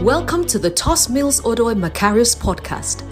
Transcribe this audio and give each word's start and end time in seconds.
Welcome 0.00 0.46
to 0.46 0.58
the 0.58 0.70
Tos 0.70 1.10
Mills 1.10 1.42
Odoi 1.42 1.78
Macarius 1.78 2.34
podcast. 2.34 3.06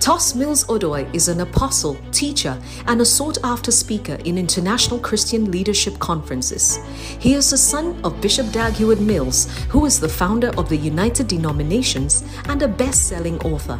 Tos 0.00 0.34
Mills 0.34 0.64
Odoi 0.64 1.14
is 1.14 1.28
an 1.28 1.40
apostle, 1.40 1.98
teacher, 2.10 2.58
and 2.86 3.02
a 3.02 3.04
sought 3.04 3.36
after 3.44 3.70
speaker 3.70 4.14
in 4.24 4.38
international 4.38 4.98
Christian 4.98 5.50
leadership 5.50 5.98
conferences. 5.98 6.78
He 7.18 7.34
is 7.34 7.50
the 7.50 7.58
son 7.58 8.00
of 8.02 8.18
Bishop 8.22 8.50
Dag 8.50 8.72
Heward 8.72 9.02
Mills, 9.02 9.54
who 9.68 9.84
is 9.84 10.00
the 10.00 10.08
founder 10.08 10.58
of 10.58 10.70
the 10.70 10.76
United 10.78 11.28
Denominations 11.28 12.24
and 12.48 12.62
a 12.62 12.68
best 12.68 13.08
selling 13.08 13.38
author. 13.40 13.78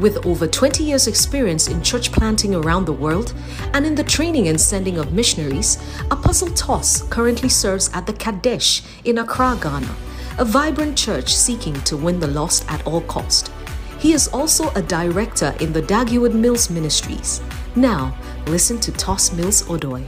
With 0.00 0.26
over 0.26 0.48
20 0.48 0.82
years' 0.82 1.06
experience 1.06 1.68
in 1.68 1.84
church 1.84 2.10
planting 2.10 2.56
around 2.56 2.86
the 2.86 2.92
world 2.92 3.32
and 3.74 3.86
in 3.86 3.94
the 3.94 4.02
training 4.02 4.48
and 4.48 4.60
sending 4.60 4.98
of 4.98 5.12
missionaries, 5.12 5.78
Apostle 6.10 6.50
Tos 6.50 7.02
currently 7.10 7.48
serves 7.48 7.90
at 7.94 8.08
the 8.08 8.12
Qodesh 8.12 8.84
in 9.04 9.18
Accra, 9.18 9.56
Ghana, 9.62 9.94
a 10.40 10.44
vibrant 10.44 10.96
church 10.96 11.36
seeking 11.36 11.74
to 11.82 11.98
win 11.98 12.18
the 12.18 12.26
lost 12.26 12.64
at 12.70 12.84
all 12.86 13.02
cost. 13.02 13.52
He 13.98 14.14
is 14.14 14.26
also 14.28 14.70
a 14.70 14.80
director 14.80 15.54
in 15.60 15.70
the 15.70 15.82
Dag 15.82 16.08
Heward 16.08 16.34
Mills 16.34 16.70
Ministries. 16.70 17.42
Now, 17.76 18.16
listen 18.46 18.80
to 18.80 18.90
Tos 18.92 19.34
Mills 19.34 19.62
Odoi. 19.64 20.02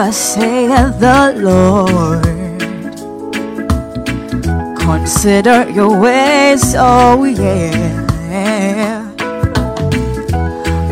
Thus 0.00 0.16
saith 0.16 1.00
the 1.00 1.34
Lord. 1.48 2.22
Consider 4.78 5.68
your 5.70 5.98
ways, 5.98 6.76
oh, 6.78 7.24
yeah. 7.24 9.02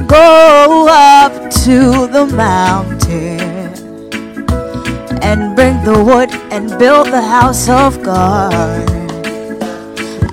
Go 0.08 0.88
up 0.90 1.32
to 1.62 2.08
the 2.08 2.26
mountain 2.34 3.38
and 5.22 5.54
bring 5.54 5.80
the 5.84 6.02
wood 6.04 6.30
and 6.50 6.76
build 6.76 7.06
the 7.06 7.22
house 7.22 7.68
of 7.68 8.02
God. 8.02 8.90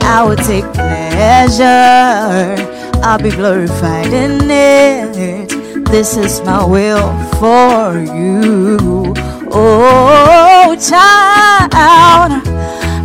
I 0.02 0.24
will 0.24 0.36
take 0.36 0.66
pleasure. 0.74 2.58
I'll 3.04 3.22
be 3.22 3.30
glorified 3.30 4.12
in 4.12 4.50
it. 4.50 5.53
This 5.94 6.18
is 6.18 6.42
my 6.42 6.66
will 6.66 7.14
for 7.38 8.00
you. 8.00 9.14
Oh, 9.52 10.76
child, 10.82 12.32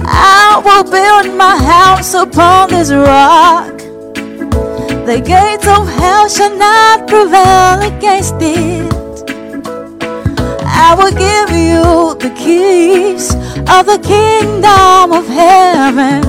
I 0.08 0.62
will 0.64 0.84
build 0.84 1.36
my 1.36 1.54
house 1.58 2.14
upon 2.14 2.70
this 2.70 2.90
rock. 2.90 3.76
The 5.04 5.20
gates 5.20 5.66
of 5.66 5.86
hell 5.86 6.30
shall 6.30 6.56
not 6.56 7.06
prevail 7.06 7.94
against 7.94 8.36
it. 8.40 8.90
I 10.64 10.94
will 10.96 11.12
give 11.12 11.50
you 11.50 12.14
the 12.18 12.34
keys 12.34 13.34
of 13.68 13.84
the 13.84 14.00
kingdom 14.02 15.12
of 15.12 15.28
heaven. 15.28 16.24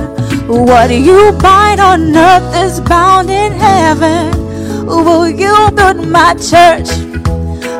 What 0.45 0.91
you 0.91 1.31
bind 1.41 1.79
on 1.79 2.13
earth 2.13 2.53
is 2.57 2.81
bound 2.81 3.29
in 3.29 3.53
heaven. 3.53 4.48
Will 4.89 5.29
you 5.29 5.69
build 5.75 6.07
my 6.07 6.33
church? 6.33 6.89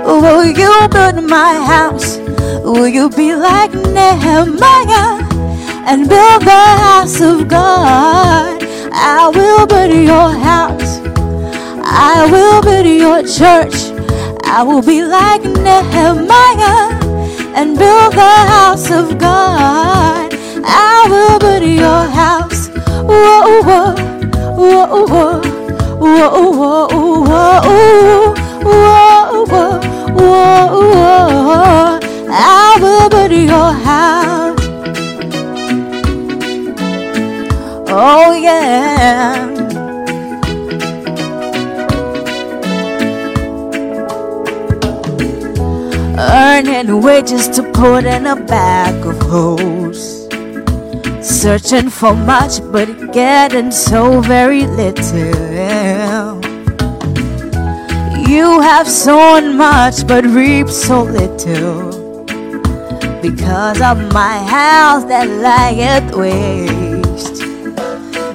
Will 0.06 0.46
you 0.46 0.88
build 0.90 1.24
my 1.28 1.56
house? 1.66 2.18
Will 2.64 2.88
you 2.88 3.10
be 3.10 3.36
like 3.36 3.74
Nehemiah 3.74 5.18
and 5.90 6.08
build 6.08 6.44
the 6.44 6.66
house 6.86 7.20
of 7.20 7.48
God? 7.48 8.64
I 8.94 9.32
will 9.34 9.66
build 9.66 9.92
your 9.92 10.30
house. 10.30 11.00
I 11.84 12.30
will 12.32 12.62
build 12.62 12.86
your 12.86 13.24
church. 13.24 13.74
I 14.44 14.62
will 14.62 14.84
be 14.84 15.04
like 15.04 15.42
Nehemiah 15.42 16.94
and 17.58 17.76
build 17.76 18.14
the 18.14 18.36
house 18.54 18.92
of 18.92 19.18
God. 19.18 20.32
I 20.64 21.08
will 21.10 21.40
build 21.40 21.64
your 21.64 22.04
house. 22.22 22.68
Whoa, 23.02 23.64
whoa, 23.64 23.96
whoa, 24.56 25.06
whoa, 25.08 25.59
I 32.32 32.78
will 32.82 33.10
your. 33.32 33.74
Oh 37.92 38.34
yeah. 38.34 39.48
Earning 46.18 47.02
wages 47.02 47.48
to 47.50 47.64
put 47.74 48.06
in 48.06 48.26
a 48.28 48.36
bag 48.36 49.06
of 49.06 49.22
hoes. 49.22 50.19
Searching 51.30 51.90
for 51.92 52.16
much, 52.16 52.60
but 52.72 53.14
getting 53.14 53.72
so 53.72 54.20
very 54.20 54.66
little. 54.66 56.42
You 58.28 58.60
have 58.62 58.88
sown 58.90 59.56
much, 59.56 60.08
but 60.08 60.26
reaped 60.26 60.72
so 60.72 61.04
little. 61.04 62.26
Because 63.22 63.80
of 63.80 64.12
my 64.12 64.40
house 64.44 65.06
that 65.06 65.28
lieth 65.46 66.16
waste. 66.16 67.44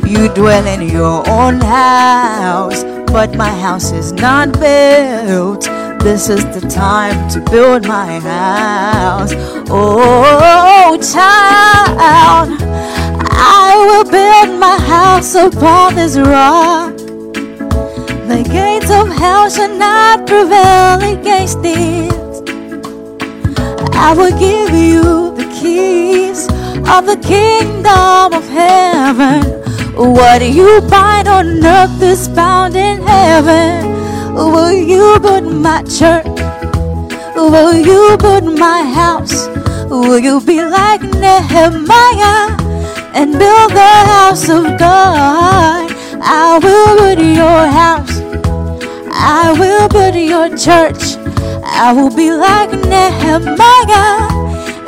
You 0.07 0.29
dwell 0.33 0.67
in 0.67 0.89
your 0.89 1.29
own 1.29 1.61
house, 1.61 2.85
but 3.13 3.35
my 3.35 3.51
house 3.51 3.91
is 3.91 4.13
not 4.13 4.53
built. 4.61 5.69
This 6.05 6.29
is 6.29 6.45
the 6.55 6.69
time 6.69 7.31
to 7.31 7.41
build 7.51 7.89
my 7.89 8.21
house. 8.21 9.33
Oh, 9.71 10.99
child, 11.01 12.51
I 12.61 13.73
will 13.89 14.05
build 14.05 14.61
my 14.61 14.77
house 14.77 15.35
upon 15.35 15.95
this 15.95 16.19
rock. 16.19 16.95
The 18.29 18.47
gates 18.47 18.91
of 18.91 19.09
hell 19.17 19.49
shall 19.49 19.75
not 19.79 20.27
prevail 20.27 21.01
against 21.19 21.61
it. 21.63 22.13
I 23.95 24.13
will 24.13 24.39
give 24.39 24.75
you 24.77 25.35
the 25.35 25.49
keys 25.59 26.49
of 26.87 27.07
the 27.07 27.17
kingdom 27.27 28.35
of 28.35 28.47
heaven. 28.51 29.43
What 29.97 30.43
you 30.43 30.83
bind 30.83 31.29
on 31.29 31.65
earth 31.65 32.03
is 32.03 32.29
bound 32.29 32.77
in 32.77 33.01
heaven. 33.01 33.94
Will 34.35 34.73
you 34.73 35.19
build 35.21 35.53
my 35.53 35.83
church? 35.85 36.27
Will 37.37 37.73
you 37.75 38.17
build 38.19 38.59
my 38.59 38.83
house? 38.83 39.47
Will 39.89 40.19
you 40.19 40.41
be 40.41 40.61
like 40.65 41.03
Nehemiah 41.03 42.51
and 43.15 43.39
build 43.39 43.71
the 43.71 43.95
house 44.13 44.49
of 44.49 44.77
God? 44.79 45.91
I 46.21 46.59
will 46.63 46.97
build 46.97 47.21
your 47.21 47.67
house. 47.81 48.15
I 49.13 49.55
will 49.59 49.89
build 49.89 50.17
your 50.17 50.49
church. 50.57 51.17
I 51.65 51.93
will 51.93 52.11
be 52.15 52.33
like 52.33 52.71
Nehemiah 52.73 54.29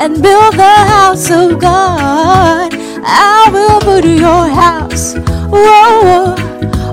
and 0.01 0.21
build 0.23 0.55
the 0.55 0.77
house 0.95 1.31
of 1.31 1.61
God. 1.61 2.73
I 3.05 3.49
will 3.53 3.79
build 3.81 4.05
your 4.05 4.49
house. 4.49 5.15
Whoa, 5.55 6.03
whoa, 6.03 6.35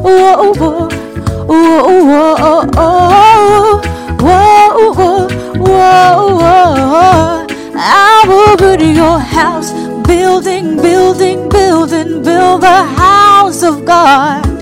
whoa, 0.02 0.54
whoa, 0.54 0.90
whoa, 1.54 2.04
whoa, 2.06 2.66
whoa, 2.74 3.82
whoa, 4.22 5.28
whoa, 5.56 6.36
whoa. 6.38 7.48
I 7.76 8.26
will 8.28 8.58
build 8.58 8.82
your 8.82 9.20
house. 9.20 9.72
Building, 10.08 10.78
building, 10.78 11.50
building, 11.50 12.24
build 12.24 12.62
the 12.62 12.84
house 12.84 13.64
of 13.64 13.86
God 13.86 14.54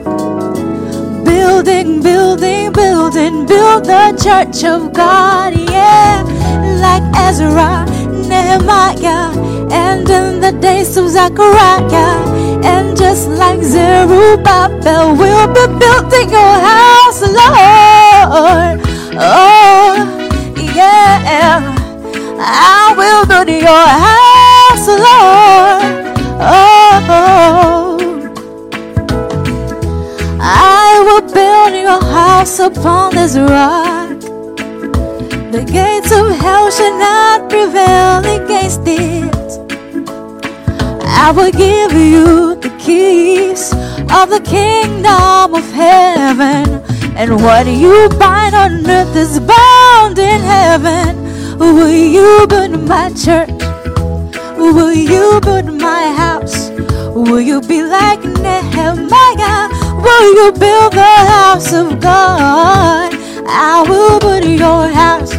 building, 1.64 2.02
building, 2.02 2.72
building, 2.72 3.46
build 3.46 3.86
the 3.86 4.18
church 4.24 4.64
of 4.64 4.94
God, 4.94 5.54
yeah. 5.70 6.24
Like 6.82 7.04
Ezra, 7.16 7.86
Nehemiah, 8.42 9.30
and 9.72 10.10
in 10.10 10.40
the 10.42 10.52
days 10.52 10.98
of 10.98 11.10
Zechariah, 11.10 12.18
and 12.66 12.98
just 12.98 13.30
like 13.30 13.62
Zerubbabel, 13.62 15.16
we'll 15.16 15.48
be 15.48 15.66
building 15.80 16.30
your 16.30 16.56
house, 16.70 17.22
Lord. 17.22 18.82
Oh, 19.22 19.94
yeah. 20.58 21.60
I 22.40 22.94
will 22.98 23.26
build 23.28 23.50
your 23.50 23.88
house, 24.06 24.88
Lord. 25.06 25.84
Oh. 26.42 26.82
I 30.42 31.04
will 31.06 31.26
build 31.32 31.74
your 31.88 32.02
house 32.12 32.58
upon 32.60 33.14
this 33.16 33.38
rock. 33.38 34.01
The 35.52 35.66
gates 35.66 36.10
of 36.14 36.30
hell 36.40 36.72
shall 36.72 36.98
not 36.98 37.50
prevail 37.50 38.20
against 38.24 38.84
it. 38.86 39.36
I 41.06 41.34
will 41.36 41.52
give 41.52 41.92
you 41.92 42.56
the 42.56 42.74
keys 42.80 43.74
of 43.74 44.30
the 44.30 44.40
kingdom 44.46 45.54
of 45.54 45.70
heaven. 45.74 46.82
And 47.18 47.36
what 47.44 47.68
you 47.68 48.08
bind 48.18 48.56
on 48.56 48.90
earth 48.90 49.14
is 49.14 49.42
bound 49.42 50.18
in 50.18 50.40
heaven. 50.40 51.58
Will 51.60 51.92
you 51.92 52.48
build 52.48 52.88
my 52.88 53.12
church? 53.12 53.52
Will 54.58 54.94
you 54.94 55.42
build 55.42 55.66
my 55.82 56.14
house? 56.14 56.70
Will 57.14 57.42
you 57.42 57.60
be 57.60 57.84
like 57.84 58.24
Nehemiah? 58.24 59.68
Will 60.00 60.34
you 60.34 60.54
build 60.54 60.94
the 60.94 61.16
house 61.36 61.74
of 61.74 62.00
God? 62.00 63.12
I 63.48 63.84
will 63.88 64.20
build 64.20 64.46
your 64.46 64.88
house. 64.88 65.32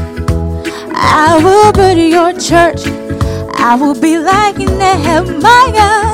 I 0.95 1.41
will 1.43 1.73
build 1.73 1.99
your 1.99 2.33
church. 2.33 2.87
I 3.59 3.75
will 3.75 3.95
be 3.99 4.19
like 4.19 4.57
Nehemiah 4.59 6.13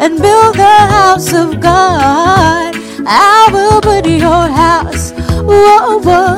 and 0.00 0.20
build 0.20 0.56
the 0.56 0.76
house 0.96 1.32
of 1.32 1.60
God. 1.60 2.74
I 3.06 3.48
will 3.52 3.80
build 3.80 4.06
your 4.06 4.46
house. 4.48 5.12
Whoa, 5.42 5.98
whoa, 5.98 6.36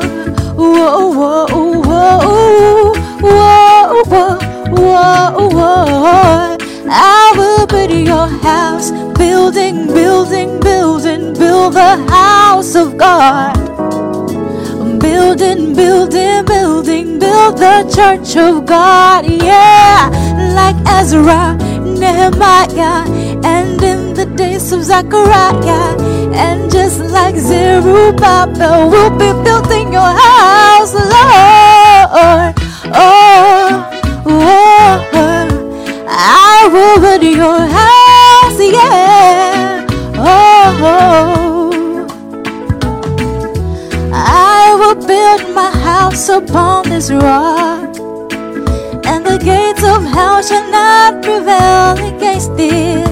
whoa, 0.64 1.46
whoa, 1.46 1.46
whoa, 1.78 2.92
whoa, 3.20 4.04
whoa, 4.04 4.38
whoa, 4.70 5.48
whoa. 5.48 6.56
I 6.90 7.32
will 7.36 7.66
build 7.66 7.90
your 7.90 8.28
house, 8.42 8.90
building, 9.18 9.86
building, 9.88 10.60
building, 10.60 11.34
build 11.34 11.74
the 11.74 11.96
house 12.08 12.74
of 12.74 12.96
God. 12.96 13.54
Building, 15.00 15.74
building, 15.74 16.44
building, 16.44 17.18
build 17.18 17.58
the 17.58 17.76
church 17.94 18.36
of 18.36 18.64
God, 18.66 19.26
yeah, 19.26 20.08
like 20.54 20.76
Ezra, 20.86 21.56
Nehemiah, 21.82 23.04
and 23.44 23.82
in 23.82 24.14
the 24.14 24.26
days 24.36 24.72
of 24.72 24.82
Zechariah, 24.82 25.96
and 26.34 26.70
just 26.70 27.00
like 27.00 27.36
Zerubbabel, 27.36 28.90
we'll 28.90 29.10
be 29.10 29.32
building 29.44 29.92
your 29.92 30.12
house, 30.24 30.94
Lord. 30.94 31.98
Oh, 32.10 32.54
oh, 32.94 34.30
oh. 34.34 35.48
I 36.10 36.68
will 36.72 37.00
build 37.00 37.22
your 37.22 37.60
house, 37.60 37.97
yeah. 38.60 39.86
Oh, 40.16 40.78
oh. 40.82 42.06
I 44.12 44.74
will 44.78 44.94
build 45.06 45.54
my 45.54 45.70
house 45.70 46.28
upon 46.28 46.88
this 46.88 47.10
rock, 47.10 47.96
and 49.06 49.24
the 49.24 49.38
gates 49.42 49.82
of 49.84 50.04
hell 50.04 50.42
shall 50.42 50.70
not 50.70 51.22
prevail 51.22 51.96
against 52.14 52.52
it. 52.56 53.08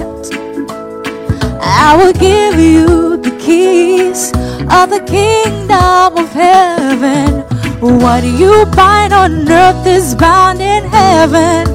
I 1.61 1.95
will 1.97 2.13
give 2.13 2.59
you 2.59 3.17
the 3.17 3.31
keys 3.39 4.31
of 4.69 4.89
the 4.89 5.03
kingdom 5.07 6.17
of 6.23 6.29
heaven. 6.31 7.43
What 7.79 8.23
you 8.23 8.65
bind 8.75 9.13
on 9.13 9.47
earth 9.49 9.85
is 9.85 10.15
bound 10.15 10.61
in 10.61 10.83
heaven. 10.85 11.67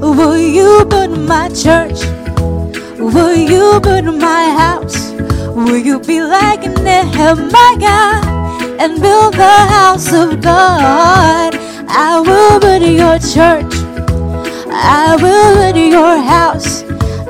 Will 0.00 0.38
you 0.38 0.84
build 0.84 1.18
my 1.18 1.48
church? 1.48 2.00
Will 3.06 3.36
you 3.36 3.78
build 3.80 4.18
my 4.20 4.50
house? 4.50 5.12
Will 5.54 5.76
you 5.78 6.00
be 6.00 6.20
like 6.22 6.62
Nehemiah 6.82 8.20
and 8.80 9.00
build 9.00 9.34
the 9.34 9.56
house 9.74 10.12
of 10.12 10.40
God? 10.40 11.54
I 11.88 12.18
will 12.26 12.58
build 12.58 12.82
your 12.82 13.18
church. 13.20 13.72
I 14.72 15.16
will 15.22 15.72
build 15.72 15.76
your 15.76 16.16
house. 16.18 16.82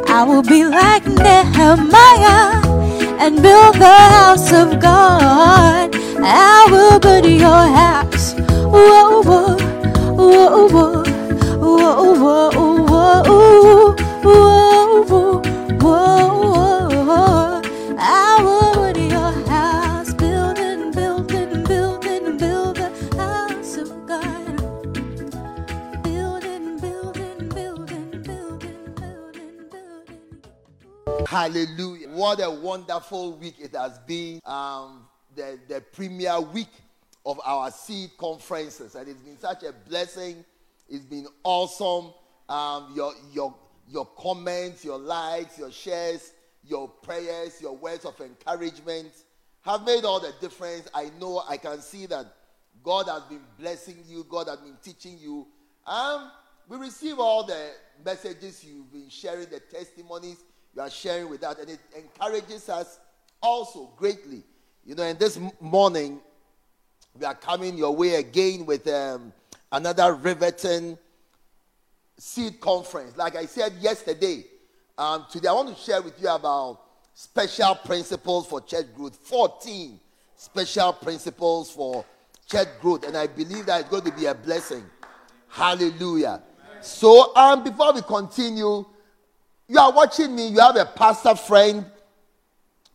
I 0.09 0.25
will 0.25 0.43
be 0.43 0.65
like 0.65 1.05
Nehemiah 1.07 2.63
and 3.21 3.43
build 3.43 3.75
the 3.75 3.99
house 4.17 4.51
of 4.53 4.81
God. 4.81 5.95
I 6.25 6.69
will 6.71 6.99
build 6.99 7.27
your 7.27 7.65
house. 7.83 8.33
Whoa, 8.73 9.23
whoa, 9.23 9.59
whoa, 10.17 10.69
whoa, 10.69 10.97
whoa, 11.61 12.17
whoa, 12.17 12.51
whoa, 12.89 13.95
whoa, 14.25 14.56
Hallelujah. 31.47 32.09
What 32.09 32.43
a 32.43 32.51
wonderful 32.51 33.35
week 33.35 33.57
it 33.59 33.77
has 33.77 33.99
been. 34.01 34.41
Um, 34.45 35.07
the, 35.35 35.59
the 35.69 35.81
premier 35.81 36.41
week 36.41 36.71
of 37.25 37.39
our 37.45 37.71
seed 37.71 38.11
conferences. 38.17 38.95
And 38.95 39.07
it's 39.07 39.21
been 39.21 39.39
such 39.39 39.63
a 39.63 39.73
blessing. 39.73 40.45
It's 40.89 41.05
been 41.05 41.27
awesome. 41.45 42.15
Um, 42.49 42.93
your, 42.97 43.13
your, 43.33 43.55
your 43.97 44.07
comments, 44.19 44.85
your 44.85 44.99
likes, 44.99 45.59
your 45.59 45.73
shares, 45.73 46.35
your 46.63 46.87
prayers, 46.87 47.63
your 47.63 47.75
words 47.75 48.05
of 48.05 48.21
encouragement 48.21 49.11
have 49.63 49.87
made 49.87 50.05
all 50.05 50.21
the 50.21 50.35
difference. 50.39 50.87
I 50.95 51.11
know 51.19 51.43
I 51.49 51.57
can 51.57 51.81
see 51.81 52.05
that 52.07 52.27
God 52.85 53.09
has 53.09 53.23
been 53.23 53.41
blessing 53.59 53.97
you, 54.07 54.27
God 54.29 54.49
has 54.49 54.59
been 54.59 54.77
teaching 54.83 55.19
you. 55.19 55.47
Um, 55.87 56.31
we 56.69 56.77
receive 56.77 57.19
all 57.19 57.45
the 57.45 57.71
messages 58.05 58.63
you've 58.63 58.93
been 58.93 59.09
sharing, 59.09 59.49
the 59.49 59.61
testimonies 59.61 60.45
you 60.75 60.83
are 60.83 60.91
sharing 60.91 61.31
with 61.31 61.43
us, 61.43 61.59
and 61.59 61.71
it 61.71 61.81
encourages 61.97 62.69
us 62.69 63.01
also 63.41 63.91
greatly. 63.97 64.43
You 64.85 64.95
know, 64.95 65.05
and 65.05 65.19
this 65.19 65.41
morning, 65.59 66.21
we 67.19 67.25
are 67.25 67.35
coming 67.35 67.79
your 67.79 67.97
way 67.97 68.17
again 68.17 68.67
with 68.67 68.87
um, 68.89 69.33
another 69.73 70.13
riveting 70.13 70.99
seed 72.19 72.61
conference. 72.61 73.17
Like 73.17 73.37
I 73.37 73.47
said 73.47 73.75
yesterday, 73.81 74.45
um, 74.99 75.27
today 75.31 75.49
I 75.49 75.53
want 75.53 75.77
to 75.77 75.83
share 75.83 76.01
with 76.03 76.21
you 76.21 76.29
about 76.29 76.81
special 77.15 77.75
principles 77.75 78.47
for 78.47 78.61
church 78.61 78.87
growth. 78.95 79.17
14 79.17 79.99
special 80.37 80.93
principles 80.93 81.71
for 81.71 82.05
church 82.47 82.69
growth. 82.81 83.07
And 83.07 83.17
I 83.17 83.27
believe 83.27 83.67
that 83.67 83.81
it's 83.81 83.91
going 83.91 84.05
to 84.05 84.13
be 84.13 84.27
a 84.27 84.35
blessing. 84.35 84.85
Hallelujah. 85.49 86.43
So, 86.81 87.35
um, 87.35 87.65
before 87.65 87.93
we 87.95 88.03
continue, 88.03 88.85
you 89.69 89.79
are 89.79 89.93
watching 89.93 90.35
me, 90.35 90.49
you 90.49 90.61
have 90.61 90.77
a 90.77 90.85
pastor 90.85 91.35
friend, 91.35 91.85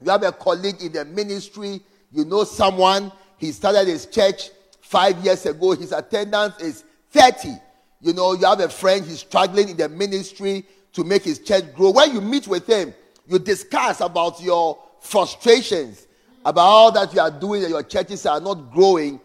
you 0.01 0.09
have 0.09 0.23
a 0.23 0.31
colleague 0.31 0.81
in 0.81 0.93
the 0.93 1.03
ministry, 1.03 1.81
you 2.11 2.23
know 2.25 2.43
someone, 2.43 3.11
he 3.37 3.51
started 3.51 3.87
his 3.87 4.05
church 4.05 4.49
five 4.81 5.17
years 5.25 5.45
ago, 5.45 5.71
his 5.71 5.91
attendance 5.91 6.59
is 6.61 6.83
30. 7.11 7.55
You 8.01 8.13
know, 8.13 8.33
you 8.33 8.45
have 8.45 8.59
a 8.59 8.69
friend, 8.69 9.05
he's 9.05 9.19
struggling 9.19 9.69
in 9.69 9.77
the 9.77 9.87
ministry 9.87 10.65
to 10.93 11.03
make 11.03 11.23
his 11.23 11.39
church 11.39 11.73
grow. 11.75 11.91
When 11.91 12.13
you 12.13 12.21
meet 12.21 12.47
with 12.47 12.67
him, 12.67 12.93
you 13.27 13.39
discuss 13.39 14.01
about 14.01 14.41
your 14.41 14.77
frustrations, 14.99 16.07
about 16.43 16.61
all 16.61 16.91
that 16.91 17.13
you 17.13 17.19
are 17.19 17.31
doing 17.31 17.61
and 17.61 17.71
your 17.71 17.83
churches 17.83 18.25
are 18.25 18.39
not 18.39 18.71
growing. 18.71 19.19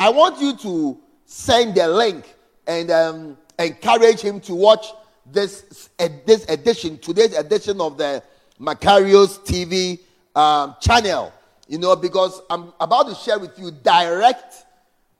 I 0.00 0.08
want 0.08 0.40
you 0.40 0.56
to 0.56 0.98
send 1.26 1.74
the 1.74 1.88
link 1.88 2.34
and 2.66 2.90
um, 2.90 3.38
encourage 3.58 4.20
him 4.20 4.40
to 4.40 4.54
watch 4.54 4.86
this, 5.26 5.88
this 6.26 6.44
edition, 6.48 6.98
today's 6.98 7.34
edition 7.36 7.80
of 7.80 7.98
the 7.98 8.22
Macarius 8.58 9.38
TV 9.40 10.00
um, 10.34 10.74
channel. 10.80 11.32
You 11.68 11.78
know, 11.78 11.94
because 11.96 12.40
I'm 12.50 12.72
about 12.80 13.08
to 13.08 13.14
share 13.14 13.38
with 13.38 13.58
you 13.58 13.70
direct, 13.70 14.64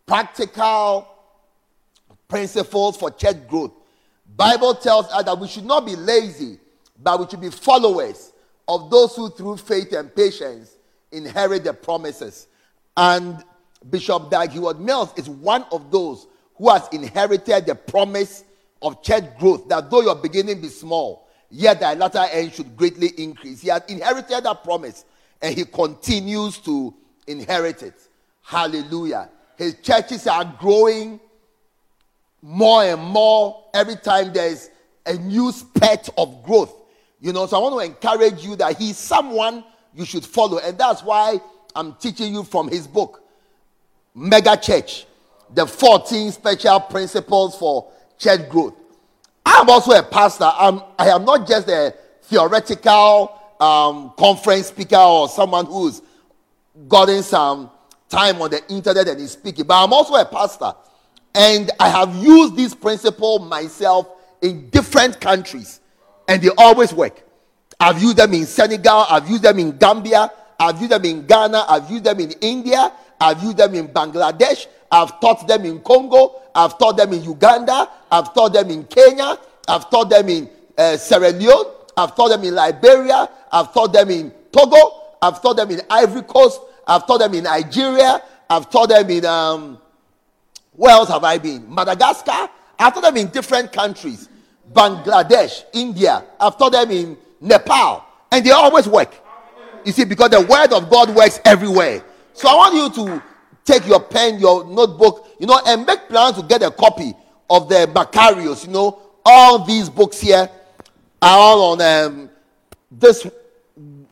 practical 0.07 1.12
principles 2.33 2.97
for 2.97 3.11
church 3.11 3.47
growth. 3.47 3.73
Bible 4.35 4.75
tells 4.75 5.05
us 5.13 5.23
that 5.23 5.39
we 5.39 5.47
should 5.47 5.67
not 5.67 5.85
be 5.85 5.95
lazy, 5.95 6.59
but 6.99 7.21
we 7.21 7.27
should 7.29 7.43
be 7.43 7.51
followers 7.51 8.33
of 8.67 8.91
those 8.91 9.15
who 9.15 9.29
through 9.29 9.59
faith 9.59 9.93
and 9.93 10.17
patience 10.17 10.79
inherit 11.13 11.65
the 11.65 11.75
promises. 11.75 12.49
And 12.97 13.45
Bishop 13.91 14.31
Dag 14.31 14.51
Heward 14.51 14.81
Mills 14.81 15.13
is 15.19 15.29
one 15.29 15.67
of 15.73 15.91
those 15.91 16.27
who 16.55 16.71
has 16.71 16.89
inherited 16.91 17.67
the 17.67 17.75
promise 17.75 18.45
of 18.81 19.03
church 19.03 19.25
growth 19.39 19.69
that 19.69 19.91
though 19.91 20.01
your 20.01 20.15
beginning 20.15 20.63
be 20.63 20.69
small, 20.69 21.29
yet 21.51 21.81
thy 21.81 21.93
latter 21.93 22.25
end 22.31 22.55
should 22.55 22.75
greatly 22.79 23.09
increase. 23.19 23.61
He 23.61 23.69
has 23.69 23.83
inherited 23.89 24.45
that 24.45 24.65
promise 24.65 25.05
and 25.43 25.55
he 25.55 25.67
continues 25.67 26.57
to 26.61 26.95
inherit 27.27 27.83
it. 27.83 28.09
Hallelujah. 28.41 29.29
His 29.59 29.75
churches 29.83 30.27
are 30.27 30.47
growing 30.59 31.21
more 32.43 32.83
and 32.83 33.01
more 33.01 33.65
every 33.73 33.97
time 33.97 34.33
there's 34.33 34.69
a 35.07 35.15
new 35.15 35.53
spurt 35.53 36.09
of 36.19 36.43
growth. 36.43 36.75
You 37.21 37.33
know, 37.33 37.47
so 37.47 37.57
I 37.57 37.61
want 37.61 37.81
to 37.81 37.87
encourage 37.87 38.45
you 38.45 38.57
that 38.57 38.77
he's 38.77 38.99
someone 38.99 39.65
you 39.95 40.05
should 40.05 40.27
follow. 40.27 40.59
And 40.59 40.77
that's 40.77 41.03
why 41.03 41.41
I'm 41.75 41.95
teaching 41.95 42.35
you 42.35 42.43
from 42.43 42.69
his 42.69 42.87
book. 42.87 43.23
mega 44.15 44.57
church, 44.57 45.07
the 45.55 45.67
14 45.67 46.33
special 46.33 46.81
principles 46.81 47.57
for 47.57 47.91
church 48.19 48.49
growth. 48.49 48.75
I'm 49.45 49.69
also 49.69 49.93
a 49.93 50.03
pastor. 50.03 50.51
I'm, 50.53 50.83
I 50.99 51.09
am 51.09 51.25
not 51.25 51.47
just 51.47 51.69
a 51.69 51.95
theoretical 52.23 53.39
um, 53.61 54.13
conference 54.19 54.69
speaker 54.69 54.97
or 54.97 55.29
someone 55.29 55.67
who's 55.67 56.03
gotten 56.89 57.23
some 57.23 57.71
time 58.09 58.41
on 58.43 58.51
the 58.51 58.63
internet 58.73 59.09
and 59.09 59.21
is 59.21 59.33
speaking, 59.33 59.67
but 59.67 59.83
I'm 59.83 59.93
also 59.93 60.15
a 60.15 60.25
pastor. 60.25 60.73
And 61.35 61.71
I 61.81 61.89
have 61.89 62.15
used 62.17 62.57
this 62.57 62.75
principle 62.75 63.39
myself 63.39 64.09
in 64.43 64.69
different 64.71 65.21
countries, 65.21 65.81
and 66.29 66.43
they 66.43 66.51
always 66.59 66.93
work. 66.93 67.23
I've 67.81 68.03
used 68.03 68.17
them 68.17 68.35
in 68.35 68.47
Senegal, 68.47 69.07
I've 69.09 69.29
used 69.29 69.43
them 69.43 69.59
in 69.59 69.77
Gambia, 69.77 70.31
I've 70.59 70.79
used 70.79 70.93
them 70.93 71.05
in 71.05 71.27
Ghana, 71.27 71.65
I've 71.69 71.91
used 71.91 72.05
them 72.05 72.21
in 72.21 72.33
India, 72.41 72.93
I've 73.21 73.43
used 73.43 73.57
them 73.57 73.75
in 73.75 73.89
Bangladesh, 73.89 74.67
I've 74.91 75.19
taught 75.21 75.47
them 75.49 75.65
in 75.65 75.81
Congo, 75.81 76.43
I've 76.55 76.79
taught 76.79 76.97
them 76.97 77.13
in 77.13 77.25
Uganda, 77.25 77.89
I've 78.11 78.33
taught 78.35 78.53
them 78.53 78.71
in 78.71 78.85
Kenya, 78.85 79.39
I've 79.67 79.89
taught 79.91 80.11
them 80.11 80.29
in 80.29 80.51
uh, 80.77 80.97
Sierra 80.97 81.31
Leone, 81.31 81.67
I've 81.97 82.15
taught 82.15 82.29
them 82.29 82.45
in 82.45 82.55
Liberia, 82.55 83.29
I've 83.51 83.73
taught 83.73 83.93
them 83.93 84.11
in 84.11 84.31
Togo, 84.53 85.17
I've 85.21 85.41
taught 85.43 85.57
them 85.57 85.71
in 85.71 85.81
Ivory 85.91 86.23
Coast, 86.23 86.61
I've 86.87 87.07
taught 87.07 87.19
them 87.19 87.35
in 87.35 87.45
Nigeria, 87.45 88.23
I've 88.49 88.71
taught 88.71 88.91
them 88.91 89.09
in 89.11 89.25
um, 89.25 89.79
where 90.75 90.93
else 90.93 91.09
have 91.09 91.25
I 91.25 91.39
been? 91.39 91.73
Madagascar. 91.73 92.49
I've 92.79 92.95
taught 92.95 93.03
them 93.03 93.17
in 93.17 93.29
different 93.29 93.73
countries. 93.73 94.29
Bangladesh, 94.73 95.65
India. 95.73 96.25
I've 96.41 96.57
taught 96.57 96.73
them 96.73 96.91
in 96.91 97.17
Nepal. 97.41 98.05
And 98.31 98.45
they 98.45 98.51
always 98.51 98.89
work. 98.89 99.15
You 99.85 99.93
see, 99.93 100.05
because 100.05 100.31
the 100.31 100.41
word 100.41 100.73
of 100.73 100.89
God 100.89 101.15
works 101.15 101.41
everywhere. 101.45 102.03
So 102.33 102.49
I 102.49 102.55
want 102.55 102.75
you 102.75 103.05
to 103.05 103.23
take 103.65 103.87
your 103.87 104.01
pen, 104.01 104.39
your 104.39 104.65
notebook, 104.65 105.29
you 105.39 105.47
know, 105.47 105.61
and 105.67 105.85
make 105.85 106.09
plans 106.09 106.37
to 106.37 106.43
get 106.43 106.63
a 106.63 106.71
copy 106.71 107.15
of 107.51 107.69
the 107.69 107.91
Macarius. 107.93 108.67
You 108.67 108.73
know, 108.73 109.03
all 109.25 109.65
these 109.65 109.89
books 109.89 110.21
here 110.21 110.49
are 111.21 111.39
all 111.39 111.73
on 111.73 111.81
um, 111.83 112.31
this 112.91 113.27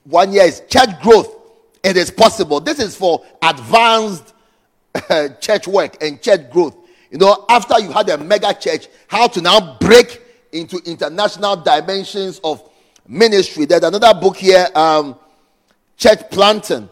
one 0.05 0.33
year 0.33 0.45
is 0.45 0.63
church 0.69 0.91
growth. 1.03 1.35
It 1.83 1.97
is 1.97 2.11
possible. 2.11 2.61
This 2.61 2.79
is 2.79 2.95
for 2.95 3.25
advanced 3.43 4.30
church 5.41 5.67
work 5.67 6.03
and 6.03 6.21
church 6.21 6.51
growth. 6.51 6.77
You 7.11 7.19
know, 7.19 7.45
after 7.49 7.81
you 7.81 7.91
had 7.91 8.09
a 8.09 8.19
mega 8.19 8.55
church, 8.55 8.89
how 9.09 9.27
to 9.29 9.41
now 9.41 9.79
break 9.79 10.23
into 10.53 10.79
international 10.85 11.57
dimensions 11.57 12.41
of 12.45 12.69
ministry. 13.07 13.65
There's 13.65 13.83
another 13.83 14.19
book 14.19 14.37
here, 14.37 14.69
um, 14.75 15.17
Church 15.97 16.31
Planting. 16.31 16.89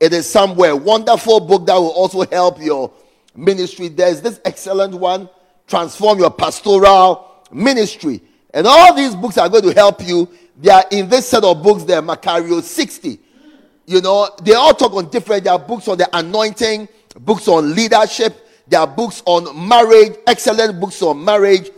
It 0.00 0.12
is 0.12 0.30
somewhere. 0.30 0.76
Wonderful 0.76 1.40
book 1.40 1.66
that 1.66 1.74
will 1.74 1.90
also 1.90 2.22
help 2.30 2.62
your 2.62 2.92
ministry. 3.34 3.88
There's 3.88 4.20
this 4.20 4.40
excellent 4.44 4.94
one, 4.94 5.28
Transform 5.66 6.20
Your 6.20 6.30
Pastoral 6.30 7.44
Ministry. 7.50 8.20
And 8.54 8.66
all 8.66 8.94
these 8.94 9.14
books 9.14 9.38
are 9.38 9.48
going 9.48 9.64
to 9.64 9.74
help 9.74 10.06
you. 10.06 10.28
They 10.56 10.70
are 10.70 10.84
in 10.90 11.08
this 11.08 11.28
set 11.28 11.44
of 11.44 11.62
books 11.62 11.84
there, 11.84 12.00
Macario 12.00 12.62
60. 12.62 13.18
You 13.86 14.00
know, 14.00 14.30
they 14.42 14.54
all 14.54 14.74
talk 14.74 14.92
on 14.92 15.08
different, 15.08 15.44
there 15.44 15.52
are 15.52 15.58
books 15.58 15.88
on 15.88 15.98
the 15.98 16.08
anointing, 16.16 16.88
books 17.18 17.48
on 17.48 17.74
leadership, 17.74 18.46
there 18.66 18.80
are 18.80 18.86
books 18.86 19.22
on 19.24 19.68
marriage, 19.68 20.16
excellent 20.26 20.78
books 20.80 21.00
on 21.02 21.24
marriage. 21.24 21.70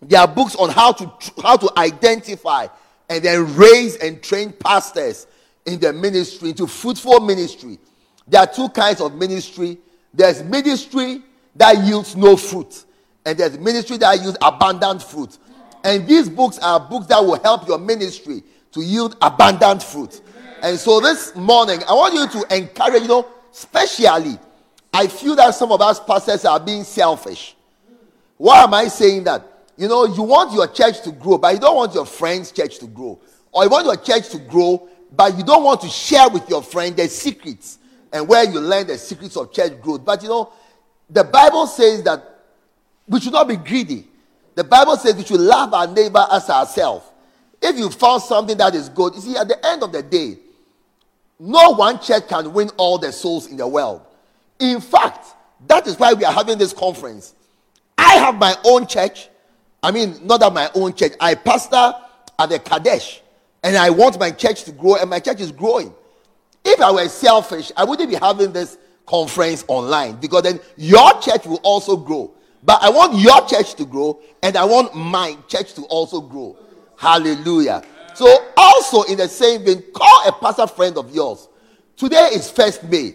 There 0.00 0.20
are 0.20 0.28
books 0.28 0.54
on 0.54 0.70
how 0.70 0.92
to 0.92 1.12
how 1.42 1.56
to 1.56 1.70
identify 1.76 2.68
and 3.08 3.24
then 3.24 3.56
raise 3.56 3.96
and 3.96 4.22
train 4.22 4.52
pastors 4.52 5.26
in 5.66 5.80
the 5.80 5.92
ministry 5.92 6.50
into 6.50 6.66
fruitful 6.66 7.20
ministry. 7.20 7.78
There 8.26 8.40
are 8.40 8.46
two 8.46 8.68
kinds 8.68 9.00
of 9.00 9.14
ministry. 9.14 9.78
There's 10.14 10.42
ministry 10.42 11.22
that 11.56 11.84
yields 11.84 12.14
no 12.14 12.36
fruit, 12.36 12.84
and 13.24 13.36
there's 13.36 13.58
ministry 13.58 13.96
that 13.98 14.20
yields 14.20 14.38
abundant 14.40 15.02
fruit. 15.02 15.36
And 15.84 16.06
these 16.06 16.28
books 16.28 16.58
are 16.58 16.78
books 16.78 17.06
that 17.06 17.24
will 17.24 17.40
help 17.42 17.66
your 17.66 17.78
ministry 17.78 18.42
to 18.72 18.80
yield 18.80 19.16
abundant 19.22 19.82
fruit. 19.82 20.20
And 20.62 20.78
so 20.78 21.00
this 21.00 21.34
morning, 21.34 21.80
I 21.88 21.92
want 21.92 22.14
you 22.14 22.40
to 22.40 22.56
encourage, 22.56 23.02
you 23.02 23.08
know, 23.08 23.28
Especially, 23.52 24.38
I 24.92 25.06
feel 25.06 25.36
that 25.36 25.54
some 25.54 25.72
of 25.72 25.80
us 25.80 26.00
pastors 26.00 26.44
are 26.44 26.60
being 26.60 26.84
selfish. 26.84 27.56
Why 28.36 28.62
am 28.62 28.74
I 28.74 28.88
saying 28.88 29.24
that? 29.24 29.44
You 29.76 29.88
know, 29.88 30.06
you 30.06 30.22
want 30.22 30.52
your 30.52 30.66
church 30.66 31.02
to 31.02 31.12
grow, 31.12 31.38
but 31.38 31.54
you 31.54 31.60
don't 31.60 31.76
want 31.76 31.94
your 31.94 32.06
friend's 32.06 32.50
church 32.50 32.78
to 32.78 32.86
grow. 32.86 33.18
Or 33.52 33.64
you 33.64 33.70
want 33.70 33.86
your 33.86 33.96
church 33.96 34.28
to 34.30 34.38
grow, 34.38 34.88
but 35.14 35.36
you 35.36 35.44
don't 35.44 35.62
want 35.62 35.80
to 35.82 35.88
share 35.88 36.28
with 36.28 36.48
your 36.48 36.62
friend 36.62 36.96
the 36.96 37.08
secrets 37.08 37.78
and 38.12 38.26
where 38.26 38.44
you 38.44 38.60
learn 38.60 38.86
the 38.86 38.98
secrets 38.98 39.36
of 39.36 39.52
church 39.52 39.80
growth. 39.80 40.04
But 40.04 40.22
you 40.22 40.28
know, 40.28 40.52
the 41.08 41.24
Bible 41.24 41.66
says 41.66 42.02
that 42.04 42.22
we 43.06 43.20
should 43.20 43.32
not 43.32 43.48
be 43.48 43.56
greedy. 43.56 44.06
The 44.54 44.64
Bible 44.64 44.96
says 44.96 45.14
we 45.14 45.24
should 45.24 45.40
love 45.40 45.72
our 45.72 45.86
neighbor 45.86 46.26
as 46.30 46.50
ourselves. 46.50 47.06
If 47.62 47.76
you 47.76 47.90
found 47.90 48.22
something 48.22 48.56
that 48.58 48.74
is 48.74 48.88
good, 48.88 49.14
you 49.14 49.20
see, 49.20 49.36
at 49.36 49.48
the 49.48 49.64
end 49.66 49.82
of 49.82 49.92
the 49.92 50.02
day, 50.02 50.38
no 51.38 51.70
one 51.70 52.00
church 52.00 52.28
can 52.28 52.52
win 52.52 52.70
all 52.76 52.98
the 52.98 53.12
souls 53.12 53.46
in 53.46 53.56
the 53.56 53.66
world. 53.66 54.02
In 54.58 54.80
fact, 54.80 55.26
that 55.66 55.86
is 55.86 55.98
why 55.98 56.12
we 56.12 56.24
are 56.24 56.32
having 56.32 56.58
this 56.58 56.72
conference. 56.72 57.34
I 57.96 58.14
have 58.14 58.36
my 58.36 58.54
own 58.64 58.86
church. 58.86 59.28
I 59.82 59.90
mean, 59.90 60.26
not 60.26 60.40
that 60.40 60.52
my 60.52 60.70
own 60.74 60.94
church. 60.94 61.12
I 61.20 61.34
pastor 61.34 61.94
at 62.38 62.48
the 62.48 62.58
Qodesh, 62.58 63.20
and 63.62 63.76
I 63.76 63.90
want 63.90 64.18
my 64.18 64.30
church 64.30 64.64
to 64.64 64.72
grow, 64.72 64.96
and 64.96 65.10
my 65.10 65.20
church 65.20 65.40
is 65.40 65.52
growing. 65.52 65.92
If 66.64 66.80
I 66.80 66.90
were 66.90 67.08
selfish, 67.08 67.70
I 67.76 67.84
wouldn't 67.84 68.08
be 68.08 68.16
having 68.16 68.52
this 68.52 68.78
conference 69.06 69.64
online 69.68 70.16
because 70.16 70.42
then 70.42 70.60
your 70.76 71.20
church 71.20 71.46
will 71.46 71.60
also 71.62 71.96
grow. 71.96 72.30
But 72.62 72.82
I 72.82 72.90
want 72.90 73.14
your 73.16 73.46
church 73.46 73.74
to 73.74 73.84
grow, 73.84 74.20
and 74.42 74.56
I 74.56 74.64
want 74.64 74.94
my 74.94 75.36
church 75.46 75.74
to 75.74 75.82
also 75.84 76.20
grow. 76.20 76.56
Hallelujah. 76.96 77.82
So, 78.18 78.26
also 78.56 79.02
in 79.04 79.16
the 79.16 79.28
same 79.28 79.64
vein, 79.64 79.80
call 79.94 80.28
a 80.28 80.32
pastor 80.32 80.66
friend 80.66 80.98
of 80.98 81.14
yours. 81.14 81.46
Today 81.96 82.30
is 82.32 82.50
First 82.50 82.82
May. 82.82 83.14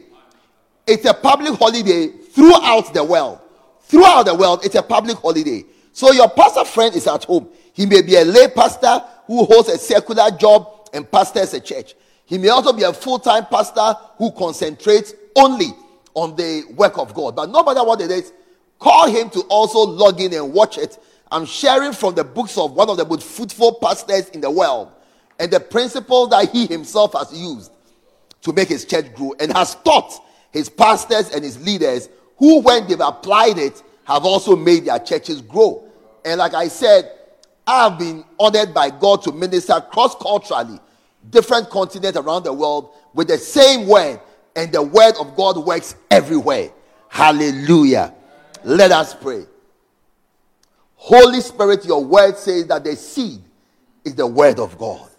It's 0.88 1.04
a 1.04 1.14
public 1.14 1.60
holiday 1.60 2.08
throughout 2.08 2.94
the 2.94 3.04
world. 3.04 3.42
Throughout 3.82 4.28
the 4.28 4.34
world, 4.34 4.64
it's 4.64 4.76
a 4.76 4.82
public 4.82 5.18
holiday. 5.18 5.66
So, 5.92 6.14
your 6.14 6.30
pastor 6.30 6.64
friend 6.64 6.96
is 6.96 7.06
at 7.06 7.26
home. 7.26 7.50
He 7.74 7.86
may 7.86 8.02
be 8.02 8.16
a 8.16 8.24
lay 8.24 8.48
pastor 8.48 9.04
who 9.28 9.44
holds 9.44 9.68
a 9.68 9.78
secular 9.78 10.32
job 10.32 10.88
and 10.94 11.12
pastors 11.12 11.54
a 11.54 11.60
church. 11.60 11.96
He 12.24 12.38
may 12.38 12.48
also 12.48 12.72
be 12.72 12.84
a 12.84 12.94
full 12.94 13.20
time 13.20 13.48
pastor 13.48 13.96
who 14.18 14.32
concentrates 14.32 15.16
only 15.36 15.74
on 16.14 16.38
the 16.38 16.64
work 16.78 16.98
of 16.98 17.14
God. 17.14 17.36
But 17.36 17.50
no 17.50 17.62
matter 17.62 17.84
what 17.84 18.00
it 18.00 18.10
is, 18.10 18.32
call 18.80 19.10
him 19.10 19.30
to 19.32 19.42
also 19.50 19.80
log 19.80 20.22
in 20.22 20.34
and 20.34 20.54
watch 20.54 20.78
it 20.78 20.98
I'm 21.34 21.48
sharing 21.48 21.94
from 21.94 22.14
the 22.14 22.24
books 22.24 22.60
of 22.60 22.74
one 22.74 22.92
of 22.92 22.98
the 22.98 23.06
most 23.06 23.24
fruitful 23.24 23.80
pastors 23.82 24.30
in 24.30 24.40
the 24.42 24.52
world 24.52 24.92
and 25.40 25.52
the 25.52 25.60
principle 25.60 26.28
that 26.28 26.50
he 26.50 26.68
himself 26.68 27.14
has 27.14 27.34
used 27.34 27.72
to 28.42 28.54
make 28.54 28.70
his 28.70 28.86
church 28.86 29.14
grow 29.16 29.34
and 29.40 29.52
has 29.54 29.76
taught 29.76 30.14
his 30.52 30.70
pastors 30.70 31.30
and 31.32 31.44
his 31.44 31.64
leaders 31.66 32.10
who, 32.38 32.62
when 32.62 32.88
they've 32.88 33.00
applied 33.00 33.58
it, 33.58 33.82
have 34.06 34.26
also 34.26 34.56
made 34.56 34.86
their 34.86 35.00
churches 35.00 35.42
grow. 35.42 35.84
And 36.26 36.40
like 36.40 36.54
I 36.54 36.68
said, 36.68 37.12
I 37.66 37.90
have 37.90 37.98
been 37.98 38.24
honored 38.40 38.74
by 38.74 38.90
God 38.90 39.22
to 39.24 39.32
minister 39.32 39.80
cross 39.92 40.16
culturally, 40.16 40.80
different 41.30 41.70
continents 41.70 42.18
around 42.18 42.44
the 42.44 42.54
world 42.54 42.94
with 43.14 43.30
the 43.30 43.38
same 43.38 43.88
word, 43.88 44.20
and 44.56 44.72
the 44.72 44.84
word 44.84 45.14
of 45.20 45.36
God 45.36 45.58
works 45.58 45.96
everywhere. 46.12 46.72
Hallelujah. 47.08 48.14
Let 48.64 48.92
us 48.92 49.16
pray. 49.16 49.46
Holy 50.96 51.42
Spirit, 51.42 51.86
your 51.86 52.04
word 52.04 52.38
says 52.38 52.68
that 52.68 52.84
the 52.84 52.96
seed 52.96 53.42
is 54.04 54.16
the 54.16 54.28
word 54.28 54.60
of 54.60 54.78
God. 54.78 55.10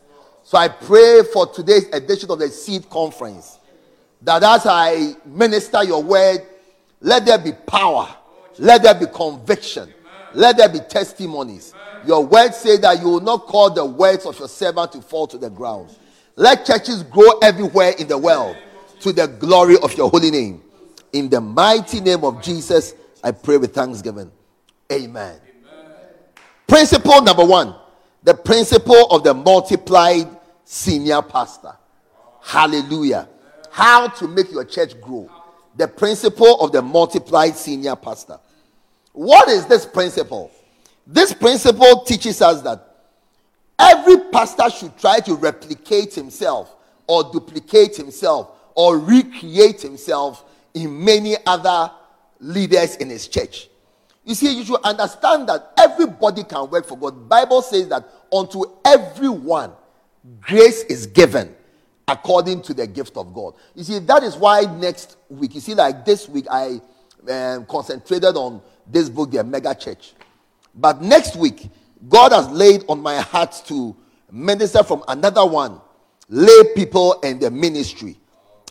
So 0.45 0.59
I 0.59 0.69
pray 0.69 1.23
for 1.33 1.47
today's 1.47 1.87
edition 1.89 2.31
of 2.31 2.39
the 2.39 2.49
Seed 2.49 2.89
Conference 2.91 3.59
that 4.21 4.43
as 4.43 4.67
I 4.67 5.15
minister 5.25 5.83
your 5.85 6.03
word, 6.03 6.43
let 7.01 7.25
there 7.25 7.39
be 7.39 7.53
power, 7.53 8.15
let 8.59 8.83
there 8.83 8.95
be 8.95 9.07
conviction, 9.07 9.93
let 10.35 10.59
there 10.59 10.69
be 10.69 10.81
testimonies. 10.81 11.73
Your 12.07 12.27
word 12.27 12.55
says 12.55 12.81
that 12.81 13.01
you 13.01 13.07
will 13.07 13.21
not 13.21 13.47
call 13.47 13.71
the 13.71 13.87
words 13.87 14.27
of 14.27 14.39
your 14.39 14.49
servant 14.49 14.93
to 14.93 15.01
fall 15.01 15.27
to 15.29 15.39
the 15.39 15.49
ground. 15.49 15.97
Let 16.37 16.67
churches 16.67 17.03
grow 17.05 17.39
everywhere 17.43 17.95
in 17.99 18.07
the 18.07 18.19
world 18.19 18.57
to 19.01 19.13
the 19.15 19.27
glory 19.27 19.77
of 19.83 19.97
your 19.97 20.11
holy 20.11 20.31
name. 20.31 20.61
In 21.15 21.31
the 21.31 21.41
mighty 21.41 22.01
name 22.01 22.23
of 22.23 22.43
Jesus, 22.43 22.95
I 23.23 23.31
pray 23.31 23.57
with 23.57 23.75
thanksgiving. 23.75 24.31
Amen. 24.93 25.41
Principle 26.67 27.23
number 27.23 27.45
one 27.47 27.75
the 28.25 28.35
principle 28.35 29.07
of 29.11 29.23
the 29.23 29.35
multiplied 29.35 30.29
senior 30.65 31.21
pastor. 31.23 31.77
Hallelujah. 32.43 33.29
How 33.71 34.09
to 34.09 34.27
make 34.27 34.51
your 34.51 34.65
church 34.65 34.99
grow. 35.01 35.31
The 35.77 35.87
principle 35.87 36.61
of 36.61 36.73
the 36.73 36.81
multiplied 36.81 37.55
senior 37.55 37.95
pastor. 37.97 38.41
What 39.13 39.49
is 39.49 39.67
this 39.67 39.85
principle? 39.85 40.51
This 41.07 41.35
principle 41.35 42.03
teaches 42.03 42.41
us 42.41 42.63
that 42.63 42.97
every 43.79 44.19
pastor 44.33 44.71
should 44.71 44.97
try 44.99 45.21
to 45.21 45.35
replicate 45.35 46.15
himself 46.15 46.75
or 47.07 47.25
duplicate 47.31 47.97
himself 47.97 48.51
or 48.75 48.99
recreate 48.99 49.83
himself 49.83 50.45
in 50.73 51.05
many 51.05 51.37
other 51.47 51.91
leaders 52.41 52.97
in 52.97 53.11
his 53.11 53.29
church. 53.29 53.69
You 54.25 54.35
see, 54.35 54.57
you 54.57 54.65
should 54.65 54.81
understand 54.83 55.49
that 55.49 55.73
everybody 55.79 56.45
can 56.45 56.71
work 56.71 56.87
for 56.87 56.97
God. 56.97 57.29
Bible 57.29 57.61
says 57.63 57.89
that 57.89 58.09
unto 58.33 58.65
everyone 58.85 59.73
grace 60.41 60.83
is 60.85 61.07
given 61.07 61.55
according 62.09 62.63
to 62.63 62.75
the 62.75 62.87
gift 62.87 63.17
of 63.17 63.35
God. 63.35 63.55
You 63.75 63.85
see, 63.85 63.99
that 63.99 64.23
is 64.23 64.37
why 64.37 64.63
next 64.63 65.17
week, 65.29 65.55
you 65.55 65.61
see, 65.61 65.75
like 65.75 66.05
this 66.05 66.29
week, 66.29 66.47
I 66.51 66.81
um, 67.29 67.67
concentrated 67.67 68.37
on 68.37 68.63
this 68.87 69.09
book, 69.09 69.31
The 69.31 69.45
Mega 69.45 69.75
Church. 69.75 70.15
But 70.75 71.03
next 71.03 71.37
week, 71.37 71.69
God 72.09 72.33
has 72.33 72.49
laid 72.49 72.85
on 72.89 73.01
my 73.01 73.21
heart 73.21 73.63
to 73.67 73.97
minister 74.31 74.83
from 74.83 75.05
another 75.09 75.47
one, 75.47 75.81
lay 76.29 76.75
people 76.75 77.21
and 77.23 77.41
the 77.41 77.51
ministry. 77.51 78.19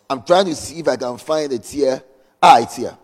I'm 0.10 0.24
trying 0.24 0.46
to 0.46 0.56
see 0.56 0.80
if 0.80 0.88
I 0.88 0.96
can 0.96 1.18
find 1.18 1.52
it 1.52 1.66
here. 1.66 2.04
Ah, 2.42 2.60
it's 2.60 2.76
here. 2.76 2.98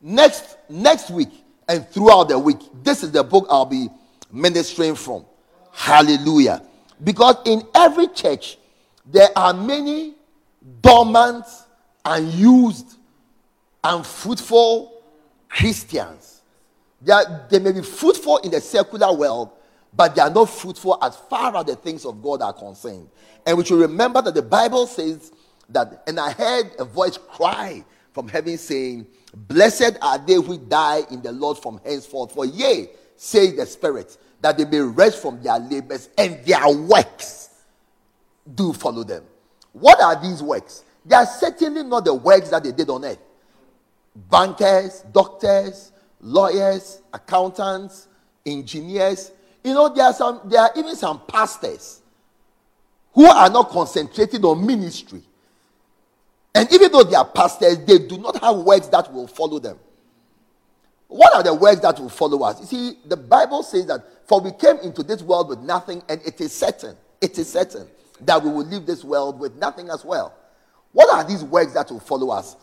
Next 0.00 0.56
next 0.68 1.10
week 1.10 1.30
and 1.68 1.86
throughout 1.88 2.28
the 2.28 2.38
week, 2.38 2.58
this 2.82 3.02
is 3.02 3.12
the 3.12 3.22
book 3.24 3.46
I'll 3.50 3.66
be 3.66 3.88
ministering 4.32 4.94
from. 4.94 5.24
Hallelujah. 5.72 6.62
Because 7.02 7.36
in 7.44 7.62
every 7.74 8.08
church, 8.08 8.58
there 9.06 9.28
are 9.36 9.54
many 9.54 10.14
dormant, 10.80 11.44
unused, 12.04 12.96
unfruitful 13.84 15.02
Christians. 15.48 16.42
They, 17.00 17.12
are, 17.12 17.46
they 17.48 17.58
may 17.58 17.72
be 17.72 17.82
fruitful 17.82 18.38
in 18.38 18.50
the 18.50 18.60
secular 18.60 19.12
world, 19.14 19.50
but 19.94 20.14
they 20.14 20.20
are 20.20 20.30
not 20.30 20.50
fruitful 20.50 20.98
as 21.02 21.16
far 21.16 21.56
as 21.56 21.66
the 21.66 21.76
things 21.76 22.04
of 22.04 22.22
God 22.22 22.42
are 22.42 22.52
concerned. 22.52 23.08
And 23.46 23.56
we 23.56 23.64
should 23.64 23.80
remember 23.80 24.20
that 24.20 24.34
the 24.34 24.42
Bible 24.42 24.86
says 24.86 25.32
that, 25.70 26.02
and 26.06 26.18
I 26.18 26.32
heard 26.32 26.72
a 26.78 26.84
voice 26.84 27.16
cry 27.16 27.84
from 28.12 28.28
heaven 28.28 28.58
saying, 28.58 29.06
Blessed 29.34 29.98
are 30.00 30.18
they 30.18 30.34
who 30.34 30.58
die 30.58 31.02
in 31.10 31.22
the 31.22 31.32
Lord 31.32 31.58
from 31.58 31.80
henceforth. 31.84 32.32
For 32.32 32.46
yea, 32.46 32.88
say 33.16 33.54
the 33.54 33.66
Spirit, 33.66 34.16
that 34.40 34.56
they 34.56 34.64
may 34.64 34.80
rest 34.80 35.20
from 35.20 35.42
their 35.42 35.58
labors 35.58 36.08
and 36.16 36.44
their 36.44 36.68
works 36.70 37.50
do 38.54 38.72
follow 38.72 39.04
them. 39.04 39.24
What 39.72 40.00
are 40.00 40.20
these 40.20 40.42
works? 40.42 40.84
They 41.04 41.16
are 41.16 41.26
certainly 41.26 41.82
not 41.82 42.04
the 42.04 42.14
works 42.14 42.50
that 42.50 42.64
they 42.64 42.72
did 42.72 42.88
on 42.90 43.04
earth. 43.04 43.18
Bankers, 44.14 45.04
doctors, 45.12 45.92
lawyers, 46.20 47.00
accountants, 47.12 48.08
engineers. 48.44 49.32
You 49.62 49.74
know, 49.74 49.88
there 49.94 50.04
are 50.04 50.12
some, 50.12 50.40
there 50.44 50.60
are 50.60 50.70
even 50.76 50.96
some 50.96 51.20
pastors 51.26 52.00
who 53.12 53.26
are 53.26 53.50
not 53.50 53.70
concentrated 53.70 54.44
on 54.44 54.64
ministry. 54.64 55.22
And 56.54 56.72
even 56.72 56.90
though 56.90 57.04
they 57.04 57.14
are 57.14 57.24
pastors, 57.26 57.78
they 57.84 57.98
do 57.98 58.18
not 58.18 58.40
have 58.42 58.56
works 58.56 58.88
that 58.88 59.12
will 59.12 59.26
follow 59.26 59.58
them. 59.58 59.78
What 61.08 61.34
are 61.34 61.42
the 61.42 61.54
works 61.54 61.80
that 61.80 61.98
will 61.98 62.08
follow 62.08 62.42
us? 62.42 62.60
You 62.60 62.66
see, 62.66 62.98
the 63.06 63.16
Bible 63.16 63.62
says 63.62 63.86
that, 63.86 64.04
for 64.26 64.40
we 64.40 64.52
came 64.52 64.76
into 64.78 65.02
this 65.02 65.22
world 65.22 65.48
with 65.48 65.60
nothing, 65.60 66.02
and 66.08 66.20
it 66.24 66.40
is 66.40 66.52
certain, 66.52 66.96
it 67.20 67.38
is 67.38 67.50
certain 67.50 67.86
that 68.20 68.42
we 68.42 68.50
will 68.50 68.64
leave 68.64 68.84
this 68.84 69.04
world 69.04 69.38
with 69.38 69.54
nothing 69.56 69.88
as 69.88 70.04
well. 70.04 70.34
What 70.92 71.08
are 71.14 71.24
these 71.24 71.44
works 71.44 71.72
that 71.74 71.90
will 71.90 72.00
follow 72.00 72.30
us? 72.30 72.56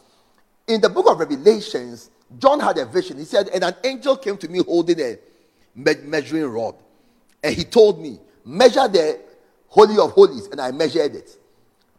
In 0.67 0.81
the 0.81 0.89
book 0.89 1.09
of 1.09 1.19
Revelations, 1.19 2.09
John 2.39 2.59
had 2.59 2.77
a 2.77 2.85
vision. 2.85 3.17
He 3.17 3.25
said, 3.25 3.49
And 3.49 3.63
an 3.63 3.75
angel 3.83 4.17
came 4.17 4.37
to 4.37 4.47
me 4.47 4.63
holding 4.63 4.99
a 4.99 5.17
measuring 5.75 6.47
rod. 6.47 6.75
And 7.43 7.55
he 7.55 7.63
told 7.63 8.01
me, 8.01 8.19
Measure 8.43 8.87
the 8.87 9.19
Holy 9.67 9.97
of 9.97 10.11
Holies, 10.11 10.47
and 10.47 10.61
I 10.61 10.71
measured 10.71 11.15
it. 11.15 11.37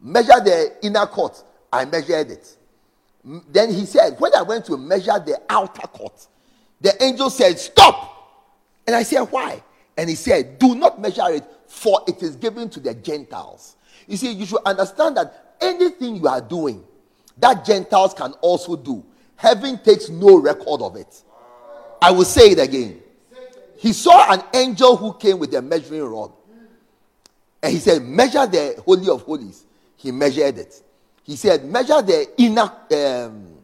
Measure 0.01 0.39
the 0.43 0.75
inner 0.81 1.05
court, 1.05 1.43
I 1.71 1.85
measured 1.85 2.31
it. 2.31 2.57
Then 3.49 3.73
he 3.73 3.85
said, 3.85 4.15
When 4.19 4.33
I 4.35 4.41
went 4.41 4.65
to 4.65 4.77
measure 4.77 5.19
the 5.19 5.41
outer 5.49 5.87
court, 5.87 6.27
the 6.79 7.01
angel 7.03 7.29
said, 7.29 7.59
Stop. 7.59 8.13
And 8.85 8.95
I 8.95 9.03
said, 9.03 9.21
Why? 9.23 9.61
And 9.97 10.09
he 10.09 10.15
said, 10.15 10.59
Do 10.59 10.75
not 10.75 11.01
measure 11.01 11.29
it, 11.29 11.43
for 11.67 12.01
it 12.07 12.23
is 12.23 12.35
given 12.35 12.69
to 12.69 12.79
the 12.79 12.93
Gentiles. 12.93 13.75
You 14.07 14.15
see, 14.17 14.31
you 14.31 14.45
should 14.45 14.61
understand 14.65 15.17
that 15.17 15.55
anything 15.59 16.15
you 16.15 16.27
are 16.27 16.41
doing 16.41 16.83
that 17.39 17.65
Gentiles 17.65 18.13
can 18.13 18.31
also 18.41 18.75
do, 18.75 19.03
heaven 19.35 19.77
takes 19.79 20.09
no 20.09 20.37
record 20.37 20.81
of 20.81 20.95
it. 20.95 21.23
I 22.01 22.11
will 22.11 22.25
say 22.25 22.51
it 22.51 22.59
again. 22.59 23.01
He 23.77 23.93
saw 23.93 24.31
an 24.31 24.41
angel 24.53 24.95
who 24.95 25.13
came 25.13 25.39
with 25.39 25.53
a 25.53 25.61
measuring 25.61 26.03
rod. 26.03 26.31
And 27.61 27.71
he 27.73 27.79
said, 27.79 28.01
Measure 28.03 28.47
the 28.47 28.81
Holy 28.83 29.07
of 29.09 29.21
Holies. 29.23 29.65
He 29.95 30.11
measured 30.11 30.57
it. 30.57 30.81
He 31.27 31.35
said, 31.35 31.65
Measure 31.65 32.01
the 32.01 32.25
inner, 32.37 32.61
um, 32.61 33.57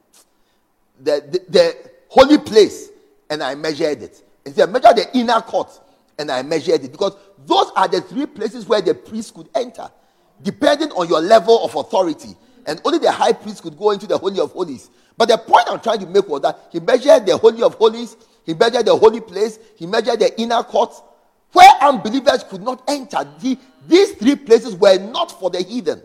the, 0.99 1.23
the, 1.31 1.41
the 1.49 1.75
holy 2.09 2.37
place. 2.37 2.89
And 3.29 3.41
I 3.41 3.55
measured 3.55 4.03
it. 4.03 4.21
He 4.45 4.51
said, 4.51 4.69
Measure 4.69 4.93
the 4.93 5.07
inner 5.17 5.39
court. 5.39 5.69
And 6.19 6.29
I 6.29 6.43
measured 6.43 6.83
it. 6.83 6.91
Because 6.91 7.15
those 7.45 7.71
are 7.75 7.87
the 7.87 8.01
three 8.01 8.25
places 8.25 8.67
where 8.67 8.81
the 8.81 8.93
priest 8.93 9.33
could 9.33 9.49
enter, 9.55 9.89
depending 10.41 10.91
on 10.91 11.07
your 11.07 11.21
level 11.21 11.63
of 11.63 11.73
authority. 11.73 12.35
And 12.65 12.81
only 12.83 12.99
the 12.99 13.11
high 13.11 13.33
priest 13.33 13.63
could 13.63 13.77
go 13.77 13.91
into 13.91 14.07
the 14.07 14.17
Holy 14.17 14.39
of 14.41 14.51
Holies. 14.51 14.89
But 15.17 15.29
the 15.29 15.37
point 15.37 15.65
I'm 15.69 15.79
trying 15.79 15.99
to 15.99 16.05
make 16.05 16.27
was 16.27 16.41
that 16.41 16.67
he 16.69 16.81
measured 16.81 17.25
the 17.25 17.37
Holy 17.37 17.63
of 17.63 17.75
Holies, 17.75 18.17
he 18.45 18.53
measured 18.53 18.85
the 18.85 18.95
holy 18.95 19.21
place, 19.21 19.57
he 19.77 19.85
measured 19.85 20.19
the 20.19 20.39
inner 20.41 20.63
court, 20.63 20.93
where 21.53 21.69
unbelievers 21.81 22.43
could 22.43 22.61
not 22.61 22.83
enter. 22.87 23.25
The, 23.39 23.57
these 23.87 24.13
three 24.13 24.35
places 24.35 24.75
were 24.75 24.97
not 24.97 25.31
for 25.39 25.49
the 25.49 25.61
heathen. 25.61 26.01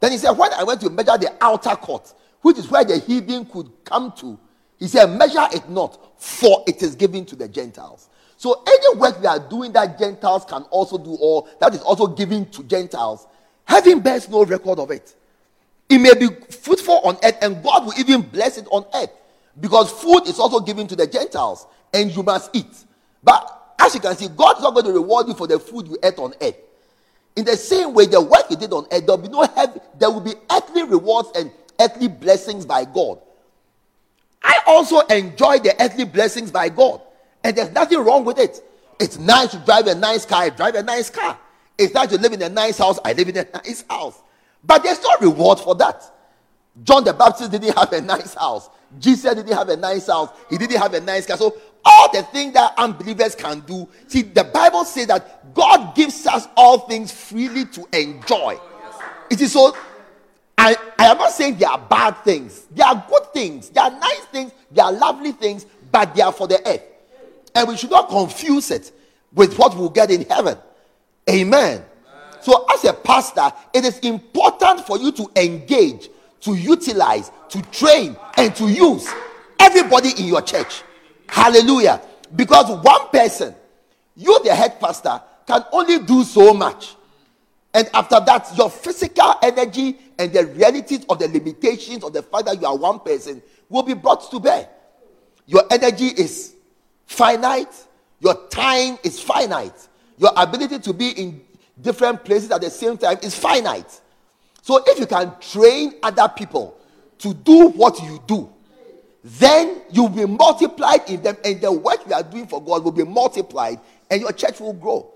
Then 0.00 0.12
he 0.12 0.18
said, 0.18 0.32
When 0.32 0.52
I 0.52 0.64
went 0.64 0.80
to 0.80 0.90
measure 0.90 1.16
the 1.18 1.32
outer 1.40 1.76
court, 1.76 2.12
which 2.40 2.58
is 2.58 2.70
where 2.70 2.84
the 2.84 2.98
heathen 2.98 3.44
could 3.44 3.70
come 3.84 4.12
to, 4.18 4.38
he 4.78 4.88
said, 4.88 5.06
Measure 5.16 5.46
it 5.52 5.68
not, 5.68 6.20
for 6.20 6.64
it 6.66 6.82
is 6.82 6.94
given 6.94 7.24
to 7.26 7.36
the 7.36 7.46
Gentiles. 7.48 8.08
So 8.36 8.64
any 8.66 8.98
work 8.98 9.20
we 9.20 9.26
are 9.26 9.38
doing 9.38 9.72
that 9.72 9.98
Gentiles 9.98 10.46
can 10.46 10.62
also 10.64 10.96
do, 10.96 11.16
or 11.20 11.46
that 11.60 11.74
is 11.74 11.82
also 11.82 12.06
given 12.06 12.46
to 12.52 12.62
Gentiles, 12.64 13.26
heaven 13.64 14.00
bears 14.00 14.28
no 14.30 14.44
record 14.44 14.78
of 14.78 14.90
it. 14.90 15.14
It 15.90 15.98
may 15.98 16.14
be 16.14 16.28
fruitful 16.50 17.00
on 17.04 17.18
earth, 17.22 17.36
and 17.42 17.62
God 17.62 17.84
will 17.84 17.92
even 17.98 18.22
bless 18.22 18.56
it 18.56 18.66
on 18.70 18.86
earth. 18.94 19.10
Because 19.60 19.90
food 19.90 20.22
is 20.26 20.38
also 20.38 20.60
given 20.60 20.86
to 20.86 20.96
the 20.96 21.06
Gentiles, 21.06 21.66
and 21.92 22.14
you 22.14 22.22
must 22.22 22.54
eat. 22.56 22.84
But 23.22 23.74
as 23.78 23.94
you 23.94 24.00
can 24.00 24.16
see, 24.16 24.28
God 24.28 24.56
is 24.56 24.62
not 24.62 24.72
going 24.72 24.86
to 24.86 24.92
reward 24.92 25.28
you 25.28 25.34
for 25.34 25.46
the 25.46 25.58
food 25.58 25.88
you 25.88 25.98
ate 26.02 26.18
on 26.18 26.32
earth. 26.40 26.56
In 27.36 27.44
the 27.44 27.56
same 27.56 27.94
way, 27.94 28.06
the 28.06 28.20
work 28.20 28.44
you 28.50 28.56
did 28.56 28.72
on 28.72 28.86
earth, 28.92 29.06
there 29.06 29.16
will 29.16 29.22
be 29.22 29.28
no 29.28 29.42
heavy, 29.42 29.80
there 29.98 30.10
will 30.10 30.20
be 30.20 30.34
earthly 30.50 30.82
rewards 30.82 31.30
and 31.34 31.50
earthly 31.80 32.08
blessings 32.08 32.66
by 32.66 32.84
God. 32.84 33.18
I 34.42 34.58
also 34.66 35.00
enjoy 35.00 35.58
the 35.58 35.80
earthly 35.82 36.04
blessings 36.04 36.50
by 36.50 36.68
God, 36.68 37.00
and 37.44 37.56
there's 37.56 37.70
nothing 37.72 37.98
wrong 38.00 38.24
with 38.24 38.38
it. 38.38 38.62
It's 38.98 39.18
nice 39.18 39.52
to 39.52 39.58
drive 39.58 39.86
a 39.86 39.94
nice 39.94 40.26
car, 40.26 40.42
I 40.42 40.50
drive 40.50 40.74
a 40.74 40.82
nice 40.82 41.08
car. 41.08 41.38
It's 41.78 41.94
nice 41.94 42.08
to 42.10 42.18
live 42.18 42.32
in 42.32 42.42
a 42.42 42.48
nice 42.48 42.78
house, 42.78 42.98
I 43.04 43.12
live 43.12 43.28
in 43.28 43.36
a 43.38 43.46
nice 43.54 43.84
house. 43.88 44.20
But 44.62 44.82
there's 44.82 45.00
no 45.02 45.10
reward 45.20 45.60
for 45.60 45.74
that. 45.76 46.10
John 46.82 47.04
the 47.04 47.12
Baptist 47.12 47.50
didn't 47.50 47.76
have 47.76 47.92
a 47.92 48.00
nice 48.00 48.34
house. 48.34 48.68
Jesus 48.98 49.34
didn't 49.34 49.52
have 49.52 49.68
a 49.68 49.76
nice 49.76 50.06
house. 50.06 50.30
He 50.48 50.58
didn't 50.58 50.78
have 50.78 50.94
a 50.94 51.00
nice 51.00 51.26
car. 51.26 51.36
So 51.36 51.56
all 51.84 52.12
the 52.12 52.22
things 52.24 52.52
that 52.54 52.74
unbelievers 52.76 53.34
can 53.34 53.60
do. 53.60 53.88
See, 54.06 54.22
the 54.22 54.44
Bible 54.44 54.84
says 54.84 55.06
that 55.06 55.39
God 55.54 55.94
gives 55.94 56.26
us 56.26 56.48
all 56.56 56.80
things 56.80 57.12
freely 57.12 57.64
to 57.66 57.86
enjoy. 57.92 58.58
It 59.30 59.40
is 59.40 59.52
so. 59.52 59.76
I, 60.58 60.76
I 60.98 61.06
am 61.06 61.16
not 61.18 61.32
saying 61.32 61.56
they 61.56 61.64
are 61.64 61.78
bad 61.78 62.18
things. 62.18 62.66
They 62.70 62.82
are 62.82 63.04
good 63.08 63.32
things. 63.32 63.70
They 63.70 63.80
are 63.80 63.90
nice 63.90 64.24
things. 64.26 64.52
They 64.70 64.82
are 64.82 64.92
lovely 64.92 65.32
things, 65.32 65.64
but 65.90 66.14
they 66.14 66.20
are 66.20 66.32
for 66.32 66.46
the 66.46 66.60
earth. 66.68 66.82
And 67.54 67.68
we 67.68 67.76
should 67.76 67.90
not 67.90 68.08
confuse 68.08 68.70
it 68.70 68.92
with 69.32 69.58
what 69.58 69.76
we'll 69.76 69.88
get 69.88 70.10
in 70.10 70.22
heaven. 70.26 70.58
Amen. 71.28 71.84
So, 72.40 72.66
as 72.72 72.84
a 72.84 72.92
pastor, 72.92 73.52
it 73.74 73.84
is 73.84 73.98
important 74.00 74.86
for 74.86 74.98
you 74.98 75.12
to 75.12 75.30
engage, 75.36 76.08
to 76.40 76.54
utilize, 76.54 77.30
to 77.50 77.62
train, 77.70 78.16
and 78.36 78.54
to 78.56 78.68
use 78.68 79.08
everybody 79.58 80.10
in 80.18 80.26
your 80.26 80.42
church. 80.42 80.82
Hallelujah. 81.28 82.00
Because 82.34 82.70
one 82.82 83.08
person, 83.08 83.54
you, 84.16 84.38
the 84.44 84.54
head 84.54 84.80
pastor, 84.80 85.20
can 85.46 85.64
only 85.72 86.00
do 86.00 86.24
so 86.24 86.54
much. 86.54 86.96
And 87.72 87.88
after 87.94 88.18
that, 88.20 88.50
your 88.56 88.68
physical 88.68 89.34
energy 89.42 89.96
and 90.18 90.32
the 90.32 90.46
realities 90.46 91.04
of 91.08 91.18
the 91.18 91.28
limitations 91.28 92.02
of 92.02 92.12
the 92.12 92.22
fact 92.22 92.46
that 92.46 92.60
you 92.60 92.66
are 92.66 92.76
one 92.76 92.98
person 93.00 93.42
will 93.68 93.82
be 93.82 93.94
brought 93.94 94.28
to 94.30 94.40
bear. 94.40 94.68
Your 95.46 95.64
energy 95.70 96.06
is 96.06 96.54
finite, 97.06 97.72
your 98.18 98.48
time 98.48 98.98
is 99.02 99.20
finite, 99.20 99.88
your 100.18 100.30
ability 100.36 100.78
to 100.80 100.92
be 100.92 101.10
in 101.10 101.40
different 101.80 102.24
places 102.24 102.50
at 102.50 102.60
the 102.60 102.70
same 102.70 102.98
time 102.98 103.18
is 103.22 103.34
finite. 103.34 104.00
So 104.62 104.82
if 104.86 104.98
you 104.98 105.06
can 105.06 105.32
train 105.40 105.94
other 106.02 106.28
people 106.28 106.76
to 107.18 107.32
do 107.32 107.68
what 107.68 108.00
you 108.02 108.22
do, 108.26 108.52
then 109.22 109.82
you'll 109.90 110.08
be 110.08 110.26
multiplied 110.26 111.08
in 111.08 111.22
them, 111.22 111.36
and 111.44 111.60
the 111.60 111.70
work 111.70 112.00
you 112.06 112.14
are 112.14 112.22
doing 112.22 112.46
for 112.46 112.62
God 112.62 112.84
will 112.84 112.92
be 112.92 113.04
multiplied, 113.04 113.78
and 114.10 114.20
your 114.20 114.32
church 114.32 114.60
will 114.60 114.72
grow. 114.72 115.12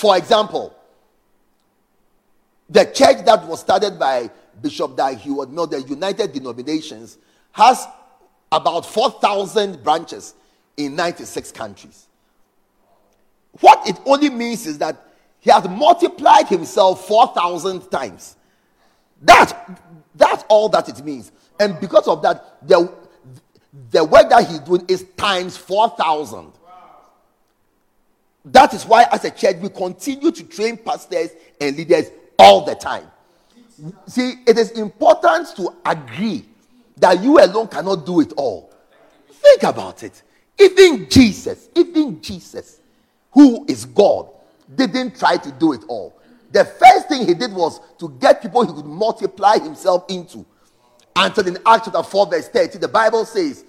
For 0.00 0.16
example, 0.16 0.74
the 2.70 2.86
church 2.86 3.22
that 3.26 3.46
was 3.46 3.60
started 3.60 3.98
by 3.98 4.30
Bishop 4.62 4.96
Dag 4.96 5.18
Heward 5.18 5.54
the 5.54 5.84
United 5.86 6.32
Denominations 6.32 7.18
has 7.52 7.86
about 8.50 8.86
4,000 8.86 9.84
branches 9.84 10.32
in 10.78 10.96
96 10.96 11.52
countries. 11.52 12.06
What 13.60 13.86
it 13.86 13.98
only 14.06 14.30
means 14.30 14.66
is 14.66 14.78
that 14.78 15.06
he 15.38 15.50
has 15.50 15.68
multiplied 15.68 16.48
himself 16.48 17.06
4,000 17.06 17.90
times. 17.90 18.36
That, 19.20 19.82
that's 20.14 20.44
all 20.48 20.70
that 20.70 20.88
it 20.88 21.04
means. 21.04 21.30
And 21.58 21.78
because 21.78 22.08
of 22.08 22.22
that, 22.22 22.66
the, 22.66 22.90
the 23.90 24.02
work 24.02 24.30
that 24.30 24.48
he's 24.48 24.60
doing 24.60 24.82
is 24.88 25.04
times 25.18 25.58
4,000. 25.58 26.52
That 28.44 28.72
is 28.74 28.86
why, 28.86 29.06
as 29.12 29.24
a 29.24 29.30
church, 29.30 29.56
we 29.56 29.68
continue 29.68 30.30
to 30.30 30.44
train 30.44 30.76
pastors 30.76 31.30
and 31.60 31.76
leaders 31.76 32.10
all 32.38 32.64
the 32.64 32.74
time. 32.74 33.06
See, 34.06 34.34
it 34.46 34.58
is 34.58 34.72
important 34.72 35.48
to 35.56 35.74
agree 35.84 36.44
that 36.96 37.22
you 37.22 37.38
alone 37.38 37.68
cannot 37.68 38.06
do 38.06 38.20
it 38.20 38.32
all. 38.36 38.72
Think 39.30 39.62
about 39.62 40.02
it. 40.02 40.22
Even 40.58 41.08
Jesus, 41.08 41.68
even 41.74 42.20
Jesus, 42.20 42.80
who 43.32 43.64
is 43.66 43.84
God, 43.86 44.28
didn't 44.74 45.18
try 45.18 45.36
to 45.36 45.52
do 45.52 45.72
it 45.72 45.82
all. 45.88 46.14
The 46.52 46.64
first 46.64 47.08
thing 47.08 47.26
he 47.26 47.34
did 47.34 47.52
was 47.52 47.80
to 47.98 48.08
get 48.20 48.42
people 48.42 48.66
he 48.66 48.72
could 48.72 48.86
multiply 48.86 49.58
himself 49.58 50.04
into. 50.08 50.44
Until 51.16 51.46
in 51.48 51.58
Acts 51.66 51.86
chapter 51.86 52.02
4, 52.02 52.26
verse 52.26 52.48
30, 52.48 52.78
the 52.78 52.88
Bible 52.88 53.24
says 53.24 53.64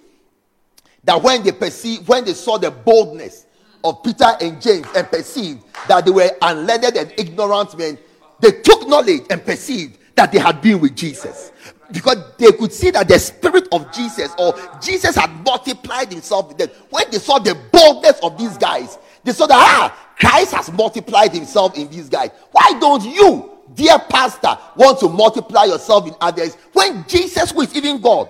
that 1.03 1.21
when 1.21 1.43
they 1.43 1.51
perceived, 1.51 2.07
when 2.07 2.25
they 2.25 2.33
saw 2.33 2.57
the 2.57 2.71
boldness 2.71 3.45
of 3.83 4.03
Peter 4.03 4.27
and 4.41 4.61
James 4.61 4.87
and 4.95 5.07
perceived 5.09 5.63
that 5.87 6.05
they 6.05 6.11
were 6.11 6.29
unlearned 6.41 6.95
and 6.95 7.13
ignorant 7.17 7.77
men, 7.77 7.97
they 8.39 8.51
took 8.51 8.87
knowledge 8.87 9.23
and 9.29 9.43
perceived 9.43 9.97
that 10.15 10.31
they 10.31 10.39
had 10.39 10.61
been 10.61 10.79
with 10.79 10.95
Jesus. 10.95 11.51
Because 11.91 12.17
they 12.37 12.51
could 12.53 12.71
see 12.71 12.89
that 12.91 13.07
the 13.07 13.19
spirit 13.19 13.67
of 13.71 13.91
Jesus 13.93 14.33
or 14.37 14.55
Jesus 14.81 15.15
had 15.15 15.29
multiplied 15.43 16.11
himself 16.11 16.47
with 16.47 16.57
them. 16.57 16.69
When 16.89 17.09
they 17.11 17.17
saw 17.17 17.37
the 17.37 17.55
boldness 17.71 18.19
of 18.23 18.37
these 18.37 18.57
guys, 18.57 18.97
they 19.23 19.33
saw 19.33 19.45
that 19.47 19.55
ah, 19.55 20.15
Christ 20.17 20.53
has 20.53 20.71
multiplied 20.71 21.33
himself 21.33 21.77
in 21.77 21.89
these 21.89 22.07
guys. 22.07 22.29
Why 22.51 22.77
don't 22.79 23.03
you, 23.03 23.51
dear 23.75 23.99
pastor, 23.99 24.57
want 24.75 24.99
to 24.99 25.09
multiply 25.09 25.65
yourself 25.65 26.07
in 26.07 26.15
others 26.21 26.55
when 26.73 27.05
Jesus, 27.07 27.51
who 27.51 27.61
is 27.61 27.75
even 27.75 27.99
God, 27.99 28.29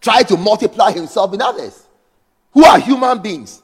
tried 0.00 0.28
to 0.28 0.36
multiply 0.36 0.90
himself 0.90 1.34
in 1.34 1.42
others 1.42 1.88
who 2.52 2.64
are 2.64 2.78
human 2.78 3.20
beings? 3.20 3.62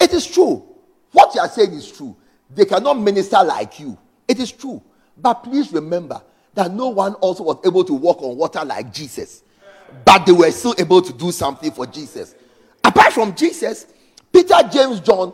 It 0.00 0.12
is 0.12 0.26
true. 0.26 0.64
What 1.12 1.34
you 1.34 1.40
are 1.40 1.48
saying 1.48 1.72
is 1.72 1.90
true. 1.90 2.16
They 2.50 2.64
cannot 2.64 2.98
minister 2.98 3.42
like 3.42 3.80
you. 3.80 3.98
It 4.28 4.38
is 4.38 4.52
true. 4.52 4.82
But 5.16 5.34
please 5.42 5.72
remember 5.72 6.22
that 6.54 6.72
no 6.72 6.88
one 6.88 7.14
also 7.14 7.44
was 7.44 7.58
able 7.64 7.84
to 7.84 7.94
walk 7.94 8.22
on 8.22 8.36
water 8.36 8.64
like 8.64 8.92
Jesus. 8.92 9.42
But 10.04 10.26
they 10.26 10.32
were 10.32 10.50
still 10.50 10.74
able 10.78 11.02
to 11.02 11.12
do 11.12 11.32
something 11.32 11.70
for 11.70 11.86
Jesus. 11.86 12.34
Apart 12.84 13.12
from 13.12 13.34
Jesus, 13.34 13.86
Peter, 14.32 14.56
James, 14.70 15.00
John 15.00 15.32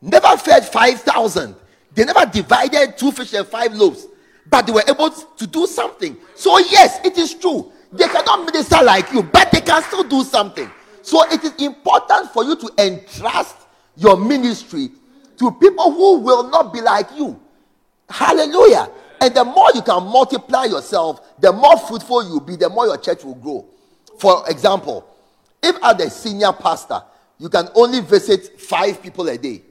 never 0.00 0.36
fed 0.36 0.64
5,000. 0.64 1.54
They 1.94 2.04
never 2.04 2.26
divided 2.26 2.98
two 2.98 3.10
fish 3.10 3.32
and 3.32 3.46
five 3.46 3.72
loaves. 3.74 4.06
But 4.48 4.66
they 4.66 4.72
were 4.72 4.84
able 4.88 5.10
to 5.10 5.46
do 5.46 5.66
something. 5.66 6.16
So, 6.34 6.58
yes, 6.58 7.00
it 7.04 7.18
is 7.18 7.34
true. 7.34 7.72
They 7.92 8.06
cannot 8.06 8.44
minister 8.44 8.82
like 8.82 9.12
you, 9.12 9.22
but 9.22 9.50
they 9.50 9.60
can 9.60 9.82
still 9.82 10.04
do 10.04 10.22
something. 10.22 10.70
So, 11.02 11.24
it 11.30 11.42
is 11.42 11.54
important 11.56 12.30
for 12.32 12.44
you 12.44 12.54
to 12.56 12.70
entrust 12.78 13.56
your 13.96 14.16
ministry 14.16 14.90
to 15.38 15.50
people 15.52 15.92
who 15.92 16.18
will 16.18 16.48
not 16.48 16.72
be 16.72 16.80
like 16.80 17.06
you. 17.16 17.40
Hallelujah. 18.08 18.90
And 19.20 19.34
the 19.34 19.44
more 19.44 19.68
you 19.74 19.82
can 19.82 20.04
multiply 20.04 20.64
yourself, 20.64 21.38
the 21.40 21.52
more 21.52 21.78
fruitful 21.78 22.28
you'll 22.28 22.40
be, 22.40 22.56
the 22.56 22.68
more 22.68 22.86
your 22.86 22.98
church 22.98 23.24
will 23.24 23.34
grow. 23.34 23.66
For 24.18 24.48
example, 24.48 25.06
if 25.62 25.76
as 25.82 26.00
a 26.00 26.10
senior 26.10 26.52
pastor, 26.52 27.02
you 27.38 27.48
can 27.48 27.68
only 27.74 28.00
visit 28.00 28.60
five 28.60 29.02
people 29.02 29.28
a 29.28 29.36
day, 29.36 29.62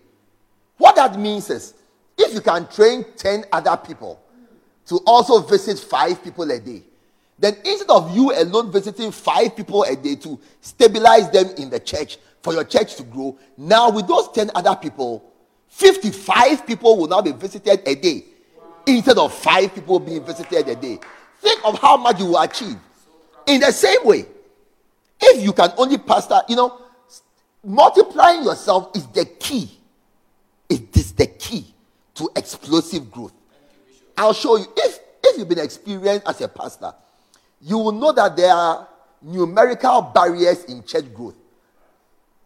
what 0.77 0.95
that 0.95 1.17
means 1.17 1.49
is 1.49 1.73
if 2.17 2.33
you 2.33 2.41
can 2.41 2.67
train 2.67 3.05
10 3.15 3.45
other 3.51 3.77
people 3.77 4.21
to 4.87 4.97
also 5.05 5.41
visit 5.41 5.79
five 5.79 6.23
people 6.23 6.49
a 6.51 6.59
day, 6.59 6.83
then 7.39 7.55
instead 7.65 7.89
of 7.89 8.15
you 8.15 8.31
alone 8.33 8.71
visiting 8.71 9.11
five 9.11 9.55
people 9.55 9.83
a 9.83 9.95
day 9.95 10.15
to 10.15 10.39
stabilize 10.61 11.29
them 11.31 11.47
in 11.57 11.69
the 11.69 11.79
church 11.79 12.17
for 12.45 12.53
your 12.53 12.63
church 12.63 12.95
to 12.95 13.03
grow, 13.03 13.35
now 13.57 13.89
with 13.89 14.07
those 14.07 14.31
10 14.31 14.51
other 14.53 14.75
people, 14.75 15.33
55 15.67 16.67
people 16.67 16.95
will 16.95 17.07
now 17.07 17.19
be 17.19 17.31
visited 17.31 17.81
a 17.87 17.95
day 17.95 18.23
instead 18.85 19.17
of 19.17 19.33
five 19.33 19.73
people 19.73 19.99
being 19.99 20.23
visited 20.23 20.67
a 20.67 20.75
day. 20.75 20.99
Think 21.39 21.65
of 21.65 21.79
how 21.79 21.97
much 21.97 22.19
you 22.19 22.27
will 22.27 22.39
achieve. 22.39 22.77
In 23.47 23.61
the 23.61 23.71
same 23.71 23.97
way, 24.05 24.27
if 25.19 25.43
you 25.43 25.53
can 25.53 25.71
only 25.75 25.97
pastor, 25.97 26.39
you 26.47 26.55
know, 26.55 26.81
multiplying 27.63 28.43
yourself 28.43 28.95
is 28.95 29.07
the 29.07 29.25
key. 29.25 29.71
It 30.69 30.95
is 30.95 31.13
the 31.13 31.25
key 31.25 31.73
to 32.13 32.29
explosive 32.35 33.11
growth. 33.11 33.33
I'll 34.15 34.33
show 34.33 34.57
you. 34.57 34.65
If 34.77 34.99
if 35.23 35.39
you've 35.39 35.49
been 35.49 35.59
experienced 35.59 36.27
as 36.27 36.41
a 36.41 36.47
pastor, 36.47 36.93
you 37.59 37.79
will 37.79 37.91
know 37.91 38.11
that 38.11 38.37
there 38.37 38.53
are 38.53 38.87
numerical 39.23 40.03
barriers 40.03 40.63
in 40.65 40.83
church 40.83 41.11
growth. 41.11 41.35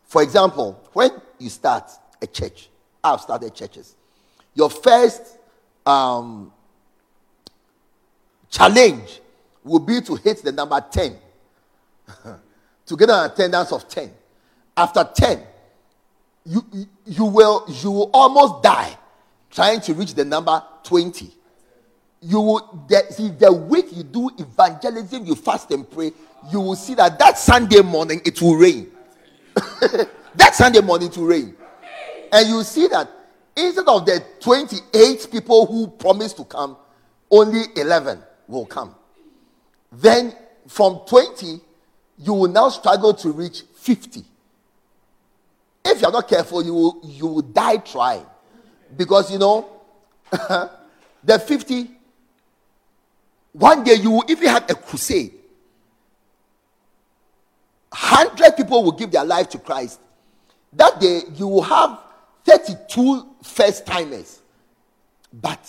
For 0.10 0.24
example, 0.24 0.84
when 0.94 1.12
you 1.38 1.50
start 1.50 1.92
a 2.20 2.26
church, 2.26 2.70
I've 3.04 3.22
started 3.22 3.54
churches. 3.54 3.96
Your 4.56 4.72
first 4.72 5.38
um, 5.86 6.52
challenge 8.50 9.22
will 9.64 9.80
be 9.80 10.02
to 10.02 10.16
hit 10.16 10.42
the 10.44 10.52
number 10.52 10.84
10 10.92 11.16
to 12.88 12.98
get 12.98 13.08
an 13.12 13.30
attendance 13.30 13.72
of 13.72 13.88
10 13.88 14.12
after 14.76 15.08
10 15.14 15.44
you, 16.46 16.66
you 17.06 17.26
will 17.26 17.64
you 17.68 17.92
will 17.92 18.10
almost 18.12 18.64
die 18.64 18.98
trying 19.52 19.80
to 19.82 19.94
reach 19.94 20.16
the 20.16 20.26
number 20.26 20.64
20 20.84 21.30
you 22.22 22.40
will 22.40 22.86
the, 22.90 23.06
see 23.12 23.30
the 23.30 23.52
week 23.52 23.86
you 23.92 24.02
do 24.02 24.32
evangelism 24.40 25.24
you 25.26 25.36
fast 25.36 25.70
and 25.70 25.90
pray 25.92 26.12
you 26.52 26.60
will 26.60 26.76
see 26.76 26.96
that 26.96 27.20
that 27.20 27.38
sunday 27.38 27.82
morning 27.82 28.20
it 28.26 28.42
will 28.42 28.56
rain 28.56 28.90
that 30.36 30.54
sunday 30.54 30.82
morning 30.82 31.10
will 31.16 31.26
rain 31.26 31.56
and 32.32 32.48
you 32.48 32.64
see 32.64 32.88
that 32.88 33.10
Instead 33.60 33.88
of 33.88 34.06
the 34.06 34.24
28 34.40 35.28
people 35.32 35.66
who 35.66 35.88
promised 35.88 36.38
to 36.38 36.46
come, 36.46 36.78
only 37.30 37.64
11 37.76 38.24
will 38.48 38.66
come. 38.66 38.96
Then 39.92 40.34
from 40.68 41.02
20, 41.06 41.60
you 42.20 42.34
will 42.34 42.50
now 42.50 42.70
struggle 42.70 43.14
to 43.16 43.32
reach 43.32 43.64
50. 43.76 44.24
If 45.86 46.02
you're 46.02 46.12
not 46.12 46.28
careful, 46.30 46.64
you 46.64 46.74
will, 46.74 47.02
you 47.04 47.28
will 47.28 47.42
die 47.42 47.78
trying. 47.78 48.26
Because, 48.96 49.32
you 49.32 49.40
know, 49.40 49.70
the 50.32 51.40
50, 51.40 51.92
one 53.54 53.84
day 53.84 53.96
you 53.96 54.12
will 54.12 54.26
even 54.30 54.48
have 54.48 54.70
a 54.70 54.76
crusade. 54.76 55.34
100 58.02 58.56
people 58.56 58.84
will 58.84 58.94
give 58.94 59.12
their 59.12 59.26
life 59.26 59.50
to 59.50 59.60
Christ. 59.60 60.00
That 60.74 61.00
day, 61.02 61.22
you 61.36 61.48
will 61.48 61.64
have 61.64 62.00
32 62.46 63.28
first 63.44 63.86
timers, 63.86 64.40
but 65.34 65.60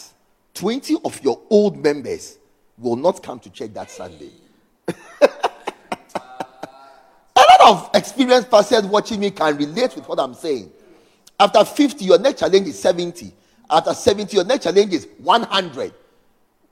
20 0.54 0.98
of 1.04 1.20
your 1.22 1.40
old 1.50 1.82
members 1.82 2.38
will 2.78 2.96
not 2.96 3.22
come 3.22 3.40
to 3.40 3.50
church 3.50 3.72
that 3.74 3.90
Sunday. 3.90 4.30
a 4.88 4.92
lot 7.36 7.60
of 7.66 7.90
experienced 7.94 8.50
pastors 8.50 8.84
watching 8.84 9.18
me 9.18 9.30
can 9.30 9.56
relate 9.56 9.96
with 9.96 10.08
what 10.08 10.20
I'm 10.20 10.34
saying. 10.34 10.70
After 11.38 11.64
50, 11.64 12.04
your 12.04 12.18
next 12.18 12.40
challenge 12.40 12.68
is 12.68 12.78
70. 12.78 13.32
After 13.68 13.92
70, 13.92 14.36
your 14.36 14.44
next 14.44 14.64
challenge 14.64 14.92
is 14.92 15.08
100. 15.18 15.92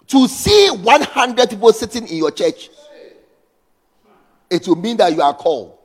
To 0.08 0.28
see 0.28 0.68
100 0.70 1.50
people 1.50 1.72
sitting 1.72 2.06
in 2.06 2.16
your 2.16 2.30
church, 2.30 2.70
it 4.50 4.66
will 4.66 4.76
mean 4.76 4.96
that 4.98 5.12
you 5.14 5.22
are 5.22 5.34
called. 5.34 5.76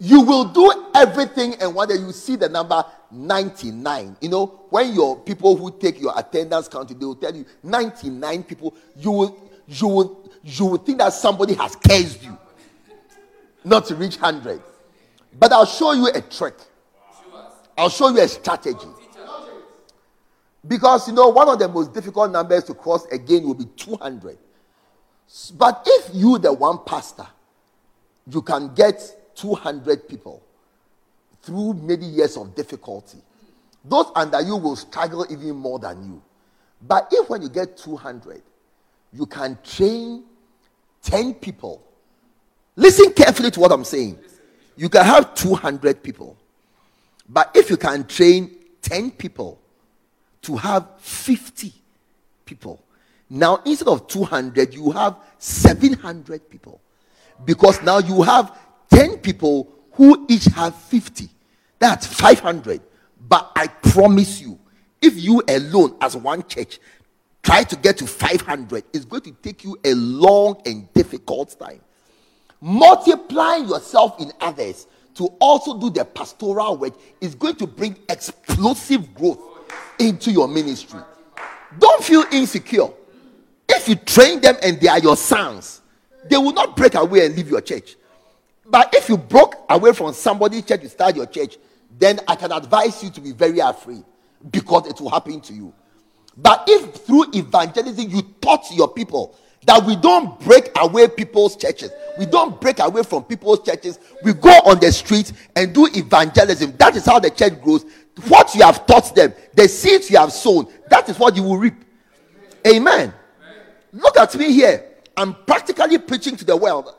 You 0.00 0.20
will 0.20 0.44
do 0.44 0.90
everything, 0.94 1.54
and 1.60 1.74
one 1.74 1.88
day 1.88 1.96
you 1.96 2.12
see 2.12 2.36
the 2.36 2.48
number 2.48 2.84
99. 3.10 4.16
You 4.20 4.28
know, 4.28 4.46
when 4.70 4.94
your 4.94 5.18
people 5.18 5.56
who 5.56 5.76
take 5.76 6.00
your 6.00 6.12
attendance 6.16 6.68
count, 6.68 6.88
they 6.88 7.04
will 7.04 7.16
tell 7.16 7.34
you 7.34 7.44
99 7.62 8.44
people, 8.44 8.74
you 8.96 9.10
will 9.10 9.50
you 9.66 9.88
will 9.88 10.30
you 10.44 10.66
will 10.66 10.78
think 10.78 10.98
that 10.98 11.12
somebody 11.12 11.54
has 11.54 11.74
cursed 11.76 12.22
you 12.22 12.38
not 13.64 13.86
to 13.86 13.96
reach 13.96 14.20
100. 14.20 14.62
But 15.38 15.52
I'll 15.52 15.66
show 15.66 15.92
you 15.92 16.08
a 16.08 16.20
trick. 16.20 16.54
I'll 17.76 17.90
show 17.90 18.08
you 18.08 18.20
a 18.20 18.28
strategy. 18.28 18.88
Because 20.66 21.08
you 21.08 21.14
know, 21.14 21.28
one 21.28 21.48
of 21.48 21.58
the 21.58 21.68
most 21.68 21.92
difficult 21.92 22.30
numbers 22.30 22.64
to 22.64 22.74
cross 22.74 23.04
again 23.06 23.44
will 23.44 23.54
be 23.54 23.66
200. 23.76 24.38
But 25.56 25.82
if 25.86 26.10
you, 26.14 26.38
the 26.38 26.52
one 26.52 26.78
pastor, 26.86 27.26
you 28.30 28.42
can 28.42 28.74
get 28.74 29.34
200 29.36 30.08
people 30.08 30.42
through 31.42 31.74
many 31.74 32.06
years 32.06 32.36
of 32.36 32.54
difficulty. 32.54 33.18
Those 33.84 34.06
under 34.14 34.40
you 34.40 34.56
will 34.56 34.76
struggle 34.76 35.26
even 35.30 35.56
more 35.56 35.78
than 35.78 36.04
you. 36.04 36.22
But 36.86 37.08
if 37.12 37.28
when 37.28 37.42
you 37.42 37.48
get 37.48 37.76
200, 37.76 38.42
you 39.12 39.26
can 39.26 39.58
train 39.64 40.24
10 41.02 41.34
people. 41.34 41.82
Listen 42.76 43.12
carefully 43.12 43.50
to 43.50 43.60
what 43.60 43.72
I'm 43.72 43.84
saying. 43.84 44.18
You 44.76 44.88
can 44.88 45.04
have 45.04 45.34
200 45.34 46.02
people. 46.02 46.36
But 47.28 47.50
if 47.54 47.70
you 47.70 47.76
can 47.76 48.06
train 48.06 48.56
10 48.82 49.12
people 49.12 49.58
to 50.42 50.56
have 50.56 50.86
50 50.98 51.72
people, 52.44 52.82
now 53.30 53.56
instead 53.64 53.88
of 53.88 54.06
200, 54.06 54.74
you 54.74 54.90
have 54.92 55.16
700 55.38 56.48
people. 56.48 56.80
Because 57.44 57.82
now 57.82 57.98
you 57.98 58.22
have 58.22 58.58
10 58.90 59.18
people 59.18 59.72
who 59.92 60.26
each 60.28 60.46
have 60.46 60.74
50. 60.74 61.28
That's 61.78 62.06
500. 62.06 62.80
But 63.28 63.52
I 63.54 63.66
promise 63.66 64.40
you, 64.40 64.58
if 65.00 65.16
you 65.16 65.42
alone, 65.48 65.96
as 66.00 66.16
one 66.16 66.46
church, 66.46 66.80
try 67.42 67.62
to 67.64 67.76
get 67.76 67.98
to 67.98 68.06
500, 68.06 68.84
it's 68.92 69.04
going 69.04 69.22
to 69.22 69.32
take 69.32 69.64
you 69.64 69.78
a 69.84 69.94
long 69.94 70.60
and 70.66 70.92
difficult 70.94 71.56
time. 71.58 71.80
Multiplying 72.60 73.68
yourself 73.68 74.20
in 74.20 74.32
others 74.40 74.86
to 75.14 75.26
also 75.40 75.78
do 75.78 75.90
the 75.90 76.04
pastoral 76.04 76.76
work 76.76 76.94
is 77.20 77.34
going 77.34 77.56
to 77.56 77.66
bring 77.66 77.96
explosive 78.08 79.14
growth 79.14 79.40
into 79.98 80.30
your 80.30 80.48
ministry. 80.48 81.00
Don't 81.78 82.02
feel 82.02 82.24
insecure. 82.32 82.88
If 83.78 83.88
you 83.88 83.94
train 83.94 84.40
them 84.40 84.56
and 84.60 84.80
they 84.80 84.88
are 84.88 84.98
your 84.98 85.16
sons, 85.16 85.82
they 86.28 86.36
will 86.36 86.52
not 86.52 86.76
break 86.76 86.96
away 86.96 87.24
and 87.24 87.36
leave 87.36 87.48
your 87.48 87.60
church. 87.60 87.94
But 88.66 88.92
if 88.92 89.08
you 89.08 89.16
broke 89.16 89.54
away 89.70 89.92
from 89.92 90.12
somebody's 90.14 90.64
church 90.64 90.80
to 90.80 90.88
start 90.88 91.14
your 91.14 91.26
church, 91.26 91.58
then 91.96 92.18
I 92.26 92.34
can 92.34 92.50
advise 92.50 93.04
you 93.04 93.10
to 93.10 93.20
be 93.20 93.30
very 93.30 93.60
afraid 93.60 94.02
because 94.50 94.88
it 94.88 95.00
will 95.00 95.10
happen 95.10 95.40
to 95.42 95.54
you. 95.54 95.72
But 96.36 96.64
if 96.66 96.92
through 96.96 97.26
evangelism 97.34 98.10
you 98.10 98.22
taught 98.40 98.64
your 98.72 98.88
people 98.88 99.36
that 99.64 99.84
we 99.84 99.94
don't 99.94 100.38
break 100.40 100.70
away 100.76 101.06
people's 101.06 101.54
churches, 101.54 101.92
we 102.18 102.26
don't 102.26 102.60
break 102.60 102.80
away 102.80 103.04
from 103.04 103.22
people's 103.24 103.64
churches, 103.64 104.00
we 104.24 104.32
go 104.32 104.50
on 104.64 104.80
the 104.80 104.90
street 104.90 105.32
and 105.54 105.72
do 105.72 105.88
evangelism. 105.94 106.74
That 106.78 106.96
is 106.96 107.06
how 107.06 107.20
the 107.20 107.30
church 107.30 107.62
grows. 107.62 107.84
What 108.26 108.52
you 108.56 108.64
have 108.64 108.86
taught 108.86 109.14
them, 109.14 109.32
the 109.54 109.68
seeds 109.68 110.10
you 110.10 110.18
have 110.18 110.32
sown, 110.32 110.66
that 110.90 111.08
is 111.08 111.16
what 111.16 111.36
you 111.36 111.44
will 111.44 111.58
reap. 111.58 111.76
Amen. 112.66 113.14
Look 113.92 114.16
at 114.16 114.34
me 114.36 114.52
here. 114.52 114.84
I'm 115.16 115.34
practically 115.34 115.98
preaching 115.98 116.36
to 116.36 116.44
the 116.44 116.56
world. 116.56 116.94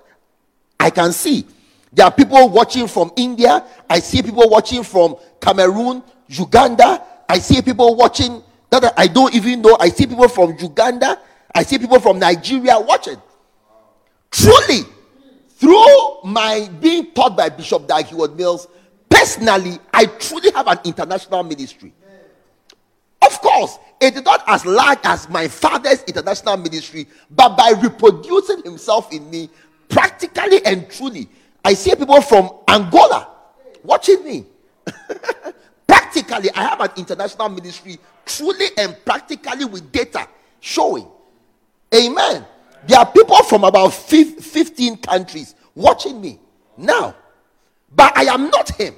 I 0.80 0.89
can 0.89 1.12
see 1.12 1.45
there 1.91 2.06
are 2.06 2.12
people 2.12 2.49
watching 2.49 2.88
from 2.88 3.12
India. 3.15 3.65
I 3.89 3.99
see 3.99 4.21
people 4.21 4.49
watching 4.49 4.84
from 4.84 5.15
Cameroon, 5.41 6.04
Uganda. 6.28 7.04
I 7.28 7.39
see 7.39 7.62
people 7.62 7.95
watching 7.95 8.43
that 8.69 8.93
I 8.97 9.08
don't 9.08 9.34
even 9.34 9.62
know. 9.62 9.78
I 9.80 9.89
see 9.89 10.06
people 10.06 10.28
from 10.28 10.56
Uganda. 10.60 11.19
I 11.54 11.63
see 11.63 11.80
people 11.80 11.99
from 11.99 12.19
Nigeria 12.19 12.80
watching. 12.80 13.17
Truly, 14.32 14.82
through 15.58 16.21
my 16.23 16.69
being 16.80 17.12
taught 17.12 17.36
by 17.36 17.49
Bishop 17.49 17.88
Dag 17.88 18.06
Heward-Mills, 18.06 18.67
personally, 19.10 19.80
I 19.93 20.06
truly 20.06 20.52
have 20.52 20.67
an 20.67 20.80
international 20.86 21.43
ministry. 21.43 21.93
Of 23.21 23.41
course, 23.41 23.77
it 23.99 24.15
is 24.15 24.23
not 24.23 24.43
as 24.47 24.65
large 24.65 24.99
as 25.03 25.29
my 25.29 25.47
father's 25.47 26.03
international 26.03 26.58
ministry, 26.58 27.08
but 27.32 27.58
by 27.58 27.73
reproducing 27.82 28.63
himself 28.63 29.12
in 29.12 29.29
me, 29.29 29.49
practically 29.89 30.65
and 30.65 30.89
truly, 30.89 31.27
I 31.63 31.73
see 31.73 31.93
people 31.95 32.21
from 32.21 32.51
Angola 32.67 33.27
watching 33.84 34.23
me. 34.23 34.45
practically, 35.88 36.49
I 36.55 36.63
have 36.63 36.79
an 36.82 36.91
international 36.95 37.49
ministry, 37.49 37.97
truly 38.25 38.67
and 38.77 38.95
practically 39.05 39.65
with 39.65 39.91
data 39.91 40.27
showing. 40.60 41.08
Amen. 41.93 42.45
There 42.88 42.97
are 42.97 43.12
people 43.12 43.43
from 43.43 43.63
about 43.63 43.93
15 43.93 44.97
countries 44.97 45.55
watching 45.75 46.21
me 46.21 46.39
now, 46.77 47.15
but 47.93 48.17
I 48.17 48.23
am 48.34 48.49
not 48.49 48.69
him. 48.69 48.95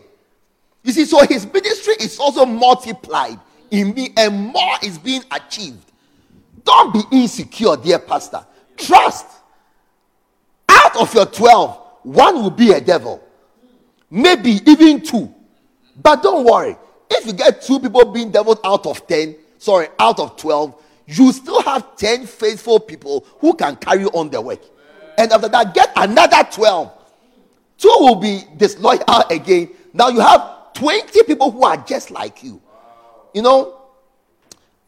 You 0.84 0.92
see, 0.92 1.06
so 1.06 1.26
his 1.26 1.52
ministry 1.52 1.96
is 2.00 2.20
also 2.20 2.46
multiplied 2.46 3.40
in 3.72 3.94
me, 3.94 4.14
and 4.16 4.52
more 4.54 4.76
is 4.84 4.98
being 4.98 5.24
achieved. 5.32 5.92
Don't 6.64 6.94
be 6.94 7.02
insecure, 7.12 7.76
dear 7.76 8.00
pastor. 8.00 8.46
Trust. 8.78 9.26
Out 10.70 10.96
of 10.98 11.14
your 11.14 11.26
12, 11.26 11.82
one 12.04 12.36
will 12.36 12.52
be 12.52 12.72
a 12.72 12.82
devil, 12.82 13.24
maybe 14.10 14.60
even 14.66 15.02
two. 15.02 15.34
But 16.02 16.24
don't 16.24 16.46
worry, 16.46 16.76
if 17.10 17.26
you 17.26 17.34
get 17.34 17.62
two 17.62 17.80
people 17.80 18.06
being 18.06 18.32
devils 18.32 18.60
out 18.64 18.86
of 18.86 19.06
10, 19.08 19.36
sorry, 19.58 19.88
out 20.00 20.20
of 20.20 20.38
12, 20.38 20.76
you 21.08 21.32
still 21.32 21.62
have 21.64 21.96
10 21.98 22.26
faithful 22.26 22.80
people 22.80 23.26
who 23.40 23.54
can 23.54 23.76
carry 23.76 24.06
on 24.06 24.30
the 24.30 24.40
work. 24.40 24.62
And 25.18 25.32
after 25.32 25.50
that, 25.50 25.74
get 25.74 25.92
another 25.96 26.48
12. 26.52 26.92
Two 27.78 27.96
will 28.00 28.16
be 28.16 28.44
disloyal 28.58 29.24
again. 29.30 29.70
Now 29.94 30.10
you 30.10 30.20
have 30.20 30.74
20 30.74 31.24
people 31.24 31.52
who 31.52 31.64
are 31.64 31.78
just 31.78 32.12
like 32.12 32.44
you. 32.44 32.62
You 33.34 33.42
know, 33.42 33.82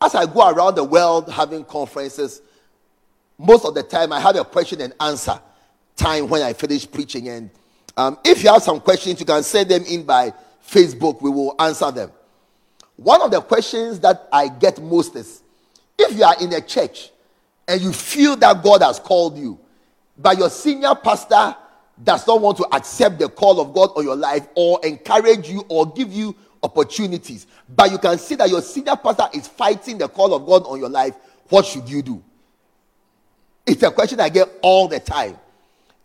as 0.01 0.15
I 0.15 0.25
go 0.25 0.49
around 0.49 0.75
the 0.75 0.83
world 0.83 1.31
having 1.31 1.63
conferences, 1.63 2.41
most 3.37 3.65
of 3.65 3.73
the 3.73 3.83
time 3.83 4.11
I 4.11 4.19
have 4.19 4.35
a 4.35 4.43
question 4.43 4.81
and 4.81 4.93
answer 4.99 5.39
time 5.95 6.27
when 6.27 6.41
I 6.41 6.53
finish 6.53 6.89
preaching. 6.89 7.29
And 7.29 7.49
um, 7.95 8.17
if 8.25 8.43
you 8.43 8.51
have 8.51 8.63
some 8.63 8.79
questions, 8.79 9.19
you 9.19 9.25
can 9.25 9.43
send 9.43 9.69
them 9.69 9.83
in 9.85 10.03
by 10.03 10.33
Facebook. 10.67 11.21
We 11.21 11.29
will 11.29 11.55
answer 11.59 11.91
them. 11.91 12.11
One 12.95 13.21
of 13.21 13.31
the 13.31 13.41
questions 13.41 13.99
that 14.01 14.27
I 14.31 14.47
get 14.47 14.81
most 14.81 15.15
is 15.15 15.41
if 15.97 16.17
you 16.17 16.23
are 16.23 16.35
in 16.41 16.53
a 16.53 16.61
church 16.61 17.11
and 17.67 17.81
you 17.81 17.93
feel 17.93 18.35
that 18.37 18.63
God 18.63 18.81
has 18.81 18.99
called 18.99 19.37
you, 19.37 19.59
but 20.17 20.37
your 20.37 20.49
senior 20.49 20.95
pastor 20.95 21.55
does 22.03 22.25
not 22.27 22.41
want 22.41 22.57
to 22.57 22.67
accept 22.75 23.19
the 23.19 23.29
call 23.29 23.59
of 23.59 23.73
God 23.73 23.91
on 23.95 24.03
your 24.03 24.15
life 24.15 24.47
or 24.55 24.79
encourage 24.83 25.49
you 25.49 25.63
or 25.69 25.91
give 25.91 26.11
you 26.11 26.35
opportunities, 26.63 27.45
but 27.69 27.91
you 27.91 27.97
can 27.97 28.17
see 28.17 28.35
that 28.35 28.49
your 28.49 28.61
senior 28.61 28.95
pastor 28.95 29.27
is 29.33 29.47
fighting 29.47 29.97
the 29.97 30.07
call 30.07 30.33
of 30.33 30.45
God 30.45 30.63
on 30.65 30.79
your 30.79 30.89
life, 30.89 31.15
what 31.49 31.65
should 31.65 31.87
you 31.89 32.01
do? 32.01 32.23
It's 33.65 33.83
a 33.83 33.91
question 33.91 34.19
I 34.19 34.29
get 34.29 34.49
all 34.61 34.87
the 34.87 34.99
time. 34.99 35.37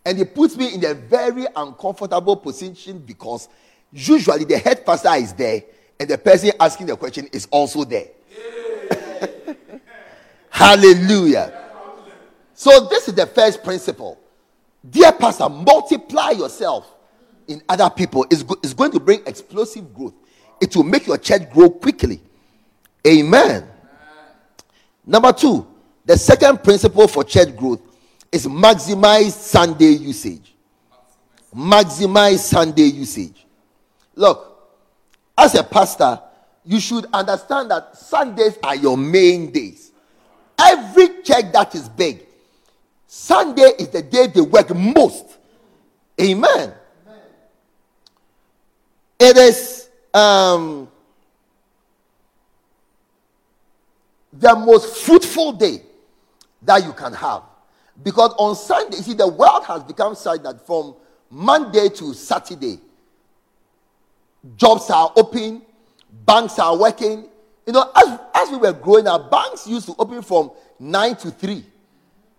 And 0.05 0.19
it 0.19 0.33
puts 0.33 0.55
me 0.55 0.73
in 0.73 0.85
a 0.85 0.93
very 0.93 1.45
uncomfortable 1.55 2.35
position 2.35 2.99
because 2.99 3.49
usually 3.91 4.45
the 4.45 4.57
head 4.57 4.85
pastor 4.85 5.13
is 5.15 5.33
there 5.33 5.63
and 5.99 6.09
the 6.09 6.17
person 6.17 6.51
asking 6.59 6.87
the 6.87 6.95
question 6.95 7.27
is 7.31 7.47
also 7.51 7.83
there. 7.83 8.07
Hallelujah. 10.49 11.53
So, 12.53 12.87
this 12.87 13.07
is 13.07 13.13
the 13.13 13.25
first 13.25 13.63
principle. 13.63 14.19
Dear 14.89 15.11
pastor, 15.11 15.47
multiply 15.49 16.31
yourself 16.31 16.91
in 17.47 17.61
other 17.67 17.89
people. 17.89 18.25
It's, 18.29 18.43
go- 18.43 18.57
it's 18.63 18.73
going 18.73 18.91
to 18.91 18.99
bring 18.99 19.21
explosive 19.25 19.93
growth, 19.93 20.13
it 20.61 20.75
will 20.75 20.83
make 20.83 21.07
your 21.07 21.17
church 21.17 21.49
grow 21.51 21.69
quickly. 21.69 22.21
Amen. 23.05 23.67
Number 25.05 25.33
two, 25.33 25.67
the 26.05 26.17
second 26.17 26.63
principle 26.63 27.07
for 27.07 27.23
church 27.23 27.55
growth 27.55 27.81
is 28.31 28.45
maximize 28.47 29.31
Sunday 29.31 29.91
usage. 29.91 30.53
Maximize 31.55 32.39
Sunday 32.39 32.83
usage. 32.83 33.45
Look, 34.15 34.69
as 35.37 35.55
a 35.55 35.63
pastor, 35.63 36.21
you 36.65 36.79
should 36.79 37.07
understand 37.13 37.71
that 37.71 37.97
Sundays 37.97 38.57
are 38.61 38.75
your 38.75 38.97
main 38.97 39.51
days. 39.51 39.91
Every 40.59 41.23
church 41.23 41.51
that 41.53 41.73
is 41.73 41.87
big, 41.87 42.25
Sunday 43.07 43.71
is 43.79 43.89
the 43.89 44.03
day 44.03 44.27
they 44.27 44.41
work 44.41 44.75
most. 44.75 45.25
Amen. 46.21 46.73
It 49.19 49.37
is 49.37 49.78
um, 50.13 50.89
the 54.33 54.55
most 54.55 55.05
fruitful 55.05 55.53
day 55.53 55.81
that 56.61 56.83
you 56.83 56.93
can 56.93 57.13
have. 57.13 57.43
Because 58.01 58.33
on 58.37 58.55
Sunday, 58.55 58.97
see, 58.97 59.13
the 59.13 59.27
world 59.27 59.65
has 59.65 59.83
become 59.83 60.15
such 60.15 60.43
that 60.43 60.65
from 60.65 60.95
Monday 61.29 61.89
to 61.89 62.13
Saturday, 62.13 62.79
jobs 64.55 64.89
are 64.89 65.11
open, 65.15 65.61
banks 66.25 66.57
are 66.59 66.77
working. 66.77 67.27
You 67.65 67.73
know, 67.73 67.91
as, 67.95 68.19
as 68.33 68.49
we 68.49 68.57
were 68.57 68.73
growing 68.73 69.07
up, 69.07 69.29
banks 69.29 69.67
used 69.67 69.87
to 69.87 69.95
open 69.99 70.21
from 70.21 70.51
9 70.79 71.15
to 71.17 71.31
3. 71.31 71.65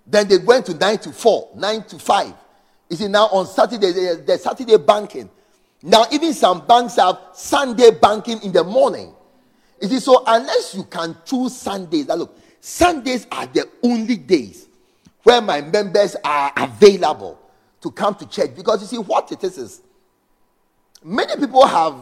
Then 0.06 0.28
they 0.28 0.38
went 0.38 0.66
to 0.66 0.74
9 0.74 0.98
to 0.98 1.12
4, 1.12 1.50
9 1.54 1.82
to 1.84 1.98
5. 1.98 2.34
You 2.88 2.96
see, 2.96 3.08
now 3.08 3.26
on 3.26 3.46
Saturday, 3.46 3.92
there's 4.24 4.42
Saturday 4.42 4.76
banking. 4.78 5.30
Now, 5.82 6.04
even 6.12 6.34
some 6.34 6.66
banks 6.66 6.96
have 6.96 7.18
Sunday 7.32 7.90
banking 7.90 8.42
in 8.42 8.52
the 8.52 8.64
morning. 8.64 9.14
You 9.80 9.88
see, 9.88 10.00
so 10.00 10.22
unless 10.26 10.74
you 10.74 10.84
can 10.84 11.16
choose 11.24 11.56
Sundays, 11.56 12.06
that 12.06 12.18
look, 12.18 12.36
Sundays 12.60 13.26
are 13.32 13.46
the 13.46 13.66
only 13.82 14.16
days 14.16 14.66
where 15.22 15.40
my 15.40 15.60
members 15.62 16.16
are 16.22 16.52
available 16.56 17.38
to 17.80 17.90
come 17.90 18.14
to 18.16 18.28
church. 18.28 18.54
Because 18.54 18.82
you 18.82 18.86
see, 18.86 18.98
what 18.98 19.32
it 19.32 19.42
is 19.42 19.56
is 19.56 19.82
many 21.02 21.34
people 21.36 21.66
have 21.66 21.94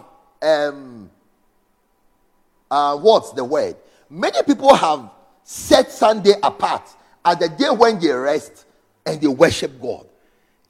um 0.43 1.11
uh, 2.71 2.97
what's 2.97 3.33
the 3.33 3.45
word? 3.45 3.77
Many 4.11 4.43
people 4.43 4.75
have 4.75 5.11
set 5.43 5.91
Sunday 5.91 6.35
apart 6.43 6.89
are 7.25 7.35
the 7.35 7.49
day 7.49 7.71
when 7.71 7.99
they 7.99 8.11
rest 8.11 8.67
and 9.07 9.21
they 9.21 9.27
worship 9.27 9.81
God. 9.81 10.07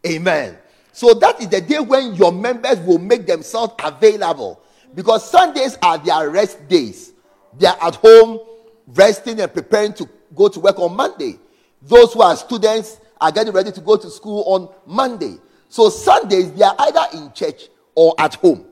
Amen. 0.07 0.57
So 0.99 1.15
that 1.15 1.41
is 1.41 1.47
the 1.47 1.61
day 1.61 1.79
when 1.79 2.17
your 2.17 2.33
members 2.33 2.81
will 2.81 2.99
make 2.99 3.25
themselves 3.25 3.73
available 3.85 4.61
because 4.97 5.31
Sundays 5.31 5.79
are 5.81 5.97
their 5.97 6.29
rest 6.29 6.67
days. 6.67 7.13
They 7.57 7.69
are 7.69 7.79
at 7.81 7.95
home 7.95 8.41
resting 8.89 9.39
and 9.39 9.55
preparing 9.55 9.93
to 9.93 10.09
go 10.35 10.49
to 10.49 10.59
work 10.59 10.77
on 10.81 10.97
Monday. 10.97 11.39
Those 11.83 12.15
who 12.15 12.23
are 12.23 12.35
students 12.35 12.99
are 13.21 13.31
getting 13.31 13.53
ready 13.53 13.71
to 13.71 13.81
go 13.81 13.97
to 13.97 14.11
school 14.11 14.43
on 14.49 14.75
Monday. 14.93 15.37
So 15.69 15.89
Sundays, 15.89 16.53
they 16.53 16.65
are 16.65 16.75
either 16.77 17.05
in 17.17 17.33
church 17.33 17.69
or 17.95 18.17
at 18.19 18.35
home. 18.35 18.67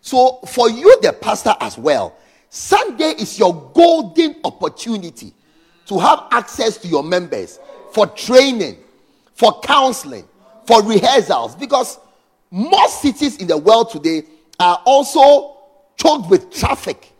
So 0.00 0.42
for 0.46 0.70
you, 0.70 0.96
the 1.02 1.12
pastor, 1.12 1.56
as 1.58 1.76
well, 1.76 2.16
Sunday 2.50 3.14
is 3.18 3.36
your 3.36 3.72
golden 3.74 4.36
opportunity 4.44 5.34
to 5.86 5.98
have 5.98 6.28
access 6.30 6.76
to 6.76 6.86
your 6.86 7.02
members 7.02 7.58
for 7.90 8.06
training, 8.06 8.76
for 9.34 9.58
counseling, 9.58 10.28
for 10.66 10.82
rehearsals. 10.82 11.56
Because 11.56 11.98
most 12.50 13.02
cities 13.02 13.36
in 13.38 13.46
the 13.46 13.58
world 13.58 13.90
today 13.90 14.24
are 14.60 14.80
also 14.84 15.56
choked 15.96 16.30
with 16.30 16.52
traffic 16.52 17.12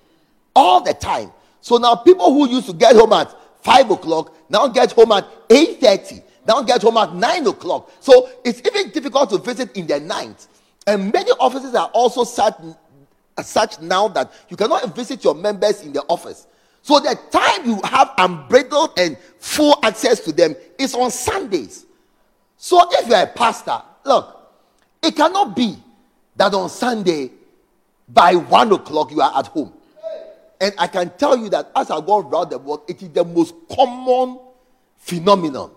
all 0.55 0.81
the 0.81 0.95
time. 0.95 1.33
So 1.61 1.77
now 1.77 1.97
people 1.97 2.33
who 2.33 2.49
used 2.49 2.67
to 2.67 2.73
get 2.73 2.95
home 2.95 3.13
at 3.13 3.35
five 3.63 3.91
o'clock 3.91 4.35
now 4.49 4.69
get 4.69 4.93
home 4.93 5.13
at 5.13 5.27
eight 5.51 5.81
thirty. 5.81 6.23
Now 6.47 6.63
get 6.63 6.83
home 6.83 6.99
at 6.99 7.15
nine 7.15 7.47
o'clock. 7.47 7.91
So 8.01 8.29
it's 8.45 8.61
even 8.61 8.91
difficult 8.91 9.31
to 9.31 9.39
visit 9.39 9.77
in 9.77 9.87
the 9.87 9.99
night. 9.99 10.47
And 10.87 11.11
many 11.11 11.31
offices 11.33 11.75
are 11.75 11.89
also 11.95 12.25
such, 12.25 12.55
such 13.43 13.81
now 13.81 14.09
that 14.09 14.31
you 14.51 14.57
cannot 14.57 14.95
visit 14.95 15.25
your 15.25 15.35
members 15.35 15.81
in 15.83 15.95
the 15.95 16.03
office. 16.03 16.47
So 16.83 17.01
the 17.01 17.19
time 17.31 17.65
you 17.65 17.81
have 17.85 18.13
unbridled 18.19 18.91
and 18.99 19.17
full 19.39 19.79
access 19.83 20.21
to 20.21 20.33
them 20.33 20.55
is 20.79 20.95
on 20.95 21.11
Sundays. 21.11 21.87
So 22.57 22.81
if 22.93 23.09
you're 23.09 23.23
a 23.23 23.27
pastor, 23.27 23.81
look, 24.05 24.53
it 25.03 25.17
cannot 25.17 25.55
be 25.55 25.77
that 26.37 26.55
on 26.55 26.69
Sunday 26.69 27.31
by 28.09 28.35
one 28.35 28.73
o'clock 28.73 29.11
you 29.11 29.21
are 29.21 29.39
at 29.39 29.47
home. 29.49 29.73
And 30.61 30.75
I 30.79 30.87
can 30.87 31.11
tell 31.19 31.37
you 31.37 31.49
that 31.51 31.71
as 31.77 31.91
I 31.91 32.01
go 32.01 32.21
around 32.21 32.51
the 32.51 32.59
world, 32.59 32.83
it 32.89 33.03
is 33.03 33.11
the 33.11 33.25
most 33.25 33.55
common 33.71 34.39
phenomenon. 34.97 35.71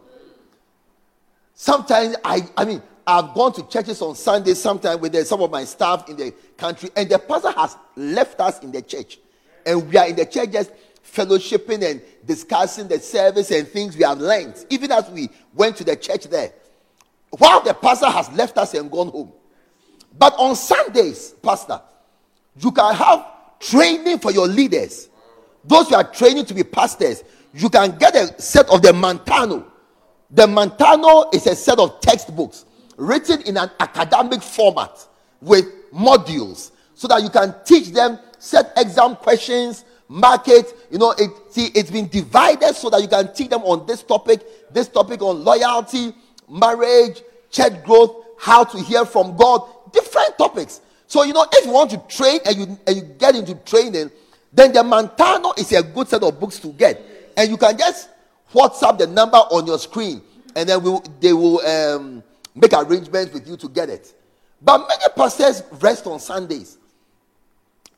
Sometimes 1.54 2.16
I, 2.24 2.48
I 2.56 2.66
mean, 2.66 2.82
I've 3.06 3.34
gone 3.34 3.54
to 3.54 3.68
churches 3.68 4.02
on 4.02 4.16
Sunday, 4.16 4.54
sometimes 4.54 5.02
with 5.02 5.28
some 5.28 5.42
of 5.42 5.50
my 5.50 5.64
staff 5.64 6.08
in 6.10 6.18
the 6.18 6.34
country, 6.58 6.90
and 6.96 7.10
the 7.10 7.18
pastor 7.18 7.52
has 7.52 7.76
left 7.96 8.40
us 8.40 8.60
in 8.60 8.72
the 8.72 8.82
church. 8.82 9.18
And 9.66 9.90
we 9.90 9.98
are 9.98 10.08
in 10.08 10.16
the 10.16 10.26
church 10.26 10.52
just 10.52 10.72
fellowshipping 11.14 11.90
and 11.90 12.02
discussing 12.26 12.88
the 12.88 13.00
service 13.00 13.50
and 13.52 13.68
things 13.68 13.96
we 13.96 14.04
have 14.04 14.20
learned, 14.20 14.66
even 14.70 14.92
as 14.92 15.10
we 15.10 15.30
went 15.54 15.78
to 15.78 15.84
the 15.84 15.96
church 15.96 16.26
there. 16.26 16.52
While 17.32 17.62
the 17.62 17.74
pastor 17.74 18.10
has 18.10 18.30
left 18.32 18.58
us 18.58 18.74
and 18.74 18.90
gone 18.90 19.10
home. 19.10 19.32
But 20.18 20.34
on 20.38 20.56
Sundays, 20.56 21.34
Pastor, 21.44 21.82
you 22.60 22.72
can 22.72 22.96
have 22.96 23.26
training 23.60 24.20
for 24.20 24.32
your 24.32 24.48
leaders. 24.48 25.10
Those 25.64 25.90
who 25.90 25.96
are 25.96 26.04
training 26.04 26.46
to 26.46 26.54
be 26.54 26.64
pastors, 26.64 27.24
you 27.54 27.70
can 27.70 27.98
get 27.98 28.16
a 28.16 28.40
set 28.42 28.70
of 28.70 28.82
the 28.82 28.90
Mantano. 28.90 29.66
The 30.32 30.48
Mantano 30.48 31.34
is 31.34 31.46
a 31.48 31.56
set 31.56 31.80
of 31.80 32.00
textbooks 32.00 32.66
written 32.98 33.42
in 33.44 33.58
an 33.58 33.70
academic 33.80 34.42
format 34.42 35.06
with 35.42 35.66
modules 35.92 36.72
so 36.96 37.08
that 37.08 37.22
you 37.22 37.30
can 37.30 37.54
teach 37.64 37.90
them 37.90 38.20
set 38.40 38.74
exam 38.76 39.16
questions 39.16 39.86
market 40.10 40.74
you 40.90 40.98
know 40.98 41.12
it 41.18 41.30
see 41.50 41.68
it's 41.76 41.92
been 41.92 42.08
divided 42.08 42.74
so 42.76 42.90
that 42.90 43.02
you 43.02 43.08
can 43.08 43.32
teach 43.34 43.50
them 43.50 43.62
on 43.64 43.86
this 43.86 44.04
topic 44.04 44.42
this 44.74 44.88
topic 44.88 45.22
on 45.22 45.44
loyalty 45.44 46.14
marriage 46.48 47.22
church 47.50 47.84
growth 47.84 48.26
how 48.40 48.64
to 48.64 48.78
hear 48.82 49.06
from 49.06 49.36
god 49.36 49.62
different 49.92 50.38
topics 50.38 50.82
so 51.08 51.24
you 51.24 51.34
know 51.34 51.46
if 51.52 51.66
you 51.66 51.72
want 51.72 51.90
to 51.90 51.98
train 52.08 52.40
and 52.46 52.56
you 52.58 52.80
and 52.88 52.96
you 52.96 53.02
get 53.18 53.36
into 53.36 53.56
training 53.56 54.12
then 54.54 54.72
the 54.72 54.80
mantano 54.80 55.58
is 55.58 55.72
a 55.74 55.84
good 55.84 56.08
set 56.08 56.24
of 56.24 56.40
books 56.40 56.60
to 56.60 56.68
get 56.74 57.02
and 57.36 57.50
you 57.50 57.58
can 57.58 57.78
just 57.78 58.10
whatsapp 58.54 58.98
the 58.98 59.08
number 59.08 59.38
on 59.38 59.66
your 59.68 59.80
screen 59.80 60.22
and 60.58 60.68
then 60.68 60.82
we'll, 60.82 61.04
they 61.20 61.34
will 61.34 61.60
um, 61.62 62.24
make 62.56 62.74
arrangements 62.74 63.32
with 63.32 63.48
you 63.48 63.56
to 63.58 63.70
get 63.70 63.90
it. 63.90 64.12
But 64.60 64.80
many 64.80 65.04
pastors 65.16 65.62
rest 65.80 66.08
on 66.08 66.20
Sundays. 66.20 66.80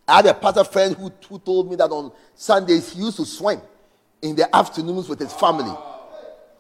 I 0.06 0.18
had 0.18 0.26
a 0.26 0.34
pastor 0.34 0.66
friend 0.66 0.94
who, 0.94 1.10
who 1.30 1.40
told 1.40 1.70
me 1.70 1.78
that 1.78 1.90
on 1.90 2.12
Sundays 2.36 2.92
he 2.92 3.00
used 3.00 3.16
to 3.16 3.26
swim 3.26 3.62
in 4.22 4.36
the 4.36 4.54
afternoons 4.54 5.08
with 5.08 5.20
his 5.20 5.32
family 5.32 5.74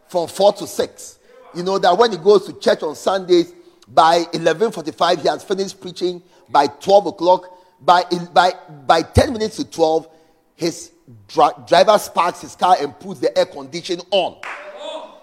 from 0.07 0.29
4 0.29 0.53
to 0.53 0.67
6. 0.67 1.18
You 1.55 1.63
know 1.63 1.79
that 1.79 1.97
when 1.97 2.11
he 2.11 2.17
goes 2.17 2.45
to 2.45 2.53
church 2.53 2.83
on 2.83 2.95
Sundays, 2.95 3.53
by 3.87 4.23
11.45 4.33 5.21
he 5.21 5.27
has 5.27 5.43
finished 5.43 5.81
preaching. 5.81 6.21
By 6.49 6.67
12 6.67 7.07
o'clock, 7.07 7.45
by, 7.81 8.03
by, 8.33 8.53
by 8.85 9.01
10 9.01 9.33
minutes 9.33 9.57
to 9.57 9.65
12, 9.65 10.07
his 10.55 10.91
dri- 11.27 11.49
driver 11.67 11.97
sparks 11.97 12.41
his 12.41 12.55
car 12.55 12.75
and 12.79 12.97
puts 12.99 13.19
the 13.19 13.35
air 13.37 13.45
condition 13.45 14.01
on 14.11 14.37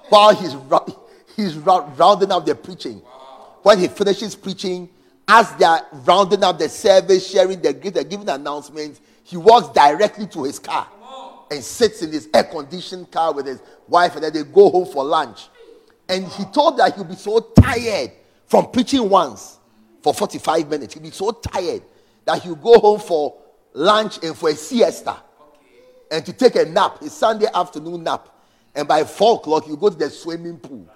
while 0.08 0.34
he's 0.34 0.54
he's 1.34 1.56
rounding 1.56 2.30
up 2.32 2.46
the 2.46 2.54
preaching. 2.54 3.02
When 3.62 3.78
he 3.78 3.88
finishes 3.88 4.34
preaching, 4.36 4.88
as 5.28 5.52
they 5.56 5.64
are 5.64 5.84
rounding 6.04 6.44
up 6.44 6.58
the 6.58 6.68
service, 6.68 7.28
sharing 7.28 7.60
the 7.60 7.72
gift, 7.72 8.08
giving 8.08 8.28
announcements, 8.28 9.00
he 9.24 9.36
walks 9.36 9.68
directly 9.70 10.26
to 10.28 10.44
his 10.44 10.58
car 10.58 10.86
and 11.50 11.62
sits 11.62 12.02
in 12.02 12.12
his 12.12 12.28
air-conditioned 12.32 13.10
car 13.10 13.32
with 13.32 13.46
his 13.46 13.60
wife, 13.88 14.14
and 14.14 14.24
then 14.24 14.32
they 14.32 14.44
go 14.44 14.70
home 14.70 14.86
for 14.86 15.04
lunch. 15.04 15.48
And 16.08 16.26
he 16.26 16.44
thought 16.44 16.76
that 16.76 16.94
he'll 16.94 17.04
be 17.04 17.16
so 17.16 17.40
tired 17.40 18.12
from 18.46 18.70
preaching 18.70 19.08
once 19.08 19.58
for 20.02 20.14
45 20.14 20.68
minutes. 20.68 20.94
He'll 20.94 21.02
be 21.02 21.10
so 21.10 21.32
tired 21.32 21.82
that 22.24 22.42
he'll 22.42 22.54
go 22.54 22.78
home 22.78 23.00
for 23.00 23.36
lunch 23.72 24.22
and 24.22 24.36
for 24.36 24.50
a 24.50 24.54
siesta 24.54 25.16
and 26.10 26.24
to 26.24 26.32
take 26.32 26.56
a 26.56 26.64
nap, 26.64 27.02
a 27.02 27.10
Sunday 27.10 27.46
afternoon 27.52 28.04
nap. 28.04 28.28
And 28.74 28.86
by 28.86 29.04
four 29.04 29.36
o'clock, 29.36 29.66
you 29.66 29.76
go 29.76 29.88
to 29.88 29.96
the 29.96 30.10
swimming 30.10 30.58
pool. 30.58 30.86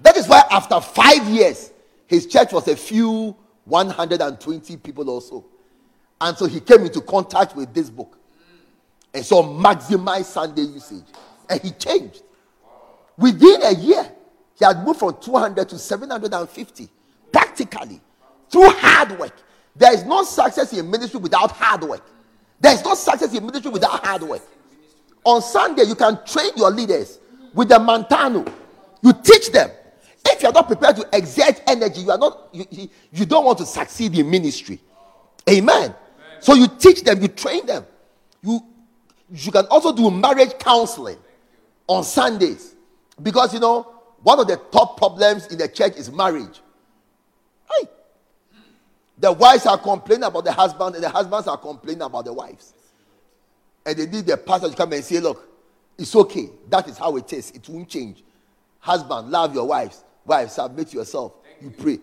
That 0.00 0.16
is 0.16 0.28
why 0.28 0.42
after 0.50 0.80
five 0.80 1.26
years, 1.28 1.72
his 2.06 2.26
church 2.26 2.52
was 2.52 2.68
a 2.68 2.76
few 2.76 3.36
120 3.64 4.76
people 4.78 5.10
or 5.10 5.20
so. 5.20 5.44
And 6.20 6.36
so 6.36 6.46
he 6.46 6.60
came 6.60 6.82
into 6.82 7.00
contact 7.00 7.54
with 7.56 7.72
this 7.74 7.90
book. 7.90 8.18
And 9.12 9.24
so 9.24 9.42
maximize 9.42 10.24
Sunday 10.24 10.62
usage. 10.62 11.04
And 11.48 11.60
he 11.60 11.70
changed. 11.70 12.22
Within 13.16 13.62
a 13.62 13.72
year, 13.74 14.12
he 14.58 14.64
had 14.64 14.84
moved 14.84 15.00
from 15.00 15.16
200 15.20 15.68
to 15.68 15.78
750. 15.78 16.88
Practically. 17.32 18.00
Through 18.50 18.68
hard 18.70 19.18
work. 19.18 19.34
There 19.74 19.92
is 19.92 20.04
no 20.04 20.22
success 20.22 20.72
in 20.72 20.90
ministry 20.90 21.20
without 21.20 21.50
hard 21.50 21.82
work. 21.82 22.02
There 22.60 22.72
is 22.72 22.82
no 22.84 22.94
success 22.94 23.34
in 23.34 23.44
ministry 23.44 23.70
without 23.70 24.04
hard 24.04 24.22
work. 24.22 24.42
On 25.24 25.42
Sunday, 25.42 25.82
you 25.82 25.94
can 25.94 26.18
train 26.24 26.50
your 26.56 26.70
leaders 26.70 27.18
with 27.52 27.68
the 27.68 27.78
Mantano. 27.78 28.50
You 29.02 29.12
teach 29.12 29.50
them 29.50 29.70
if 30.28 30.42
you 30.42 30.48
are 30.48 30.52
not 30.52 30.66
prepared 30.66 30.96
to 30.96 31.08
exert 31.12 31.62
energy, 31.66 32.02
you 32.02 32.10
are 32.10 32.18
not 32.18 32.48
you, 32.52 32.88
you 33.12 33.26
don't 33.26 33.44
want 33.44 33.58
to 33.58 33.66
succeed 33.66 34.16
in 34.18 34.28
ministry. 34.30 34.80
Amen. 35.48 35.76
Amen. 35.76 35.94
So 36.40 36.54
you 36.54 36.66
teach 36.68 37.02
them, 37.02 37.22
you 37.22 37.28
train 37.28 37.66
them. 37.66 37.86
You 38.42 38.60
you 39.30 39.52
can 39.52 39.66
also 39.66 39.92
do 39.92 40.10
marriage 40.10 40.58
counseling 40.58 41.18
on 41.86 42.04
Sundays. 42.04 42.74
Because 43.22 43.54
you 43.54 43.60
know, 43.60 43.95
one 44.26 44.40
of 44.40 44.48
the 44.48 44.56
top 44.56 44.96
problems 44.96 45.46
in 45.52 45.58
the 45.58 45.68
church 45.68 45.94
is 45.94 46.10
marriage. 46.10 46.60
Hey. 47.70 47.86
The 49.18 49.30
wives 49.30 49.66
are 49.66 49.78
complaining 49.78 50.24
about 50.24 50.44
the 50.44 50.50
husband, 50.50 50.96
and 50.96 51.04
the 51.04 51.08
husbands 51.08 51.46
are 51.46 51.56
complaining 51.56 52.02
about 52.02 52.24
the 52.24 52.32
wives. 52.32 52.74
And 53.86 53.96
they 53.96 54.04
need 54.06 54.26
the 54.26 54.36
pastor 54.36 54.68
to 54.68 54.74
come 54.74 54.92
and 54.94 55.04
say, 55.04 55.20
Look, 55.20 55.48
it's 55.96 56.16
okay. 56.16 56.48
That 56.68 56.88
is 56.88 56.98
how 56.98 57.16
it 57.16 57.32
is. 57.32 57.52
It 57.52 57.68
won't 57.68 57.88
change. 57.88 58.24
Husband, 58.80 59.30
love 59.30 59.54
your 59.54 59.68
wives. 59.68 60.02
Wife, 60.24 60.50
submit 60.50 60.92
yourself. 60.92 61.34
You 61.62 61.70
pray. 61.70 62.00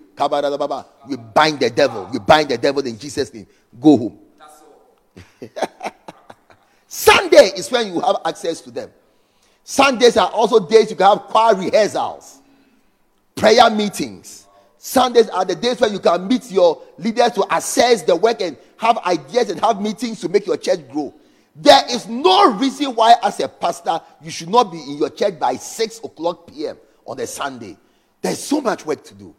We 1.09 1.17
bind 1.17 1.59
the 1.59 1.73
devil. 1.75 2.09
We 2.09 2.19
bind 2.19 2.47
the 2.47 2.57
devil 2.57 2.87
in 2.87 2.97
Jesus' 2.97 3.33
name. 3.33 3.47
Go 3.81 3.97
home. 3.97 4.19
Sunday 6.87 7.51
is 7.57 7.69
when 7.69 7.93
you 7.93 7.99
have 7.99 8.21
access 8.23 8.61
to 8.61 8.71
them. 8.71 8.91
Sundays 9.63 10.17
are 10.17 10.29
also 10.29 10.59
days 10.67 10.89
you 10.89 10.95
can 10.95 11.07
have 11.07 11.27
choir 11.27 11.55
rehearsals, 11.55 12.41
prayer 13.35 13.69
meetings. 13.69 14.47
Sundays 14.77 15.29
are 15.29 15.45
the 15.45 15.55
days 15.55 15.79
where 15.79 15.89
you 15.89 15.99
can 15.99 16.27
meet 16.27 16.51
your 16.51 16.81
leaders 16.97 17.31
to 17.31 17.45
assess 17.55 18.01
the 18.01 18.13
work 18.13 18.41
and 18.41 18.57
have 18.75 18.97
ideas 18.99 19.49
and 19.49 19.59
have 19.61 19.81
meetings 19.81 20.19
to 20.19 20.27
make 20.27 20.45
your 20.45 20.57
church 20.57 20.81
grow. 20.89 21.13
There 21.55 21.81
is 21.89 22.07
no 22.07 22.51
reason 22.53 22.93
why, 22.93 23.15
as 23.23 23.39
a 23.39 23.47
pastor, 23.47 24.01
you 24.21 24.29
should 24.29 24.49
not 24.49 24.71
be 24.71 24.79
in 24.79 24.97
your 24.97 25.09
church 25.09 25.39
by 25.39 25.55
6 25.55 25.99
o'clock 25.99 26.47
p.m. 26.47 26.77
on 27.05 27.19
a 27.21 27.27
Sunday. 27.27 27.77
There's 28.21 28.43
so 28.43 28.59
much 28.59 28.85
work 28.85 29.03
to 29.05 29.13
do. 29.13 29.33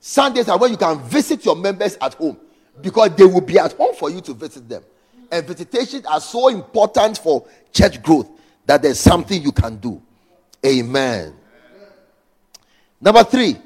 Sundays 0.00 0.48
are 0.48 0.58
when 0.58 0.72
you 0.72 0.76
can 0.76 1.00
visit 1.02 1.44
your 1.44 1.56
members 1.56 1.96
at 2.00 2.14
home 2.14 2.36
because 2.80 3.14
they 3.16 3.24
will 3.24 3.40
be 3.40 3.58
at 3.58 3.74
home 3.74 3.94
for 3.94 4.10
you 4.10 4.20
to 4.22 4.34
visit 4.34 4.68
them. 4.68 4.82
And 5.30 5.46
visitations 5.46 6.06
are 6.06 6.20
so 6.20 6.48
important 6.48 7.18
for 7.18 7.46
church 7.72 8.02
growth 8.02 8.35
that 8.66 8.82
there's 8.82 9.00
something 9.00 9.40
you 9.40 9.52
can 9.52 9.76
do. 9.76 10.02
Amen. 10.64 11.34
Number 13.00 13.24
three, 13.24 13.56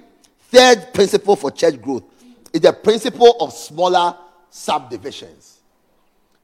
third 0.49 0.93
principle 0.93 1.37
for 1.37 1.51
church 1.51 1.81
growth 1.81 2.05
is 2.53 2.61
the 2.61 2.73
principle 2.73 3.37
of 3.41 3.53
smaller 3.53 4.17
subdivisions. 4.51 5.61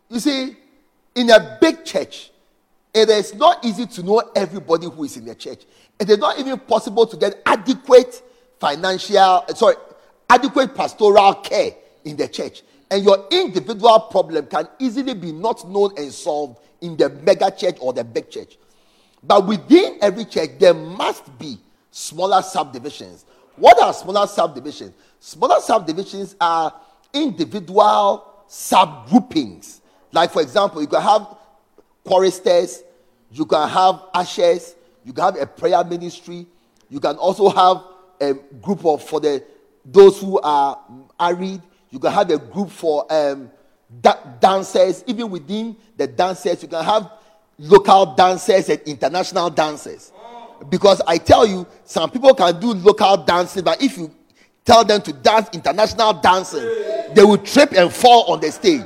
You 0.09 0.21
see, 0.21 0.57
in 1.15 1.31
a 1.31 1.59
big 1.61 1.85
church, 1.85 2.31
it 2.95 3.11
is 3.11 3.35
not 3.35 3.65
easy 3.65 3.87
to 3.87 4.03
know 4.03 4.23
everybody 4.35 4.87
who 4.87 5.05
is 5.05 5.17
in 5.17 5.27
the 5.27 5.35
church. 5.35 5.65
It 5.99 6.09
is 6.09 6.19
not 6.19 6.39
even 6.39 6.59
possible 6.59 7.07
to 7.07 7.17
get 7.17 7.43
adequate 7.45 8.23
financial, 8.59 9.45
sorry, 9.55 9.77
adequate 10.31 10.75
pastoral 10.75 11.35
care 11.35 11.73
in 12.05 12.17
the 12.17 12.29
church. 12.29 12.63
And 12.91 13.05
your 13.05 13.27
individual 13.31 14.01
problem 14.11 14.47
can 14.47 14.69
easily 14.79 15.15
be 15.15 15.33
not 15.33 15.69
known 15.69 15.93
and 15.99 16.13
solved 16.13 16.61
in 16.87 16.97
the 16.97 17.09
mega 17.09 17.51
church 17.51 17.77
or 17.81 17.93
the 17.93 18.05
big 18.05 18.31
church. 18.31 18.57
But 19.23 19.47
within 19.47 19.99
every 20.01 20.25
church, 20.25 20.51
there 20.59 20.75
must 20.75 21.37
be 21.39 21.59
smaller 21.91 22.43
subdivisions. 22.43 23.25
What 23.57 23.83
are 23.83 23.93
smaller 23.93 24.27
subdivisions? 24.27 24.95
Smaller 25.19 25.61
subdivisions 25.61 26.37
are 26.41 26.73
individual 27.13 28.45
subgroupings. 28.49 29.81
Like, 30.13 30.31
for 30.31 30.43
example, 30.43 30.81
you 30.81 30.87
can 30.87 31.03
have 31.03 31.37
choristers, 32.05 32.83
you 33.33 33.45
can 33.45 33.69
have 33.69 34.03
ashes, 34.15 34.77
you 35.05 35.13
can 35.13 35.25
have 35.25 35.37
a 35.41 35.47
prayer 35.47 35.83
ministry, 35.83 36.47
you 36.89 37.01
can 37.01 37.17
also 37.17 37.49
have 37.49 37.83
a 38.21 38.35
group 38.63 38.85
of 38.85 39.03
for 39.03 39.21
the 39.21 39.43
those 39.85 40.21
who 40.21 40.41
are 40.41 40.79
married, 41.19 41.63
you 41.91 41.99
can 41.99 42.13
have 42.13 42.31
a 42.31 42.39
group 42.39 42.71
for 42.71 43.07
um, 43.13 43.51
da- 44.01 44.19
dancers. 44.41 45.05
Even 45.07 45.31
within 45.31 45.77
the 45.97 46.07
dancers, 46.07 46.63
you 46.63 46.69
can 46.69 46.85
have 46.85 47.11
local 47.59 48.15
dancers 48.15 48.69
and 48.69 48.81
international 48.83 49.51
dancers. 49.51 50.13
Because 50.69 51.01
I 51.07 51.19
tell 51.19 51.47
you, 51.47 51.67
some 51.85 52.11
people 52.11 52.35
can 52.35 52.59
do 52.59 52.73
local 52.73 53.19
dancing, 53.19 53.65
but 53.65 53.83
if 53.83 53.97
you 53.99 54.11
tell 54.65 54.85
them 54.85 55.03
to 55.03 55.13
dance 55.13 55.49
international 55.53 56.15
dancing, 56.15 56.65
they 57.15 57.23
will 57.23 57.39
trip 57.39 57.73
and 57.73 57.93
fall 57.93 58.33
on 58.33 58.41
the 58.41 58.51
stage. 58.51 58.85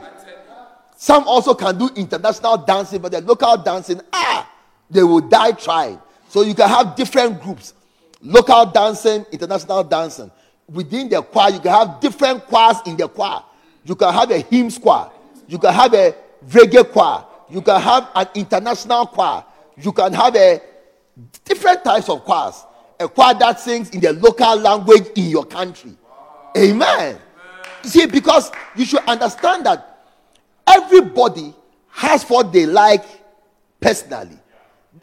Some 0.96 1.26
also 1.26 1.54
can 1.54 1.78
do 1.78 1.88
international 1.96 2.58
dancing, 2.58 3.00
but 3.00 3.12
the 3.12 3.20
local 3.20 3.56
dancing, 3.56 4.00
ah, 4.12 4.50
they 4.90 5.02
will 5.02 5.20
die 5.20 5.52
trying. 5.52 5.98
So 6.28 6.42
you 6.42 6.54
can 6.54 6.68
have 6.68 6.94
different 6.94 7.40
groups 7.40 7.74
local 8.22 8.66
dancing, 8.66 9.24
international 9.32 9.84
dancing. 9.84 10.30
Within 10.68 11.08
the 11.08 11.22
choir, 11.22 11.50
you 11.50 11.60
can 11.60 11.72
have 11.72 12.00
different 12.00 12.44
choirs 12.46 12.76
in 12.86 12.96
the 12.96 13.08
choir. 13.08 13.42
You 13.90 13.96
can 13.96 14.14
have 14.14 14.30
a 14.30 14.38
hymn 14.38 14.70
choir, 14.70 15.10
you 15.48 15.58
can 15.58 15.74
have 15.74 15.92
a 15.92 16.14
reggae 16.46 16.90
choir, 16.90 17.24
you 17.50 17.60
can 17.60 17.80
have 17.80 18.08
an 18.14 18.28
international 18.36 19.06
choir, 19.06 19.44
you 19.76 19.90
can 19.92 20.12
have 20.12 20.36
a 20.36 20.62
different 21.44 21.82
types 21.82 22.08
of 22.08 22.24
choirs. 22.24 22.64
A 23.00 23.08
choir 23.08 23.34
that 23.34 23.58
sings 23.58 23.90
in 23.90 24.00
the 24.00 24.12
local 24.12 24.56
language 24.56 25.08
in 25.16 25.24
your 25.24 25.44
country. 25.44 25.96
Amen. 26.56 27.18
See, 27.82 28.06
because 28.06 28.52
you 28.76 28.84
should 28.84 29.04
understand 29.08 29.66
that 29.66 29.90
Everybody 30.70 31.54
has 31.88 32.24
what 32.24 32.52
they 32.52 32.66
like 32.66 33.04
personally. 33.80 34.38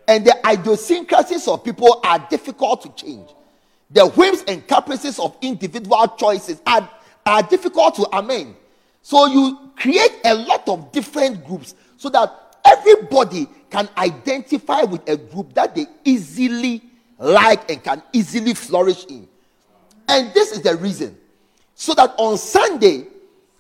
And 0.08 0.26
the 0.26 0.36
idiosyncrasies 0.50 1.48
of 1.48 1.64
people 1.64 2.00
are 2.04 2.26
difficult 2.30 2.82
to 2.84 3.06
change. 3.06 3.30
The 3.92 4.08
whims 4.08 4.44
and 4.48 4.66
caprices 4.66 5.20
of 5.20 5.36
individual 5.42 6.08
choices 6.18 6.62
are, 6.66 6.90
are 7.26 7.44
difficult 7.44 7.96
to 7.96 8.18
amend. 8.18 8.56
So 9.08 9.26
you 9.26 9.72
create 9.78 10.20
a 10.26 10.36
lot 10.36 10.68
of 10.68 10.92
different 10.92 11.46
groups 11.46 11.76
so 11.96 12.10
that 12.10 12.58
everybody 12.66 13.48
can 13.70 13.88
identify 13.98 14.82
with 14.82 15.08
a 15.08 15.16
group 15.16 15.54
that 15.54 15.74
they 15.74 15.86
easily 16.04 16.84
like 17.18 17.72
and 17.72 17.82
can 17.82 18.04
easily 18.12 18.54
flourish 18.54 19.06
in. 19.06 19.26
And 20.10 20.34
this 20.34 20.52
is 20.52 20.62
the 20.62 20.76
reason. 20.76 21.18
So 21.74 21.94
that 21.94 22.16
on 22.18 22.38
Sunday, 22.38 23.06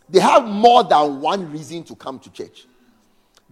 they 0.10 0.20
have 0.20 0.44
more 0.44 0.84
than 0.84 1.22
one 1.22 1.50
reason 1.50 1.86
to 1.86 1.96
come 1.96 2.20
to 2.20 2.30
church. 2.30 2.68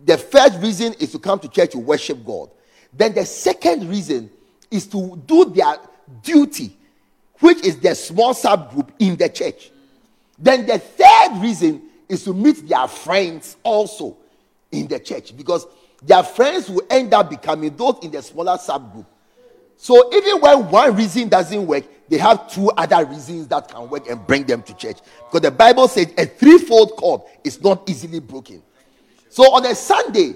The 0.03 0.17
first 0.17 0.59
reason 0.59 0.95
is 0.99 1.13
to 1.13 1.19
come 1.19 1.39
to 1.39 1.47
church 1.47 1.71
to 1.71 1.79
worship 1.79 2.25
God. 2.25 2.49
Then 2.91 3.13
the 3.13 3.25
second 3.25 3.87
reason 3.87 4.29
is 4.69 4.85
to 4.87 5.15
do 5.25 5.45
their 5.45 5.77
duty, 6.21 6.75
which 7.39 7.63
is 7.63 7.79
the 7.79 7.95
small 7.95 8.33
subgroup 8.33 8.89
in 8.99 9.15
the 9.15 9.29
church. 9.29 9.71
Then 10.38 10.65
the 10.65 10.79
third 10.79 11.41
reason 11.41 11.81
is 12.09 12.23
to 12.25 12.33
meet 12.33 12.67
their 12.67 12.88
friends 12.88 13.57
also 13.63 14.17
in 14.71 14.88
the 14.88 14.99
church 14.99 15.36
because 15.36 15.65
their 16.03 16.23
friends 16.23 16.69
will 16.69 16.86
end 16.89 17.13
up 17.13 17.29
becoming 17.29 17.75
those 17.75 17.95
in 18.03 18.11
the 18.11 18.21
smaller 18.21 18.57
subgroup. 18.57 19.05
So 19.77 20.13
even 20.15 20.39
when 20.41 20.69
one 20.69 20.95
reason 20.95 21.29
doesn't 21.29 21.65
work, 21.65 21.83
they 22.07 22.17
have 22.17 22.49
two 22.51 22.69
other 22.71 23.05
reasons 23.05 23.47
that 23.47 23.67
can 23.67 23.89
work 23.89 24.07
and 24.09 24.25
bring 24.25 24.43
them 24.43 24.61
to 24.63 24.73
church. 24.75 24.97
Because 25.25 25.41
the 25.41 25.51
Bible 25.51 25.88
says 25.88 26.13
a 26.17 26.25
threefold 26.25 26.95
cord 26.97 27.21
is 27.43 27.61
not 27.61 27.89
easily 27.89 28.19
broken. 28.19 28.61
So 29.29 29.43
on 29.53 29.65
a 29.65 29.75
Sunday, 29.75 30.36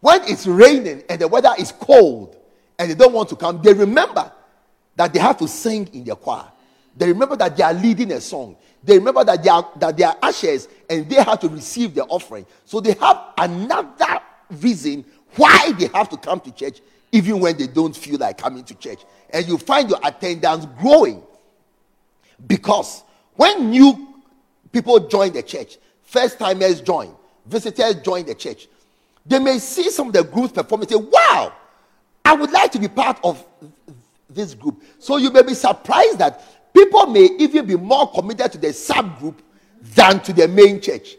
when 0.00 0.22
it's 0.24 0.46
raining 0.46 1.02
and 1.08 1.20
the 1.20 1.28
weather 1.28 1.52
is 1.58 1.72
cold 1.72 2.36
and 2.78 2.90
they 2.90 2.94
don't 2.94 3.12
want 3.12 3.28
to 3.30 3.36
come, 3.36 3.60
they 3.62 3.72
remember 3.72 4.30
that 4.96 5.12
they 5.12 5.18
have 5.18 5.38
to 5.38 5.48
sing 5.48 5.88
in 5.92 6.04
their 6.04 6.16
choir. 6.16 6.46
They 6.96 7.06
remember 7.08 7.36
that 7.36 7.56
they 7.56 7.62
are 7.62 7.72
leading 7.72 8.12
a 8.12 8.20
song. 8.20 8.56
They 8.82 8.98
remember 8.98 9.24
that 9.24 9.42
they 9.42 9.50
are 9.50 9.68
that 9.76 9.96
they 9.96 10.04
are 10.04 10.16
ashes 10.22 10.68
and 10.88 11.08
they 11.08 11.22
have 11.22 11.40
to 11.40 11.48
receive 11.48 11.94
their 11.94 12.06
offering. 12.08 12.46
So 12.64 12.80
they 12.80 12.94
have 12.94 13.20
another 13.36 14.20
reason 14.50 15.04
why 15.36 15.72
they 15.78 15.86
have 15.88 16.08
to 16.10 16.16
come 16.16 16.40
to 16.40 16.50
church 16.50 16.80
even 17.12 17.40
when 17.40 17.56
they 17.56 17.66
don't 17.66 17.94
feel 17.94 18.18
like 18.18 18.38
coming 18.38 18.64
to 18.64 18.74
church. 18.74 19.00
And 19.30 19.46
you 19.46 19.58
find 19.58 19.90
your 19.90 19.98
attendance 20.02 20.66
growing. 20.80 21.22
Because 22.46 23.02
when 23.34 23.70
new 23.70 24.14
people 24.72 24.98
join 25.00 25.32
the 25.32 25.42
church, 25.42 25.78
first 26.02 26.38
timers 26.38 26.80
join, 26.80 27.14
visitors 27.46 27.96
join 27.96 28.24
the 28.24 28.34
church, 28.34 28.68
they 29.26 29.38
may 29.38 29.58
see 29.58 29.90
some 29.90 30.08
of 30.08 30.12
the 30.12 30.24
groups 30.24 30.52
perform 30.52 30.82
and 30.82 30.90
say, 30.90 30.96
Wow, 30.96 31.52
I 32.24 32.34
would 32.34 32.50
like 32.50 32.72
to 32.72 32.78
be 32.78 32.88
part 32.88 33.18
of 33.22 33.44
this 34.28 34.54
group. 34.54 34.82
So 34.98 35.16
you 35.16 35.30
may 35.30 35.42
be 35.42 35.54
surprised 35.54 36.18
that 36.18 36.42
people 36.74 37.06
may 37.06 37.28
even 37.38 37.66
be 37.66 37.76
more 37.76 38.10
committed 38.10 38.52
to 38.52 38.58
the 38.58 38.68
subgroup 38.68 39.36
than 39.80 40.20
to 40.20 40.32
the 40.32 40.48
main 40.48 40.80
church. 40.80 41.16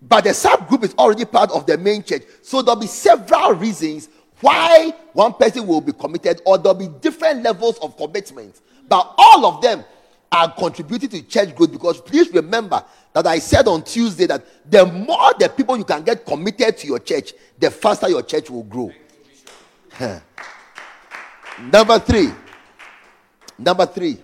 But 0.00 0.24
the 0.24 0.30
subgroup 0.30 0.84
is 0.84 0.94
already 0.94 1.24
part 1.24 1.50
of 1.50 1.66
the 1.66 1.76
main 1.76 2.02
church. 2.02 2.22
So 2.42 2.62
there'll 2.62 2.80
be 2.80 2.86
several 2.86 3.54
reasons 3.54 4.08
why 4.40 4.94
one 5.12 5.34
person 5.34 5.66
will 5.66 5.80
be 5.80 5.92
committed, 5.92 6.40
or 6.44 6.58
there'll 6.58 6.78
be 6.78 6.88
different 7.00 7.42
levels 7.42 7.78
of 7.78 7.96
commitment. 7.96 8.60
But 8.88 9.14
all 9.18 9.46
of 9.46 9.60
them 9.60 9.84
are 10.30 10.52
contributing 10.52 11.08
to 11.08 11.22
church 11.22 11.54
growth 11.54 11.72
because 11.72 12.00
please 12.00 12.32
remember 12.32 12.84
that 13.14 13.26
I 13.26 13.38
said 13.38 13.66
on 13.66 13.82
Tuesday 13.82 14.26
that 14.26 14.70
the 14.70 14.86
more 14.86 15.32
the 15.38 15.48
people 15.48 15.76
you 15.76 15.84
can 15.84 16.02
get 16.02 16.24
committed 16.24 16.76
to 16.78 16.86
your 16.86 16.98
church, 16.98 17.32
the 17.58 17.70
faster 17.70 18.08
your 18.08 18.22
church 18.22 18.50
will 18.50 18.62
grow. 18.62 18.92
Number 21.72 21.98
three. 21.98 22.30
Number 23.58 23.86
three. 23.86 24.22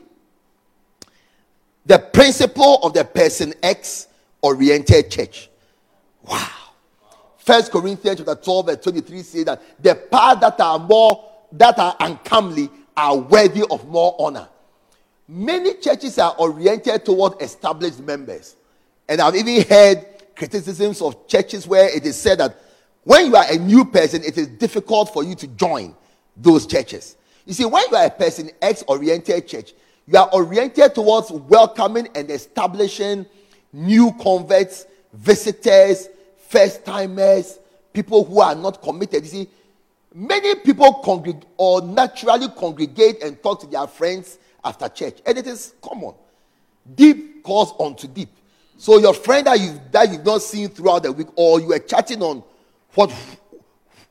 The 1.87 1.99
principle 1.99 2.77
of 2.83 2.95
the 2.95 3.05
person 3.05 3.55
X 3.63 4.09
oriented 4.43 5.11
church. 5.11 5.51
Wow. 6.23 6.49
First 7.39 7.71
Corinthians 7.71 8.19
chapter 8.19 8.35
12, 8.35 8.67
verse 8.67 8.85
23 8.85 9.23
says 9.23 9.45
that 9.45 9.63
the 9.83 9.95
paths 9.95 10.41
that 10.41 10.59
are 10.61 10.79
more 10.79 11.31
that 11.53 11.79
are 11.79 11.95
uncomely 12.01 12.71
are 12.97 13.17
worthy 13.17 13.65
of 13.71 13.87
more 13.89 14.17
honor. 14.19 14.49
Many 15.29 15.75
churches 15.75 16.19
are 16.19 16.35
oriented 16.39 17.05
toward 17.05 17.41
established 17.41 18.01
members. 18.01 18.57
And 19.09 19.21
I've 19.21 19.37
even 19.37 19.67
heard 19.67 20.07
criticisms 20.37 21.01
of 21.01 21.27
churches 21.27 21.67
where 21.67 21.95
it 21.95 22.05
is 22.05 22.17
said 22.17 22.39
that 22.39 22.57
when 23.05 23.27
you 23.27 23.37
are 23.37 23.45
a 23.51 23.57
new 23.57 23.85
person, 23.85 24.23
it 24.25 24.39
is 24.39 24.49
difficult 24.49 25.13
for 25.13 25.23
you 25.23 25.35
to 25.37 25.47
join 25.49 25.95
those 26.37 26.67
churches. 26.67 27.17
You 27.47 27.53
see, 27.53 27.65
when 27.65 27.85
you 27.91 27.97
are 27.97 28.07
a 28.07 28.11
person 28.11 28.51
X 28.63 28.83
oriented 28.89 29.47
church, 29.47 29.75
you 30.07 30.19
are 30.19 30.29
oriented 30.33 30.95
towards 30.95 31.31
welcoming 31.31 32.09
and 32.15 32.31
establishing 32.31 33.27
new 33.73 34.13
converts, 34.21 34.87
visitors, 35.13 36.09
first 36.49 36.85
timers, 36.85 37.59
people 37.93 38.25
who 38.25 38.41
are 38.41 38.55
not 38.55 38.83
committed. 38.83 39.25
You 39.25 39.31
see, 39.31 39.49
many 40.15 40.57
people 40.57 40.95
congregate 41.05 41.45
or 41.57 41.83
naturally 41.83 42.49
congregate 42.49 43.23
and 43.23 43.43
talk 43.43 43.61
to 43.61 43.67
their 43.67 43.87
friends 43.87 44.39
after 44.65 44.89
church, 44.89 45.21
and 45.27 45.39
it 45.39 45.47
is 45.47 45.75
common. 45.83 46.15
Deep 46.95 47.43
calls 47.43 47.73
onto 47.79 48.07
deep. 48.07 48.31
So 48.77 48.99
your 48.99 49.15
friend 49.15 49.47
that 49.47 49.59
you 49.61 49.81
that 49.93 50.11
you've 50.11 50.25
not 50.25 50.43
seen 50.43 50.69
throughout 50.69 51.05
the 51.05 51.13
week, 51.13 51.29
or 51.37 51.61
you 51.61 51.73
are 51.73 51.79
chatting 51.79 52.23
on 52.23 52.43
what 52.95 53.13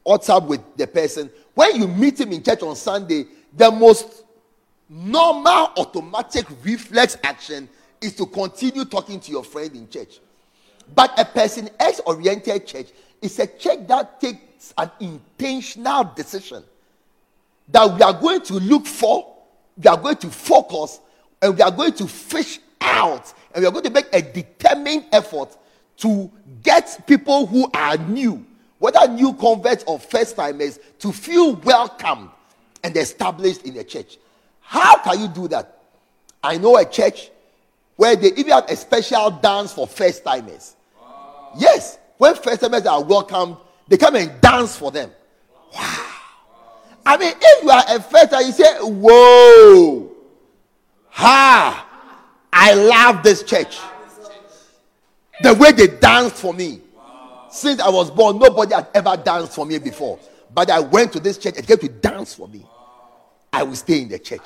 what's 0.03 0.29
up 0.29 0.43
with 0.47 0.61
the 0.75 0.87
person. 0.87 1.29
When 1.53 1.75
you 1.75 1.87
meet 1.87 2.19
him 2.19 2.31
in 2.31 2.43
church 2.43 2.63
on 2.63 2.75
Sunday, 2.75 3.25
the 3.55 3.69
most 3.71 4.22
normal 4.89 5.71
automatic 5.77 6.45
reflex 6.63 7.17
action 7.23 7.69
is 8.01 8.15
to 8.15 8.25
continue 8.25 8.85
talking 8.85 9.19
to 9.19 9.31
your 9.31 9.43
friend 9.43 9.75
in 9.75 9.89
church. 9.89 10.19
But 10.93 11.17
a 11.17 11.25
person 11.25 11.69
X 11.79 12.01
oriented 12.05 12.67
church 12.67 12.87
is 13.21 13.39
a 13.39 13.47
church 13.47 13.87
that 13.87 14.19
takes 14.19 14.73
an 14.77 14.91
intentional 14.99 16.11
decision 16.15 16.63
that 17.69 17.93
we 17.95 18.01
are 18.01 18.13
going 18.13 18.41
to 18.41 18.55
look 18.55 18.85
for, 18.85 19.33
we 19.81 19.87
are 19.87 19.97
going 19.97 20.17
to 20.17 20.29
focus, 20.29 20.99
and 21.41 21.55
we 21.55 21.61
are 21.61 21.71
going 21.71 21.93
to 21.93 22.07
fish 22.07 22.59
out, 22.81 23.33
and 23.53 23.61
we 23.61 23.67
are 23.67 23.71
going 23.71 23.85
to 23.85 23.89
make 23.89 24.07
a 24.13 24.21
determined 24.21 25.05
effort 25.11 25.57
to 25.97 26.29
get 26.61 27.05
people 27.07 27.45
who 27.45 27.69
are 27.73 27.97
new, 27.97 28.45
whether 28.79 29.07
new 29.07 29.33
converts 29.33 29.83
or 29.87 29.97
first 29.97 30.35
timers, 30.35 30.79
to 30.99 31.11
feel 31.13 31.55
welcomed 31.55 32.29
and 32.83 32.95
established 32.97 33.63
in 33.63 33.73
the 33.73 33.83
church. 33.83 34.17
How 34.73 34.97
can 34.97 35.21
you 35.21 35.27
do 35.27 35.47
that? 35.49 35.77
I 36.41 36.57
know 36.57 36.75
a 36.77 36.83
church 36.83 37.29
where 37.95 38.15
they 38.15 38.29
even 38.29 38.53
have 38.53 38.67
a 38.67 38.75
special 38.75 39.29
dance 39.29 39.71
for 39.71 39.85
first 39.85 40.23
timers. 40.25 40.75
Wow. 40.99 41.53
Yes, 41.59 41.99
when 42.17 42.33
first 42.33 42.61
timers 42.61 42.87
are 42.87 43.03
welcomed, 43.03 43.57
they 43.87 43.97
come 43.97 44.15
and 44.15 44.41
dance 44.41 44.75
for 44.75 44.89
them. 44.89 45.11
Wow. 45.75 46.07
I 47.05 47.17
mean, 47.17 47.33
if 47.39 47.63
you 47.63 47.69
are 47.69 47.83
a 47.87 48.01
first 48.01 48.31
time, 48.31 48.47
you 48.47 48.51
say, 48.51 48.65
Whoa, 48.79 50.11
ha, 51.09 51.87
I 52.51 52.73
love 52.73 53.21
this 53.21 53.43
church. 53.43 53.77
The 55.43 55.53
way 55.53 55.71
they 55.71 55.85
danced 55.85 56.37
for 56.37 56.51
me. 56.51 56.81
Since 57.51 57.79
I 57.79 57.89
was 57.89 58.09
born, 58.09 58.39
nobody 58.39 58.73
had 58.73 58.87
ever 58.95 59.17
danced 59.17 59.53
for 59.53 59.67
me 59.67 59.77
before. 59.77 60.17
But 60.51 60.71
I 60.71 60.79
went 60.79 61.13
to 61.13 61.19
this 61.19 61.37
church 61.37 61.57
and 61.57 61.67
came 61.67 61.77
to 61.77 61.89
dance 61.89 62.33
for 62.33 62.47
me. 62.47 62.65
I 63.53 63.61
will 63.61 63.75
stay 63.75 64.01
in 64.01 64.09
the 64.09 64.17
church. 64.17 64.41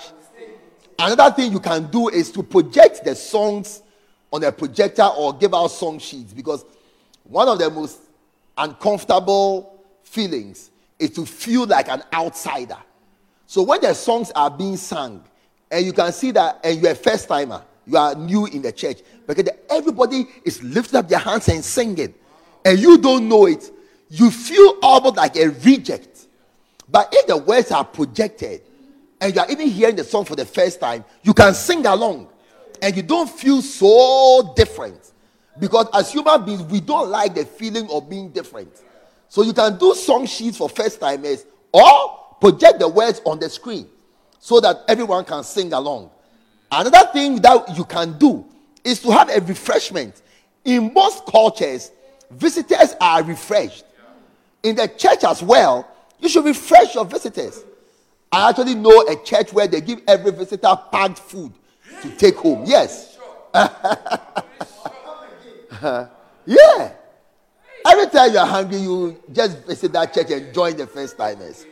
Another 0.99 1.35
thing 1.35 1.51
you 1.51 1.59
can 1.59 1.89
do 1.91 2.09
is 2.09 2.31
to 2.31 2.41
project 2.41 3.03
the 3.03 3.15
songs 3.15 3.83
on 4.31 4.43
a 4.43 4.51
projector 4.51 5.03
or 5.03 5.33
give 5.33 5.53
out 5.53 5.67
song 5.67 5.99
sheets 5.99 6.33
because 6.33 6.65
one 7.23 7.47
of 7.47 7.59
the 7.59 7.69
most 7.69 7.99
uncomfortable 8.57 9.83
feelings 10.03 10.71
is 10.97 11.11
to 11.11 11.25
feel 11.25 11.65
like 11.67 11.87
an 11.89 12.01
outsider. 12.13 12.77
So 13.45 13.61
when 13.61 13.81
the 13.81 13.93
songs 13.93 14.31
are 14.35 14.49
being 14.49 14.75
sung 14.75 15.23
and 15.69 15.85
you 15.85 15.93
can 15.93 16.11
see 16.11 16.31
that 16.31 16.59
and 16.63 16.81
you're 16.81 16.91
a 16.91 16.95
first 16.95 17.27
timer, 17.27 17.61
you 17.85 17.95
are 17.95 18.15
new 18.15 18.47
in 18.47 18.63
the 18.63 18.71
church 18.71 19.01
because 19.27 19.47
everybody 19.69 20.25
is 20.43 20.61
lifting 20.63 20.99
up 20.99 21.07
their 21.07 21.19
hands 21.19 21.47
and 21.47 21.63
singing 21.63 22.13
and 22.65 22.79
you 22.79 22.97
don't 22.97 23.29
know 23.29 23.45
it, 23.45 23.71
you 24.09 24.31
feel 24.31 24.77
almost 24.81 25.15
like 25.15 25.35
a 25.35 25.49
reject. 25.49 26.27
But 26.89 27.09
if 27.13 27.27
the 27.27 27.37
words 27.37 27.71
are 27.71 27.85
projected 27.85 28.61
and 29.19 29.33
you 29.33 29.41
are 29.41 29.49
even 29.49 29.67
hearing 29.67 29.95
the 29.95 30.03
song 30.03 30.25
for 30.25 30.35
the 30.35 30.45
first 30.45 30.79
time, 30.79 31.03
you 31.23 31.33
can 31.33 31.53
sing 31.53 31.85
along 31.85 32.29
and 32.81 32.95
you 32.95 33.01
don't 33.01 33.29
feel 33.29 33.61
so 33.61 34.53
different. 34.55 35.11
Because 35.59 35.87
as 35.93 36.11
human 36.11 36.45
beings, 36.45 36.61
we 36.63 36.79
don't 36.79 37.09
like 37.09 37.33
the 37.33 37.45
feeling 37.45 37.89
of 37.89 38.09
being 38.09 38.29
different. 38.29 38.71
So 39.29 39.41
you 39.41 39.53
can 39.53 39.77
do 39.77 39.93
song 39.95 40.25
sheets 40.25 40.57
for 40.57 40.69
first 40.69 40.99
timers 40.99 41.45
or 41.71 42.35
project 42.39 42.79
the 42.79 42.87
words 42.87 43.21
on 43.25 43.39
the 43.39 43.49
screen 43.49 43.87
so 44.39 44.59
that 44.59 44.83
everyone 44.87 45.25
can 45.25 45.43
sing 45.43 45.73
along. 45.73 46.11
Another 46.71 47.09
thing 47.11 47.37
that 47.41 47.75
you 47.75 47.85
can 47.85 48.17
do 48.17 48.45
is 48.83 49.01
to 49.01 49.11
have 49.11 49.29
a 49.29 49.41
refreshment. 49.41 50.21
In 50.63 50.93
most 50.93 51.25
cultures, 51.25 51.91
visitors 52.29 52.93
are 53.01 53.23
refreshed. 53.23 53.85
In 54.63 54.75
the 54.75 54.87
church 54.87 55.23
as 55.23 55.41
well, 55.41 55.89
you 56.19 56.29
should 56.29 56.45
refresh 56.45 56.95
your 56.95 57.05
visitors. 57.05 57.63
I 58.31 58.49
actually 58.49 58.75
know 58.75 59.05
a 59.07 59.15
church 59.23 59.53
where 59.53 59.67
they 59.67 59.81
give 59.81 60.01
every 60.07 60.31
visitor 60.31 60.75
packed 60.91 61.19
food 61.19 61.53
to 62.01 62.09
take 62.17 62.35
home. 62.35 62.63
Yes. 62.65 63.17
yeah. 66.45 66.91
Every 67.85 68.07
time 68.07 68.33
you're 68.33 68.45
hungry, 68.45 68.77
you 68.77 69.21
just 69.31 69.65
visit 69.65 69.93
that 69.93 70.13
church 70.13 70.29
and 70.31 70.53
join 70.53 70.75
the 70.75 70.85
first 70.87 71.17
timers. 71.17 71.65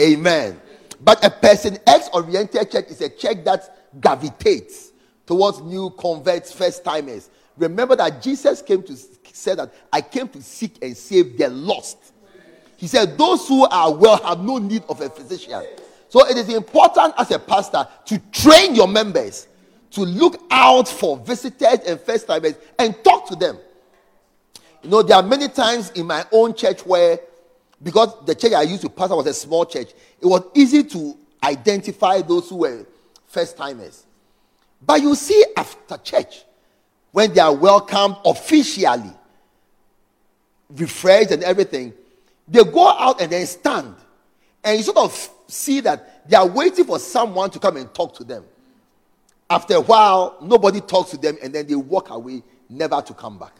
Amen. 0.00 0.60
But 1.00 1.24
a 1.24 1.30
person 1.30 1.78
X 1.86 2.10
oriented 2.12 2.70
church 2.70 2.86
is 2.88 3.00
a 3.00 3.08
church 3.08 3.44
that 3.44 4.00
gravitates 4.00 4.92
towards 5.26 5.60
new 5.60 5.90
converts, 5.90 6.52
first 6.52 6.84
timers. 6.84 7.30
Remember 7.56 7.96
that 7.96 8.22
Jesus 8.22 8.62
came 8.62 8.82
to 8.82 8.96
say 9.32 9.54
that 9.54 9.72
I 9.92 10.00
came 10.00 10.28
to 10.28 10.42
seek 10.42 10.76
and 10.82 10.96
save 10.96 11.38
the 11.38 11.48
lost. 11.48 12.12
He 12.76 12.86
said, 12.86 13.16
Those 13.16 13.48
who 13.48 13.66
are 13.66 13.94
well 13.94 14.22
have 14.22 14.40
no 14.40 14.58
need 14.58 14.82
of 14.88 15.00
a 15.00 15.08
physician. 15.08 15.62
So 16.12 16.28
it 16.28 16.36
is 16.36 16.50
important 16.50 17.14
as 17.16 17.30
a 17.30 17.38
pastor 17.38 17.88
to 18.04 18.18
train 18.32 18.74
your 18.74 18.86
members 18.86 19.48
to 19.92 20.02
look 20.02 20.42
out 20.50 20.86
for 20.86 21.16
visitors 21.16 21.78
and 21.86 21.98
first 21.98 22.26
timers 22.26 22.52
and 22.78 22.94
talk 23.02 23.26
to 23.28 23.34
them. 23.34 23.56
You 24.82 24.90
know, 24.90 25.02
there 25.02 25.16
are 25.16 25.22
many 25.22 25.48
times 25.48 25.90
in 25.92 26.06
my 26.06 26.26
own 26.30 26.54
church 26.54 26.84
where, 26.84 27.18
because 27.82 28.14
the 28.26 28.34
church 28.34 28.52
I 28.52 28.60
used 28.60 28.82
to 28.82 28.90
pastor 28.90 29.16
was 29.16 29.26
a 29.26 29.32
small 29.32 29.64
church, 29.64 29.92
it 30.20 30.26
was 30.26 30.42
easy 30.52 30.84
to 30.84 31.16
identify 31.42 32.20
those 32.20 32.50
who 32.50 32.56
were 32.56 32.84
first 33.26 33.56
timers. 33.56 34.04
But 34.84 35.00
you 35.00 35.14
see, 35.14 35.42
after 35.56 35.96
church, 35.96 36.42
when 37.12 37.32
they 37.32 37.40
are 37.40 37.54
welcomed 37.54 38.16
officially, 38.26 39.12
refreshed 40.76 41.30
and 41.30 41.42
everything, 41.42 41.94
they 42.46 42.62
go 42.62 42.86
out 42.86 43.22
and 43.22 43.32
then 43.32 43.46
stand. 43.46 43.94
And 44.64 44.78
you 44.78 44.84
sort 44.84 44.98
of 44.98 45.30
see 45.48 45.80
that 45.80 46.28
they 46.28 46.36
are 46.36 46.46
waiting 46.46 46.84
for 46.84 46.98
someone 46.98 47.50
to 47.50 47.58
come 47.58 47.76
and 47.76 47.92
talk 47.92 48.14
to 48.16 48.24
them. 48.24 48.44
After 49.50 49.74
a 49.74 49.80
while, 49.80 50.38
nobody 50.40 50.80
talks 50.80 51.10
to 51.10 51.16
them 51.16 51.36
and 51.42 51.54
then 51.54 51.66
they 51.66 51.74
walk 51.74 52.10
away, 52.10 52.42
never 52.68 53.02
to 53.02 53.12
come 53.14 53.38
back 53.38 53.52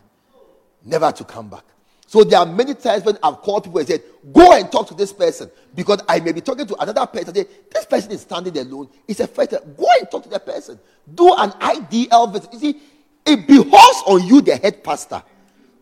never 0.85 1.13
to 1.13 1.25
come 1.25 1.49
back. 1.49 1.65
So 2.07 2.25
there 2.25 2.39
are 2.41 2.47
many 2.47 2.75
times 2.75 3.05
when 3.05 3.17
I've 3.23 3.39
called 3.39 3.65
people 3.65 3.79
and 3.79 3.89
said, 3.89 4.03
Go 4.33 4.53
and 4.53 4.71
talk 4.71 4.87
to 4.89 4.95
this 4.95 5.13
person 5.13 5.51
because 5.75 6.03
I 6.09 6.21
may 6.21 6.33
be 6.33 6.43
talking 6.43 6.67
to 6.67 6.77
another 6.77 7.07
person. 7.07 7.33
This 7.33 7.87
person 7.87 8.13
is 8.13 8.21
standing 8.21 8.57
alone. 8.59 8.89
It's 9.09 9.21
a 9.21 9.27
fighter. 9.27 9.61
Go 9.77 9.87
and 9.99 10.11
talk 10.11 10.25
to 10.25 10.29
that 10.31 10.45
person. 10.45 10.79
Do 11.15 11.35
an 11.35 11.51
IDL 11.53 12.33
visit. 12.33 12.53
You 12.53 12.59
see, 12.59 12.81
it 13.25 13.47
behoves 13.47 14.03
on 14.07 14.27
you, 14.27 14.43
the 14.43 14.57
head 14.57 14.85
pastor, 14.85 15.23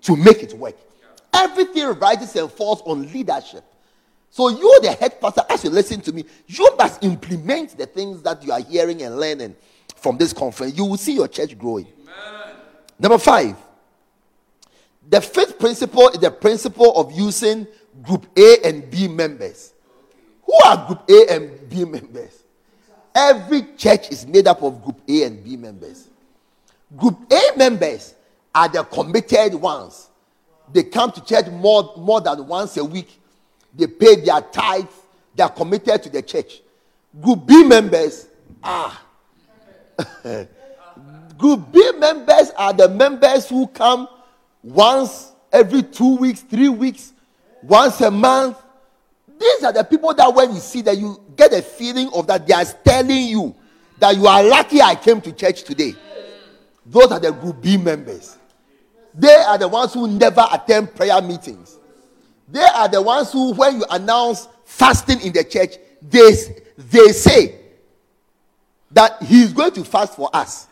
to 0.03 0.17
make 0.17 0.43
it 0.43 0.53
work. 0.55 0.77
Everything 1.33 1.87
rises 1.99 2.37
and 2.37 2.51
falls 2.51 2.81
on 2.83 3.11
leadership. 3.13 3.65
So 4.31 4.49
you, 4.49 4.79
the 4.81 4.93
head 4.93 5.21
pastor, 5.21 5.43
as 5.51 5.65
you 5.65 5.71
listen 5.71 6.01
to 6.03 6.13
me, 6.13 6.25
you 6.47 6.69
must 6.79 7.03
implement 7.03 7.77
the 7.77 7.87
things 7.87 8.23
that 8.23 8.43
you 8.45 8.53
are 8.53 8.61
hearing 8.61 9.03
and 9.03 9.19
learning 9.19 9.57
from 9.97 10.17
this 10.17 10.33
conference. 10.33 10.77
You 10.77 10.85
will 10.85 10.97
see 10.97 11.15
your 11.15 11.29
church 11.29 11.59
growing. 11.59 11.87
Amen. 12.03 12.55
Number 12.99 13.19
five, 13.19 13.57
the 15.09 15.21
fifth 15.21 15.59
principle 15.59 16.09
is 16.09 16.21
the 16.21 16.31
principle 16.31 16.97
of 16.97 17.11
using 17.11 17.67
group 18.03 18.27
A 18.37 18.59
and 18.65 18.89
B 18.89 19.09
members. 19.09 19.75
Who 20.45 20.55
are 20.65 20.87
group 20.87 21.11
A 21.11 21.35
and 21.35 21.69
B 21.69 21.85
members? 21.85 22.45
Every 23.13 23.63
church 23.77 24.11
is 24.11 24.25
made 24.27 24.47
up 24.47 24.63
of 24.63 24.83
group 24.83 25.01
A 25.09 25.25
and 25.25 25.43
B 25.43 25.57
members. 25.57 26.09
Group 26.97 27.19
A 27.33 27.57
members 27.57 28.15
are 28.55 28.69
the 28.69 28.85
committed 28.85 29.55
ones. 29.55 30.09
They 30.73 30.85
come 30.85 31.11
to 31.13 31.25
church 31.25 31.47
more, 31.49 31.93
more 31.97 32.21
than 32.21 32.47
once 32.47 32.77
a 32.77 32.85
week. 32.85 33.20
They 33.75 33.87
pay 33.87 34.17
their 34.17 34.41
tithes. 34.41 34.93
They 35.35 35.43
are 35.43 35.51
committed 35.51 36.03
to 36.05 36.11
the 36.11 36.23
church. 36.23 36.63
Group 37.21 37.47
B 37.47 37.65
members 37.65 38.27
are. 38.63 38.97
Group 41.39 41.73
B 41.73 41.93
members 41.99 42.51
are 42.57 42.73
the 42.73 42.89
members 42.89 43.49
who 43.49 43.67
come 43.69 44.09
once 44.63 45.33
every 45.53 45.83
two 45.83 46.17
weeks, 46.17 46.41
three 46.43 46.69
weeks, 46.69 47.13
once 47.63 48.01
a 48.01 48.11
month. 48.11 48.57
These 49.39 49.65
are 49.65 49.73
the 49.73 49.85
people 49.85 50.13
that 50.15 50.35
when 50.35 50.53
you 50.53 50.61
see 50.61 50.83
that 50.83 50.99
you 50.99 51.21
get 51.35 51.53
a 51.55 51.63
feeling 51.63 52.11
of 52.13 52.27
that 52.27 52.47
they 52.47 52.53
are 52.53 52.65
telling 52.85 53.25
you 53.29 53.55
that 53.99 54.17
you 54.17 54.27
are 54.27 54.43
lucky 54.43 54.83
I 54.83 54.95
came 54.95 55.21
to 55.23 55.33
church 55.33 55.65
today. 55.65 55.95
Those 56.85 57.11
are 57.13 57.21
the 57.21 57.33
group 57.33 57.63
B 57.63 57.77
members. 57.77 58.37
They 59.15 59.35
are 59.35 59.59
the 59.59 59.69
ones 59.69 59.95
who 59.95 60.07
never 60.07 60.47
attend 60.53 60.95
prayer 60.95 61.21
meetings. 61.23 61.79
They 62.51 62.61
are 62.63 62.89
the 62.89 63.01
ones 63.01 63.33
who, 63.33 63.53
when 63.55 63.77
you 63.79 63.85
announce 63.91 64.49
fasting 64.65 65.21
in 65.21 65.33
the 65.33 65.45
church, 65.45 65.77
they, 66.03 66.33
they 66.77 67.13
say 67.13 67.55
that 68.91 69.23
he 69.23 69.43
is 69.43 69.53
going 69.53 69.73
to 69.73 69.85
fast 69.85 70.17
for 70.17 70.29
us. 70.33 70.67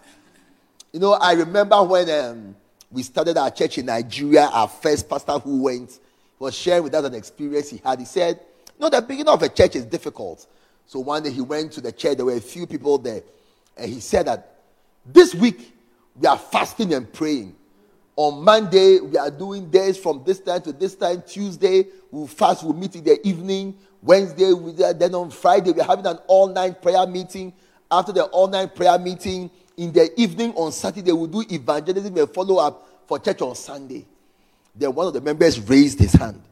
You 0.93 1.01
know, 1.01 1.13
I 1.13 1.33
remember 1.33 1.83
when 1.83 2.11
um, 2.11 2.57
we 2.91 3.03
started 3.03 3.37
our 3.37 3.51
church 3.51 3.79
in 3.79 3.87
Nigeria. 3.87 4.47
Our 4.47 4.69
first 4.69 5.09
pastor 5.09 5.39
who 5.39 5.63
went 5.63 5.99
was 6.39 6.55
sharing 6.55 6.85
with 6.85 6.95
us 6.95 7.05
an 7.05 7.15
experience 7.15 7.71
he 7.71 7.81
had. 7.85 7.99
He 7.99 8.05
said, 8.05 8.41
know, 8.79 8.89
the 8.89 9.01
beginning 9.03 9.33
of 9.33 9.43
a 9.43 9.49
church 9.49 9.77
is 9.77 9.85
difficult. 9.85 10.47
So 10.87 11.01
one 11.01 11.23
day 11.23 11.31
he 11.31 11.41
went 11.41 11.73
to 11.73 11.81
the 11.81 11.93
church, 11.93 12.17
there 12.17 12.27
were 12.27 12.37
a 12.37 12.41
few 12.41 12.67
people 12.67 12.99
there, 12.99 13.23
and 13.77 13.93
he 13.93 14.01
said 14.01 14.27
that 14.27 14.57
this 15.05 15.35
week 15.35 15.75
we 16.17 16.27
are 16.27 16.39
fasting 16.39 16.95
and 16.95 17.13
praying. 17.13 17.55
On 18.19 18.43
Monday, 18.43 18.99
we 18.99 19.17
are 19.17 19.31
doing 19.31 19.71
this 19.71 19.97
from 19.97 20.25
this 20.27 20.41
time 20.41 20.61
to 20.63 20.73
this 20.73 20.97
time. 20.97 21.23
Tuesday, 21.25 21.87
we'll 22.11 22.27
fast, 22.27 22.65
we'll 22.65 22.73
meet 22.73 22.97
in 22.97 23.05
the 23.05 23.25
evening. 23.25 23.79
Wednesday, 24.03 24.53
we, 24.53 24.73
then 24.73 25.15
on 25.15 25.31
Friday, 25.31 25.71
we're 25.71 25.85
having 25.85 26.05
an 26.05 26.19
all 26.27 26.49
night 26.49 26.83
prayer 26.83 27.07
meeting. 27.07 27.53
After 27.89 28.11
the 28.11 28.25
all 28.25 28.49
night 28.49 28.75
prayer 28.75 28.99
meeting, 28.99 29.49
in 29.77 29.93
the 29.93 30.11
evening 30.21 30.53
on 30.57 30.73
Saturday, 30.73 31.13
we'll 31.13 31.29
do 31.29 31.45
evangelism 31.49 32.17
and 32.17 32.29
follow 32.29 32.57
up 32.57 32.89
for 33.07 33.21
church 33.21 33.41
on 33.41 33.55
Sunday. 33.55 34.05
Then 34.75 34.97
one 34.97 35.07
of 35.07 35.13
the 35.13 35.21
members 35.21 35.61
raised 35.61 36.01
his 36.01 36.15
hand. 36.15 36.43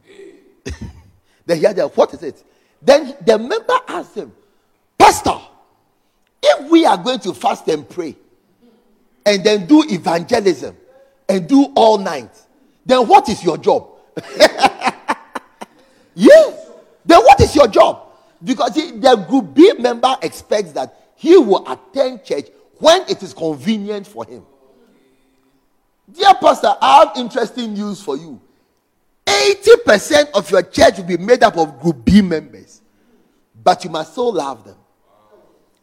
then 1.45 1.57
he 1.57 1.63
had, 1.63 1.77
what 1.79 2.13
is 2.13 2.23
it? 2.23 2.45
Then 2.81 3.13
the 3.25 3.37
member 3.37 3.77
asked 3.89 4.15
him, 4.15 4.31
Pastor, 4.97 5.37
if 6.41 6.71
we 6.71 6.85
are 6.85 6.97
going 6.97 7.19
to 7.19 7.33
fast 7.33 7.67
and 7.67 7.89
pray 7.89 8.15
and 9.25 9.43
then 9.43 9.67
do 9.67 9.83
evangelism 9.89 10.77
and 11.29 11.47
do 11.47 11.71
all 11.75 11.97
night, 11.97 12.31
then 12.85 13.07
what 13.07 13.27
is 13.29 13.43
your 13.43 13.57
job? 13.57 13.89
yes. 16.15 16.69
Then 17.05 17.19
what 17.21 17.39
is 17.41 17.55
your 17.55 17.67
job? 17.67 18.03
Because 18.43 18.75
the 18.75 19.25
group 19.27 19.53
B 19.53 19.73
member 19.79 20.15
expects 20.21 20.71
that 20.73 21.11
he 21.15 21.37
will 21.37 21.65
attend 21.69 22.23
church 22.23 22.47
when 22.79 23.01
it 23.09 23.23
is 23.23 23.33
convenient 23.33 24.05
for 24.05 24.25
him. 24.25 24.45
Dear 26.11 26.35
pastor, 26.35 26.73
I 26.79 27.05
have 27.05 27.17
interesting 27.17 27.73
news 27.73 28.01
for 28.01 28.15
you. 28.15 28.39
80% 29.25 30.31
of 30.33 30.49
your 30.49 30.63
church 30.63 30.97
will 30.97 31.05
be 31.05 31.17
made 31.17 31.43
up 31.43 31.57
of 31.57 31.79
group 31.81 32.05
B 32.05 32.21
members. 32.21 32.81
But 33.61 33.83
you 33.83 33.89
must 33.89 34.13
still 34.13 34.31
love 34.33 34.63
them 34.63 34.77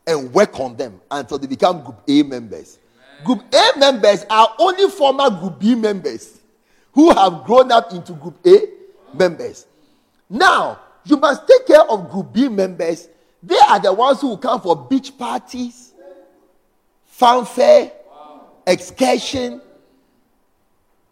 and 0.07 0.33
work 0.33 0.59
on 0.61 0.77
them 0.77 1.01
until 1.11 1.39
they 1.39 1.47
become 1.47 1.83
group 1.83 2.01
A 2.09 2.23
members. 2.23 2.79
Group 3.25 3.43
A 3.53 3.79
members 3.79 4.25
are 4.29 4.55
only 4.59 4.91
former 4.91 5.31
group 5.31 5.59
B 5.59 5.75
members 5.75 6.39
who 6.93 7.13
have 7.13 7.45
grown 7.45 7.73
up 7.73 7.93
into 7.93 8.13
group 8.13 8.39
A 8.47 8.69
members. 9.17 9.67
Now, 10.29 10.79
you 11.05 11.17
must 11.17 11.47
take 11.47 11.67
care 11.67 11.83
of 11.83 12.11
group 12.11 12.33
B 12.33 12.49
members. 12.49 13.09
They 13.43 13.59
are 13.69 13.81
the 13.81 13.93
ones 13.93 14.21
who 14.21 14.37
come 14.37 14.61
for 14.61 14.77
beach 14.77 15.17
parties, 15.19 15.93
fanfare, 17.05 17.93
excursion, 18.67 19.61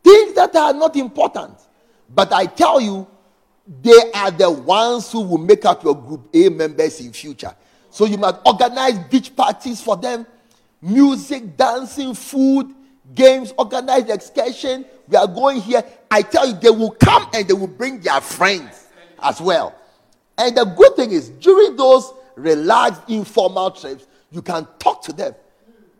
things 0.02 0.34
that 0.34 0.54
are 0.56 0.72
not 0.72 0.96
important. 0.96 1.54
But 2.14 2.32
I 2.32 2.46
tell 2.46 2.80
you, 2.80 3.06
they 3.82 4.10
are 4.14 4.30
the 4.30 4.50
ones 4.50 5.12
who 5.12 5.20
will 5.20 5.38
make 5.38 5.64
up 5.64 5.84
your 5.84 5.94
group 5.94 6.28
A 6.34 6.48
members 6.48 7.00
in 7.00 7.12
future. 7.12 7.54
So 7.90 8.06
you 8.06 8.16
must 8.16 8.40
organize 8.46 8.98
beach 9.10 9.36
parties 9.36 9.80
for 9.80 9.96
them, 9.96 10.26
music, 10.82 11.56
dancing, 11.56 12.14
food, 12.14 12.74
games, 13.14 13.54
organized 13.56 14.10
excursion. 14.10 14.84
We 15.08 15.16
are 15.16 15.26
going 15.26 15.60
here. 15.60 15.84
I 16.10 16.22
tell 16.22 16.46
you, 16.46 16.54
they 16.54 16.70
will 16.70 16.90
come 16.90 17.28
and 17.32 17.46
they 17.46 17.54
will 17.54 17.68
bring 17.68 18.00
their 18.00 18.20
friends 18.20 18.88
as 19.22 19.40
well. 19.40 19.74
And 20.36 20.56
the 20.56 20.64
good 20.64 20.96
thing 20.96 21.12
is, 21.12 21.28
during 21.28 21.76
those 21.76 22.12
relaxed, 22.36 23.02
informal 23.08 23.70
trips, 23.70 24.06
you 24.30 24.42
can 24.42 24.66
talk 24.78 25.02
to 25.02 25.12
them 25.12 25.34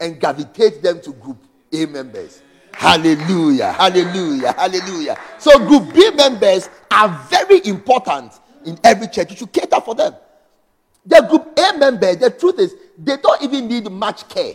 and 0.01 0.19
gravitate 0.19 0.83
them 0.83 1.01
to 1.03 1.13
group 1.13 1.39
A 1.73 1.87
members. 1.87 2.43
Hallelujah, 2.73 3.73
hallelujah, 3.73 4.53
hallelujah. 4.53 5.19
So, 5.39 5.59
group 5.59 5.95
B 5.95 6.11
members 6.11 6.71
are 6.91 7.09
very 7.29 7.65
important 7.67 8.33
in 8.65 8.79
every 8.83 9.09
church. 9.09 9.31
You 9.31 9.37
should 9.37 9.53
cater 9.53 9.81
for 9.81 9.95
them. 9.95 10.15
The 11.05 11.27
group 11.29 11.59
A 11.59 11.79
members, 11.79 12.17
the 12.17 12.31
truth 12.31 12.59
is, 12.59 12.75
they 12.97 13.17
don't 13.19 13.43
even 13.43 13.69
need 13.69 13.91
much 13.91 14.29
care. 14.29 14.55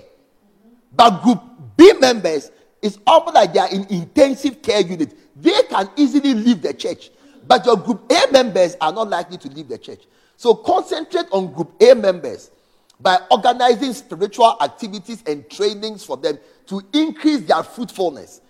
But 0.97 1.21
group 1.21 1.41
B 1.77 1.93
members 1.99 2.51
is 2.81 2.99
almost 3.05 3.35
like 3.35 3.53
they 3.53 3.59
are 3.59 3.69
in 3.71 3.85
intensive 3.85 4.61
care 4.61 4.81
unit. 4.81 5.15
They 5.39 5.61
can 5.69 5.89
easily 5.95 6.33
leave 6.33 6.61
the 6.63 6.73
church. 6.73 7.11
But 7.47 7.65
your 7.65 7.77
group 7.77 8.11
A 8.11 8.31
members 8.31 8.75
are 8.81 8.91
not 8.91 9.09
likely 9.09 9.37
to 9.37 9.47
leave 9.47 9.69
the 9.69 9.77
church. 9.77 10.03
So 10.35 10.55
concentrate 10.55 11.27
on 11.31 11.53
group 11.53 11.71
A 11.81 11.93
members 11.93 12.51
by 12.99 13.19
organizing 13.29 13.93
spiritual 13.93 14.57
activities 14.59 15.23
and 15.27 15.47
trainings 15.49 16.03
for 16.03 16.17
them 16.17 16.39
to 16.65 16.81
increase 16.93 17.41
their 17.41 17.63
fruitfulness. 17.63 18.41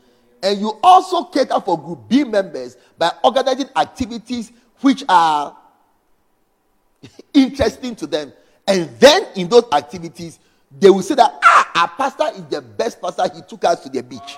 And 0.41 0.59
you 0.59 0.79
also 0.81 1.25
cater 1.25 1.59
for 1.59 1.77
group 1.81 2.07
B 2.07 2.23
members 2.23 2.77
by 2.97 3.11
organizing 3.23 3.67
activities 3.75 4.51
which 4.81 5.03
are 5.09 5.55
interesting 7.33 7.95
to 7.97 8.07
them. 8.07 8.31
And 8.67 8.89
then 8.99 9.27
in 9.35 9.49
those 9.49 9.65
activities, 9.71 10.39
they 10.71 10.89
will 10.89 11.01
say 11.01 11.15
that 11.15 11.39
ah, 11.43 11.71
our 11.75 11.87
pastor 11.89 12.29
is 12.35 12.45
the 12.45 12.61
best 12.61 13.01
pastor. 13.01 13.23
He 13.33 13.41
took 13.41 13.63
us 13.65 13.81
to 13.83 13.89
the 13.89 14.03
beach. 14.03 14.37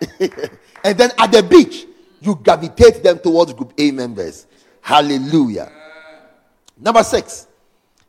and 0.84 0.98
then 0.98 1.10
at 1.18 1.32
the 1.32 1.42
beach, 1.42 1.86
you 2.20 2.34
gravitate 2.36 3.02
them 3.02 3.18
towards 3.18 3.52
group 3.52 3.72
A 3.78 3.90
members. 3.90 4.46
Hallelujah. 4.80 5.70
Number 6.78 7.02
six, 7.02 7.46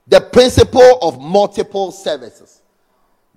the 0.08 0.22
principle 0.22 1.00
of 1.02 1.20
multiple 1.20 1.92
services. 1.92 2.62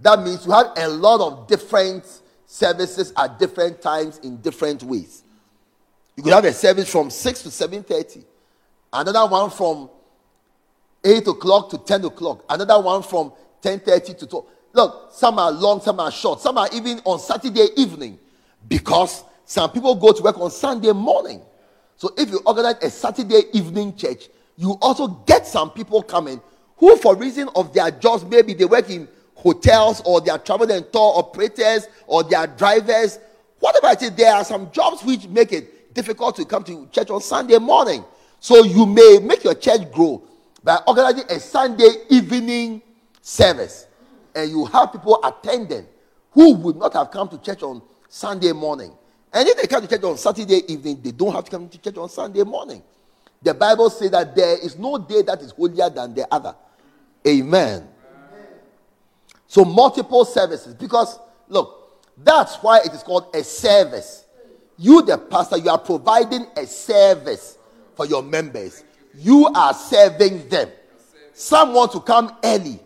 That 0.00 0.22
means 0.22 0.46
you 0.46 0.52
have 0.52 0.72
a 0.76 0.88
lot 0.88 1.20
of 1.20 1.46
different 1.46 2.04
services 2.46 3.12
at 3.16 3.38
different 3.38 3.80
times 3.80 4.18
in 4.18 4.36
different 4.38 4.82
ways. 4.82 5.22
You 6.16 6.22
could 6.22 6.32
have 6.32 6.44
a 6.44 6.52
service 6.52 6.90
from 6.90 7.08
6 7.10 7.42
to 7.42 7.48
7:30, 7.50 8.24
another 8.92 9.26
one 9.26 9.50
from 9.50 9.88
8 11.04 11.26
o'clock 11.28 11.70
to 11.70 11.78
10 11.78 12.04
o'clock, 12.04 12.44
another 12.48 12.80
one 12.80 13.02
from 13.02 13.32
10:30 13.62 14.18
to 14.18 14.26
12. 14.26 14.46
Look, 14.74 15.10
some 15.12 15.38
are 15.38 15.50
long, 15.50 15.80
some 15.80 16.00
are 16.00 16.10
short, 16.10 16.40
some 16.40 16.58
are 16.58 16.68
even 16.72 17.00
on 17.04 17.18
Saturday 17.18 17.68
evening 17.76 18.18
because 18.68 19.24
some 19.44 19.70
people 19.70 19.94
go 19.94 20.12
to 20.12 20.22
work 20.22 20.38
on 20.38 20.50
Sunday 20.50 20.92
morning. 20.92 21.42
So 21.96 22.12
if 22.16 22.30
you 22.30 22.40
organize 22.46 22.76
a 22.82 22.90
Saturday 22.90 23.42
evening 23.52 23.94
church, 23.96 24.28
you 24.56 24.72
also 24.80 25.08
get 25.08 25.46
some 25.46 25.70
people 25.70 26.02
coming 26.02 26.40
who, 26.76 26.96
for 26.96 27.14
reason 27.14 27.48
of 27.54 27.72
their 27.72 27.90
jobs, 27.90 28.24
maybe 28.24 28.54
they 28.54 28.64
work 28.64 28.90
in 28.90 29.08
hotels 29.34 30.02
or 30.04 30.20
they 30.20 30.30
are 30.30 30.38
travel 30.38 30.70
and 30.70 30.90
tour 30.92 31.12
operators 31.16 31.86
or 32.06 32.24
they 32.24 32.34
are 32.34 32.46
drivers. 32.46 33.18
Whatever 33.60 33.88
it 33.88 34.02
is, 34.02 34.10
there 34.12 34.34
are 34.34 34.44
some 34.44 34.70
jobs 34.72 35.04
which 35.04 35.28
make 35.28 35.52
it 35.52 35.94
difficult 35.94 36.36
to 36.36 36.44
come 36.44 36.64
to 36.64 36.88
church 36.90 37.10
on 37.10 37.20
Sunday 37.20 37.58
morning. 37.58 38.04
So 38.40 38.64
you 38.64 38.86
may 38.86 39.20
make 39.22 39.44
your 39.44 39.54
church 39.54 39.92
grow 39.92 40.22
by 40.64 40.78
organizing 40.86 41.24
a 41.30 41.38
Sunday 41.38 41.90
evening 42.08 42.82
service. 43.22 43.86
And 44.34 44.50
you 44.50 44.66
have 44.66 44.92
people 44.92 45.18
attending 45.24 45.86
who 46.32 46.54
would 46.56 46.76
not 46.76 46.92
have 46.92 47.10
come 47.10 47.28
to 47.28 47.38
church 47.38 47.62
on 47.62 47.80
Sunday 48.08 48.52
morning. 48.52 48.92
And 49.32 49.48
if 49.48 49.56
they 49.56 49.66
come 49.66 49.80
to 49.82 49.88
church 49.88 50.02
on 50.02 50.18
Saturday 50.18 50.60
evening, 50.70 51.00
they 51.02 51.12
don't 51.12 51.32
have 51.32 51.44
to 51.44 51.50
come 51.50 51.68
to 51.68 51.78
church 51.78 51.96
on 51.96 52.10
Sunday 52.10 52.42
morning. 52.42 52.82
The 53.40 53.54
Bible 53.54 53.88
says 53.88 54.10
that 54.10 54.36
there 54.36 54.58
is 54.58 54.78
no 54.78 54.98
day 54.98 55.22
that 55.22 55.40
is 55.40 55.52
holier 55.52 55.88
than 55.88 56.14
the 56.14 56.26
other. 56.32 56.54
Amen. 57.26 57.88
So, 59.46 59.64
multiple 59.64 60.24
services. 60.24 60.74
Because, 60.74 61.18
look, 61.48 62.02
that's 62.16 62.56
why 62.56 62.80
it 62.80 62.92
is 62.92 63.02
called 63.02 63.34
a 63.34 63.42
service. 63.42 64.24
You, 64.78 65.02
the 65.02 65.18
pastor, 65.18 65.58
you 65.58 65.70
are 65.70 65.78
providing 65.78 66.46
a 66.56 66.66
service 66.66 67.58
for 67.94 68.06
your 68.06 68.22
members. 68.22 68.84
You 69.14 69.46
are 69.54 69.74
serving 69.74 70.48
them. 70.48 70.70
Some 71.32 71.74
want 71.74 71.92
to 71.92 72.00
come 72.00 72.36
early. 72.44 72.80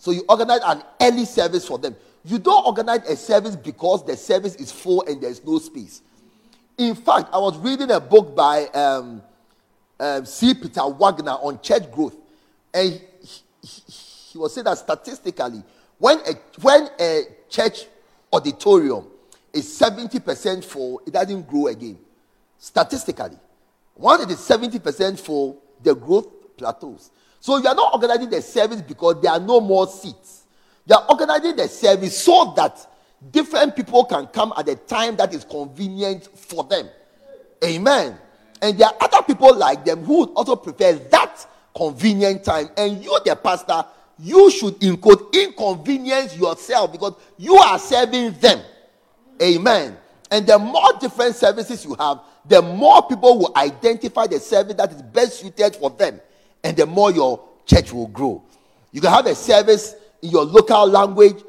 So, 0.00 0.12
you 0.12 0.24
organize 0.30 0.60
an 0.64 0.82
early 0.98 1.26
service 1.26 1.68
for 1.68 1.78
them. 1.78 1.94
You 2.24 2.38
don't 2.38 2.66
organize 2.66 3.06
a 3.06 3.16
service 3.16 3.54
because 3.54 4.04
the 4.04 4.16
service 4.16 4.54
is 4.56 4.72
full 4.72 5.04
and 5.06 5.20
there's 5.20 5.44
no 5.44 5.58
space. 5.58 6.00
In 6.78 6.94
fact, 6.94 7.28
I 7.34 7.38
was 7.38 7.58
reading 7.58 7.90
a 7.90 8.00
book 8.00 8.34
by 8.34 8.64
um, 8.68 9.22
um, 10.00 10.24
C. 10.24 10.54
Peter 10.54 10.88
Wagner 10.88 11.32
on 11.32 11.60
church 11.60 11.90
growth, 11.92 12.16
and 12.72 12.92
he, 12.92 13.02
he, 13.62 13.82
he 14.32 14.38
was 14.38 14.54
saying 14.54 14.64
that 14.64 14.78
statistically, 14.78 15.62
when 15.98 16.18
a, 16.20 16.32
when 16.62 16.88
a 16.98 17.24
church 17.50 17.84
auditorium 18.32 19.06
is 19.52 19.66
70% 19.66 20.64
full, 20.64 21.02
it 21.06 21.12
doesn't 21.12 21.46
grow 21.46 21.66
again. 21.66 21.98
Statistically, 22.58 23.36
once 23.94 24.22
it 24.22 24.30
is 24.30 24.38
70% 24.38 25.20
full, 25.20 25.62
the 25.82 25.94
growth 25.94 26.56
plateaus. 26.56 27.10
So 27.40 27.56
you 27.56 27.66
are 27.66 27.74
not 27.74 27.94
organizing 27.94 28.30
the 28.30 28.42
service 28.42 28.82
because 28.82 29.20
there 29.22 29.32
are 29.32 29.40
no 29.40 29.60
more 29.60 29.86
seats. 29.88 30.44
You 30.86 30.94
are 30.94 31.06
organizing 31.08 31.56
the 31.56 31.68
service 31.68 32.16
so 32.22 32.52
that 32.56 32.86
different 33.32 33.74
people 33.74 34.04
can 34.04 34.26
come 34.26 34.52
at 34.56 34.68
a 34.68 34.76
time 34.76 35.16
that 35.16 35.34
is 35.34 35.44
convenient 35.44 36.26
for 36.36 36.64
them. 36.64 36.88
Amen. 37.64 38.16
And 38.62 38.78
there 38.78 38.88
are 38.88 38.96
other 39.00 39.22
people 39.22 39.54
like 39.54 39.84
them 39.84 40.04
who 40.04 40.20
would 40.20 40.30
also 40.30 40.54
prefer 40.56 40.92
that 40.92 41.46
convenient 41.74 42.44
time. 42.44 42.68
And 42.76 43.02
you, 43.02 43.18
the 43.24 43.36
pastor, 43.36 43.84
you 44.18 44.50
should 44.50 44.82
in 44.82 44.98
inconvenience 45.32 46.36
yourself 46.36 46.92
because 46.92 47.14
you 47.38 47.56
are 47.56 47.78
serving 47.78 48.32
them. 48.34 48.60
Amen. 49.42 49.96
And 50.30 50.46
the 50.46 50.58
more 50.58 50.92
different 51.00 51.34
services 51.36 51.84
you 51.84 51.94
have, 51.98 52.20
the 52.46 52.60
more 52.60 53.06
people 53.06 53.38
will 53.38 53.52
identify 53.56 54.26
the 54.26 54.38
service 54.38 54.74
that 54.74 54.92
is 54.92 55.02
best 55.02 55.40
suited 55.40 55.76
for 55.76 55.90
them, 55.90 56.20
and 56.62 56.76
the 56.76 56.86
more 56.86 57.10
your 57.10 57.42
church 57.66 57.92
will 57.92 58.08
grow. 58.08 58.42
You 58.92 59.00
can 59.00 59.10
have 59.10 59.26
a 59.26 59.34
service 59.34 59.94
in 60.22 60.30
your 60.30 60.44
local 60.44 60.86
language. 60.86 61.42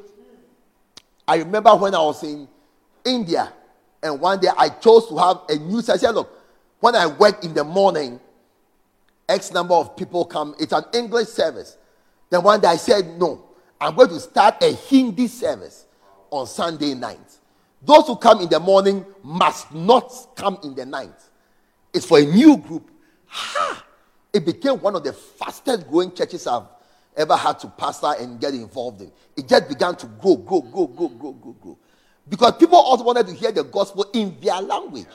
I 1.28 1.38
remember 1.38 1.76
when 1.76 1.96
I 1.96 2.00
was 2.00 2.24
in 2.24 2.48
India, 3.06 3.52
and 4.04 4.20
one 4.20 4.40
day 4.40 4.50
I 4.58 4.70
chose 4.70 5.08
to 5.08 5.18
have 5.18 5.42
a 5.50 5.56
new 5.56 5.82
service. 5.82 6.02
Said, 6.02 6.16
Look, 6.16 6.30
when 6.80 6.96
I 6.96 7.08
work 7.08 7.44
in 7.44 7.54
the 7.54 7.64
morning, 7.64 8.20
X 9.30 9.52
number 9.52 9.74
of 9.74 9.96
people 9.96 10.26
come. 10.26 10.56
It's 10.60 10.74
an 10.74 10.84
English 10.94 11.30
service. 11.30 11.78
Then 12.30 12.44
one 12.44 12.60
day 12.60 12.68
I 12.68 12.76
said, 12.76 13.20
No, 13.20 13.44
I'm 13.80 13.96
going 13.96 14.10
to 14.10 14.20
start 14.20 14.62
a 14.62 14.74
Hindi 14.74 15.28
service 15.28 15.86
on 16.30 16.48
Sunday 16.48 16.94
night. 16.94 17.20
Those 17.82 18.08
who 18.08 18.16
come 18.16 18.42
in 18.42 18.50
the 18.50 18.60
morning 18.60 19.06
must 19.24 19.74
not 19.74 20.36
come 20.36 20.60
in 20.64 20.76
the 20.76 20.86
night. 20.86 21.10
It's 21.94 22.06
for 22.06 22.20
a 22.20 22.26
new 22.26 22.58
group. 22.58 22.90
Ha! 23.28 23.86
It 24.34 24.46
became 24.46 24.80
one 24.80 24.96
of 24.96 25.04
the 25.04 25.14
fastest 25.14 25.88
growing 25.88 26.14
churches 26.14 26.48
I've 26.48 26.64
ever 27.18 27.36
had 27.36 27.60
to 27.60 27.68
pastor 27.68 28.14
and 28.20 28.40
get 28.40 28.54
involved 28.54 29.02
in. 29.02 29.12
It 29.36 29.48
just 29.48 29.68
began 29.68 29.96
to 29.98 30.06
grow, 30.08 30.38
grow, 30.38 30.62
grow, 30.62 30.88
grow, 30.88 31.08
grow, 31.10 31.32
grow, 31.34 31.54
grow. 31.54 31.78
Because 32.30 32.54
people 32.58 32.78
also 32.78 33.04
wanted 33.04 33.28
to 33.28 33.34
hear 33.34 33.52
the 33.52 33.64
gospel 33.64 34.06
in 34.14 34.38
their 34.40 34.62
language. 34.62 35.08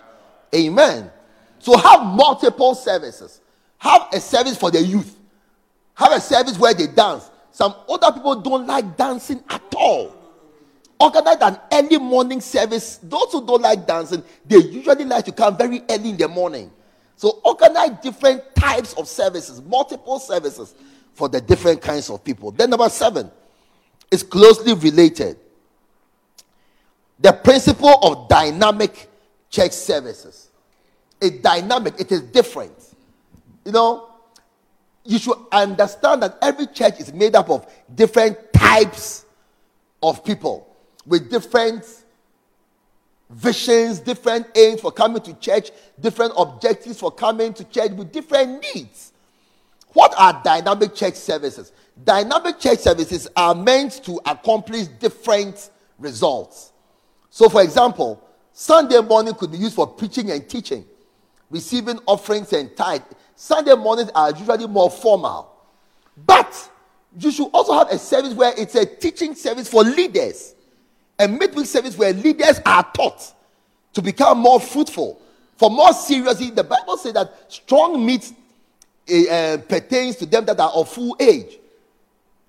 Amen. 0.55 1.11
So 1.59 1.77
have 1.77 2.05
multiple 2.05 2.75
services. 2.75 3.41
Have 3.79 4.09
a 4.13 4.21
service 4.21 4.57
for 4.57 4.71
the 4.71 4.83
youth. 4.83 5.17
Have 5.95 6.13
a 6.13 6.21
service 6.21 6.59
where 6.59 6.75
they 6.75 6.87
dance. 6.87 7.31
Some 7.51 7.75
other 7.89 8.13
people 8.13 8.41
don't 8.41 8.67
like 8.67 8.97
dancing 8.97 9.43
at 9.49 9.63
all. 9.75 10.15
Organize 11.01 11.39
an 11.41 11.59
early 11.73 11.99
morning 11.99 12.41
service. 12.41 12.99
Those 13.03 13.33
who 13.33 13.47
don't 13.47 13.63
like 13.63 13.87
dancing, 13.87 14.23
they 14.45 14.59
usually 14.59 15.05
like 15.05 15.25
to 15.27 15.33
come 15.33 15.57
very 15.57 15.83
early 15.89 16.11
in 16.11 16.17
the 16.17 16.29
morning. 16.29 16.71
So 17.17 17.41
organize 17.45 17.99
different 18.03 18.43
types 18.55 18.93
of 18.95 19.09
services, 19.09 19.63
multiple 19.63 20.19
services 20.19 20.75
for 21.15 21.29
the 21.29 21.41
different 21.41 21.81
kinds 21.81 22.11
of 22.11 22.23
people. 22.23 22.51
Then 22.51 22.71
number 22.71 22.89
seven 22.91 23.31
is 24.11 24.23
closely 24.23 24.75
related. 24.75 25.39
The 27.19 27.33
principle 27.33 27.99
of 28.03 28.29
dynamic 28.29 29.09
church 29.49 29.73
services. 29.73 30.51
A 31.23 31.31
dynamic, 31.31 31.95
it 31.99 32.13
is 32.13 32.21
different. 32.21 32.75
You 33.65 33.73
know, 33.73 34.11
you 35.03 35.19
should 35.19 35.39
understand 35.51 36.23
that 36.23 36.37
every 36.43 36.67
church 36.67 37.01
is 37.01 37.13
made 37.13 37.35
up 37.35 37.49
of 37.49 37.67
different 37.95 38.37
types 38.53 39.25
of 40.03 40.23
people 40.23 40.77
with 41.07 41.31
different 41.31 41.85
visions, 43.31 44.01
different 44.01 44.47
aims 44.57 44.81
for 44.81 44.93
coming 44.93 45.23
to 45.23 45.35
church, 45.35 45.71
different 46.01 46.33
objectives 46.37 46.99
for 47.01 47.11
coming 47.11 47.53
to 47.55 47.65
church 47.65 47.93
with 47.93 48.13
different 48.13 48.65
needs. 48.75 49.13
What 49.93 50.15
are 50.19 50.41
dynamic 50.45 50.95
church 50.95 51.15
services? 51.15 51.73
Dynamic 52.05 52.59
church 52.59 52.81
services 52.81 53.29
are 53.37 53.55
meant 53.55 54.05
to 54.05 54.21
accomplish 54.27 54.87
different 54.87 55.71
results. 55.99 56.73
So, 57.31 57.49
for 57.49 57.63
example, 57.63 58.23
Sunday 58.53 59.01
morning 59.01 59.35
could 59.35 59.53
be 59.53 59.59
used 59.59 59.75
for 59.75 59.87
preaching 59.87 60.31
and 60.31 60.49
teaching, 60.49 60.85
receiving 61.51 61.99
offerings 62.07 62.53
and 62.53 62.75
tithe. 62.77 63.03
Sunday 63.35 63.75
mornings 63.75 64.11
are 64.15 64.31
usually 64.31 64.67
more 64.67 64.91
formal. 64.91 65.53
But 66.17 66.71
you 67.19 67.31
should 67.31 67.49
also 67.53 67.73
have 67.75 67.91
a 67.91 67.99
service 67.99 68.35
where 68.35 68.53
it's 68.57 68.75
a 68.75 68.85
teaching 68.85 69.35
service 69.35 69.69
for 69.69 69.83
leaders, 69.83 70.55
a 71.19 71.29
midweek 71.29 71.67
service 71.67 71.97
where 71.97 72.13
leaders 72.13 72.61
are 72.65 72.87
taught 72.93 73.33
to 73.93 74.03
become 74.03 74.39
more 74.39 74.61
fruitful. 74.61 75.21
For 75.57 75.71
more 75.71 75.93
seriously, 75.93 76.51
the 76.51 76.65
Bible 76.65 76.97
says 76.99 77.15
that 77.15 77.33
strong 77.49 78.05
meat 78.05 78.33
uh, 79.09 79.59
pertains 79.69 80.17
to 80.17 80.27
them 80.27 80.45
that 80.45 80.61
are 80.61 80.71
of 80.71 80.89
full 80.89 81.17
age. 81.19 81.59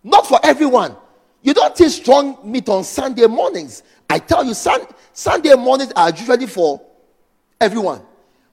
Not 0.03 0.27
for 0.27 0.39
everyone. 0.43 0.95
You 1.41 1.53
don't 1.53 1.75
take 1.75 1.89
strong 1.89 2.37
meat 2.43 2.67
on 2.67 2.83
Sunday 2.83 3.25
mornings. 3.27 3.83
I 4.09 4.19
tell 4.19 4.43
you, 4.43 4.53
sun, 4.53 4.81
Sunday 5.13 5.53
mornings 5.55 5.93
are 5.95 6.09
usually 6.09 6.47
for 6.47 6.81
everyone. 7.61 8.01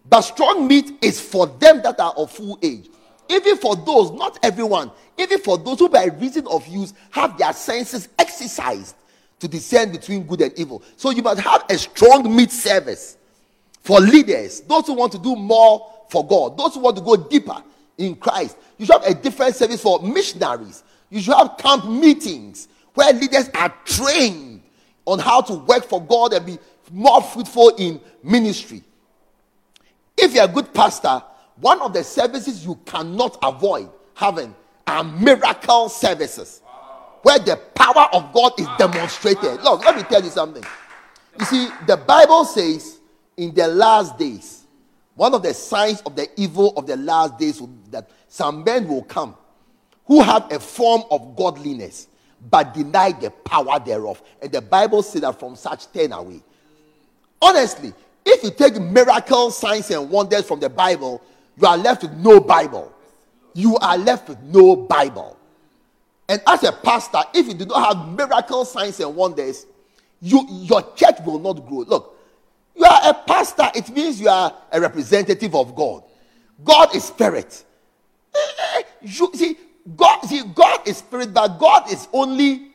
But 0.08 0.20
strong 0.20 0.68
meat 0.68 0.92
is 1.02 1.20
for 1.20 1.46
them 1.46 1.80
that 1.82 1.98
are 1.98 2.12
of 2.12 2.30
full 2.30 2.58
age. 2.62 2.88
Even 3.28 3.56
for 3.56 3.74
those, 3.74 4.12
not 4.12 4.38
everyone, 4.42 4.90
even 5.18 5.38
for 5.38 5.56
those 5.56 5.78
who 5.78 5.88
by 5.88 6.04
reason 6.04 6.46
of 6.46 6.66
use 6.68 6.92
have 7.10 7.38
their 7.38 7.52
senses 7.52 8.08
exercised 8.18 8.94
to 9.44 9.48
discern 9.48 9.92
between 9.92 10.22
good 10.22 10.40
and 10.40 10.58
evil. 10.58 10.82
So 10.96 11.10
you 11.10 11.22
must 11.22 11.40
have 11.40 11.66
a 11.68 11.76
strong 11.76 12.34
meat 12.34 12.50
service 12.50 13.18
for 13.82 14.00
leaders, 14.00 14.62
those 14.62 14.86
who 14.86 14.94
want 14.94 15.12
to 15.12 15.18
do 15.18 15.36
more 15.36 15.92
for 16.08 16.26
God, 16.26 16.56
those 16.56 16.74
who 16.74 16.80
want 16.80 16.96
to 16.96 17.02
go 17.02 17.14
deeper 17.16 17.62
in 17.98 18.16
Christ. 18.16 18.56
You 18.78 18.86
should 18.86 19.02
have 19.02 19.04
a 19.04 19.14
different 19.14 19.54
service 19.54 19.82
for 19.82 20.00
missionaries. 20.00 20.82
You 21.10 21.20
should 21.20 21.34
have 21.34 21.58
camp 21.58 21.84
meetings 21.86 22.68
where 22.94 23.12
leaders 23.12 23.50
are 23.54 23.68
trained 23.84 24.62
on 25.04 25.18
how 25.18 25.42
to 25.42 25.52
work 25.52 25.84
for 25.84 26.02
God 26.02 26.32
and 26.32 26.46
be 26.46 26.58
more 26.90 27.20
fruitful 27.20 27.76
in 27.76 28.00
ministry. 28.22 28.82
If 30.16 30.34
you're 30.34 30.44
a 30.44 30.48
good 30.48 30.72
pastor, 30.72 31.22
one 31.56 31.82
of 31.82 31.92
the 31.92 32.02
services 32.02 32.64
you 32.64 32.78
cannot 32.86 33.36
avoid 33.42 33.90
having 34.14 34.54
are 34.86 35.04
miracle 35.04 35.90
services 35.90 36.62
where 37.24 37.38
the 37.38 37.56
power 37.74 38.06
of 38.12 38.32
God 38.32 38.52
is 38.60 38.68
demonstrated. 38.78 39.62
Look, 39.62 39.84
let 39.84 39.96
me 39.96 40.02
tell 40.02 40.22
you 40.22 40.30
something. 40.30 40.62
You 41.38 41.44
see, 41.46 41.68
the 41.86 41.96
Bible 41.96 42.44
says 42.44 42.98
in 43.36 43.54
the 43.54 43.66
last 43.66 44.16
days, 44.18 44.66
one 45.14 45.32
of 45.34 45.42
the 45.42 45.54
signs 45.54 46.00
of 46.02 46.14
the 46.14 46.28
evil 46.36 46.74
of 46.76 46.86
the 46.86 46.96
last 46.96 47.38
days 47.38 47.60
will 47.60 47.68
be 47.68 47.90
that 47.90 48.10
some 48.28 48.62
men 48.62 48.86
will 48.86 49.02
come 49.02 49.34
who 50.04 50.20
have 50.22 50.52
a 50.52 50.60
form 50.60 51.02
of 51.10 51.34
godliness 51.34 52.08
but 52.50 52.74
deny 52.74 53.12
the 53.12 53.30
power 53.30 53.80
thereof. 53.80 54.22
And 54.42 54.52
the 54.52 54.60
Bible 54.60 55.02
says 55.02 55.22
that 55.22 55.40
from 55.40 55.56
such 55.56 55.90
turn 55.92 56.12
away. 56.12 56.42
Honestly, 57.40 57.94
if 58.26 58.42
you 58.42 58.50
take 58.50 58.78
miracle 58.80 59.50
signs 59.50 59.90
and 59.90 60.10
wonders 60.10 60.44
from 60.44 60.60
the 60.60 60.68
Bible, 60.68 61.22
you 61.56 61.66
are 61.66 61.78
left 61.78 62.02
with 62.02 62.12
no 62.18 62.40
Bible. 62.40 62.92
You 63.54 63.76
are 63.78 63.96
left 63.96 64.28
with 64.28 64.42
no 64.42 64.76
Bible. 64.76 65.38
And 66.28 66.40
as 66.46 66.62
a 66.64 66.72
pastor, 66.72 67.20
if 67.34 67.46
you 67.46 67.54
do 67.54 67.66
not 67.66 67.96
have 67.96 68.08
miracle 68.08 68.64
signs 68.64 69.00
and 69.00 69.14
wonders, 69.14 69.66
you, 70.20 70.46
your 70.48 70.82
church 70.94 71.16
will 71.24 71.38
not 71.38 71.66
grow. 71.66 71.80
Look, 71.80 72.18
you 72.74 72.84
are 72.84 73.10
a 73.10 73.14
pastor, 73.14 73.70
it 73.74 73.90
means 73.90 74.20
you 74.20 74.28
are 74.28 74.54
a 74.72 74.80
representative 74.80 75.54
of 75.54 75.74
God. 75.74 76.02
God 76.62 76.94
is 76.94 77.04
spirit. 77.04 77.64
You 79.02 79.30
see, 79.34 79.56
God, 79.96 80.22
see, 80.22 80.42
God 80.54 80.88
is 80.88 80.98
spirit, 80.98 81.34
but 81.34 81.58
God 81.58 81.92
is 81.92 82.08
only 82.12 82.68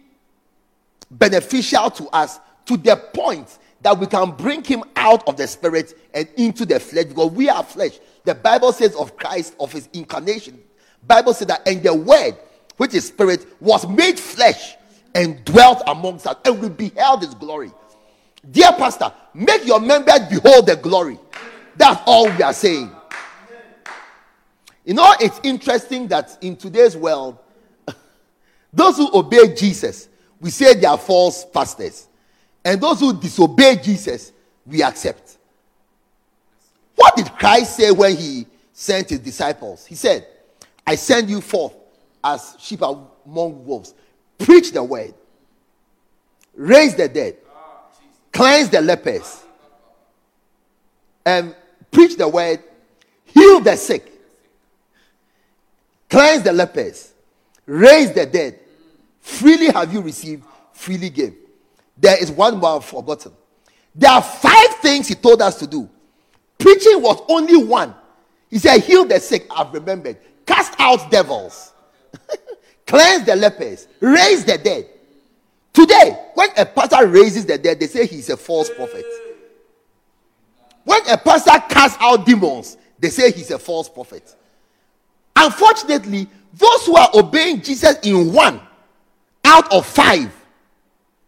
beneficial 1.09 1.89
to 1.89 2.07
us 2.09 2.39
to 2.65 2.77
the 2.77 2.95
point 2.95 3.57
that 3.81 3.97
we 3.97 4.05
can 4.05 4.31
bring 4.31 4.63
him 4.63 4.83
out 4.95 5.27
of 5.27 5.37
the 5.37 5.47
spirit 5.47 5.97
and 6.13 6.27
into 6.37 6.65
the 6.65 6.79
flesh 6.79 7.05
because 7.05 7.31
we 7.31 7.49
are 7.49 7.63
flesh. 7.63 7.99
The 8.25 8.35
Bible 8.35 8.71
says 8.73 8.95
of 8.95 9.17
Christ, 9.17 9.55
of 9.59 9.71
his 9.71 9.89
incarnation. 9.93 10.61
Bible 11.05 11.33
says 11.33 11.47
that 11.47 11.67
and 11.67 11.81
the 11.81 11.93
word, 11.93 12.37
which 12.79 12.93
is 12.93 13.07
spirit, 13.07 13.45
was 13.59 13.85
made 13.89 14.17
flesh 14.17 14.75
and 15.13 15.43
dwelt 15.43 15.83
amongst 15.85 16.25
us, 16.25 16.37
and 16.45 16.61
we 16.61 16.69
beheld 16.69 17.21
his 17.21 17.33
glory. 17.33 17.73
Dear 18.49 18.71
pastor, 18.71 19.11
make 19.33 19.65
your 19.65 19.81
members 19.81 20.21
behold 20.29 20.65
the 20.65 20.77
glory. 20.77 21.19
That's 21.75 22.01
all 22.05 22.29
we 22.29 22.41
are 22.41 22.53
saying. 22.53 22.89
You 24.85 24.93
know, 24.93 25.13
it's 25.19 25.41
interesting 25.43 26.07
that 26.07 26.37
in 26.39 26.55
today's 26.55 26.95
world, 26.95 27.37
those 28.73 28.95
who 28.95 29.13
obey 29.13 29.53
Jesus, 29.53 30.07
we 30.39 30.49
say 30.49 30.73
they 30.73 30.87
are 30.87 30.97
false 30.97 31.43
pastors. 31.43 32.07
And 32.63 32.79
those 32.79 33.01
who 33.01 33.11
disobey 33.11 33.75
Jesus, 33.83 34.31
we 34.65 34.83
accept. 34.83 35.37
What 36.95 37.17
did 37.17 37.29
Christ 37.33 37.75
say 37.75 37.91
when 37.91 38.15
he 38.15 38.45
sent 38.71 39.09
his 39.09 39.19
disciples? 39.19 39.85
He 39.85 39.95
said, 39.95 40.25
I 40.87 40.95
send 40.95 41.29
you 41.29 41.41
forth 41.41 41.73
as 42.23 42.55
sheep 42.59 42.81
among 42.81 43.65
wolves. 43.65 43.93
Preach 44.37 44.71
the 44.71 44.83
word, 44.83 45.13
raise 46.55 46.95
the 46.95 47.07
dead, 47.07 47.37
cleanse 48.31 48.69
the 48.69 48.81
lepers, 48.81 49.43
and 51.25 51.55
preach 51.91 52.15
the 52.15 52.27
word, 52.27 52.63
heal 53.25 53.59
the 53.59 53.75
sick, 53.75 54.11
cleanse 56.09 56.43
the 56.43 56.53
lepers, 56.53 57.11
raise 57.65 58.13
the 58.13 58.25
dead. 58.25 58.59
Freely 59.19 59.67
have 59.67 59.93
you 59.93 60.01
received, 60.01 60.43
freely 60.73 61.09
give. 61.09 61.35
There 61.97 62.21
is 62.21 62.31
one 62.31 62.57
more 62.57 62.81
forgotten. 62.81 63.33
There 63.93 64.09
are 64.09 64.21
five 64.21 64.75
things 64.81 65.07
he 65.07 65.15
told 65.15 65.41
us 65.41 65.59
to 65.59 65.67
do. 65.67 65.89
Preaching 66.57 67.01
was 67.01 67.21
only 67.27 67.57
one. 67.57 67.93
He 68.49 68.57
said, 68.57 68.79
Heal 68.81 69.05
the 69.05 69.19
sick, 69.19 69.45
I've 69.51 69.73
remembered. 69.73 70.17
Cast 70.45 70.73
out 70.79 71.11
devils, 71.11 71.73
cleanse 72.87 73.25
the 73.25 73.35
lepers, 73.35 73.87
raise 73.99 74.45
the 74.45 74.57
dead. 74.57 74.87
Today, 75.73 76.17
when 76.33 76.49
a 76.57 76.65
pastor 76.65 77.07
raises 77.07 77.45
the 77.45 77.57
dead, 77.57 77.79
they 77.79 77.87
say 77.87 78.05
he's 78.05 78.29
a 78.29 78.37
false 78.37 78.69
prophet. 78.69 79.05
When 80.83 81.07
a 81.07 81.17
pastor 81.17 81.59
casts 81.69 81.97
out 81.99 82.25
demons, 82.25 82.77
they 82.97 83.09
say 83.09 83.31
he's 83.31 83.51
a 83.51 83.59
false 83.59 83.87
prophet. 83.87 84.35
Unfortunately, 85.35 86.27
those 86.53 86.85
who 86.85 86.97
are 86.97 87.09
obeying 87.13 87.61
Jesus 87.61 87.97
in 88.03 88.33
one 88.33 88.59
out 89.45 89.71
of 89.71 89.85
five 89.85 90.33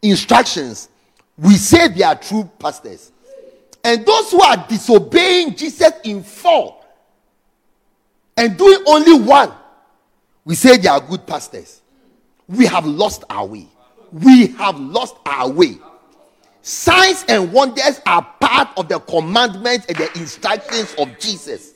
instructions, 0.01 0.89
we 1.37 1.53
say 1.55 1.87
they 1.87 2.03
are 2.03 2.15
true 2.15 2.49
pastors. 2.59 3.11
And 3.83 4.05
those 4.05 4.31
who 4.31 4.41
are 4.41 4.65
disobeying 4.67 5.55
Jesus 5.55 5.91
in 6.03 6.23
four 6.23 6.77
and 8.37 8.57
doing 8.57 8.83
only 8.85 9.19
one, 9.19 9.51
we 10.45 10.55
say 10.55 10.77
they 10.77 10.87
are 10.87 11.01
good 11.01 11.25
pastors. 11.27 11.81
We 12.47 12.65
have 12.65 12.85
lost 12.85 13.23
our 13.29 13.45
way 13.45 13.67
we 14.11 14.47
have 14.47 14.79
lost 14.79 15.15
our 15.25 15.49
way. 15.49 15.77
Signs 16.61 17.25
and 17.27 17.51
wonders 17.51 18.01
are 18.05 18.21
part 18.39 18.69
of 18.77 18.87
the 18.87 18.99
commandments 18.99 19.85
and 19.87 19.97
the 19.97 20.11
instructions 20.19 20.93
of 20.97 21.17
Jesus. 21.19 21.73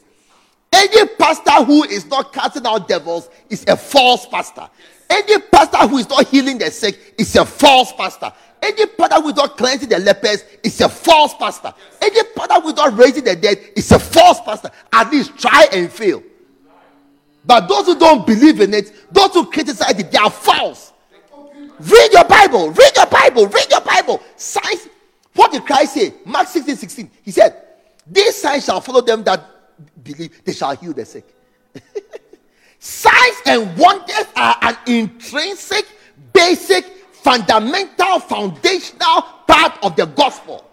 Any 0.71 1.07
pastor 1.17 1.63
who 1.63 1.83
is 1.85 2.05
not 2.05 2.33
casting 2.33 2.67
out 2.67 2.87
devils 2.87 3.29
is 3.49 3.65
a 3.67 3.77
false 3.77 4.25
pastor. 4.27 4.69
Any 5.09 5.39
pastor 5.39 5.87
who 5.87 5.97
is 5.97 6.09
not 6.09 6.27
healing 6.27 6.57
the 6.57 6.69
sick 6.69 7.15
is 7.17 7.35
a 7.35 7.45
false 7.45 7.93
pastor. 7.93 8.31
Any 8.61 8.85
pastor 8.85 9.21
who 9.21 9.29
is 9.29 9.35
not 9.35 9.57
cleansing 9.57 9.89
the 9.89 9.99
lepers 9.99 10.43
is 10.63 10.79
a 10.81 10.89
false 10.89 11.33
pastor. 11.35 11.73
Any 12.01 12.21
pastor 12.35 12.61
who 12.61 12.69
is 12.69 12.75
not 12.75 12.97
raising 12.97 13.23
the 13.23 13.35
dead 13.35 13.57
is 13.75 13.91
a 13.91 13.99
false 13.99 14.41
pastor. 14.41 14.69
At 14.91 15.11
least 15.11 15.37
try 15.37 15.67
and 15.71 15.91
fail. 15.91 16.21
But 17.45 17.67
those 17.67 17.85
who 17.85 17.97
don't 17.97 18.25
believe 18.25 18.59
in 18.61 18.73
it, 18.73 18.91
those 19.11 19.33
who 19.33 19.45
criticize 19.45 19.99
it, 19.99 20.11
they 20.11 20.17
are 20.17 20.31
false. 20.31 20.93
Read 21.79 22.13
your 22.13 22.23
Bible. 22.25 22.71
Read 22.71 22.95
your 22.95 23.05
Bible. 23.05 23.47
Read 23.47 23.69
your 23.69 23.81
Bible. 23.81 24.21
Signs. 24.35 24.87
What 25.33 25.51
did 25.51 25.65
Christ 25.65 25.93
say? 25.93 26.13
Mark 26.25 26.47
16 26.47 26.75
16. 26.75 27.11
He 27.23 27.31
said, 27.31 27.61
These 28.07 28.35
signs 28.35 28.65
shall 28.65 28.81
follow 28.81 29.01
them 29.01 29.23
that 29.25 29.43
believe, 30.03 30.43
they 30.43 30.53
shall 30.53 30.75
heal 30.75 30.93
the 30.93 31.05
sick. 31.05 31.25
signs 32.79 33.37
and 33.45 33.77
wonders 33.77 34.25
are 34.35 34.57
an 34.61 34.77
intrinsic, 34.87 35.85
basic, 36.33 36.85
fundamental, 37.11 38.19
foundational 38.19 39.21
part 39.47 39.77
of 39.83 39.95
the 39.95 40.05
gospel. 40.05 40.65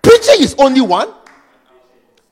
Preaching 0.00 0.42
is 0.42 0.54
only 0.58 0.80
one. 0.80 1.12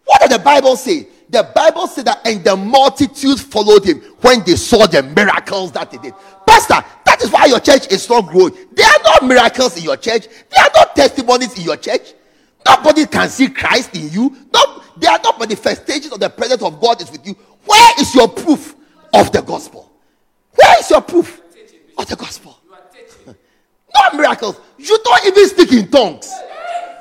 What 0.07 0.21
does 0.23 0.31
the 0.31 0.39
Bible 0.39 0.77
say? 0.77 1.07
The 1.31 1.49
Bible 1.55 1.87
said 1.87 2.07
that, 2.07 2.26
and 2.26 2.43
the 2.43 2.57
multitude 2.57 3.39
followed 3.39 3.85
him 3.85 4.01
when 4.20 4.43
they 4.43 4.57
saw 4.57 4.87
the 4.87 5.03
miracles 5.03 5.70
that 5.72 5.93
he 5.93 5.99
did. 5.99 6.12
Pastor, 6.45 6.85
that 7.05 7.22
is 7.22 7.31
why 7.31 7.47
your 7.47 7.61
church 7.61 7.87
is 7.93 8.09
not 8.11 8.26
growing. 8.26 8.53
There 8.72 8.87
are 8.87 9.20
no 9.20 9.28
miracles 9.28 9.76
in 9.76 9.85
your 9.85 9.97
church, 9.97 10.26
there 10.26 10.64
are 10.64 10.70
no 10.74 10.83
testimonies 10.95 11.57
in 11.57 11.64
your 11.64 11.76
church. 11.76 12.14
Nobody 12.66 13.07
can 13.07 13.28
see 13.28 13.49
Christ 13.49 13.95
in 13.95 14.11
you. 14.11 14.37
No, 14.53 14.83
there 14.97 15.12
are 15.12 15.20
no 15.22 15.39
manifestations 15.39 16.12
of 16.12 16.18
the 16.18 16.28
presence 16.28 16.62
of 16.62 16.81
God 16.81 17.01
is 17.01 17.11
with 17.11 17.24
you. 17.24 17.35
Where 17.64 18.01
is 18.01 18.12
your 18.12 18.28
proof 18.28 18.74
of 19.14 19.31
the 19.31 19.43
gospel? 19.43 19.91
Where 20.55 20.81
is 20.81 20.91
your 20.91 21.01
proof 21.01 21.41
of 21.97 22.07
the 22.09 22.16
gospel? 22.16 22.57
No 23.93 24.18
miracles. 24.18 24.57
You 24.78 24.99
don't 25.03 25.26
even 25.26 25.49
speak 25.49 25.72
in 25.72 25.91
tongues. 25.91 26.31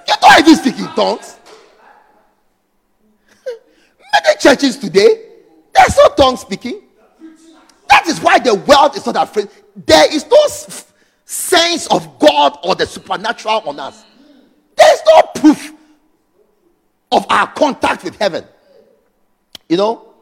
You 0.07 0.13
don't 0.19 0.39
even 0.39 0.55
speak 0.55 0.79
in 0.79 0.87
tongues. 0.95 1.38
Many 4.13 4.37
churches 4.39 4.77
today, 4.77 5.25
there's 5.73 5.97
no 5.97 6.09
tongue 6.15 6.37
speaking. 6.37 6.81
That 7.89 8.07
is 8.07 8.19
why 8.21 8.39
the 8.39 8.55
world 8.55 8.95
is 8.95 9.05
not 9.05 9.15
afraid. 9.15 9.49
There 9.75 10.13
is 10.13 10.25
no 10.27 10.47
sense 11.25 11.87
of 11.87 12.19
God 12.19 12.57
or 12.63 12.75
the 12.75 12.85
supernatural 12.85 13.61
on 13.65 13.79
us. 13.79 14.03
There 14.75 14.93
is 14.93 15.01
no 15.05 15.21
proof 15.35 15.73
of 17.11 17.25
our 17.29 17.47
contact 17.53 18.03
with 18.03 18.15
heaven. 18.17 18.45
You 19.67 19.77
know, 19.77 20.13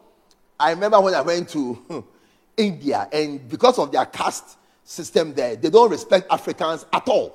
I 0.58 0.70
remember 0.70 1.00
when 1.00 1.14
I 1.14 1.20
went 1.20 1.48
to 1.50 2.04
India, 2.56 3.08
and 3.12 3.48
because 3.48 3.78
of 3.78 3.92
their 3.92 4.06
caste 4.06 4.58
system 4.84 5.34
there, 5.34 5.56
they 5.56 5.70
don't 5.70 5.90
respect 5.90 6.26
Africans 6.30 6.86
at 6.92 7.06
all. 7.08 7.34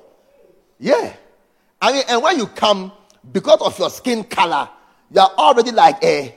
Yeah. 0.78 1.14
I 1.80 1.92
mean, 1.92 2.02
and 2.08 2.22
when 2.22 2.38
you 2.38 2.46
come, 2.46 2.92
because 3.32 3.60
of 3.60 3.78
your 3.78 3.90
skin 3.90 4.24
color, 4.24 4.68
you 5.10 5.20
are 5.20 5.30
already 5.38 5.70
like 5.70 6.02
a 6.04 6.36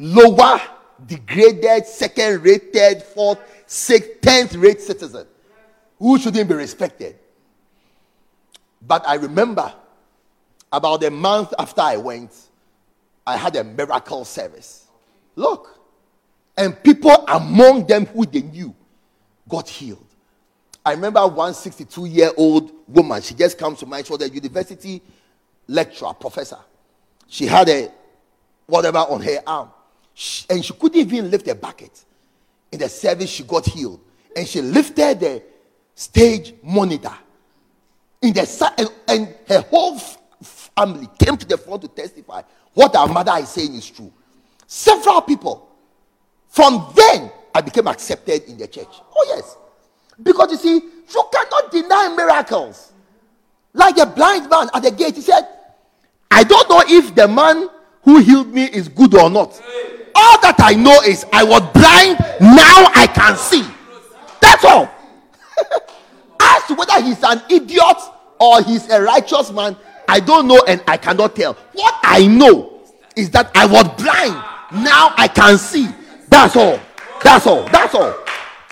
lower, 0.00 0.60
degraded, 1.06 1.86
second 1.86 2.42
rated, 2.42 3.02
fourth, 3.02 3.38
sixth, 3.66 4.20
tenth 4.20 4.54
rate 4.54 4.80
citizen 4.80 5.26
who 5.98 6.18
shouldn't 6.18 6.48
be 6.48 6.54
respected. 6.54 7.16
But 8.80 9.06
I 9.06 9.14
remember 9.14 9.72
about 10.72 11.04
a 11.04 11.10
month 11.10 11.52
after 11.58 11.82
I 11.82 11.96
went, 11.98 12.34
I 13.26 13.36
had 13.36 13.54
a 13.56 13.62
miracle 13.62 14.24
service. 14.24 14.86
Look. 15.36 15.78
And 16.56 16.82
people 16.82 17.12
among 17.28 17.86
them 17.86 18.06
who 18.06 18.26
they 18.26 18.42
knew 18.42 18.74
got 19.48 19.68
healed. 19.68 20.06
I 20.84 20.92
remember 20.92 21.26
one 21.26 21.54
62 21.54 22.06
year 22.06 22.30
old 22.36 22.72
woman, 22.88 23.20
she 23.22 23.34
just 23.34 23.58
comes 23.58 23.78
to 23.80 23.86
mind. 23.86 24.06
She 24.06 24.12
was 24.12 24.22
a 24.22 24.28
university 24.30 25.02
lecturer, 25.68 26.14
professor. 26.14 26.58
She 27.28 27.46
had 27.46 27.68
a 27.68 27.90
whatever 28.66 28.98
on 28.98 29.20
her 29.20 29.42
arm. 29.46 29.70
She, 30.14 30.46
and 30.50 30.64
she 30.64 30.72
couldn't 30.74 30.98
even 30.98 31.30
lift 31.30 31.48
a 31.48 31.54
bucket. 31.54 32.04
In 32.72 32.78
the 32.78 32.88
service, 32.88 33.30
she 33.30 33.42
got 33.42 33.66
healed. 33.66 34.00
And 34.36 34.46
she 34.46 34.60
lifted 34.60 35.20
the 35.20 35.42
stage 35.94 36.54
monitor. 36.62 37.14
In 38.22 38.32
the 38.32 38.72
and, 38.78 38.88
and 39.08 39.34
her 39.48 39.60
whole 39.62 39.98
family 39.98 41.08
came 41.18 41.36
to 41.36 41.46
the 41.46 41.56
front 41.56 41.82
to 41.82 41.88
testify 41.88 42.42
what 42.74 42.94
our 42.94 43.08
mother 43.08 43.32
is 43.38 43.48
saying 43.48 43.74
is 43.74 43.88
true. 43.90 44.12
Several 44.66 45.20
people. 45.22 45.68
From 46.48 46.92
then, 46.94 47.30
I 47.54 47.60
became 47.60 47.88
accepted 47.88 48.44
in 48.44 48.58
the 48.58 48.66
church. 48.66 48.88
Oh, 48.90 49.24
yes. 49.28 49.56
Because 50.22 50.52
you 50.52 50.58
see, 50.58 50.74
you 50.74 51.24
cannot 51.32 51.72
deny 51.72 52.14
miracles. 52.16 52.92
Like 53.72 53.98
a 53.98 54.06
blind 54.06 54.50
man 54.50 54.68
at 54.74 54.82
the 54.82 54.90
gate, 54.90 55.16
he 55.16 55.22
said, 55.22 55.46
I 56.30 56.44
don't 56.44 56.68
know 56.68 56.82
if 56.86 57.14
the 57.14 57.28
man 57.28 57.68
who 58.02 58.18
healed 58.18 58.52
me 58.52 58.64
is 58.64 58.88
good 58.88 59.14
or 59.14 59.30
not. 59.30 59.60
All 60.14 60.40
that 60.42 60.56
I 60.58 60.74
know 60.74 61.00
is 61.02 61.24
I 61.32 61.44
was 61.44 61.60
blind, 61.72 62.18
now 62.40 62.90
I 62.94 63.06
can 63.12 63.36
see. 63.36 63.64
That's 64.40 64.64
all. 64.64 64.88
As 66.40 66.64
to 66.66 66.74
whether 66.74 67.02
he's 67.02 67.22
an 67.22 67.42
idiot 67.50 67.96
or 68.38 68.62
he's 68.62 68.88
a 68.90 69.02
righteous 69.02 69.50
man, 69.52 69.76
I 70.08 70.20
don't 70.20 70.48
know 70.48 70.62
and 70.66 70.82
I 70.88 70.96
cannot 70.96 71.36
tell. 71.36 71.54
What 71.72 71.94
I 72.02 72.26
know 72.26 72.80
is 73.14 73.30
that 73.30 73.50
I 73.54 73.66
was 73.66 73.84
blind, 74.02 74.84
now 74.84 75.14
I 75.16 75.28
can 75.28 75.58
see. 75.58 75.88
That's 76.28 76.56
all. 76.56 76.78
That's 77.22 77.46
all. 77.46 77.64
That's 77.64 77.94
all. 77.94 78.14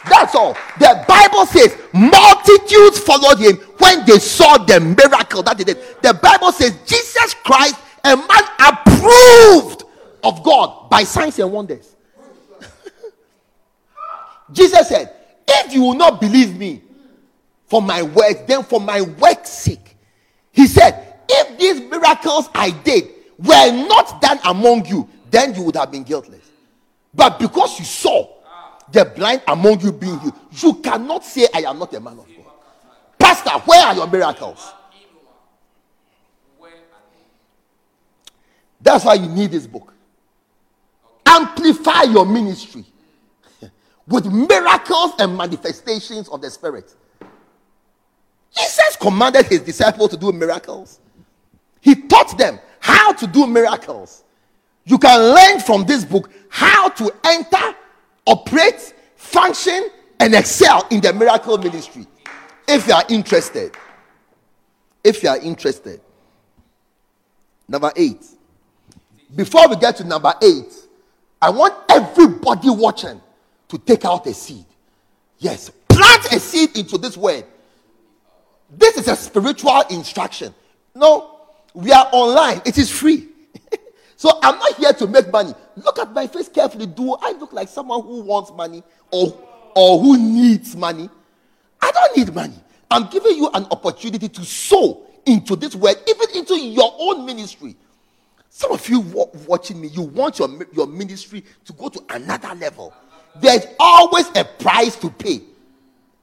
That's 0.08 0.34
all. 0.34 0.56
The 0.78 1.04
Bible 1.06 1.46
says 1.46 1.76
multitudes 1.92 2.98
followed 2.98 3.38
him 3.38 3.56
when 3.78 4.06
they 4.06 4.18
saw 4.18 4.56
the 4.58 4.80
miracle 4.80 5.42
that 5.42 5.58
he 5.58 5.64
did. 5.64 5.78
The 6.02 6.14
Bible 6.14 6.52
says 6.52 6.76
Jesus 6.86 7.34
Christ, 7.44 7.76
a 8.04 8.16
man 8.16 8.44
approved 8.58 9.84
of 10.22 10.42
God 10.42 10.90
by 10.90 11.04
signs 11.04 11.38
and 11.38 11.52
wonders. 11.52 11.94
Jesus 14.52 14.88
said, 14.88 15.14
If 15.46 15.72
you 15.72 15.82
will 15.82 15.94
not 15.94 16.20
believe 16.20 16.56
me 16.56 16.82
for 17.66 17.82
my 17.82 18.02
words, 18.02 18.40
then 18.46 18.62
for 18.62 18.80
my 18.80 19.02
work's 19.02 19.50
sake. 19.50 19.96
He 20.52 20.66
said, 20.66 21.14
If 21.28 21.58
these 21.58 21.80
miracles 21.80 22.48
I 22.54 22.70
did 22.70 23.08
were 23.38 23.86
not 23.86 24.20
done 24.20 24.40
among 24.44 24.86
you, 24.86 25.08
then 25.30 25.54
you 25.54 25.62
would 25.64 25.76
have 25.76 25.90
been 25.90 26.02
guiltless. 26.02 26.50
But 27.14 27.38
because 27.38 27.78
you 27.78 27.84
saw 27.84 28.28
the 28.90 29.04
blind 29.04 29.42
among 29.46 29.80
you 29.80 29.92
being 29.92 30.18
healed, 30.18 30.34
you 30.52 30.74
cannot 30.74 31.24
say, 31.24 31.46
I 31.54 31.60
am 31.60 31.78
not 31.78 31.92
a 31.94 32.00
man 32.00 32.18
of 32.18 32.26
God. 32.26 32.34
Pastor, 33.18 33.50
where 33.50 33.86
are 33.86 33.94
your 33.94 34.06
miracles? 34.06 34.72
That's 38.80 39.04
why 39.04 39.14
you 39.14 39.28
need 39.28 39.50
this 39.50 39.66
book 39.66 39.92
amplify 41.28 42.02
your 42.04 42.24
ministry 42.26 42.84
with 44.08 44.26
miracles 44.26 45.12
and 45.18 45.36
manifestations 45.36 46.28
of 46.28 46.40
the 46.40 46.50
Spirit. 46.50 46.94
Jesus 48.56 48.96
commanded 48.96 49.46
his 49.46 49.60
disciples 49.60 50.10
to 50.10 50.16
do 50.16 50.32
miracles. 50.32 51.00
He 51.80 51.94
taught 51.94 52.36
them 52.38 52.58
how 52.80 53.12
to 53.12 53.26
do 53.26 53.46
miracles. 53.46 54.24
You 54.84 54.98
can 54.98 55.34
learn 55.34 55.60
from 55.60 55.84
this 55.84 56.04
book 56.04 56.30
how 56.48 56.88
to 56.88 57.12
enter, 57.24 57.76
operate, 58.26 58.94
function, 59.16 59.90
and 60.18 60.34
excel 60.34 60.86
in 60.90 61.00
the 61.00 61.12
miracle 61.12 61.58
ministry. 61.58 62.06
If 62.66 62.86
you 62.88 62.94
are 62.94 63.04
interested. 63.08 63.76
If 65.04 65.22
you 65.22 65.28
are 65.28 65.38
interested. 65.38 66.00
Number 67.68 67.92
eight. 67.96 68.24
Before 69.36 69.68
we 69.68 69.76
get 69.76 69.96
to 69.96 70.04
number 70.04 70.32
eight, 70.42 70.87
I 71.40 71.50
want 71.50 71.74
everybody 71.88 72.70
watching 72.70 73.20
to 73.68 73.78
take 73.78 74.04
out 74.04 74.26
a 74.26 74.34
seed. 74.34 74.64
Yes, 75.38 75.70
plant 75.88 76.32
a 76.32 76.40
seed 76.40 76.76
into 76.76 76.98
this 76.98 77.16
word. 77.16 77.44
This 78.70 78.96
is 78.96 79.08
a 79.08 79.16
spiritual 79.16 79.82
instruction. 79.90 80.54
No, 80.94 81.38
we 81.74 81.92
are 81.92 82.08
online, 82.12 82.60
it 82.66 82.76
is 82.76 82.90
free. 82.90 83.28
so 84.16 84.38
I'm 84.42 84.58
not 84.58 84.74
here 84.76 84.92
to 84.94 85.06
make 85.06 85.30
money. 85.30 85.54
Look 85.76 85.98
at 85.98 86.12
my 86.12 86.26
face 86.26 86.48
carefully. 86.48 86.86
Do 86.86 87.14
I 87.14 87.32
look 87.32 87.52
like 87.52 87.68
someone 87.68 88.02
who 88.02 88.22
wants 88.22 88.50
money 88.52 88.82
or, 89.12 89.38
or 89.76 90.00
who 90.00 90.18
needs 90.18 90.74
money? 90.74 91.08
I 91.80 91.90
don't 91.92 92.16
need 92.16 92.34
money. 92.34 92.56
I'm 92.90 93.08
giving 93.08 93.36
you 93.36 93.48
an 93.54 93.66
opportunity 93.70 94.28
to 94.28 94.44
sow 94.44 95.06
into 95.24 95.54
this 95.56 95.74
word, 95.74 95.96
even 96.08 96.36
into 96.36 96.58
your 96.58 96.94
own 96.98 97.24
ministry. 97.26 97.76
Some 98.58 98.72
of 98.72 98.88
you 98.88 98.98
watching 99.46 99.80
me, 99.80 99.86
you 99.86 100.02
want 100.02 100.40
your, 100.40 100.48
your 100.72 100.88
ministry 100.88 101.44
to 101.64 101.72
go 101.74 101.88
to 101.90 102.02
another 102.10 102.56
level. 102.56 102.92
There's 103.36 103.64
always 103.78 104.28
a 104.34 104.44
price 104.44 104.96
to 104.96 105.10
pay. 105.10 105.42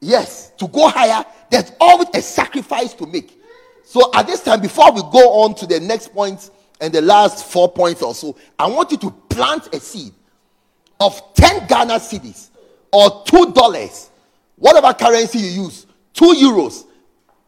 Yes, 0.02 0.50
to 0.58 0.68
go 0.68 0.90
higher, 0.90 1.24
there's 1.50 1.72
always 1.80 2.10
a 2.14 2.22
sacrifice 2.22 2.94
to 2.96 3.06
make. 3.06 3.42
So 3.86 4.12
at 4.14 4.28
this 4.28 4.44
time, 4.44 4.60
before 4.60 4.92
we 4.92 5.00
go 5.14 5.44
on 5.44 5.56
to 5.56 5.66
the 5.66 5.80
next 5.80 6.14
point 6.14 6.50
and 6.82 6.94
the 6.94 7.00
last 7.00 7.46
four 7.46 7.72
points 7.72 8.02
or 8.02 8.14
so, 8.14 8.36
I 8.60 8.68
want 8.68 8.92
you 8.92 8.98
to 8.98 9.12
plant 9.30 9.74
a 9.74 9.80
seed. 9.80 10.12
of 11.00 11.34
10 11.36 11.68
Ghana 11.68 11.94
cedis 11.94 12.50
or 12.92 13.24
$2, 13.24 14.10
whatever 14.58 14.94
currency 14.94 15.40
you 15.40 15.64
use, 15.64 15.86
2 16.16 16.26
euros, 16.34 16.84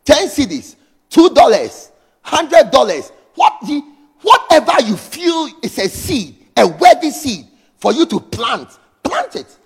10 0.05 0.29
cedis, 0.29 0.77
$2, 1.09 1.91
$100, 2.23 3.11
what 3.35 3.53
the, 3.67 3.83
whatever 4.21 4.81
you 4.83 4.95
feel 4.97 5.49
is 5.61 5.77
a 5.77 5.87
seed, 5.89 6.35
a 6.55 6.67
worthy 6.67 7.11
seed 7.11 7.45
for 7.77 7.93
you 7.93 8.05
to 8.07 8.19
plant, 8.19 8.77
plant 9.03 9.35
it. 9.35 9.57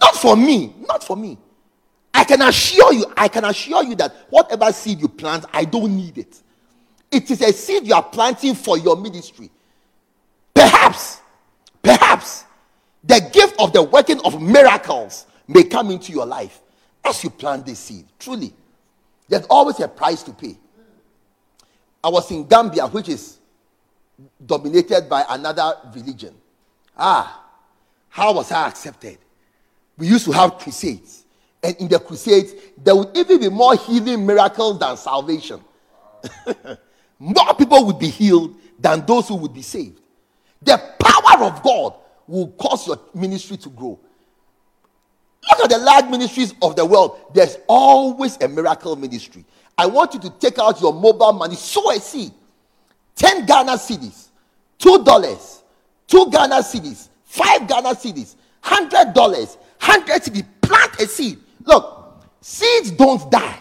Not 0.00 0.16
for 0.16 0.36
me, 0.36 0.74
not 0.88 1.04
for 1.04 1.16
me. 1.16 1.38
I 2.14 2.24
can 2.24 2.42
assure 2.42 2.92
you, 2.92 3.06
I 3.16 3.28
can 3.28 3.44
assure 3.44 3.82
you 3.84 3.94
that 3.96 4.14
whatever 4.30 4.70
seed 4.72 5.00
you 5.00 5.08
plant, 5.08 5.44
I 5.52 5.64
don't 5.64 5.96
need 5.96 6.18
it. 6.18 6.40
It 7.10 7.30
is 7.30 7.40
a 7.42 7.52
seed 7.52 7.86
you 7.86 7.94
are 7.94 8.02
planting 8.02 8.54
for 8.54 8.78
your 8.78 8.96
ministry. 8.96 9.50
Perhaps, 10.54 11.20
perhaps 11.82 12.44
the 13.04 13.28
gift 13.32 13.54
of 13.58 13.72
the 13.72 13.82
working 13.82 14.20
of 14.24 14.40
miracles 14.40 15.26
may 15.48 15.64
come 15.64 15.90
into 15.90 16.12
your 16.12 16.26
life 16.26 16.60
as 17.04 17.22
you 17.24 17.30
plant 17.30 17.66
this 17.66 17.78
seed. 17.78 18.06
Truly, 18.18 18.52
there's 19.28 19.46
always 19.46 19.80
a 19.80 19.88
price 19.88 20.22
to 20.24 20.32
pay. 20.32 20.56
I 22.04 22.08
was 22.08 22.30
in 22.30 22.46
Gambia, 22.46 22.86
which 22.88 23.08
is 23.08 23.38
dominated 24.44 25.08
by 25.08 25.24
another 25.28 25.74
religion. 25.94 26.34
Ah, 26.96 27.44
how 28.08 28.34
was 28.34 28.52
I 28.52 28.68
accepted? 28.68 29.18
We 29.96 30.06
used 30.08 30.24
to 30.26 30.32
have 30.32 30.58
crusades. 30.58 31.24
And 31.62 31.76
in 31.76 31.88
the 31.88 31.98
crusades, 31.98 32.54
there 32.76 32.94
would 32.94 33.16
even 33.16 33.40
be 33.40 33.48
more 33.48 33.76
healing 33.76 34.26
miracles 34.26 34.78
than 34.78 34.96
salvation. 34.96 35.60
more 37.18 37.54
people 37.54 37.86
would 37.86 37.98
be 37.98 38.08
healed 38.08 38.56
than 38.78 39.06
those 39.06 39.28
who 39.28 39.36
would 39.36 39.54
be 39.54 39.62
saved. 39.62 40.00
The 40.60 40.76
power 40.98 41.44
of 41.44 41.62
God 41.62 41.94
will 42.26 42.48
cause 42.52 42.86
your 42.86 42.98
ministry 43.14 43.56
to 43.58 43.68
grow. 43.68 43.98
Look 45.50 45.60
at 45.64 45.70
the 45.70 45.78
large 45.78 46.06
ministries 46.06 46.54
of 46.62 46.76
the 46.76 46.84
world. 46.84 47.18
There's 47.34 47.58
always 47.66 48.40
a 48.40 48.48
miracle 48.48 48.94
ministry. 48.96 49.44
I 49.76 49.86
want 49.86 50.14
you 50.14 50.20
to 50.20 50.30
take 50.30 50.58
out 50.58 50.80
your 50.80 50.92
mobile 50.92 51.32
money, 51.32 51.56
sow 51.56 51.90
a 51.90 51.98
seed. 51.98 52.32
10 53.16 53.46
Ghana 53.46 53.72
cedis, 53.72 54.28
$2, 54.78 55.62
2 56.08 56.30
Ghana 56.30 56.56
cedis, 56.56 57.08
5 57.24 57.68
Ghana 57.68 57.90
cedis, 57.90 58.36
$100, 58.62 59.14
100 59.14 60.22
cedis. 60.22 60.46
Plant 60.60 61.00
a 61.00 61.06
seed. 61.06 61.38
Look, 61.64 62.22
seeds 62.40 62.90
don't 62.92 63.30
die. 63.30 63.58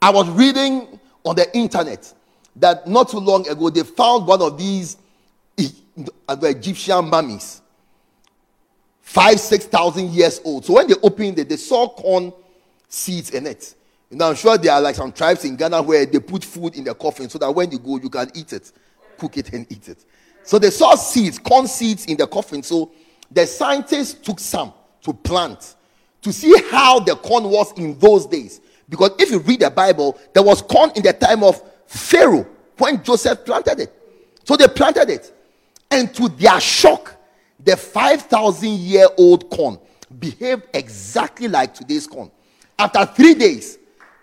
I 0.00 0.10
was 0.10 0.28
reading 0.30 1.00
on 1.24 1.34
the 1.34 1.56
internet 1.56 2.12
that 2.56 2.86
not 2.86 3.08
too 3.08 3.18
long 3.18 3.48
ago 3.48 3.70
they 3.70 3.82
found 3.82 4.26
one 4.26 4.40
of 4.40 4.56
these 4.56 4.96
uh, 6.28 6.36
Egyptian 6.42 7.10
mummies, 7.10 7.60
five, 9.00 9.40
six 9.40 9.64
thousand 9.64 10.10
years 10.10 10.40
old. 10.44 10.64
So 10.64 10.74
when 10.74 10.86
they 10.86 10.94
opened 11.02 11.38
it, 11.38 11.48
they 11.48 11.56
saw 11.56 11.88
corn 11.88 12.32
seeds 12.88 13.30
in 13.30 13.46
it. 13.46 13.74
Know, 14.10 14.30
I'm 14.30 14.36
sure 14.36 14.56
there 14.56 14.72
are 14.72 14.80
like 14.80 14.94
some 14.94 15.12
tribes 15.12 15.44
in 15.44 15.56
Ghana 15.56 15.82
where 15.82 16.06
they 16.06 16.18
put 16.18 16.42
food 16.42 16.76
in 16.76 16.84
the 16.84 16.94
coffin 16.94 17.28
so 17.28 17.38
that 17.38 17.50
when 17.50 17.70
you 17.70 17.78
go, 17.78 17.98
you 17.98 18.08
can 18.08 18.30
eat 18.34 18.52
it, 18.54 18.72
cook 19.18 19.36
it, 19.36 19.52
and 19.52 19.70
eat 19.70 19.88
it. 19.88 20.04
So 20.44 20.58
they 20.58 20.70
saw 20.70 20.94
seeds, 20.94 21.38
corn 21.38 21.66
seeds 21.66 22.06
in 22.06 22.16
the 22.16 22.26
coffin. 22.26 22.62
So 22.62 22.90
the 23.30 23.46
scientists 23.46 24.14
took 24.14 24.40
some 24.40 24.72
to 25.02 25.12
plant 25.12 25.74
to 26.22 26.32
see 26.32 26.54
how 26.70 27.00
the 27.00 27.16
corn 27.16 27.44
was 27.44 27.72
in 27.72 27.98
those 27.98 28.26
days. 28.26 28.60
Because 28.88 29.10
if 29.18 29.30
you 29.30 29.40
read 29.40 29.60
the 29.60 29.70
Bible, 29.70 30.18
there 30.32 30.42
was 30.42 30.62
corn 30.62 30.90
in 30.96 31.02
the 31.02 31.12
time 31.12 31.44
of 31.44 31.60
Pharaoh 31.86 32.46
when 32.78 33.02
Joseph 33.02 33.44
planted 33.44 33.80
it. 33.80 33.94
So 34.44 34.56
they 34.56 34.68
planted 34.68 35.10
it. 35.10 35.34
And 35.90 36.14
to 36.14 36.28
their 36.30 36.60
shock, 36.60 37.14
the 37.62 37.76
5,000 37.76 38.70
year 38.70 39.06
old 39.18 39.50
corn 39.50 39.78
behaved 40.18 40.62
exactly 40.72 41.48
like 41.48 41.74
today's 41.74 42.06
corn. 42.06 42.30
After 42.78 43.04
three 43.04 43.34
days, 43.34 43.77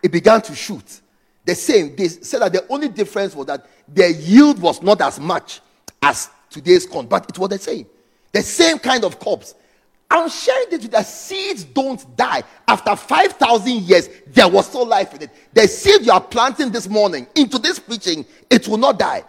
it 0.06 0.12
began 0.12 0.40
to 0.40 0.54
shoot. 0.54 1.02
The 1.46 1.56
same. 1.56 1.96
They 1.96 2.08
said 2.08 2.44
that 2.44 2.54
the 2.54 2.68
only 2.70 2.90
difference 2.90 3.36
was 3.36 3.48
that 3.48 3.66
the 3.92 4.14
yield 4.14 4.62
was 4.62 4.84
not 4.84 5.02
as 5.02 5.20
much 5.20 5.62
as 6.00 6.30
today's 6.48 6.86
corn, 6.86 7.08
but 7.08 7.28
it 7.28 7.40
was 7.40 7.50
the 7.50 7.58
same. 7.58 7.88
The 8.32 8.44
same 8.44 8.78
kind 8.78 9.04
of 9.04 9.20
crops. 9.20 9.56
I'm 10.12 10.30
sharing 10.30 10.70
this 10.70 10.78
with 10.78 10.84
you 10.84 10.90
that 10.90 11.08
seeds 11.08 11.64
don't 11.64 12.16
die. 12.16 12.44
After 12.68 12.96
5,000 12.96 13.82
years, 13.82 14.10
there 14.28 14.48
was 14.48 14.68
still 14.68 14.86
life 14.86 15.16
in 15.16 15.24
it. 15.24 15.32
The 15.56 15.68
seed 15.68 16.06
you 16.06 16.12
are 16.12 16.22
planting 16.22 16.72
this 16.72 16.88
morning 16.88 17.26
into 17.34 17.58
this 17.58 17.80
preaching, 17.80 18.28
it 18.52 18.68
will 18.68 18.78
not 18.78 19.00
die. 19.00 19.24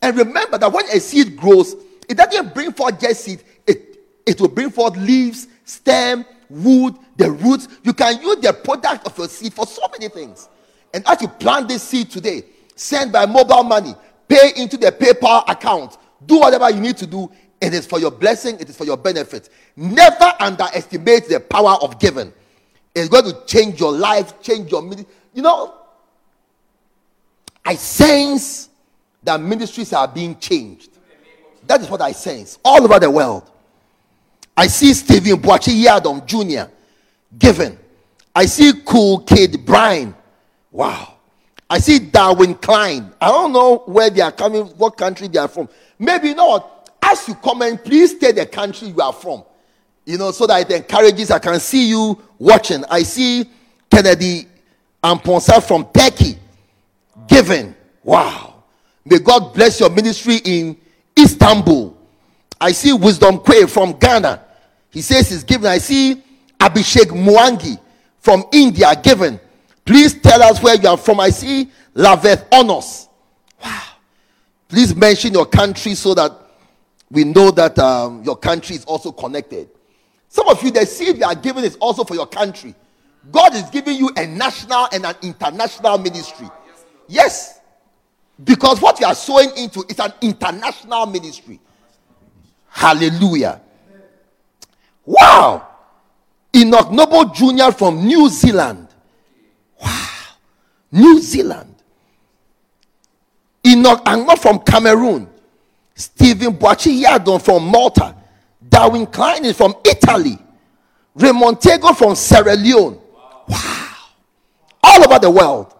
And 0.00 0.16
remember 0.16 0.56
that 0.56 0.72
when 0.72 0.84
a 0.86 1.00
seed 1.00 1.36
grows, 1.36 1.74
it 2.08 2.16
doesn't 2.16 2.54
bring 2.54 2.72
forth 2.72 3.00
just 3.00 3.24
seed, 3.24 3.42
it, 3.66 3.98
it 4.24 4.40
will 4.40 4.48
bring 4.48 4.70
forth 4.70 4.96
leaves, 4.96 5.48
stem, 5.64 6.24
wood, 6.52 6.96
the 7.16 7.30
roots. 7.30 7.68
You 7.82 7.92
can 7.92 8.20
use 8.20 8.36
the 8.36 8.52
product 8.52 9.06
of 9.06 9.16
your 9.16 9.28
seed 9.28 9.54
for 9.54 9.66
so 9.66 9.82
many 9.92 10.08
things. 10.08 10.48
And 10.94 11.06
as 11.06 11.22
you 11.22 11.28
plant 11.28 11.68
this 11.68 11.82
seed 11.82 12.10
today, 12.10 12.44
send 12.74 13.12
by 13.12 13.26
mobile 13.26 13.62
money, 13.62 13.94
pay 14.28 14.52
into 14.56 14.76
the 14.76 14.92
PayPal 14.92 15.48
account, 15.48 15.96
do 16.26 16.38
whatever 16.38 16.70
you 16.70 16.80
need 16.80 16.96
to 16.98 17.06
do. 17.06 17.30
It 17.60 17.74
is 17.74 17.86
for 17.86 17.98
your 17.98 18.10
blessing, 18.10 18.58
it 18.60 18.68
is 18.68 18.76
for 18.76 18.84
your 18.84 18.96
benefit. 18.96 19.48
Never 19.76 20.34
underestimate 20.40 21.28
the 21.28 21.40
power 21.40 21.76
of 21.80 21.98
giving. 21.98 22.32
It's 22.94 23.08
going 23.08 23.24
to 23.24 23.44
change 23.46 23.80
your 23.80 23.92
life, 23.92 24.40
change 24.42 24.70
your 24.70 24.82
ministry. 24.82 25.14
You 25.32 25.42
know, 25.42 25.74
I 27.64 27.76
sense 27.76 28.68
that 29.22 29.40
ministries 29.40 29.92
are 29.92 30.08
being 30.08 30.38
changed. 30.38 30.90
That 31.66 31.80
is 31.80 31.88
what 31.88 32.02
I 32.02 32.12
sense 32.12 32.58
all 32.64 32.82
over 32.82 32.98
the 32.98 33.10
world. 33.10 33.51
I 34.56 34.66
see 34.66 34.92
Stephen 34.94 35.40
Boakye 35.40 35.84
Yiadom 35.84 36.24
Jr. 36.26 36.70
given. 37.38 37.78
I 38.34 38.46
see 38.46 38.72
Cool 38.84 39.20
Kid 39.20 39.64
Brian. 39.64 40.14
Wow. 40.70 41.14
I 41.68 41.78
see 41.78 41.98
Darwin 41.98 42.54
Klein. 42.56 43.12
I 43.20 43.28
don't 43.28 43.52
know 43.52 43.78
where 43.86 44.10
they 44.10 44.20
are 44.20 44.32
coming, 44.32 44.66
what 44.76 44.96
country 44.96 45.28
they 45.28 45.38
are 45.38 45.48
from. 45.48 45.68
Maybe 45.98 46.28
you 46.28 46.34
know 46.34 46.46
what? 46.46 46.90
As 47.02 47.26
you 47.26 47.34
comment, 47.34 47.82
please 47.84 48.16
state 48.16 48.36
the 48.36 48.46
country 48.46 48.88
you 48.88 49.00
are 49.00 49.12
from. 49.12 49.44
You 50.04 50.18
know, 50.18 50.32
so 50.32 50.46
that 50.46 50.70
it 50.70 50.76
encourages. 50.76 51.30
I 51.30 51.38
can 51.38 51.58
see 51.60 51.88
you 51.88 52.20
watching. 52.38 52.84
I 52.90 53.02
see 53.04 53.48
Kennedy 53.90 54.48
Amponsa 55.02 55.62
from 55.62 55.86
Turkey 55.92 56.36
given. 57.26 57.74
Wow. 58.02 58.64
May 59.04 59.18
God 59.18 59.54
bless 59.54 59.80
your 59.80 59.90
ministry 59.90 60.40
in 60.44 60.76
Istanbul. 61.18 61.91
I 62.62 62.70
see 62.70 62.92
Wisdom 62.92 63.40
Quay 63.40 63.66
from 63.66 63.98
Ghana. 63.98 64.40
He 64.90 65.02
says 65.02 65.28
he's 65.30 65.42
given. 65.42 65.66
I 65.66 65.78
see 65.78 66.22
Abhishek 66.60 67.06
Mwangi 67.06 67.76
from 68.20 68.44
India 68.52 68.94
given. 69.02 69.40
Please 69.84 70.14
tell 70.20 70.40
us 70.44 70.62
where 70.62 70.76
you 70.76 70.88
are 70.88 70.96
from. 70.96 71.18
I 71.18 71.30
see 71.30 71.72
Laveth 71.92 72.46
Honors. 72.52 73.08
Wow. 73.64 73.82
Please 74.68 74.94
mention 74.94 75.32
your 75.32 75.46
country 75.46 75.96
so 75.96 76.14
that 76.14 76.30
we 77.10 77.24
know 77.24 77.50
that 77.50 77.76
um, 77.80 78.22
your 78.22 78.36
country 78.36 78.76
is 78.76 78.84
also 78.84 79.10
connected. 79.10 79.68
Some 80.28 80.48
of 80.48 80.62
you, 80.62 80.70
the 80.70 80.86
seed 80.86 81.18
you 81.18 81.24
are 81.24 81.34
given 81.34 81.64
is 81.64 81.74
also 81.80 82.04
for 82.04 82.14
your 82.14 82.28
country. 82.28 82.76
God 83.32 83.56
is 83.56 83.68
giving 83.70 83.96
you 83.96 84.08
a 84.16 84.24
national 84.24 84.86
and 84.92 85.04
an 85.04 85.16
international 85.22 85.98
ministry. 85.98 86.48
Yes. 87.08 87.58
Because 88.44 88.80
what 88.80 89.00
you 89.00 89.06
are 89.06 89.16
sowing 89.16 89.50
into 89.56 89.84
is 89.88 89.98
an 89.98 90.12
international 90.20 91.06
ministry. 91.06 91.58
Hallelujah. 92.72 93.60
Wow. 95.04 95.68
Enoch 96.56 96.90
Noble 96.90 97.26
Jr. 97.26 97.70
from 97.70 98.04
New 98.04 98.28
Zealand. 98.28 98.88
Wow. 99.80 100.08
New 100.90 101.20
Zealand. 101.20 101.74
Enoch 103.66 104.02
Angma 104.04 104.36
from 104.36 104.58
Cameroon. 104.60 105.28
Stephen 105.94 106.54
Boakye 106.54 107.02
Yiadom 107.02 107.40
from 107.40 107.66
Malta. 107.68 108.14
Darwin 108.68 109.06
Klein 109.06 109.44
is 109.44 109.56
from 109.56 109.74
Italy. 109.84 110.38
Raymond 111.14 111.58
Tego 111.58 111.94
from 111.94 112.14
Sierra 112.14 112.54
Leone. 112.56 112.98
Wow. 113.48 113.94
All 114.82 115.04
over 115.04 115.18
the 115.18 115.30
world. 115.30 115.74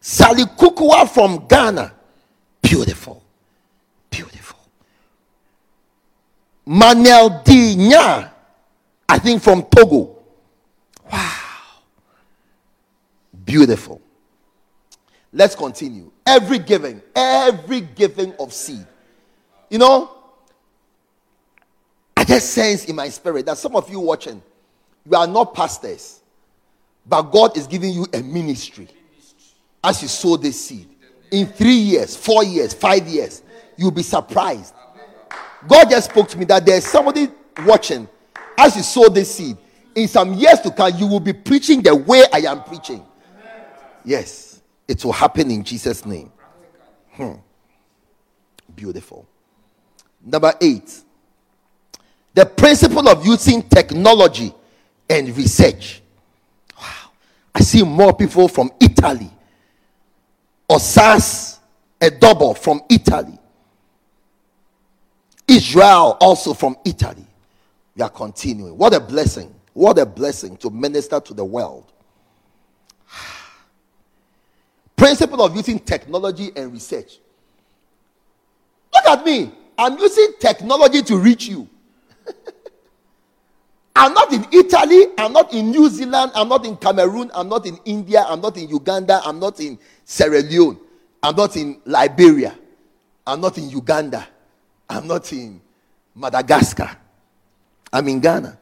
Sally 0.00 0.44
Kukua 0.44 1.08
from 1.08 1.46
Ghana. 1.46 1.92
Beautiful. 2.60 3.21
Manuel 6.64 7.42
Dinya, 7.44 8.30
I 9.08 9.18
think 9.18 9.42
from 9.42 9.64
Togo. 9.64 10.18
Wow. 11.10 11.38
Beautiful. 13.44 14.00
Let's 15.32 15.54
continue. 15.54 16.10
Every 16.24 16.58
giving, 16.58 17.02
every 17.14 17.80
giving 17.80 18.34
of 18.38 18.52
seed. 18.52 18.86
You 19.70 19.78
know, 19.78 20.10
I 22.16 22.24
just 22.24 22.50
sense 22.50 22.84
in 22.84 22.94
my 22.94 23.08
spirit 23.08 23.46
that 23.46 23.58
some 23.58 23.74
of 23.74 23.90
you 23.90 23.98
watching, 23.98 24.42
you 25.04 25.16
are 25.16 25.26
not 25.26 25.54
pastors, 25.54 26.20
but 27.06 27.22
God 27.22 27.56
is 27.56 27.66
giving 27.66 27.92
you 27.92 28.06
a 28.12 28.22
ministry 28.22 28.88
as 29.82 30.02
you 30.02 30.08
sow 30.08 30.36
this 30.36 30.60
seed. 30.68 30.88
In 31.30 31.46
three 31.46 31.72
years, 31.72 32.14
four 32.14 32.44
years, 32.44 32.74
five 32.74 33.06
years, 33.08 33.42
you'll 33.76 33.90
be 33.90 34.02
surprised. 34.02 34.74
God 35.68 35.90
just 35.90 36.10
spoke 36.10 36.28
to 36.28 36.38
me 36.38 36.44
that 36.46 36.64
there's 36.66 36.86
somebody 36.86 37.28
watching 37.64 38.08
as 38.58 38.76
you 38.76 38.82
sow 38.82 39.08
this 39.08 39.34
seed. 39.34 39.56
In 39.94 40.08
some 40.08 40.34
years 40.34 40.60
to 40.60 40.70
come, 40.70 40.92
you 40.96 41.06
will 41.06 41.20
be 41.20 41.32
preaching 41.32 41.82
the 41.82 41.94
way 41.94 42.24
I 42.32 42.38
am 42.38 42.64
preaching. 42.64 43.04
Yes, 44.04 44.62
it 44.88 45.04
will 45.04 45.12
happen 45.12 45.50
in 45.50 45.62
Jesus' 45.62 46.04
name. 46.04 46.32
Hmm. 47.12 47.34
Beautiful. 48.74 49.26
Number 50.24 50.54
eight, 50.60 51.02
the 52.32 52.46
principle 52.46 53.08
of 53.08 53.26
using 53.26 53.62
technology 53.62 54.54
and 55.08 55.36
research. 55.36 56.00
Wow. 56.78 57.10
I 57.54 57.60
see 57.60 57.82
more 57.82 58.14
people 58.14 58.48
from 58.48 58.70
Italy. 58.80 59.30
Osas 60.68 61.58
Edobo 62.00 62.56
from 62.56 62.82
Italy. 62.88 63.38
Israel 65.52 66.16
also 66.20 66.54
from 66.54 66.76
Italy. 66.84 67.26
We 67.94 68.02
are 68.02 68.08
continuing. 68.08 68.78
What 68.78 68.94
a 68.94 69.00
blessing. 69.00 69.54
What 69.74 69.98
a 69.98 70.06
blessing 70.06 70.56
to 70.58 70.70
minister 70.70 71.20
to 71.20 71.34
the 71.34 71.44
world. 71.44 71.92
Principle 74.96 75.42
of 75.42 75.54
using 75.54 75.78
technology 75.78 76.52
and 76.56 76.72
research. 76.72 77.18
Look 78.94 79.04
at 79.06 79.24
me. 79.26 79.52
I'm 79.76 79.98
using 79.98 80.32
technology 80.40 81.02
to 81.02 81.18
reach 81.18 81.48
you. 81.48 81.68
I'm 83.96 84.14
not 84.14 84.32
in 84.32 84.46
Italy. 84.52 85.06
I'm 85.18 85.34
not 85.34 85.52
in 85.52 85.70
New 85.70 85.88
Zealand. 85.90 86.32
I'm 86.34 86.48
not 86.48 86.64
in 86.64 86.76
Cameroon. 86.78 87.30
I'm 87.34 87.50
not 87.50 87.66
in 87.66 87.78
India. 87.84 88.24
I'm 88.26 88.40
not 88.40 88.56
in 88.56 88.70
Uganda. 88.70 89.20
I'm 89.24 89.38
not 89.38 89.60
in 89.60 89.78
Sierra 90.04 90.40
Leone. 90.40 90.78
I'm 91.22 91.36
not 91.36 91.56
in 91.56 91.78
Liberia. 91.84 92.56
I'm 93.26 93.40
not 93.42 93.58
in 93.58 93.68
Uganda. 93.68 94.28
I'm 94.92 95.06
not 95.06 95.32
in 95.32 95.60
Madagascar. 96.14 96.90
I'm 97.92 98.06
in 98.08 98.20
Ghana. 98.20 98.58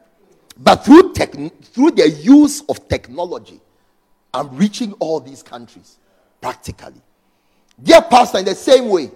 But 0.57 0.85
through, 0.85 1.13
tech, 1.13 1.33
through 1.33 1.91
the 1.91 2.09
use 2.09 2.61
of 2.69 2.87
technology, 2.87 3.59
I'm 4.33 4.55
reaching 4.55 4.93
all 4.93 5.19
these 5.19 5.43
countries 5.43 5.97
practically. 6.39 7.01
Dear 7.81 8.01
Pastor, 8.03 8.39
in 8.39 8.45
the 8.45 8.55
same 8.55 8.87
way, 8.89 9.11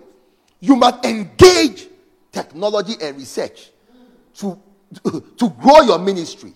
you 0.59 0.76
must 0.76 1.05
engage 1.05 1.88
technology 2.32 2.95
and 3.01 3.18
research 3.18 3.70
to, 4.36 4.59
to 5.38 5.49
grow 5.61 5.82
your 5.82 5.99
ministry. 5.99 6.53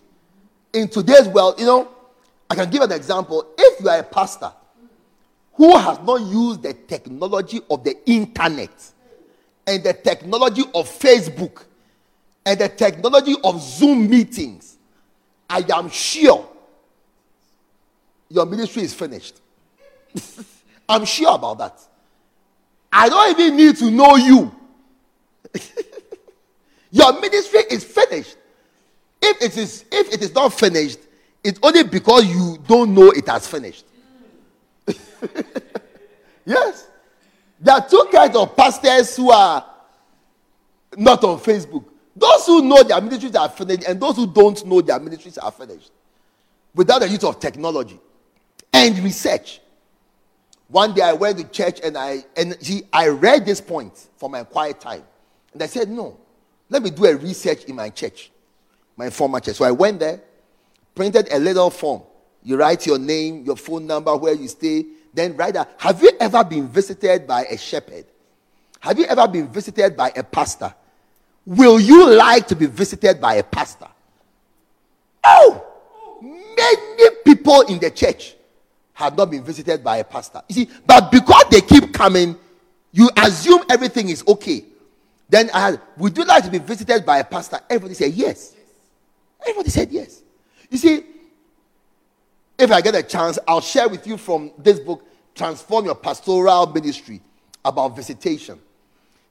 In 0.74 0.90
today's 0.90 1.28
world, 1.30 1.58
you 1.60 1.66
know, 1.66 1.88
I 2.50 2.56
can 2.56 2.70
give 2.70 2.82
an 2.82 2.92
example. 2.92 3.54
If 3.58 3.82
you 3.82 3.90
are 3.90 4.00
a 4.00 4.04
pastor 4.04 4.52
who 5.54 5.78
has 5.78 6.00
not 6.00 6.20
used 6.22 6.64
the 6.64 6.74
technology 6.74 7.62
of 7.70 7.84
the 7.84 7.96
internet 8.10 8.72
and 9.70 9.84
the 9.84 9.94
technology 9.94 10.64
of 10.74 10.90
Facebook 10.90 11.64
and 12.44 12.60
the 12.60 12.68
technology 12.68 13.36
of 13.44 13.62
Zoom 13.62 14.10
meetings, 14.10 14.78
I 15.48 15.64
am 15.72 15.90
sure 15.92 16.50
your 18.30 18.48
ministry 18.48 18.82
is 18.82 18.96
finished. 18.96 19.40
I'm 20.90 21.06
sure 21.06 21.36
about 21.36 21.60
that. 21.60 21.80
I 22.92 23.10
don't 23.10 23.40
even 23.40 23.58
need 23.58 23.78
to 23.78 23.92
know 23.92 24.16
you. 24.16 24.52
Your 26.92 27.22
ministry 27.22 27.60
is 27.70 27.84
finished. 27.84 28.36
If 29.22 29.42
it 29.44 29.56
is 29.56 29.86
if 29.92 30.12
it 30.12 30.24
is 30.24 30.34
not 30.34 30.52
finished, 30.52 30.98
it's 31.44 31.60
only 31.62 31.84
because 31.84 32.26
you 32.26 32.58
don't 32.68 32.96
know 32.96 33.12
it 33.12 33.28
has 33.28 33.46
finished. 33.46 33.86
yes. 36.46 36.89
There 37.60 37.76
are 37.76 37.88
two 37.88 38.08
kinds 38.12 38.36
of 38.36 38.56
pastors 38.56 39.16
who 39.16 39.32
are 39.32 39.66
not 40.98 41.24
on 41.24 41.40
Facebook. 41.40 41.86
Those 42.16 42.46
who 42.46 42.62
know 42.62 42.84
their 42.84 43.02
ministries 43.02 43.36
are 43.36 43.50
finished 43.50 43.84
and 43.88 44.00
those 44.00 44.16
who 44.16 44.28
don't 44.28 44.66
know 44.66 44.82
their 44.82 45.00
ministries 45.00 45.38
are 45.38 45.52
finished. 45.52 45.92
Without 46.74 47.00
the 47.00 47.10
use 47.10 47.24
of 47.24 47.40
technology 47.40 48.00
and 48.74 48.98
research. 49.00 49.62
One 50.68 50.94
day 50.94 51.02
I 51.02 51.14
went 51.14 51.38
to 51.40 51.44
church 51.46 51.80
and 51.84 51.98
I 51.98 52.24
and 52.38 52.56
see 52.62 52.84
I 52.94 53.08
read 53.08 53.46
this 53.46 53.60
point 53.60 54.08
for 54.18 54.30
my 54.30 54.44
quiet 54.44 54.80
time. 54.80 55.04
And 55.54 55.64
I 55.64 55.66
said, 55.66 55.90
No, 55.90 56.18
let 56.70 56.84
me 56.84 56.92
do 56.92 57.06
a 57.06 57.16
research 57.16 57.66
in 57.66 57.76
my 57.76 57.90
church, 57.90 58.32
my 58.96 59.10
former 59.10 59.40
church. 59.40 59.56
So 59.56 59.66
I 59.66 59.72
went 59.72 60.00
there, 60.00 60.22
printed 60.94 61.28
a 61.32 61.40
little 61.40 61.70
form. 61.70 62.04
You 62.44 62.58
write 62.58 62.86
your 62.86 63.00
name, 63.00 63.44
your 63.46 63.58
phone 63.58 63.88
number, 63.88 64.16
where 64.16 64.34
you 64.34 64.48
stay, 64.48 64.86
then 65.14 65.36
write 65.36 65.54
that. 65.56 65.74
Have 65.78 66.02
you 66.02 66.12
ever 66.20 66.44
been 66.44 66.68
visited 66.68 67.28
by 67.28 67.44
a 67.44 67.58
shepherd? 67.58 68.06
Have 68.80 68.98
you 68.98 69.06
ever 69.06 69.28
been 69.28 69.48
visited 69.48 69.98
by 69.98 70.12
a 70.16 70.24
pastor? 70.24 70.74
Will 71.46 71.80
you 71.80 72.16
like 72.16 72.48
to 72.48 72.56
be 72.56 72.66
visited 72.66 73.20
by 73.20 73.36
a 73.36 73.44
pastor? 73.44 73.88
Oh, 75.24 75.66
many 76.22 77.16
people 77.26 77.62
in 77.62 77.80
the 77.80 77.92
church 77.92 78.36
have 78.94 79.18
not 79.18 79.32
been 79.32 79.44
visited 79.44 79.84
by 79.84 79.98
a 79.98 80.04
pastor. 80.04 80.42
You 80.48 80.56
see, 80.56 80.70
but 80.86 81.12
because 81.12 81.46
they 81.50 81.62
keep 81.62 81.94
coming, 81.94 82.38
you 82.92 83.10
assume 83.18 83.64
everything 83.70 84.10
is 84.10 84.24
okay. 84.28 84.66
Then 85.30 85.50
I 85.54 85.60
had, 85.60 85.82
would 85.98 86.18
you 86.18 86.26
like 86.26 86.44
to 86.46 86.52
be 86.52 86.58
visited 86.58 87.06
by 87.06 87.20
a 87.20 87.24
pastor? 87.24 87.60
Everybody 87.70 87.94
said 87.94 88.14
yes. 88.14 88.56
Everybody 89.42 89.70
said 89.70 89.92
yes. 89.92 90.22
You 90.70 90.78
see, 90.78 91.04
if 92.60 92.72
I 92.72 92.82
get 92.82 92.94
a 92.94 93.04
chance, 93.04 93.40
I'll 93.48 93.62
share 93.62 93.88
with 93.88 94.06
you 94.06 94.18
from 94.18 94.52
this 94.58 94.80
book, 94.80 95.06
Transform 95.34 95.86
Your 95.86 95.96
Pastoral 95.96 96.68
Ministry, 96.68 97.22
about 97.64 97.96
visitation. 97.96 98.60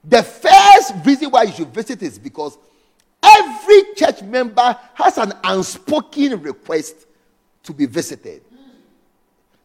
The 0.03 0.23
first 0.23 0.95
reason 1.05 1.31
why 1.31 1.43
you 1.43 1.53
should 1.53 1.69
visit 1.69 2.03
is 2.03 2.19
because 2.19 2.57
every 3.23 3.95
church 3.95 4.23
member 4.23 4.77
has 4.95 5.19
an 5.19 5.33
unspoken 5.45 6.41
request 6.41 7.07
to 7.65 7.73
be 7.75 7.85
visited. 7.85 8.43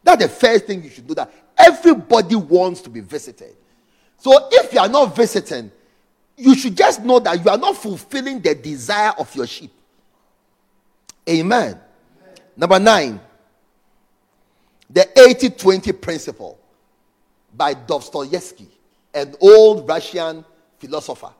That's 0.03 0.21
the 0.21 0.29
first 0.29 0.65
thing 0.65 0.83
you 0.83 0.89
should 0.89 1.07
do. 1.07 1.15
That 1.15 1.31
everybody 1.57 2.35
wants 2.35 2.81
to 2.81 2.89
be 2.89 2.99
visited. 2.99 3.55
So 4.17 4.49
if 4.51 4.73
you 4.73 4.79
are 4.79 4.89
not 4.89 5.15
visiting, 5.15 5.71
you 6.35 6.55
should 6.55 6.75
just 6.75 7.01
know 7.01 7.19
that 7.19 7.43
you 7.43 7.49
are 7.49 7.57
not 7.57 7.77
fulfilling 7.77 8.41
the 8.41 8.55
desire 8.55 9.13
of 9.17 9.33
your 9.35 9.47
sheep. 9.47 9.71
Amen. 11.29 11.69
Amen. 11.69 11.79
Number 12.57 12.79
nine, 12.79 13.19
the 14.93 15.09
80 15.19 15.49
20 15.49 15.91
principle 15.93 16.59
by 17.55 17.73
Dostoevsky, 17.73 18.67
an 19.13 19.35
old 19.41 19.87
Russian 19.87 20.45
philosopher. 20.79 21.31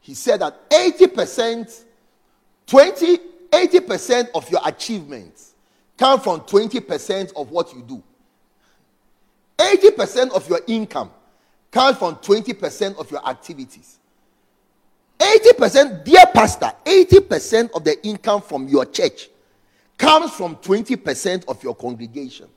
He 0.00 0.14
said 0.14 0.40
that 0.40 0.70
80%, 0.70 1.84
20, 2.66 3.18
80% 3.50 4.28
of 4.34 4.50
your 4.50 4.60
achievements 4.64 5.54
come 5.98 6.20
from 6.20 6.40
20% 6.40 7.32
of 7.36 7.50
what 7.50 7.74
you 7.74 7.82
do. 7.82 8.02
80% 9.58 10.30
of 10.30 10.48
your 10.48 10.60
income 10.66 11.10
comes 11.70 11.98
from 11.98 12.16
20% 12.16 12.96
of 12.98 13.10
your 13.10 13.28
activities. 13.28 13.98
80%, 15.18 16.04
dear 16.04 16.24
pastor, 16.32 16.72
80% 16.84 17.72
of 17.72 17.84
the 17.84 18.06
income 18.06 18.40
from 18.40 18.68
your 18.68 18.86
church 18.86 19.28
comes 19.98 20.30
from 20.32 20.56
20% 20.56 21.44
of 21.48 21.62
your 21.62 21.74
congregation. 21.74 22.48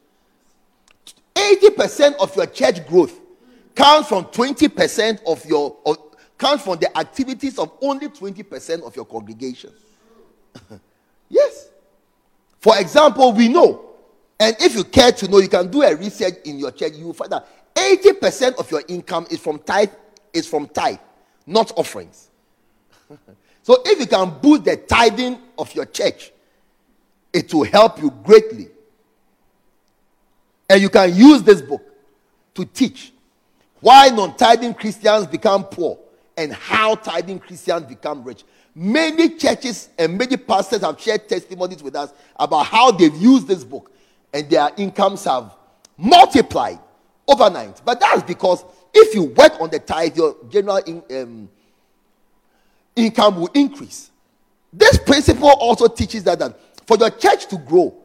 80% 1.36 2.16
of 2.18 2.36
your 2.36 2.46
church 2.46 2.86
growth 2.88 3.20
comes 3.76 4.08
from 4.08 4.26
20% 4.26 5.24
of 5.26 5.46
your 5.46 5.78
of, 5.86 5.98
comes 6.38 6.62
from 6.62 6.80
the 6.80 6.98
activities 6.98 7.60
of 7.60 7.72
only 7.82 8.10
20% 8.10 8.84
of 8.84 8.96
your 8.96 9.06
congregation. 9.06 9.72
yes. 11.30 11.70
For 12.60 12.78
example, 12.80 13.32
we 13.32 13.48
know, 13.48 13.90
and 14.40 14.56
if 14.60 14.76
you 14.76 14.84
care 14.84 15.12
to 15.12 15.28
know, 15.28 15.38
you 15.40 15.48
can 15.48 15.70
do 15.70 15.84
a 15.84 15.96
research 15.96 16.36
in 16.46 16.60
your 16.60 16.72
church. 16.72 16.94
You 16.94 17.06
will 17.08 17.14
find 17.14 17.32
that 17.32 17.48
80% 17.76 18.56
of 18.56 18.70
your 18.72 18.84
income 18.88 19.28
is 19.30 19.40
from 19.40 19.60
tithe, 19.60 19.92
is 20.34 20.48
from 20.48 20.68
tithe, 20.68 21.00
not 21.46 21.72
offerings. 21.76 22.30
so 23.64 23.78
if 23.86 24.00
you 24.00 24.08
can 24.08 24.38
boost 24.42 24.66
the 24.66 24.78
tithing 24.78 25.40
of 25.58 25.74
your 25.74 25.86
church, 25.86 26.32
it 27.34 27.54
will 27.54 27.64
help 27.64 28.02
you 28.02 28.12
greatly. 28.24 28.68
And 30.72 30.82
you 30.82 30.88
can 30.88 31.14
use 31.14 31.44
this 31.44 31.62
book 31.62 31.82
to 32.54 32.64
teach 32.64 33.12
why 33.82 34.08
non 34.08 34.38
tithing 34.38 34.74
Christians 34.74 35.28
become 35.28 35.66
poor 35.66 36.00
and 36.38 36.54
how 36.54 36.96
tithing 36.96 37.40
Christians 37.40 37.86
become 37.88 38.24
rich. 38.24 38.46
Many 38.74 39.36
churches 39.36 39.90
and 40.00 40.18
many 40.18 40.38
pastors 40.38 40.80
have 40.80 40.98
shared 40.98 41.28
testimonies 41.28 41.84
with 41.84 41.98
us 41.98 42.14
about 42.38 42.68
how 42.68 42.90
they've 42.90 43.14
used 43.18 43.50
this 43.50 43.66
book 43.66 43.92
and 44.34 44.50
their 44.50 44.70
incomes 44.78 45.26
have 45.26 45.54
multiplied 45.98 46.80
overnight. 47.28 47.82
But 47.84 48.00
that's 48.00 48.24
because 48.24 48.64
if 48.94 49.14
you 49.14 49.24
work 49.24 49.60
on 49.60 49.72
the 49.72 49.80
tithe, 49.80 50.16
your 50.16 50.38
general 50.50 50.78
in, 50.78 51.04
um, 51.22 51.50
income 52.96 53.42
will 53.42 53.52
increase. 53.54 54.10
This 54.72 54.98
principle 55.00 55.50
also 55.50 55.90
teaches 55.90 56.24
that, 56.24 56.40
that 56.40 56.58
for 56.88 56.96
your 56.96 57.10
church 57.10 57.48
to 57.48 57.58
grow, 57.58 58.01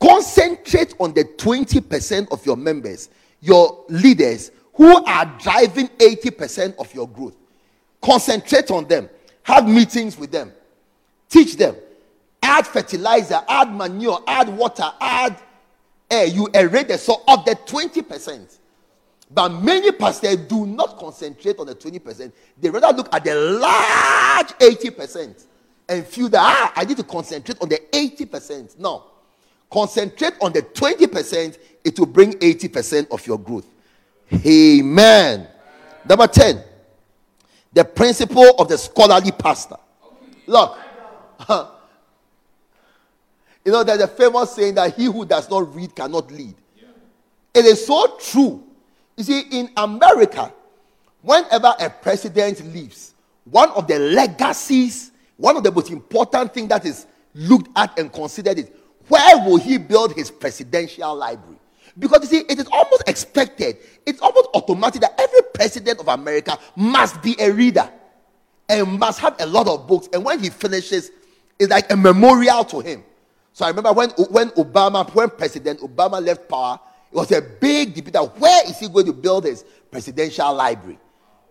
concentrate 0.00 0.94
on 0.98 1.12
the 1.14 1.24
20% 1.24 2.32
of 2.32 2.44
your 2.44 2.56
members, 2.56 3.10
your 3.40 3.84
leaders, 3.88 4.50
who 4.74 5.04
are 5.04 5.26
driving 5.38 5.88
80% 5.88 6.76
of 6.78 6.92
your 6.94 7.08
growth. 7.08 7.36
concentrate 8.00 8.70
on 8.70 8.88
them, 8.88 9.08
have 9.42 9.68
meetings 9.68 10.16
with 10.16 10.30
them, 10.30 10.52
teach 11.28 11.56
them, 11.56 11.76
add 12.42 12.66
fertilizer, 12.66 13.40
add 13.48 13.74
manure, 13.74 14.22
add 14.26 14.48
water, 14.48 14.90
add 15.00 15.36
air. 16.10 16.26
You 16.26 16.48
erase 16.54 16.86
the 16.86 16.98
soil 16.98 17.22
of 17.28 17.44
the 17.44 17.54
20%. 17.66 18.58
But 19.32 19.50
many 19.50 19.92
pastors 19.92 20.36
do 20.36 20.66
not 20.66 20.98
concentrate 20.98 21.58
on 21.58 21.66
the 21.66 21.74
20%. 21.74 22.32
They 22.58 22.70
rather 22.70 22.96
look 22.96 23.14
at 23.14 23.24
the 23.24 23.34
large 23.34 24.48
80% 24.58 25.44
and 25.88 26.06
feel 26.06 26.28
that 26.30 26.40
ah, 26.40 26.72
I 26.74 26.84
need 26.84 26.96
to 26.96 27.04
concentrate 27.04 27.60
on 27.60 27.68
the 27.68 27.80
80%. 27.92 28.78
No. 28.78 29.04
Concentrate 29.70 30.34
on 30.40 30.52
the 30.52 30.62
20%, 30.62 31.58
it 31.84 31.98
will 31.98 32.06
bring 32.06 32.32
80% 32.32 33.10
of 33.10 33.26
your 33.26 33.38
growth. 33.38 33.66
Amen. 34.44 35.46
Number 36.08 36.26
10, 36.26 36.62
the 37.72 37.84
principle 37.84 38.54
of 38.58 38.68
the 38.68 38.76
scholarly 38.78 39.32
pastor. 39.32 39.76
Look, 40.46 40.76
you 43.64 43.72
know, 43.72 43.84
there's 43.84 44.00
a 44.00 44.08
famous 44.08 44.54
saying 44.54 44.74
that 44.74 44.94
he 44.96 45.04
who 45.04 45.24
does 45.24 45.48
not 45.48 45.74
read 45.74 45.94
cannot 45.94 46.30
lead. 46.32 46.54
It 47.54 47.64
is 47.64 47.86
so 47.86 48.16
true. 48.18 48.64
You 49.16 49.24
see, 49.24 49.40
in 49.50 49.70
America, 49.76 50.52
whenever 51.22 51.74
a 51.78 51.90
president 51.90 52.64
leaves, 52.72 53.14
one 53.44 53.70
of 53.70 53.86
the 53.86 53.98
legacies, 53.98 55.10
one 55.36 55.56
of 55.56 55.62
the 55.62 55.72
most 55.72 55.90
important 55.90 56.54
things 56.54 56.68
that 56.68 56.84
is 56.84 57.06
looked 57.34 57.68
at 57.76 57.98
and 57.98 58.12
considered 58.12 58.58
is 58.58 58.70
where 59.10 59.38
will 59.38 59.56
he 59.56 59.76
build 59.76 60.14
his 60.14 60.30
presidential 60.30 61.14
library? 61.14 61.58
Because 61.98 62.22
you 62.22 62.38
see, 62.38 62.46
it 62.48 62.58
is 62.58 62.66
almost 62.70 63.02
expected, 63.06 63.78
it's 64.06 64.20
almost 64.20 64.48
automatic 64.54 65.00
that 65.02 65.20
every 65.20 65.40
president 65.52 65.98
of 65.98 66.08
America 66.08 66.56
must 66.76 67.20
be 67.20 67.34
a 67.40 67.50
reader 67.50 67.90
and 68.68 68.98
must 68.98 69.18
have 69.18 69.36
a 69.40 69.46
lot 69.46 69.66
of 69.66 69.86
books. 69.88 70.08
And 70.12 70.24
when 70.24 70.38
he 70.38 70.48
finishes, 70.48 71.10
it's 71.58 71.70
like 71.70 71.90
a 71.92 71.96
memorial 71.96 72.64
to 72.64 72.80
him. 72.80 73.02
So 73.52 73.64
I 73.64 73.68
remember 73.68 73.92
when, 73.92 74.10
when 74.30 74.50
Obama, 74.50 75.12
when 75.12 75.28
President 75.30 75.80
Obama 75.80 76.24
left 76.24 76.48
power, 76.48 76.78
it 77.10 77.16
was 77.16 77.32
a 77.32 77.42
big 77.42 77.94
debate 77.94 78.12
that 78.12 78.38
where 78.38 78.64
is 78.68 78.78
he 78.78 78.88
going 78.88 79.06
to 79.06 79.12
build 79.12 79.44
his 79.44 79.64
presidential 79.90 80.54
library? 80.54 80.98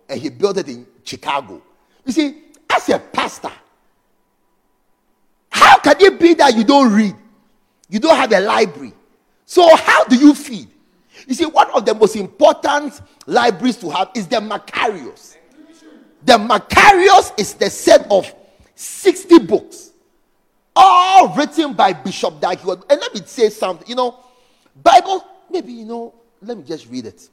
And 0.08 0.18
he 0.18 0.30
built 0.30 0.56
it 0.56 0.68
in 0.68 0.86
Chicago. 1.04 1.62
You 2.06 2.12
see, 2.12 2.38
as 2.74 2.88
a 2.88 2.98
pastor, 2.98 3.52
how 5.50 5.78
can 5.78 5.96
it 6.00 6.18
be 6.18 6.32
that 6.34 6.56
you 6.56 6.64
don't 6.64 6.90
read? 6.92 7.14
You 7.90 7.98
don't 7.98 8.16
have 8.16 8.32
a 8.32 8.40
library. 8.40 8.94
So, 9.44 9.74
how 9.76 10.04
do 10.04 10.16
you 10.16 10.34
feed? 10.34 10.68
You 11.26 11.34
see, 11.34 11.44
one 11.44 11.70
of 11.72 11.84
the 11.84 11.94
most 11.94 12.16
important 12.16 13.00
libraries 13.26 13.76
to 13.78 13.90
have 13.90 14.10
is 14.14 14.26
the 14.26 14.36
Makarios. 14.36 15.36
The 16.24 16.34
Makarios 16.34 17.38
is 17.38 17.54
the 17.54 17.68
set 17.68 18.06
of 18.10 18.32
60 18.74 19.40
books, 19.40 19.90
all 20.74 21.34
written 21.34 21.72
by 21.72 21.92
Bishop 21.92 22.40
Dag 22.40 22.60
Heward. 22.60 22.84
And 22.88 23.00
let 23.00 23.12
me 23.12 23.20
say 23.26 23.50
something. 23.50 23.88
You 23.88 23.96
know, 23.96 24.20
Bible, 24.82 25.26
maybe, 25.50 25.72
you 25.72 25.84
know, 25.84 26.14
let 26.40 26.56
me 26.56 26.62
just 26.62 26.88
read 26.88 27.06
it. 27.06 27.28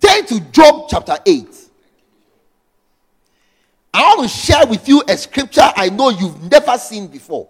Turn 0.00 0.24
to 0.26 0.40
Job 0.52 0.86
chapter 0.88 1.16
8. 1.26 1.46
I 3.92 4.14
want 4.16 4.30
to 4.30 4.36
share 4.36 4.64
with 4.66 4.88
you 4.88 5.02
a 5.08 5.16
scripture 5.16 5.68
I 5.74 5.88
know 5.88 6.10
you've 6.10 6.50
never 6.50 6.78
seen 6.78 7.08
before. 7.08 7.48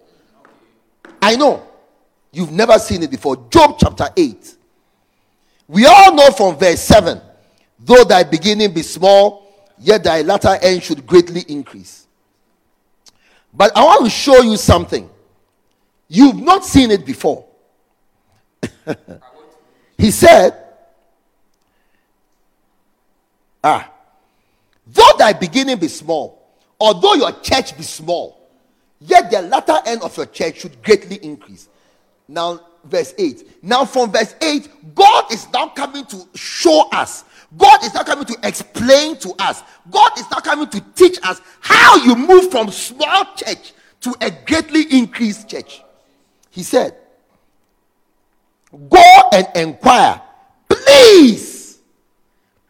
I 1.20 1.36
know 1.36 1.66
you've 2.32 2.52
never 2.52 2.78
seen 2.78 3.02
it 3.02 3.10
before. 3.10 3.48
Job 3.50 3.76
chapter 3.80 4.08
8. 4.16 4.56
We 5.66 5.86
all 5.86 6.14
know 6.14 6.30
from 6.30 6.56
verse 6.56 6.80
7 6.80 7.20
though 7.78 8.04
thy 8.04 8.24
beginning 8.24 8.72
be 8.72 8.82
small, 8.82 9.46
yet 9.78 10.02
thy 10.04 10.22
latter 10.22 10.56
end 10.60 10.82
should 10.82 11.06
greatly 11.06 11.44
increase. 11.48 12.06
But 13.52 13.76
I 13.76 13.84
want 13.84 14.04
to 14.04 14.10
show 14.10 14.42
you 14.42 14.56
something. 14.56 15.08
You've 16.08 16.40
not 16.40 16.64
seen 16.64 16.90
it 16.90 17.04
before. 17.04 17.46
he 19.98 20.10
said, 20.10 20.64
Ah, 23.62 23.90
though 24.86 25.12
thy 25.18 25.32
beginning 25.32 25.78
be 25.78 25.88
small, 25.88 26.56
although 26.78 27.14
your 27.14 27.32
church 27.40 27.76
be 27.76 27.82
small, 27.82 28.37
Yet 29.00 29.30
the 29.30 29.42
latter 29.42 29.78
end 29.86 30.02
of 30.02 30.16
your 30.16 30.26
church 30.26 30.60
should 30.60 30.82
greatly 30.82 31.16
increase. 31.22 31.68
Now, 32.26 32.60
verse 32.84 33.14
8. 33.16 33.62
Now, 33.62 33.84
from 33.84 34.10
verse 34.10 34.34
8, 34.42 34.94
God 34.94 35.32
is 35.32 35.46
now 35.52 35.68
coming 35.68 36.04
to 36.06 36.28
show 36.34 36.88
us. 36.90 37.24
God 37.56 37.82
is 37.84 37.94
now 37.94 38.02
coming 38.02 38.26
to 38.26 38.36
explain 38.42 39.16
to 39.18 39.32
us. 39.38 39.62
God 39.90 40.18
is 40.18 40.30
now 40.30 40.40
coming 40.40 40.68
to 40.68 40.80
teach 40.94 41.18
us 41.22 41.40
how 41.60 41.96
you 41.96 42.14
move 42.14 42.50
from 42.50 42.70
small 42.70 43.24
church 43.36 43.72
to 44.00 44.14
a 44.20 44.30
greatly 44.30 44.82
increased 44.90 45.48
church. 45.48 45.82
He 46.50 46.62
said, 46.62 46.94
Go 48.90 49.28
and 49.32 49.46
inquire. 49.54 50.20
Please. 50.68 51.78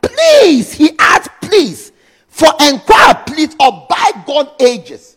Please. 0.01 0.73
He 0.73 0.91
asked, 0.99 1.31
please. 1.41 1.91
For 2.29 2.49
inquire, 2.61 3.15
please, 3.27 3.57
or 3.59 3.89
bygone 3.89 4.51
ages 4.61 5.17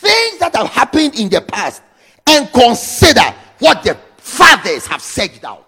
things 0.00 0.38
that 0.38 0.56
have 0.56 0.68
happened 0.68 1.14
in 1.18 1.28
the 1.28 1.40
past 1.40 1.82
and 2.26 2.50
consider 2.52 3.34
what 3.58 3.82
the 3.82 3.94
fathers 4.16 4.86
have 4.86 5.02
searched 5.02 5.44
out. 5.44 5.66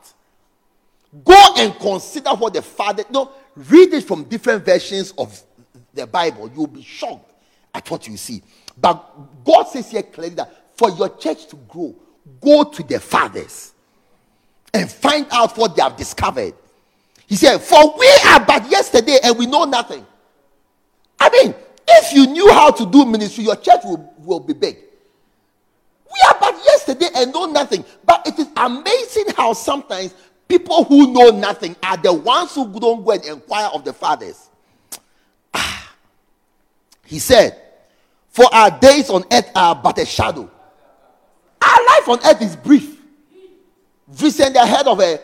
Go 1.24 1.54
and 1.58 1.74
consider 1.78 2.30
what 2.30 2.54
the 2.54 2.62
father. 2.62 3.04
No, 3.10 3.30
read 3.54 3.92
it 3.92 4.04
from 4.04 4.24
different 4.24 4.64
versions 4.64 5.12
of 5.18 5.38
the 5.92 6.06
Bible. 6.06 6.50
You'll 6.54 6.66
be 6.66 6.82
shocked 6.82 7.30
at 7.74 7.90
what 7.90 8.08
you 8.08 8.16
see. 8.16 8.42
But 8.80 9.44
God 9.44 9.64
says 9.64 9.90
here 9.90 10.02
clearly 10.02 10.34
that 10.36 10.76
for 10.78 10.90
your 10.90 11.10
church 11.16 11.46
to 11.48 11.56
grow, 11.56 11.94
go 12.40 12.64
to 12.64 12.82
the 12.82 12.98
fathers 12.98 13.72
and 14.72 14.90
find 14.90 15.26
out 15.30 15.56
what 15.58 15.76
they 15.76 15.82
have 15.82 15.96
discovered. 15.96 16.54
He 17.26 17.36
said, 17.36 17.58
For 17.58 17.98
we 17.98 18.10
are 18.28 18.44
but 18.44 18.70
yesterday 18.70 19.18
and 19.22 19.38
we 19.38 19.46
know 19.46 19.64
nothing. 19.64 20.06
I 21.20 21.28
mean, 21.30 21.54
if 21.98 22.12
you 22.12 22.26
knew 22.26 22.50
how 22.52 22.70
to 22.70 22.86
do 22.86 23.04
ministry, 23.04 23.44
your 23.44 23.56
church 23.56 23.80
will, 23.84 24.12
will 24.18 24.40
be 24.40 24.52
big. 24.52 24.76
We 26.12 26.20
are 26.28 26.36
but 26.38 26.54
yesterday 26.64 27.08
and 27.14 27.32
know 27.32 27.46
nothing. 27.46 27.84
But 28.04 28.26
it 28.26 28.38
is 28.38 28.48
amazing 28.56 29.34
how 29.36 29.52
sometimes 29.54 30.14
people 30.48 30.84
who 30.84 31.12
know 31.12 31.30
nothing 31.30 31.74
are 31.82 31.96
the 31.96 32.12
ones 32.12 32.54
who 32.54 32.78
don't 32.78 33.04
go 33.04 33.12
and 33.12 33.24
inquire 33.24 33.70
of 33.72 33.84
the 33.84 33.92
fathers. 33.92 34.48
Ah. 35.54 35.94
He 37.04 37.18
said, 37.18 37.58
For 38.28 38.44
our 38.52 38.70
days 38.78 39.08
on 39.08 39.24
earth 39.32 39.50
are 39.54 39.74
but 39.74 39.98
a 39.98 40.04
shadow. 40.04 40.50
Our 41.62 41.86
life 41.86 42.08
on 42.08 42.18
earth 42.24 42.42
is 42.42 42.56
brief. 42.56 43.00
Recently, 44.20 44.58
I 44.58 44.66
heard 44.66 44.86
of 44.86 45.00
a 45.00 45.20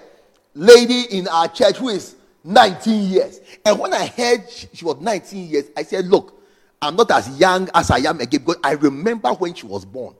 lady 0.54 1.02
in 1.18 1.28
our 1.28 1.48
church 1.48 1.76
who 1.76 1.88
is 1.90 2.16
19 2.44 3.10
years. 3.10 3.40
And 3.64 3.78
when 3.78 3.92
I 3.92 4.06
heard 4.06 4.48
she 4.48 4.84
was 4.84 4.98
19 5.00 5.48
years, 5.48 5.64
I 5.76 5.82
said, 5.82 6.06
Look, 6.06 6.37
I'm 6.80 6.96
not 6.96 7.10
as 7.10 7.38
young 7.38 7.68
as 7.74 7.90
I 7.90 7.98
am 7.98 8.20
again 8.20 8.40
because 8.40 8.60
I 8.62 8.72
remember 8.72 9.30
when 9.30 9.54
she 9.54 9.66
was 9.66 9.84
born. 9.84 10.14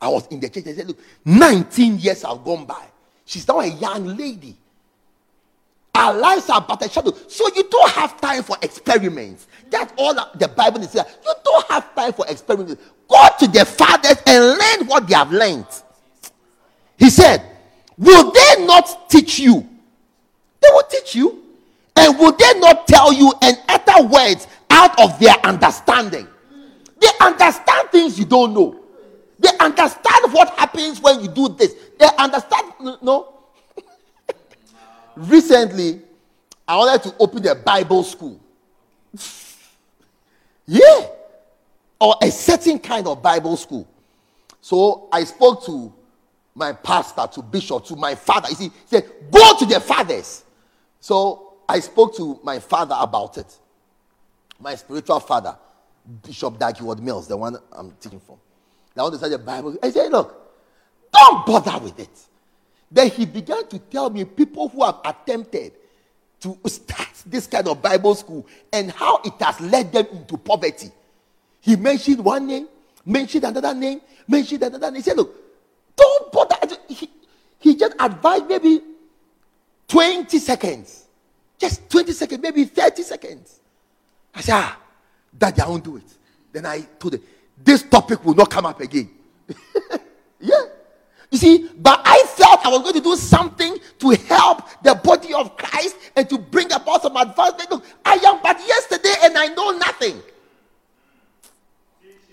I 0.00 0.08
was 0.08 0.26
in 0.28 0.40
the 0.40 0.48
church. 0.48 0.66
I 0.66 0.74
said, 0.74 0.88
Look, 0.88 0.98
19 1.24 1.98
years 1.98 2.22
have 2.22 2.44
gone 2.44 2.66
by. 2.66 2.84
She's 3.24 3.48
now 3.48 3.60
a 3.60 3.66
young 3.66 4.16
lady. 4.16 4.56
Our 5.94 6.12
lives 6.12 6.50
are 6.50 6.60
but 6.60 6.84
a 6.84 6.90
shadow. 6.90 7.12
So 7.26 7.48
you 7.56 7.64
don't 7.70 7.90
have 7.92 8.20
time 8.20 8.42
for 8.42 8.56
experiments. 8.60 9.46
That's 9.70 9.92
all 9.96 10.14
the 10.34 10.48
Bible 10.48 10.82
is 10.82 10.90
saying. 10.90 11.06
You 11.24 11.34
don't 11.42 11.66
have 11.68 11.94
time 11.94 12.12
for 12.12 12.26
experiments. 12.28 12.76
Go 13.08 13.26
to 13.38 13.48
the 13.48 13.64
fathers 13.64 14.22
and 14.26 14.44
learn 14.44 14.86
what 14.88 15.08
they 15.08 15.14
have 15.14 15.32
learned. 15.32 15.66
He 16.98 17.08
said, 17.08 17.42
Will 17.96 18.30
they 18.30 18.66
not 18.66 19.08
teach 19.08 19.38
you? 19.38 19.66
They 20.60 20.68
will 20.70 20.82
teach 20.90 21.14
you. 21.14 21.42
And 21.96 22.18
will 22.18 22.32
they 22.32 22.58
not 22.58 22.86
tell 22.86 23.10
you 23.12 23.32
and 23.40 23.56
utter 23.68 24.06
words 24.06 24.46
out 24.76 25.00
of 25.00 25.18
their 25.18 25.34
understanding. 25.42 26.28
They 27.00 27.08
understand 27.20 27.88
things 27.90 28.18
you 28.18 28.26
don't 28.26 28.52
know. 28.52 28.78
They 29.38 29.48
understand 29.58 30.32
what 30.32 30.50
happens 30.50 31.00
when 31.00 31.20
you 31.20 31.28
do 31.28 31.48
this. 31.48 31.74
They 31.98 32.06
understand. 32.18 32.72
No. 33.02 33.34
Recently, 35.16 36.02
I 36.68 36.76
wanted 36.76 37.02
to 37.04 37.16
open 37.18 37.46
a 37.46 37.54
Bible 37.54 38.02
school. 38.02 38.40
yeah. 40.66 41.06
Or 41.98 42.16
a 42.22 42.30
certain 42.30 42.78
kind 42.78 43.06
of 43.06 43.22
Bible 43.22 43.56
school. 43.56 43.88
So 44.60 45.08
I 45.12 45.24
spoke 45.24 45.64
to 45.66 45.92
my 46.54 46.72
pastor, 46.72 47.26
to 47.32 47.42
bishop, 47.42 47.84
to 47.86 47.96
my 47.96 48.14
father. 48.14 48.48
You 48.50 48.54
see, 48.56 48.64
he 48.68 48.72
said, 48.86 49.10
Go 49.30 49.58
to 49.58 49.64
the 49.66 49.80
fathers. 49.80 50.44
So 51.00 51.54
I 51.68 51.80
spoke 51.80 52.14
to 52.16 52.38
my 52.42 52.58
father 52.58 52.96
about 52.98 53.38
it 53.38 53.58
my 54.60 54.74
spiritual 54.74 55.20
father, 55.20 55.56
Bishop 56.22 56.58
Dag 56.58 56.76
Heward 56.76 57.00
Mills, 57.00 57.28
the 57.28 57.36
one 57.36 57.56
I'm 57.72 57.92
teaching 58.00 58.20
from. 58.20 58.36
I 58.96 59.02
want 59.02 59.12
to 59.14 59.18
study 59.18 59.32
the 59.32 59.38
Bible. 59.38 59.76
I 59.82 59.90
said, 59.90 60.10
look, 60.10 60.34
don't 61.12 61.44
bother 61.44 61.78
with 61.82 61.98
it. 61.98 62.26
Then 62.90 63.10
he 63.10 63.26
began 63.26 63.66
to 63.68 63.78
tell 63.78 64.10
me 64.10 64.24
people 64.24 64.68
who 64.68 64.84
have 64.84 65.00
attempted 65.04 65.72
to 66.40 66.58
start 66.66 67.08
this 67.26 67.46
kind 67.46 67.66
of 67.68 67.82
Bible 67.82 68.14
school 68.14 68.46
and 68.72 68.90
how 68.90 69.20
it 69.24 69.34
has 69.40 69.60
led 69.60 69.92
them 69.92 70.06
into 70.12 70.36
poverty. 70.36 70.90
He 71.60 71.76
mentioned 71.76 72.24
one 72.24 72.46
name, 72.46 72.68
mentioned 73.04 73.44
another 73.44 73.74
name, 73.74 74.00
mentioned 74.28 74.62
another 74.62 74.90
name. 74.90 74.96
He 74.96 75.02
said, 75.02 75.16
Look, 75.16 75.34
don't 75.96 76.32
bother. 76.32 76.56
He, 76.88 77.10
he 77.58 77.74
just 77.74 77.94
advised 77.98 78.46
maybe 78.46 78.80
20 79.88 80.38
seconds. 80.38 81.06
Just 81.58 81.88
20 81.90 82.12
seconds, 82.12 82.42
maybe 82.42 82.64
30 82.64 83.02
seconds. 83.02 83.60
I 84.36 84.40
said, 84.42 84.54
Ah, 84.54 84.78
Daddy, 85.36 85.62
I 85.62 85.68
won't 85.68 85.82
do 85.82 85.96
it. 85.96 86.04
Then 86.52 86.66
I 86.66 86.80
told 86.98 87.14
him, 87.14 87.22
This 87.64 87.82
topic 87.82 88.24
will 88.24 88.34
not 88.34 88.50
come 88.50 88.66
up 88.66 88.80
again. 88.80 89.10
yeah. 90.40 90.62
You 91.30 91.38
see, 91.38 91.70
but 91.76 92.00
I 92.04 92.22
felt 92.28 92.64
I 92.64 92.68
was 92.68 92.82
going 92.82 92.94
to 92.94 93.00
do 93.00 93.16
something 93.16 93.78
to 93.98 94.10
help 94.10 94.62
the 94.82 94.94
body 94.94 95.34
of 95.34 95.56
Christ 95.56 95.96
and 96.14 96.28
to 96.28 96.38
bring 96.38 96.70
about 96.70 97.02
some 97.02 97.16
advancement. 97.16 97.70
Look, 97.70 97.84
I 98.04 98.14
am 98.14 98.40
but 98.42 98.58
yesterday 98.60 99.14
and 99.22 99.36
I 99.36 99.48
know 99.48 99.70
nothing. 99.72 100.22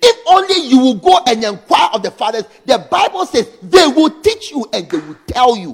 If 0.05 0.17
only 0.27 0.67
you 0.67 0.79
will 0.79 0.95
go 0.95 1.19
and 1.25 1.43
inquire 1.43 1.89
of 1.93 2.03
the 2.03 2.11
fathers, 2.11 2.43
the 2.65 2.85
Bible 2.91 3.25
says 3.25 3.49
they 3.63 3.87
will 3.87 4.09
teach 4.21 4.51
you 4.51 4.67
and 4.73 4.89
they 4.89 4.97
will 4.97 5.17
tell 5.27 5.55
you 5.55 5.71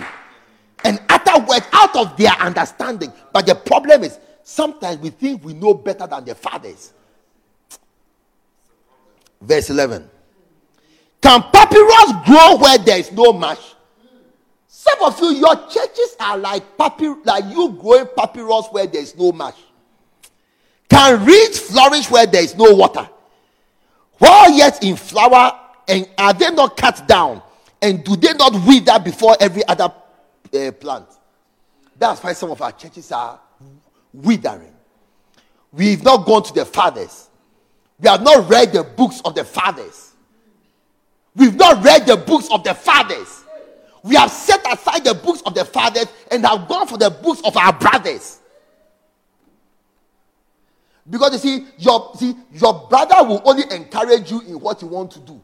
and 0.85 1.01
utter 1.09 1.43
words 1.45 1.65
out 1.73 1.95
of 1.95 2.15
their 2.15 2.31
understanding. 2.33 3.11
But 3.33 3.47
the 3.47 3.55
problem 3.55 4.03
is 4.03 4.19
sometimes 4.43 4.97
we 4.99 5.09
think 5.09 5.43
we 5.43 5.53
know 5.53 5.73
better 5.73 6.07
than 6.07 6.25
the 6.25 6.35
fathers. 6.35 6.93
Verse 9.41 9.69
11. 9.69 10.09
Can 11.21 11.41
papyrus 11.43 12.13
grow 12.25 12.57
where 12.57 12.77
there 12.77 12.97
is 12.97 13.11
no 13.11 13.33
marsh? 13.33 13.73
Some 14.67 15.03
of 15.03 15.19
you, 15.19 15.31
your 15.31 15.55
churches 15.67 16.15
are 16.19 16.37
like 16.37 16.77
papyrus, 16.77 17.17
like 17.25 17.45
you 17.45 17.77
growing 17.79 18.07
papyrus 18.17 18.67
where 18.71 18.87
there 18.87 19.01
is 19.01 19.15
no 19.17 19.31
marsh. 19.31 19.57
Can 20.89 21.23
reeds 21.25 21.59
flourish 21.59 22.09
where 22.09 22.25
there 22.25 22.43
is 22.43 22.55
no 22.55 22.73
water? 22.73 23.07
While 24.17 24.51
yet 24.51 24.83
in 24.83 24.95
flower, 24.95 25.59
and 25.87 26.09
are 26.17 26.33
they 26.33 26.49
not 26.51 26.77
cut 26.77 27.07
down? 27.07 27.41
And 27.81 28.03
do 28.03 28.15
they 28.15 28.33
not 28.33 28.53
wither 28.65 28.99
before 28.99 29.37
every 29.39 29.65
other 29.67 29.91
uh, 30.53 30.71
plant? 30.71 31.07
That's 31.97 32.23
why 32.23 32.33
some 32.33 32.51
of 32.51 32.61
our 32.61 32.71
churches 32.71 33.11
are 33.11 33.39
withering. 34.13 34.73
We've 35.71 36.03
not 36.03 36.25
gone 36.25 36.43
to 36.43 36.53
the 36.53 36.65
fathers. 36.65 37.29
We 37.99 38.09
have 38.09 38.23
not 38.23 38.49
read 38.49 38.73
the 38.73 38.83
books 38.83 39.21
of 39.25 39.35
the 39.35 39.43
fathers. 39.43 40.13
We've 41.35 41.55
not 41.55 41.83
read 41.83 42.05
the 42.05 42.17
books 42.17 42.47
of 42.51 42.63
the 42.63 42.73
fathers. 42.73 43.43
We 44.03 44.15
have 44.15 44.31
set 44.31 44.65
aside 44.71 45.03
the 45.03 45.13
books 45.13 45.41
of 45.45 45.53
the 45.53 45.65
fathers 45.65 46.05
and 46.31 46.45
have 46.45 46.67
gone 46.67 46.87
for 46.87 46.97
the 46.97 47.09
books 47.09 47.41
of 47.43 47.55
our 47.57 47.73
brothers. 47.73 48.39
Because 51.09 51.33
you 51.33 51.39
see, 51.39 51.67
your 51.77 52.11
see, 52.15 52.35
your 52.53 52.87
brother 52.89 53.27
will 53.27 53.41
only 53.45 53.63
encourage 53.71 54.29
you 54.31 54.41
in 54.41 54.59
what 54.59 54.81
you 54.81 54.87
want 54.87 55.11
to 55.11 55.19
do. 55.19 55.41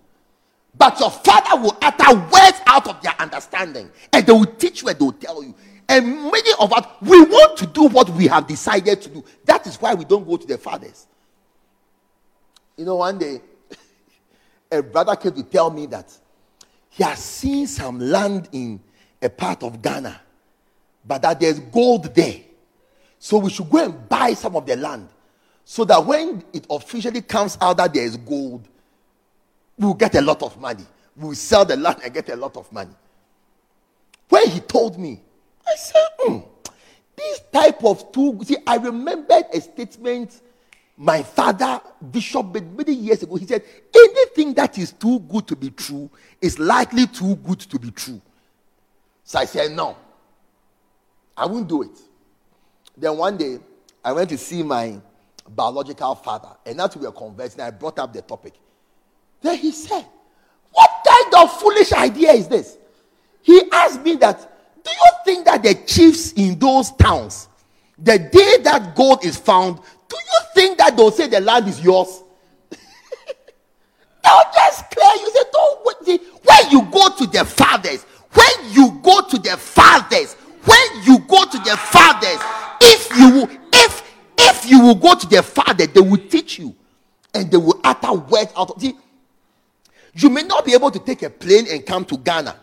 But 0.78 1.00
your 1.00 1.10
father 1.10 1.62
will 1.62 1.78
utter 1.82 2.16
words 2.16 2.60
out 2.68 2.88
of 2.88 3.02
their 3.02 3.20
understanding, 3.20 3.90
and 4.12 4.26
they 4.26 4.32
will 4.32 4.46
teach 4.46 4.82
you 4.82 4.90
and 4.90 5.00
they 5.00 5.04
will 5.06 5.14
tell 5.14 5.44
you. 5.44 5.56
And 5.88 6.24
many 6.32 6.50
of 6.60 6.74
us, 6.74 6.86
we 7.02 7.22
want 7.22 7.58
to 7.58 7.68
do 7.68 7.88
what 7.88 8.10
we 8.10 8.28
have 8.28 8.48
decided 8.48 9.02
to 9.02 9.10
do. 9.10 9.26
That 9.46 9.68
is 9.68 9.76
why 9.80 9.94
we 9.94 10.06
don't 10.06 10.28
go 10.28 10.38
to 10.38 10.48
the 10.48 10.58
fathers. 10.58 11.08
You 12.76 12.86
know, 12.86 12.96
one 12.96 13.18
day, 13.18 13.42
a 14.72 14.82
brother 14.82 15.16
came 15.16 15.34
to 15.34 15.44
tell 15.44 15.70
me 15.70 15.86
that 15.88 16.12
he 16.90 17.04
has 17.04 17.20
seen 17.20 17.68
some 17.68 18.00
land 18.00 18.50
in 18.52 18.80
a 19.22 19.30
part 19.30 19.64
of 19.64 19.82
Ghana, 19.82 20.20
but 21.06 21.22
that 21.22 21.40
there's 21.40 21.60
gold 21.60 22.14
there. 22.16 22.42
So 23.20 23.38
we 23.38 23.50
should 23.50 23.70
go 23.70 23.84
and 23.84 24.10
buy 24.10 24.34
some 24.34 24.56
of 24.56 24.66
the 24.66 24.76
land 24.76 25.10
so 25.64 25.84
that 25.86 26.06
when 26.06 26.44
it 26.54 26.66
officially 26.70 27.22
comes 27.22 27.58
out 27.60 27.78
that 27.78 27.94
there 27.94 28.04
is 28.06 28.18
gold, 28.18 28.68
we'll 29.78 29.94
get 29.94 30.16
a 30.16 30.22
lot 30.22 30.42
of 30.44 30.60
money. 30.60 30.86
We'll 31.16 31.36
sell 31.36 31.66
the 31.66 31.76
land 31.76 32.02
and 32.04 32.14
get 32.14 32.30
a 32.30 32.36
lot 32.36 32.56
of 32.58 32.72
money. 32.72 32.94
When 34.30 34.50
he 34.50 34.60
told 34.60 35.00
me, 35.00 35.22
I 35.68 35.76
said, 35.76 36.08
mm, 36.22 36.46
this 37.16 37.42
type 37.52 37.84
of 37.84 38.12
two. 38.12 38.40
See, 38.44 38.58
I 38.66 38.78
remembered 38.78 39.46
a 39.54 39.62
statement 39.62 40.42
my 40.98 41.24
father, 41.24 41.82
Bishop, 42.12 42.54
many 42.76 42.94
years 42.94 43.22
ago. 43.24 43.36
He 43.36 43.46
said, 43.46 43.64
anything 43.94 44.54
that 44.54 44.78
is 44.78 44.94
too 44.94 45.20
good 45.20 45.46
to 45.48 45.56
be 45.56 45.70
true 45.70 46.10
is 46.42 46.58
likely 46.58 47.06
too 47.08 47.36
good 47.38 47.60
to 47.60 47.80
be 47.80 47.92
true. 47.92 48.22
So 49.24 49.40
I 49.40 49.46
said, 49.46 49.72
no, 49.72 49.98
I 51.36 51.46
won't 51.48 51.68
do 51.68 51.82
it. 51.82 52.00
Then 52.98 53.18
one 53.18 53.36
day, 53.38 53.60
I 54.04 54.14
went 54.14 54.30
to 54.30 54.38
see 54.38 54.64
my 54.64 55.00
biological 55.50 56.16
father. 56.16 56.56
And 56.66 56.80
after 56.80 57.00
we 57.00 57.08
were 57.08 57.12
conversing, 57.12 57.62
I 57.62 57.72
brought 57.72 58.00
up 58.00 58.14
the 58.14 58.22
topic. 58.22 58.54
Then 59.42 59.58
he 59.58 59.72
said, 59.72 60.06
What 60.72 60.92
kind 61.06 61.44
of 61.44 61.60
foolish 61.60 61.92
idea 61.92 62.32
is 62.32 62.48
this? 62.48 62.78
He 63.42 63.64
asked 63.72 64.02
me 64.02 64.16
that, 64.16 64.55
Do 64.86 64.92
you 64.92 65.12
think 65.26 65.46
that 65.46 65.64
the 65.64 65.74
chiefs 65.74 66.32
in 66.34 66.60
those 66.60 66.92
towns, 66.92 67.50
the 67.98 68.20
day 68.20 68.58
that 68.64 68.96
gold 68.96 69.26
is 69.26 69.36
found, 69.36 69.78
do 70.08 70.16
you 70.16 70.40
think 70.54 70.78
that 70.78 70.96
they'll 70.96 71.12
say 71.12 71.28
the 71.28 71.42
land 71.42 71.68
is 71.68 71.82
yours? 71.82 72.22
they'll 72.70 74.52
just 74.54 74.92
clear 74.92 75.16
you. 75.16 75.32
Say, 75.32 75.44
Don't 75.52 75.86
wait. 75.86 76.22
When 76.44 76.72
you 76.72 76.84
go 76.92 77.10
to 77.18 77.26
the 77.26 77.44
fathers, 77.44 78.04
when 78.34 78.72
you 78.72 79.00
go 79.02 79.28
to 79.28 79.38
the 79.40 79.58
fathers, 79.58 80.36
when 80.66 81.04
you 81.04 81.20
go 81.20 81.46
to 81.46 81.58
the 81.58 81.76
fathers, 81.78 82.38
if 82.82 83.18
you 83.18 83.50
if 83.74 84.04
if 84.38 84.70
you 84.70 84.82
will 84.82 84.96
go 84.96 85.16
to 85.16 85.28
their 85.28 85.42
father, 85.42 85.88
they 85.88 86.00
will 86.02 86.18
teach 86.30 86.60
you 86.60 86.76
and 87.34 87.50
they 87.50 87.58
will 87.58 87.80
utter 87.84 88.14
words 88.14 88.52
out 88.56 88.72
of. 88.72 88.82
See, 88.82 88.96
you 90.14 90.30
may 90.30 90.44
not 90.44 90.64
be 90.66 90.74
able 90.74 90.92
to 90.92 91.00
take 91.00 91.24
a 91.24 91.30
plane 91.30 91.66
and 91.70 91.86
come 91.86 92.06
to 92.06 92.18
Ghana. 92.18 92.56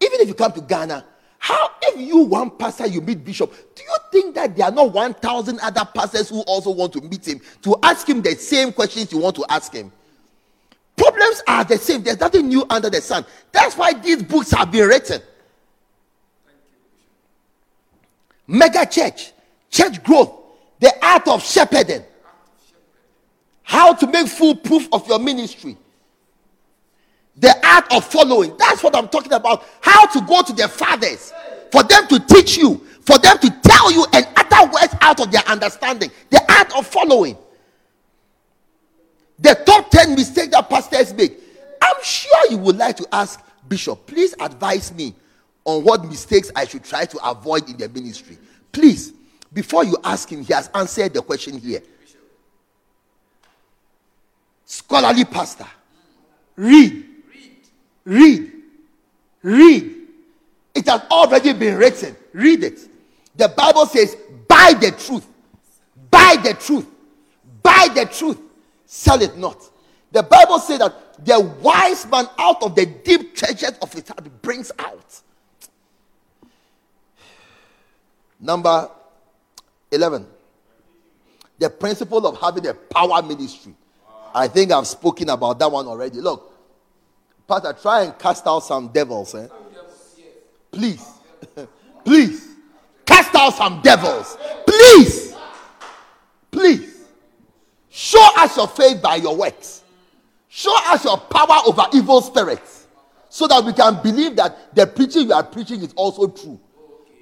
Even 0.00 0.20
if 0.20 0.28
you 0.28 0.34
come 0.34 0.52
to 0.52 0.60
Ghana, 0.60 1.04
how 1.40 1.70
if 1.80 1.98
you 1.98 2.18
one 2.18 2.50
pastor 2.50 2.86
you 2.86 3.00
meet 3.00 3.24
bishop, 3.24 3.50
do 3.74 3.82
you 3.82 3.96
think 4.12 4.34
that 4.34 4.54
there 4.54 4.66
are 4.66 4.70
not 4.70 4.92
1,000 4.92 5.58
other 5.60 5.88
pastors 5.94 6.28
who 6.28 6.42
also 6.42 6.70
want 6.70 6.92
to 6.92 7.00
meet 7.00 7.26
him 7.26 7.40
to 7.62 7.74
ask 7.82 8.06
him 8.06 8.20
the 8.20 8.34
same 8.34 8.70
questions 8.74 9.10
you 9.10 9.18
want 9.18 9.34
to 9.36 9.44
ask 9.48 9.72
him? 9.72 9.90
Problems 10.98 11.42
are 11.48 11.64
the 11.64 11.78
same. 11.78 12.02
There's 12.02 12.20
nothing 12.20 12.46
new 12.46 12.66
under 12.68 12.90
the 12.90 13.00
sun. 13.00 13.24
That's 13.52 13.74
why 13.74 13.94
these 13.94 14.22
books 14.22 14.50
have 14.50 14.70
been 14.70 14.86
written. 14.86 15.22
Mega 18.46 18.84
church, 18.84 19.32
church 19.70 20.04
growth, 20.04 20.30
the 20.78 20.92
art 21.02 21.26
of 21.26 21.42
shepherding. 21.42 22.04
How 23.62 23.94
to 23.94 24.06
make 24.06 24.28
full 24.28 24.56
proof 24.56 24.88
of 24.92 25.08
your 25.08 25.18
ministry. 25.18 25.78
The 27.40 27.66
art 27.66 27.92
of 27.92 28.04
following. 28.04 28.56
That's 28.58 28.82
what 28.82 28.94
I'm 28.94 29.08
talking 29.08 29.32
about. 29.32 29.64
How 29.80 30.06
to 30.06 30.20
go 30.26 30.42
to 30.42 30.52
their 30.52 30.68
fathers. 30.68 31.32
For 31.72 31.82
them 31.82 32.06
to 32.08 32.20
teach 32.20 32.56
you. 32.56 32.76
For 33.00 33.18
them 33.18 33.38
to 33.38 33.50
tell 33.62 33.90
you 33.90 34.04
and 34.12 34.28
utter 34.36 34.70
words 34.70 34.94
out 35.00 35.20
of 35.20 35.32
their 35.32 35.42
understanding. 35.48 36.10
The 36.28 36.40
art 36.52 36.76
of 36.76 36.86
following. 36.86 37.36
The 39.38 39.54
top 39.66 39.90
10 39.90 40.14
mistakes 40.14 40.48
that 40.48 40.68
pastors 40.68 41.14
make. 41.14 41.32
I'm 41.82 41.96
sure 42.02 42.50
you 42.50 42.58
would 42.58 42.76
like 42.76 42.96
to 42.98 43.08
ask 43.10 43.42
Bishop, 43.68 44.06
please 44.06 44.34
advise 44.38 44.92
me 44.92 45.14
on 45.64 45.84
what 45.84 46.04
mistakes 46.04 46.50
I 46.54 46.66
should 46.66 46.84
try 46.84 47.06
to 47.06 47.28
avoid 47.28 47.68
in 47.70 47.76
the 47.76 47.88
ministry. 47.88 48.36
Please. 48.72 49.12
Before 49.52 49.84
you 49.84 49.96
ask 50.04 50.30
him, 50.30 50.44
he 50.44 50.52
has 50.52 50.70
answered 50.74 51.14
the 51.14 51.22
question 51.22 51.58
here. 51.58 51.82
Scholarly 54.64 55.24
pastor. 55.24 55.66
Read. 56.56 57.09
Read. 58.04 58.52
Read. 59.42 59.96
It 60.74 60.88
has 60.88 61.02
already 61.10 61.52
been 61.52 61.76
written. 61.76 62.16
Read 62.32 62.64
it. 62.64 62.80
The 63.36 63.48
Bible 63.48 63.86
says, 63.86 64.16
buy 64.48 64.74
the 64.78 64.92
truth. 64.92 65.26
Buy 66.10 66.36
the 66.42 66.54
truth. 66.54 66.86
Buy 67.62 67.88
the 67.94 68.06
truth. 68.06 68.38
Sell 68.86 69.20
it 69.22 69.36
not. 69.36 69.68
The 70.12 70.22
Bible 70.22 70.58
says 70.58 70.80
that 70.80 71.24
the 71.24 71.40
wise 71.60 72.06
man 72.06 72.26
out 72.38 72.62
of 72.62 72.74
the 72.74 72.86
deep 72.86 73.36
treasures 73.36 73.78
of 73.80 73.92
his 73.92 74.08
heart 74.08 74.26
brings 74.42 74.72
out. 74.78 75.20
Number 78.40 78.90
11. 79.92 80.26
The 81.58 81.68
principle 81.70 82.26
of 82.26 82.40
having 82.40 82.66
a 82.66 82.74
power 82.74 83.22
ministry. 83.22 83.74
I 84.34 84.48
think 84.48 84.72
I've 84.72 84.86
spoken 84.86 85.28
about 85.28 85.58
that 85.58 85.70
one 85.70 85.86
already. 85.86 86.20
Look, 86.20 86.49
Pastor, 87.50 87.72
try 87.72 88.04
and 88.04 88.16
cast 88.16 88.46
out 88.46 88.60
some 88.60 88.86
devils. 88.92 89.34
Eh? 89.34 89.48
Please. 90.70 91.04
Please. 92.04 92.48
Cast 93.04 93.34
out 93.34 93.54
some 93.54 93.82
devils. 93.82 94.38
Please. 94.64 95.34
Please. 96.52 97.06
Show 97.88 98.24
us 98.36 98.56
your 98.56 98.68
faith 98.68 99.02
by 99.02 99.16
your 99.16 99.36
works. 99.36 99.82
Show 100.46 100.72
us 100.86 101.04
your 101.04 101.18
power 101.18 101.58
over 101.66 101.86
evil 101.92 102.20
spirits 102.22 102.86
so 103.28 103.48
that 103.48 103.64
we 103.64 103.72
can 103.72 104.00
believe 104.00 104.36
that 104.36 104.72
the 104.76 104.86
preaching 104.86 105.26
you 105.26 105.32
are 105.32 105.42
preaching 105.42 105.82
is 105.82 105.92
also 105.94 106.28
true. 106.28 106.60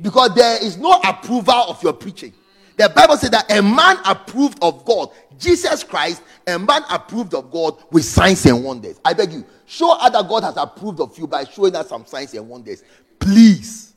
Because 0.03 0.35
there 0.35 0.63
is 0.63 0.77
no 0.77 1.01
approval 1.05 1.55
of 1.55 1.83
your 1.83 1.95
preaching. 1.95 2.35
The 2.77 2.91
Bible 2.91 3.17
said 3.17 3.33
that 3.33 3.51
a 3.51 3.63
man 3.63 3.97
approved 4.05 4.59
of 4.61 4.85
God, 4.85 5.09
Jesus 5.39 5.85
Christ, 5.85 6.23
a 6.47 6.59
man 6.59 6.83
approved 6.91 7.35
of 7.35 7.51
God 7.51 7.77
with 7.91 8.05
signs 8.05 8.45
and 8.47 8.65
wonders. 8.65 9.01
I 9.05 9.13
beg 9.15 9.33
you, 9.33 9.45
show 9.67 9.97
other 9.99 10.23
God 10.27 10.43
has 10.43 10.57
approved 10.57 11.01
of 11.01 11.17
you 11.19 11.27
by 11.27 11.45
showing 11.45 11.77
us 11.77 11.89
some 11.89 12.05
signs 12.05 12.35
and 12.35 12.49
wonders. 12.49 12.83
Please. 13.19 13.95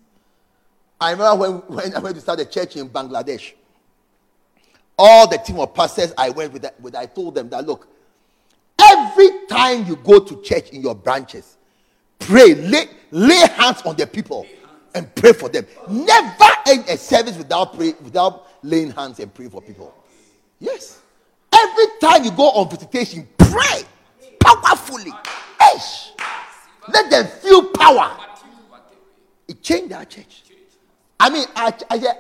I 0.99 1.11
remember 1.11 1.35
when, 1.35 1.51
when 1.76 1.95
I 1.95 1.99
went 1.99 2.15
to 2.15 2.22
start 2.22 2.39
a 2.39 2.45
church 2.45 2.76
in 2.76 2.88
Bangladesh. 2.89 3.53
All 4.97 5.27
the 5.27 5.38
team 5.38 5.59
of 5.59 5.73
pastors 5.73 6.13
I 6.18 6.30
went 6.30 6.53
with, 6.53 6.65
with 6.80 6.95
I 6.95 7.07
told 7.07 7.34
them 7.34 7.49
that 7.49 7.65
look, 7.65 7.88
every 8.80 9.47
time 9.47 9.85
you 9.88 9.95
go 9.95 10.19
to 10.19 10.41
church 10.43 10.69
in 10.69 10.81
your 10.81 10.93
branches, 10.93 11.57
pray, 12.19 12.53
lay, 12.53 12.85
lay 13.09 13.47
hands 13.47 13.81
on 13.84 13.95
the 13.95 14.05
people 14.05 14.45
and 14.93 15.13
pray 15.15 15.34
for 15.34 15.49
them. 15.49 15.65
Never 15.89 16.45
end 16.68 16.85
a 16.88 16.97
service 16.97 17.38
without 17.38 17.73
pray, 17.73 17.93
without 18.03 18.47
laying 18.63 18.91
hands 18.91 19.19
and 19.19 19.34
praying 19.34 19.51
for 19.51 19.61
people. 19.61 19.93
Yes. 20.59 20.99
Every 21.62 21.86
time 22.00 22.24
you 22.24 22.32
go 22.32 22.50
on 22.52 22.70
visitation, 22.70 23.28
pray 23.38 23.84
powerfully. 24.40 25.12
Let 26.88 27.10
them 27.10 27.28
feel 27.28 27.68
power. 27.70 28.18
It 29.48 29.62
changed 29.62 29.94
our 29.94 30.06
church. 30.06 30.44
I 31.20 31.30
mean, 31.30 31.46
our, 31.56 31.72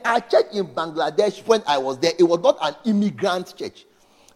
our 0.05 0.21
church 0.21 0.45
in 0.53 0.67
Bangladesh, 0.67 1.45
when 1.47 1.63
I 1.65 1.77
was 1.77 1.97
there, 1.97 2.11
it 2.19 2.23
was 2.23 2.39
not 2.41 2.57
an 2.61 2.75
immigrant 2.85 3.55
church. 3.57 3.85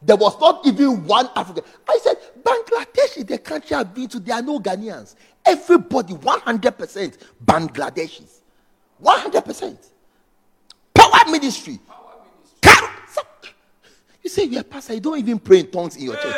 There 0.01 0.15
was 0.15 0.39
not 0.39 0.65
even 0.65 1.05
one 1.05 1.29
African. 1.35 1.63
I 1.87 1.99
said, 2.01 2.17
Bangladesh 2.43 3.17
is 3.17 3.25
the 3.25 3.37
country 3.37 3.75
I've 3.75 3.93
been 3.93 4.07
to. 4.09 4.19
There 4.19 4.35
are 4.35 4.41
no 4.41 4.59
Ghanaians. 4.59 5.15
Everybody, 5.45 6.13
100% 6.15 7.17
Bangladeshis. 7.45 8.39
100%. 9.03 9.77
Power 10.93 11.31
ministry. 11.31 11.79
You 14.25 14.29
say 14.29 14.45
you're 14.45 14.61
a 14.61 14.63
pastor, 14.63 14.95
you 14.95 15.01
don't 15.01 15.19
even 15.19 15.37
pray 15.37 15.59
in 15.59 15.67
tongues 15.69 15.97
in 15.97 16.05
your 16.05 16.15
church. 16.15 16.35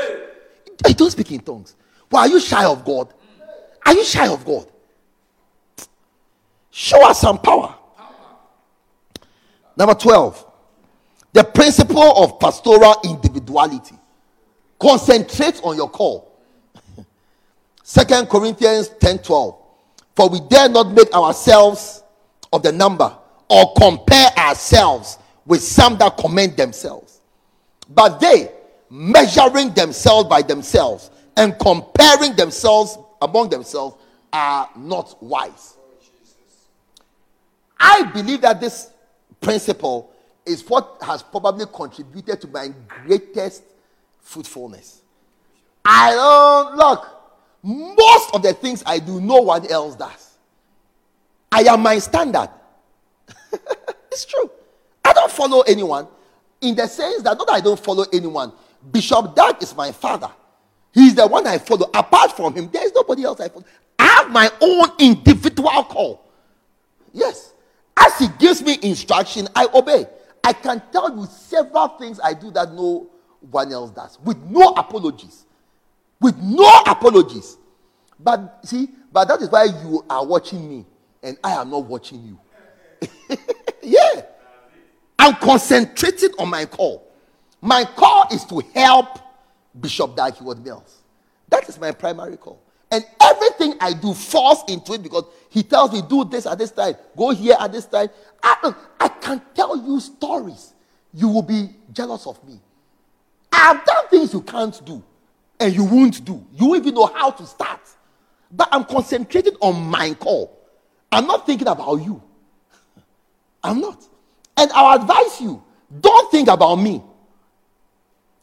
You 0.90 0.94
don't 0.94 1.10
speak 1.10 1.32
in 1.32 1.40
tongues. 1.40 1.74
Why 2.10 2.24
are 2.24 2.28
you 2.28 2.38
shy 2.42 2.66
of 2.66 2.84
God? 2.84 3.14
Are 3.86 3.94
you 3.94 4.04
shy 4.04 4.28
of 4.28 4.44
God? 4.44 4.68
Show 6.70 7.10
us 7.10 7.22
some 7.22 7.40
power. 7.40 7.74
Number 9.78 9.94
12. 9.94 10.46
The 11.32 11.46
principle 11.46 12.24
of 12.24 12.38
pastoral 12.42 12.96
individuality. 13.06 13.96
Concentrate 14.78 15.62
on 15.64 15.78
your 15.78 15.90
call. 15.90 16.42
Second 17.84 18.28
Corinthians 18.28 18.90
10 19.00 19.20
12. 19.20 19.58
For 20.14 20.28
we 20.28 20.42
dare 20.50 20.68
not 20.68 20.92
make 20.92 21.14
ourselves 21.14 22.04
of 22.52 22.64
the 22.64 22.74
number 22.74 23.16
or 23.50 23.74
compare 23.78 24.28
ourselves 24.38 25.20
with 25.46 25.62
some 25.62 25.98
that 26.00 26.18
commend 26.18 26.58
themselves. 26.58 27.07
But 27.90 28.20
they, 28.20 28.52
measuring 28.90 29.74
themselves 29.74 30.30
by 30.30 30.42
themselves 30.42 31.10
and 31.36 31.58
comparing 31.60 32.36
themselves 32.36 32.98
among 33.22 33.50
themselves, 33.50 33.96
are 34.32 34.70
not 34.76 35.22
wise. 35.22 35.78
I 37.80 38.04
believe 38.04 38.42
that 38.42 38.60
this 38.60 38.90
principle 39.40 40.12
is 40.46 40.68
what 40.68 40.98
has 41.02 41.22
probably 41.22 41.66
contributed 41.72 42.42
to 42.42 42.48
my 42.48 42.74
greatest 43.06 43.64
fruitfulness. 44.22 45.02
I 45.86 46.12
don't 46.12 46.76
look. 46.76 47.08
Most 47.64 48.34
of 48.34 48.42
the 48.42 48.54
things 48.54 48.84
I 48.86 49.00
do, 49.00 49.20
no 49.22 49.42
one 49.42 49.70
else 49.72 49.96
does. 49.96 50.38
I 51.52 51.62
am 51.62 51.82
my 51.82 52.00
standard. 52.00 52.50
it's 54.12 54.26
true. 54.26 54.50
I 55.04 55.14
don't 55.14 55.32
follow 55.32 55.62
anyone 55.62 56.08
in 56.62 56.76
the 56.76 56.88
sense 56.88 57.24
that 57.24 57.38
not 57.38 57.48
that 57.48 57.54
I 57.54 57.62
don't 57.62 57.80
follow 57.80 58.06
anyone. 58.12 58.52
Bishop 58.92 59.36
Dag 59.36 59.62
is 59.62 59.76
my 59.76 59.92
father. 59.92 60.30
He's 60.94 61.16
the 61.16 61.28
one 61.28 61.46
I 61.46 61.58
follow. 61.58 61.90
Apart 61.94 62.36
from 62.36 62.54
him, 62.56 62.70
there 62.72 62.86
is 62.86 62.94
nobody 62.94 63.24
else 63.24 63.40
I 63.40 63.50
follow. 63.50 63.66
I 64.00 64.06
have 64.06 64.32
my 64.32 64.50
own 64.62 64.90
individual 65.00 65.84
call. 65.84 66.26
Yes. 67.14 67.54
As 67.98 68.18
he 68.18 68.28
gives 68.40 68.62
me 68.62 68.78
instruction, 68.82 69.48
I 69.56 69.68
obey. 69.74 70.06
I 70.44 70.54
can 70.54 70.82
tell 70.92 71.16
you 71.16 71.26
several 71.26 71.90
things 71.90 72.20
I 72.24 72.34
do 72.34 72.52
that 72.52 72.72
no 72.74 73.10
one 73.52 73.72
else 73.72 73.92
does 73.92 74.18
with 74.24 74.38
no 74.44 74.70
apologies. 74.70 75.46
With 76.20 76.38
no 76.38 76.68
apologies. 76.86 77.58
But 78.20 78.66
see, 78.66 78.90
but 79.12 79.28
that 79.28 79.42
is 79.42 79.50
why 79.50 79.66
you 79.66 80.04
are 80.10 80.26
watching 80.26 80.68
me 80.70 80.86
and 81.22 81.38
I 81.44 81.54
am 81.62 81.70
not 81.70 81.86
watching 81.86 82.24
you. 82.24 82.40
yeah. 83.84 84.22
I'm 85.28 85.36
concentrating 85.36 86.30
on 86.40 86.50
my 86.50 86.64
call. 86.64 87.06
My 87.60 87.84
call 87.84 88.28
is 88.32 88.46
to 88.46 88.62
help 88.74 89.20
Bishop 89.78 90.16
Dag 90.16 90.36
Heward-Mills. 90.36 91.02
That 91.50 91.68
is 91.68 91.78
my 91.78 91.92
primary 91.92 92.38
call. 92.38 92.62
And 92.90 93.06
everything 93.22 93.74
I 93.82 93.92
do 93.92 94.14
falls 94.14 94.64
into 94.70 94.94
it 94.94 95.04
because 95.04 95.26
he 95.50 95.64
tells 95.64 95.92
me, 95.92 96.02
do 96.08 96.24
this 96.24 96.46
at 96.46 96.58
this 96.58 96.72
time, 96.72 96.96
go 97.18 97.32
here 97.32 97.58
at 97.60 97.74
this 97.74 97.86
time. 97.88 98.08
I, 98.42 98.74
I 99.02 99.10
can 99.10 99.42
tell 99.54 99.76
you 99.76 100.00
stories. 100.00 100.74
You 101.14 101.28
will 101.28 101.42
be 101.42 101.72
jealous 101.92 102.26
of 102.26 102.42
me. 102.48 102.62
I 103.52 103.58
have 103.58 103.84
done 103.84 104.08
things 104.08 104.32
you 104.32 104.42
can't 104.42 104.86
do 104.86 105.04
and 105.60 105.76
you 105.76 105.84
won't 105.84 106.24
do. 106.24 106.42
You 106.54 106.68
won't 106.68 106.84
even 106.84 106.94
know 106.94 107.08
how 107.08 107.32
to 107.32 107.46
start. 107.46 107.82
But 108.50 108.70
I'm 108.72 108.86
concentrating 108.86 109.58
on 109.60 109.88
my 109.88 110.14
call. 110.14 110.58
I'm 111.12 111.28
not 111.28 111.46
thinking 111.46 111.68
about 111.68 111.96
you. 111.96 112.24
I'm 113.62 113.82
not. 113.82 114.08
And 114.58 114.72
I'll 114.74 115.00
advise 115.00 115.40
you 115.40 115.64
don't 116.02 116.30
think 116.32 116.50
about 116.50 116.76
me. 116.76 117.02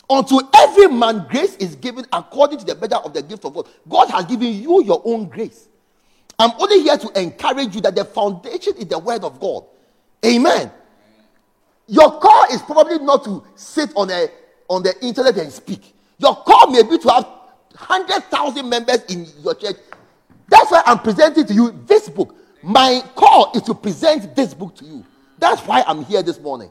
Unto 0.08 0.38
every 0.54 0.88
man 0.88 1.26
grace 1.28 1.56
is 1.56 1.76
given 1.76 2.04
according 2.12 2.58
to 2.58 2.64
the 2.64 2.74
measure 2.74 3.02
of 3.02 3.12
the 3.14 3.22
gift 3.22 3.44
of 3.44 3.54
God. 3.54 3.68
God 3.88 4.10
has 4.10 4.24
given 4.26 4.52
you 4.52 4.82
your 4.84 5.00
own 5.04 5.28
grace. 5.28 5.68
I'm 6.38 6.50
only 6.60 6.82
here 6.82 6.98
to 6.98 7.20
encourage 7.20 7.74
you 7.74 7.80
that 7.82 7.94
the 7.94 8.04
foundation 8.04 8.76
is 8.76 8.86
the 8.86 8.98
word 8.98 9.24
of 9.24 9.40
God. 9.40 9.64
Amen. 10.24 10.70
Your 11.86 12.18
call 12.18 12.44
is 12.50 12.60
probably 12.62 12.98
not 12.98 13.24
to 13.24 13.44
sit 13.54 13.92
on 13.94 14.10
a 14.10 14.28
on 14.68 14.82
the 14.82 14.94
internet 15.04 15.36
and 15.36 15.52
speak. 15.52 15.94
Your 16.18 16.34
call 16.34 16.70
may 16.70 16.82
be 16.82 16.98
to 16.98 17.08
have 17.08 17.28
hundred 17.74 18.24
thousand 18.24 18.68
members 18.68 19.04
in 19.04 19.26
your 19.42 19.54
church. 19.54 19.76
That's 20.48 20.70
why 20.70 20.82
I'm 20.86 20.98
presenting 20.98 21.46
to 21.46 21.54
you 21.54 21.82
this 21.86 22.08
book. 22.08 22.34
My 22.62 23.02
call 23.14 23.52
is 23.54 23.62
to 23.62 23.74
present 23.74 24.34
this 24.34 24.54
book 24.54 24.74
to 24.76 24.84
you. 24.84 25.04
That's 25.38 25.62
why 25.62 25.82
I'm 25.86 26.04
here 26.04 26.22
this 26.22 26.40
morning. 26.40 26.70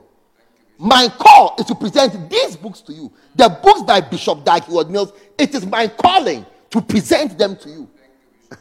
My 0.78 1.08
call 1.18 1.56
is 1.60 1.66
to 1.68 1.76
present 1.76 2.30
these 2.30 2.56
books 2.56 2.82
to 2.82 2.94
you. 2.94 3.12
The 3.36 3.50
books 3.64 3.84
by 3.84 4.02
Bishop 4.02 4.44
Dag 4.44 4.64
Heward-Mills. 4.66 5.14
It 5.38 5.54
is 5.54 5.66
my 5.66 5.88
calling 5.88 6.46
to 6.72 6.82
present 6.82 7.38
them 7.38 7.56
to 7.58 7.70
you. 7.70 7.90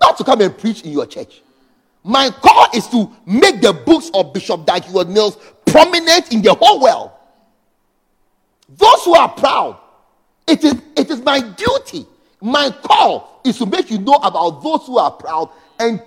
Not 0.00 0.16
to 0.18 0.24
come 0.24 0.40
and 0.40 0.56
preach 0.56 0.82
in 0.82 0.92
your 0.92 1.06
church. 1.06 1.42
My 2.02 2.30
call 2.30 2.66
is 2.74 2.86
to 2.88 3.10
make 3.26 3.60
the 3.60 3.72
books 3.72 4.10
of 4.14 4.32
Bishop 4.32 4.66
Dag 4.66 4.84
Heward-Mills 4.84 5.36
prominent 5.66 6.32
in 6.32 6.42
the 6.42 6.54
whole 6.54 6.80
world. 6.80 7.10
Those 8.68 9.04
who 9.04 9.14
are 9.14 9.28
proud, 9.28 9.78
it 10.46 10.64
is, 10.64 10.74
it 10.96 11.10
is 11.10 11.20
my 11.22 11.40
duty. 11.40 12.06
My 12.40 12.70
call 12.82 13.40
is 13.44 13.58
to 13.58 13.66
make 13.66 13.90
you 13.90 13.98
know 13.98 14.14
about 14.14 14.62
those 14.62 14.86
who 14.86 14.98
are 14.98 15.10
proud 15.10 15.50
and, 15.78 16.02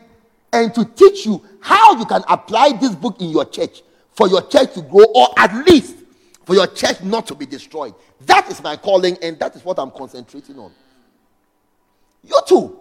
and 0.56 0.74
to 0.74 0.86
teach 0.86 1.26
you 1.26 1.44
how 1.60 1.98
you 1.98 2.06
can 2.06 2.24
apply 2.28 2.72
this 2.74 2.96
book 2.96 3.20
in 3.20 3.30
your 3.30 3.46
church 3.46 3.82
for 4.14 4.28
your 4.30 4.42
church 4.48 4.74
to 4.74 4.82
grow, 4.82 5.06
or 5.14 5.28
at 5.38 5.54
least 5.68 5.98
for 6.46 6.56
your 6.56 6.68
church 6.68 7.02
not 7.02 7.28
to 7.28 7.36
be 7.36 7.46
destroyed. 7.46 7.94
That 8.22 8.50
is 8.50 8.64
my 8.64 8.78
calling, 8.78 9.18
and 9.22 9.38
that 9.40 9.56
is 9.56 9.66
what 9.66 9.78
I'm 9.78 9.92
concentrating 9.92 10.58
on. 10.58 10.72
You 12.24 12.40
too. 12.48 12.80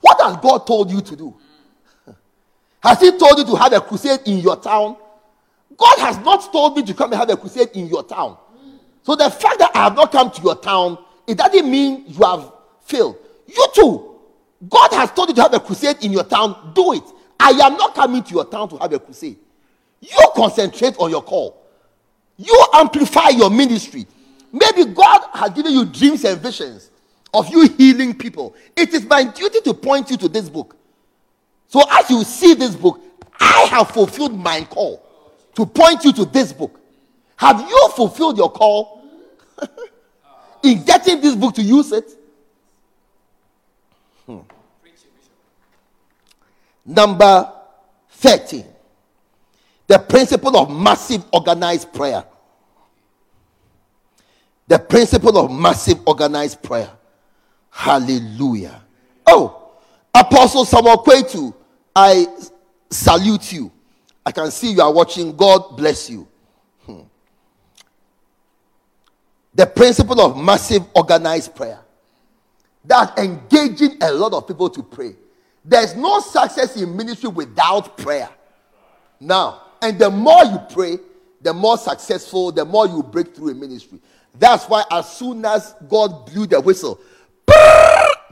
What 0.00 0.20
has 0.20 0.36
God 0.38 0.66
told 0.66 0.90
you 0.90 1.00
to 1.00 1.16
do? 1.16 1.34
Has 2.82 2.98
He 3.00 3.16
told 3.16 3.38
you 3.38 3.44
to 3.44 3.54
have 3.54 3.72
a 3.72 3.80
crusade 3.80 4.20
in 4.26 4.38
your 4.38 4.56
town? 4.56 4.96
God 5.76 5.98
has 6.00 6.18
not 6.18 6.52
told 6.52 6.76
me 6.76 6.82
to 6.82 6.92
come 6.92 7.12
and 7.12 7.20
have 7.20 7.30
a 7.30 7.36
crusade 7.36 7.70
in 7.74 7.86
your 7.86 8.02
town. 8.02 8.36
So 9.04 9.16
the 9.16 9.30
fact 9.30 9.58
that 9.60 9.70
I 9.74 9.84
have 9.84 9.94
not 9.94 10.12
come 10.12 10.30
to 10.30 10.42
your 10.42 10.56
town, 10.56 10.98
it 11.26 11.38
doesn't 11.38 11.70
mean 11.70 12.04
you 12.06 12.24
have 12.24 12.52
failed. 12.84 13.16
You 13.46 13.66
too. 13.74 14.11
God 14.68 14.92
has 14.92 15.10
told 15.10 15.28
you 15.28 15.34
to 15.36 15.42
have 15.42 15.54
a 15.54 15.60
crusade 15.60 15.96
in 16.02 16.12
your 16.12 16.24
town. 16.24 16.72
Do 16.74 16.92
it. 16.92 17.02
I 17.38 17.50
am 17.50 17.76
not 17.76 17.94
coming 17.94 18.22
to 18.22 18.34
your 18.34 18.44
town 18.44 18.68
to 18.68 18.76
have 18.78 18.92
a 18.92 18.98
crusade. 18.98 19.38
You 20.00 20.28
concentrate 20.34 20.96
on 20.98 21.10
your 21.10 21.22
call. 21.22 21.62
You 22.36 22.66
amplify 22.74 23.30
your 23.30 23.50
ministry. 23.50 24.06
Maybe 24.52 24.84
God 24.92 25.22
has 25.32 25.50
given 25.50 25.72
you 25.72 25.84
dreams 25.84 26.24
and 26.24 26.40
visions 26.40 26.90
of 27.34 27.48
you 27.48 27.68
healing 27.68 28.14
people. 28.16 28.54
It 28.76 28.92
is 28.92 29.04
my 29.04 29.24
duty 29.24 29.60
to 29.62 29.74
point 29.74 30.10
you 30.10 30.16
to 30.18 30.28
this 30.28 30.48
book. 30.48 30.76
So 31.68 31.82
as 31.90 32.10
you 32.10 32.22
see 32.24 32.54
this 32.54 32.74
book, 32.74 33.00
I 33.40 33.66
have 33.70 33.90
fulfilled 33.90 34.38
my 34.38 34.64
call 34.64 35.02
to 35.54 35.66
point 35.66 36.04
you 36.04 36.12
to 36.12 36.24
this 36.24 36.52
book. 36.52 36.78
Have 37.36 37.60
you 37.60 37.88
fulfilled 37.96 38.36
your 38.36 38.52
call 38.52 39.02
in 40.62 40.84
getting 40.84 41.20
this 41.20 41.34
book 41.34 41.54
to 41.54 41.62
use 41.62 41.92
it? 41.92 42.10
Hmm. 44.40 44.52
Number 46.84 47.52
13. 48.10 48.64
The 49.86 49.98
principle 49.98 50.56
of 50.56 50.70
massive 50.70 51.24
organized 51.32 51.92
prayer. 51.92 52.24
The 54.66 54.78
principle 54.78 55.36
of 55.38 55.50
massive 55.50 55.98
organized 56.06 56.62
prayer. 56.62 56.90
Hallelujah. 57.70 58.82
Oh, 59.26 59.72
Apostle 60.14 60.64
Samuel 60.64 61.02
Kwetu, 61.04 61.54
I 61.94 62.26
salute 62.90 63.52
you. 63.52 63.70
I 64.24 64.30
can 64.32 64.50
see 64.50 64.72
you 64.72 64.80
are 64.80 64.92
watching. 64.92 65.34
God 65.36 65.76
bless 65.76 66.08
you. 66.08 66.28
Hmm. 66.86 67.00
The 69.54 69.66
principle 69.66 70.20
of 70.20 70.36
massive 70.36 70.84
organized 70.94 71.54
prayer. 71.54 71.81
That 72.84 73.18
engaging 73.18 73.98
a 74.00 74.12
lot 74.12 74.32
of 74.32 74.46
people 74.46 74.68
to 74.70 74.82
pray. 74.82 75.14
There's 75.64 75.94
no 75.94 76.20
success 76.20 76.76
in 76.76 76.96
ministry 76.96 77.28
without 77.28 77.96
prayer. 77.96 78.28
Now, 79.20 79.62
and 79.80 79.98
the 79.98 80.10
more 80.10 80.44
you 80.44 80.58
pray, 80.70 80.98
the 81.40 81.52
more 81.52 81.78
successful, 81.78 82.52
the 82.52 82.64
more 82.64 82.86
you 82.86 83.02
break 83.02 83.34
through 83.34 83.50
in 83.50 83.60
ministry. 83.60 84.00
That's 84.38 84.68
why 84.68 84.84
as 84.90 85.10
soon 85.12 85.44
as 85.44 85.74
God 85.88 86.26
blew 86.26 86.46
the 86.46 86.60
whistle, 86.60 87.00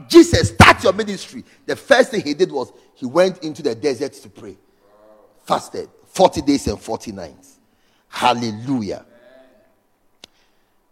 Jesus, 0.07 0.49
start 0.49 0.83
your 0.83 0.93
ministry. 0.93 1.43
The 1.65 1.75
first 1.75 2.11
thing 2.11 2.21
he 2.21 2.33
did 2.33 2.51
was 2.51 2.71
he 2.95 3.05
went 3.05 3.43
into 3.43 3.61
the 3.61 3.75
desert 3.75 4.13
to 4.13 4.29
pray. 4.29 4.57
Fasted 5.43 5.89
40 6.07 6.41
days 6.41 6.67
and 6.67 6.79
40 6.79 7.11
nights. 7.11 7.59
Hallelujah. 8.07 9.05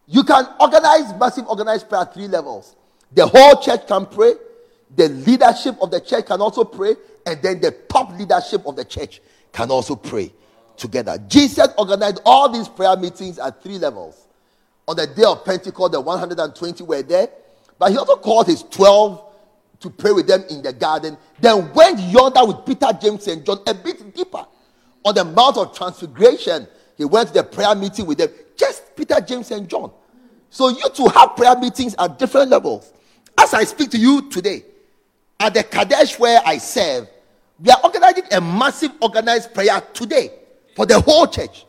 You 0.08 0.24
can 0.24 0.46
organize 0.60 1.14
massive 1.20 1.48
organized 1.48 1.88
prayer 1.90 2.02
at 2.02 2.14
three 2.14 2.28
levels. 2.28 2.76
The 3.12 3.26
whole 3.26 3.62
church 3.62 3.88
can 3.88 4.06
pray, 4.06 4.34
the 4.96 5.10
leadership 5.10 5.76
of 5.82 5.92
the 5.92 6.00
church 6.00 6.28
can 6.28 6.42
also 6.42 6.64
pray, 6.64 6.96
and 7.26 7.42
then 7.42 7.60
the 7.60 7.72
top 7.90 8.18
leadership 8.18 8.66
of 8.66 8.76
the 8.76 8.86
church 8.86 9.22
can 9.52 9.72
also 9.72 9.96
pray 9.96 10.32
together. 10.78 11.18
Jesus 11.28 11.68
organized 11.78 12.22
all 12.26 12.50
these 12.50 12.68
prayer 12.68 12.96
meetings 12.96 13.40
at 13.40 13.62
three 13.62 13.78
levels. 13.78 14.28
On 14.88 14.96
the 14.96 15.08
day 15.08 15.24
of 15.24 15.46
Pentecost, 15.46 15.92
the 15.92 16.02
120 16.02 16.84
were 16.84 17.02
there, 17.02 17.30
but 17.78 17.92
he 17.92 17.98
also 17.98 18.16
called 18.16 18.48
his 18.48 18.64
12 18.64 19.26
to 19.82 19.90
pray 19.90 20.12
with 20.12 20.28
them 20.28 20.44
in 20.50 20.62
the 20.62 20.74
garden, 20.74 21.18
then 21.40 21.72
went 21.74 22.00
yonder 22.00 22.46
with 22.46 22.66
Peter, 22.66 22.88
James, 23.02 23.28
and 23.28 23.46
John 23.46 23.60
a 23.66 23.74
bit 23.74 24.14
deeper. 24.14 24.46
On 25.06 25.16
the 25.16 25.24
Mount 25.24 25.58
of 25.58 25.76
Transfiguration, 25.76 26.68
he 26.98 27.06
went 27.06 27.30
to 27.30 27.34
the 27.34 27.44
prayer 27.44 27.74
meeting 27.76 28.06
with 28.06 28.18
them, 28.18 28.30
just 28.58 28.96
Peter, 28.96 29.22
James, 29.22 29.52
and 29.52 29.70
John. 29.70 29.92
So 30.50 30.70
you 30.70 30.90
two 30.94 31.08
have 31.08 31.36
prayer 31.36 31.56
meetings 31.56 31.96
at 31.98 32.20
different 32.20 32.50
levels. 32.50 32.92
As 33.42 33.54
I 33.54 33.64
speak 33.64 33.90
to 33.92 33.98
you 33.98 34.30
today, 34.30 34.66
at 35.40 35.54
the 35.54 35.64
Qodesh 35.64 36.20
where 36.20 36.42
I 36.46 36.58
serve, 36.58 37.08
we 37.58 37.72
are 37.72 37.80
organizing 37.86 38.26
a 38.34 38.42
massive 38.42 38.92
organized 39.02 39.54
prayer 39.54 39.82
today 39.94 40.34
for 40.76 40.86
the 40.86 41.00
whole 41.00 41.26
church. 41.26 41.66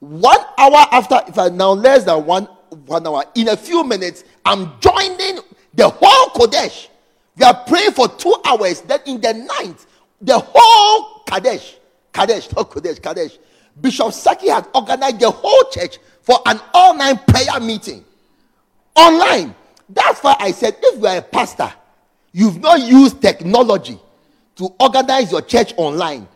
One 0.00 0.40
hour 0.58 0.84
after, 0.90 1.20
if 1.28 1.38
I 1.38 1.48
now 1.48 1.70
less 1.70 2.02
than 2.02 2.26
one 2.26 2.48
one 2.86 3.06
hour, 3.06 3.22
in 3.36 3.48
a 3.48 3.56
few 3.56 3.84
minutes, 3.84 4.24
I'm 4.44 4.72
joining 4.80 5.38
the 5.74 5.88
whole 5.88 6.30
Qodesh. 6.30 6.88
We 7.36 7.44
are 7.44 7.54
praying 7.54 7.92
for 7.92 8.08
two 8.08 8.34
hours. 8.44 8.80
Then 8.80 8.98
in 9.06 9.20
the 9.20 9.32
night, 9.32 9.86
the 10.20 10.40
whole 10.40 11.22
Qodesh, 11.24 11.76
Kadesh, 12.12 12.50
not 12.52 12.68
Kadesh, 12.68 12.98
Kadesh. 12.98 13.38
Bishop 13.80 14.12
Saki 14.12 14.48
had 14.48 14.66
organized 14.74 15.20
the 15.20 15.30
whole 15.30 15.70
church 15.70 15.98
for 16.22 16.40
an 16.46 16.58
online 16.74 17.18
prayer 17.18 17.60
meeting. 17.60 18.04
Online. 18.96 19.54
That's 19.88 20.20
why 20.22 20.36
I 20.38 20.52
said, 20.52 20.76
if 20.82 21.00
you 21.00 21.06
are 21.06 21.18
a 21.18 21.22
pastor, 21.22 21.72
you've 22.32 22.60
not 22.60 22.80
used 22.80 23.22
technology 23.22 23.98
to 24.56 24.74
organize 24.80 25.30
your 25.30 25.42
church 25.42 25.74
online. 25.76 26.26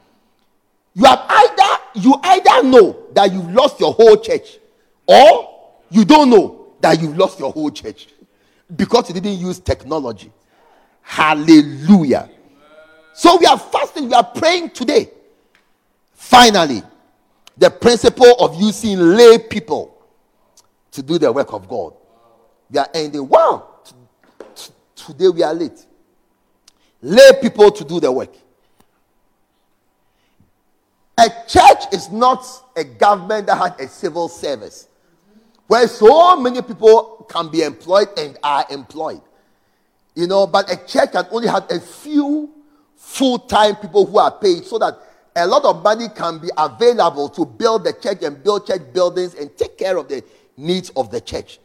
You 0.94 1.04
have 1.04 1.24
either 1.28 1.80
you 1.94 2.14
either 2.22 2.62
know 2.64 3.06
that 3.12 3.32
you've 3.32 3.50
lost 3.52 3.80
your 3.80 3.92
whole 3.92 4.16
church, 4.16 4.58
or 5.06 5.72
you 5.90 6.04
don't 6.04 6.30
know 6.30 6.74
that 6.80 7.00
you've 7.00 7.16
lost 7.16 7.38
your 7.38 7.52
whole 7.52 7.70
church 7.70 8.08
because 8.76 9.08
you 9.08 9.14
didn't 9.14 9.38
use 9.38 9.58
technology. 9.58 10.30
Hallelujah. 11.02 12.30
So 13.14 13.36
we 13.36 13.46
are 13.46 13.58
fasting, 13.58 14.08
we 14.08 14.14
are 14.14 14.24
praying 14.24 14.70
today. 14.70 15.10
Finally, 16.14 16.82
the 17.56 17.70
principle 17.70 18.32
of 18.38 18.60
using 18.60 18.98
lay 18.98 19.38
people 19.38 19.96
to 20.92 21.02
do 21.02 21.18
the 21.18 21.30
work 21.32 21.52
of 21.52 21.68
God. 21.68 21.94
We 22.70 22.78
are 22.78 22.88
ending. 22.94 23.28
Wow, 23.28 23.68
today 24.94 25.28
we 25.28 25.42
are 25.42 25.54
late. 25.54 25.86
Lay 27.02 27.30
people 27.40 27.70
to 27.70 27.84
do 27.84 27.98
the 27.98 28.12
work. 28.12 28.34
A 31.18 31.28
church 31.46 31.92
is 31.92 32.10
not 32.10 32.46
a 32.76 32.84
government 32.84 33.46
that 33.48 33.56
has 33.56 33.72
a 33.78 33.88
civil 33.88 34.28
service 34.28 34.88
where 35.66 35.86
so 35.86 36.36
many 36.36 36.62
people 36.62 37.26
can 37.28 37.48
be 37.48 37.62
employed 37.62 38.08
and 38.16 38.38
are 38.42 38.64
employed. 38.70 39.20
You 40.14 40.26
know, 40.26 40.46
but 40.46 40.70
a 40.70 40.76
church 40.86 41.12
can 41.12 41.26
only 41.30 41.48
have 41.48 41.70
a 41.70 41.78
few 41.78 42.50
full 42.96 43.38
time 43.38 43.76
people 43.76 44.06
who 44.06 44.18
are 44.18 44.30
paid 44.30 44.64
so 44.64 44.78
that 44.78 44.98
a 45.36 45.46
lot 45.46 45.64
of 45.64 45.82
money 45.82 46.08
can 46.08 46.38
be 46.38 46.48
available 46.56 47.28
to 47.30 47.44
build 47.44 47.84
the 47.84 47.92
church 47.92 48.22
and 48.22 48.42
build 48.42 48.66
church 48.66 48.82
buildings 48.92 49.34
and 49.34 49.56
take 49.56 49.78
care 49.78 49.96
of 49.96 50.08
the 50.08 50.24
needs 50.56 50.90
of 50.90 51.10
the 51.10 51.20
church. 51.20 51.60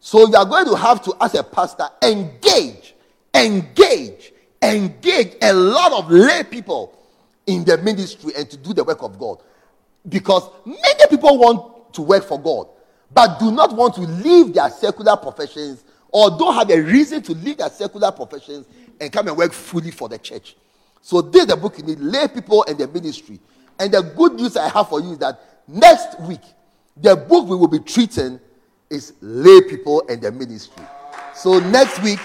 So 0.00 0.28
you 0.28 0.36
are 0.36 0.44
going 0.44 0.66
to 0.66 0.76
have 0.76 1.02
to, 1.04 1.14
as 1.20 1.34
a 1.34 1.42
pastor, 1.42 1.88
engage, 2.02 2.94
engage, 3.34 4.32
engage 4.62 5.34
a 5.42 5.52
lot 5.52 5.92
of 5.92 6.10
lay 6.10 6.44
people 6.44 6.96
in 7.46 7.64
the 7.64 7.78
ministry 7.78 8.32
and 8.36 8.48
to 8.50 8.56
do 8.56 8.72
the 8.72 8.84
work 8.84 9.02
of 9.02 9.18
God. 9.18 9.38
Because 10.08 10.48
many 10.64 11.06
people 11.10 11.38
want 11.38 11.92
to 11.94 12.02
work 12.02 12.24
for 12.24 12.40
God, 12.40 12.68
but 13.12 13.38
do 13.38 13.50
not 13.50 13.74
want 13.74 13.94
to 13.94 14.02
leave 14.02 14.54
their 14.54 14.70
secular 14.70 15.16
professions 15.16 15.84
or 16.08 16.30
don't 16.30 16.54
have 16.54 16.70
a 16.70 16.80
reason 16.80 17.22
to 17.22 17.32
leave 17.32 17.58
their 17.58 17.70
secular 17.70 18.12
professions 18.12 18.66
and 19.00 19.12
come 19.12 19.28
and 19.28 19.36
work 19.36 19.52
fully 19.52 19.90
for 19.90 20.08
the 20.08 20.18
church. 20.18 20.56
So, 21.02 21.20
this 21.20 21.42
is 21.42 21.48
the 21.48 21.56
book 21.56 21.78
you 21.78 21.84
need 21.84 22.00
lay 22.00 22.26
people 22.28 22.64
and 22.68 22.78
the 22.78 22.88
ministry. 22.88 23.38
And 23.78 23.92
the 23.92 24.02
good 24.02 24.34
news 24.34 24.56
I 24.56 24.68
have 24.68 24.88
for 24.88 25.00
you 25.00 25.12
is 25.12 25.18
that 25.18 25.38
next 25.68 26.18
week, 26.20 26.40
the 26.96 27.14
book 27.14 27.46
we 27.46 27.56
will 27.56 27.68
be 27.68 27.78
treating 27.80 28.40
is 28.90 29.14
lay 29.20 29.60
people 29.62 30.02
and 30.08 30.20
the 30.20 30.32
ministry. 30.32 30.84
So, 31.34 31.58
next 31.58 32.02
week, 32.02 32.20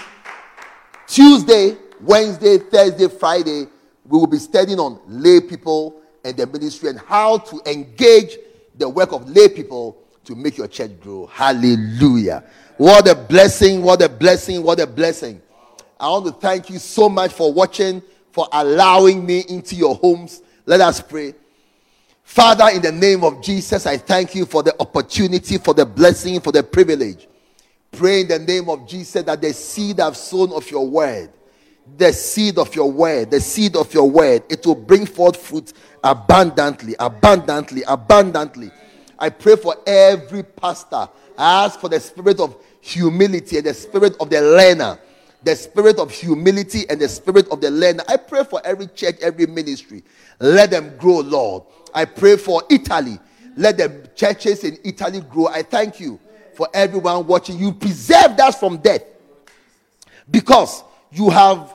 Tuesday, 1.06 1.76
Wednesday, 2.00 2.58
Thursday, 2.58 3.08
Friday, 3.08 3.66
we 4.06 4.18
will 4.18 4.26
be 4.26 4.38
studying 4.38 4.78
on 4.78 5.00
lay 5.06 5.40
people 5.40 6.00
and 6.24 6.36
the 6.36 6.46
ministry 6.46 6.88
and 6.88 6.98
how 6.98 7.38
to 7.38 7.60
engage 7.66 8.38
the 8.76 8.88
work 8.88 9.12
of 9.12 9.28
lay 9.28 9.48
people 9.48 9.98
to 10.24 10.34
make 10.34 10.56
your 10.56 10.68
church 10.68 10.92
grow. 11.00 11.26
Hallelujah. 11.26 12.44
What 12.76 13.08
a 13.08 13.14
blessing, 13.14 13.82
what 13.82 14.02
a 14.02 14.08
blessing, 14.08 14.62
what 14.62 14.80
a 14.80 14.86
blessing. 14.86 15.42
I 15.98 16.08
want 16.08 16.26
to 16.26 16.32
thank 16.32 16.70
you 16.70 16.78
so 16.78 17.08
much 17.08 17.32
for 17.32 17.52
watching, 17.52 18.02
for 18.30 18.48
allowing 18.52 19.24
me 19.24 19.44
into 19.48 19.74
your 19.74 19.94
homes. 19.96 20.42
Let 20.66 20.80
us 20.80 21.00
pray. 21.00 21.34
Father, 22.32 22.68
in 22.74 22.80
the 22.80 22.90
name 22.92 23.24
of 23.24 23.42
Jesus, 23.42 23.84
I 23.84 23.98
thank 23.98 24.34
you 24.34 24.46
for 24.46 24.62
the 24.62 24.74
opportunity, 24.80 25.58
for 25.58 25.74
the 25.74 25.84
blessing, 25.84 26.40
for 26.40 26.50
the 26.50 26.62
privilege. 26.62 27.28
Pray 27.90 28.22
in 28.22 28.28
the 28.28 28.38
name 28.38 28.70
of 28.70 28.88
Jesus 28.88 29.22
that 29.24 29.42
the 29.42 29.52
seed 29.52 30.00
I've 30.00 30.16
sown 30.16 30.50
of 30.52 30.70
your 30.70 30.88
word 30.88 31.30
the 31.98 32.12
seed 32.12 32.58
of 32.58 32.74
your 32.74 32.90
word, 32.90 33.30
the 33.30 33.40
seed 33.40 33.76
of 33.76 33.92
your 33.92 34.08
word, 34.08 34.42
it 34.48 34.64
will 34.64 34.74
bring 34.74 35.06
forth 35.06 35.36
fruit 35.36 35.72
abundantly, 36.02 36.94
abundantly, 36.98 37.82
abundantly. 37.86 38.70
I 39.18 39.30
pray 39.30 39.56
for 39.56 39.76
every 39.86 40.42
pastor. 40.42 41.08
I 41.36 41.64
ask 41.64 41.80
for 41.80 41.88
the 41.88 42.00
spirit 42.00 42.40
of 42.40 42.56
humility 42.80 43.58
and 43.58 43.66
the 43.66 43.74
spirit 43.74 44.16
of 44.20 44.30
the 44.30 44.40
learner, 44.40 44.98
the 45.42 45.56
spirit 45.56 45.98
of 45.98 46.10
humility 46.10 46.88
and 46.88 47.00
the 47.00 47.08
spirit 47.08 47.48
of 47.48 47.60
the 47.60 47.70
learner. 47.70 48.04
I 48.08 48.16
pray 48.16 48.44
for 48.44 48.60
every 48.64 48.86
church, 48.88 49.16
every 49.20 49.46
ministry. 49.46 50.02
Let 50.40 50.70
them 50.70 50.96
grow, 50.96 51.20
Lord. 51.20 51.64
I 51.94 52.04
pray 52.04 52.36
for 52.36 52.62
Italy. 52.70 53.18
Let 53.56 53.76
the 53.76 54.08
churches 54.14 54.64
in 54.64 54.78
Italy 54.84 55.20
grow. 55.20 55.48
I 55.48 55.62
thank 55.62 56.00
you 56.00 56.18
for 56.54 56.68
everyone 56.72 57.26
watching. 57.26 57.58
You 57.58 57.72
preserved 57.72 58.40
us 58.40 58.58
from 58.58 58.78
death 58.78 59.02
because 60.30 60.82
you 61.10 61.30
have 61.30 61.74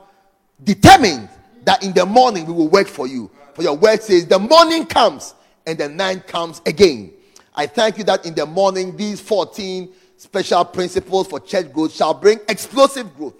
determined 0.63 1.29
that 1.65 1.83
in 1.83 1.93
the 1.93 2.05
morning 2.05 2.45
we 2.45 2.53
will 2.53 2.69
work 2.69 2.87
for 2.87 3.07
you. 3.07 3.29
For 3.53 3.61
your 3.61 3.75
word 3.75 4.01
says, 4.01 4.25
the 4.25 4.39
morning 4.39 4.85
comes 4.85 5.33
and 5.65 5.77
the 5.77 5.89
night 5.89 6.27
comes 6.27 6.61
again. 6.65 7.11
I 7.53 7.65
thank 7.67 7.97
you 7.97 8.03
that 8.05 8.25
in 8.25 8.35
the 8.35 8.45
morning, 8.45 8.95
these 8.95 9.19
14 9.19 9.91
special 10.17 10.63
principles 10.65 11.27
for 11.27 11.39
church 11.39 11.71
growth 11.73 11.93
shall 11.93 12.13
bring 12.13 12.39
explosive 12.47 13.15
growth 13.15 13.33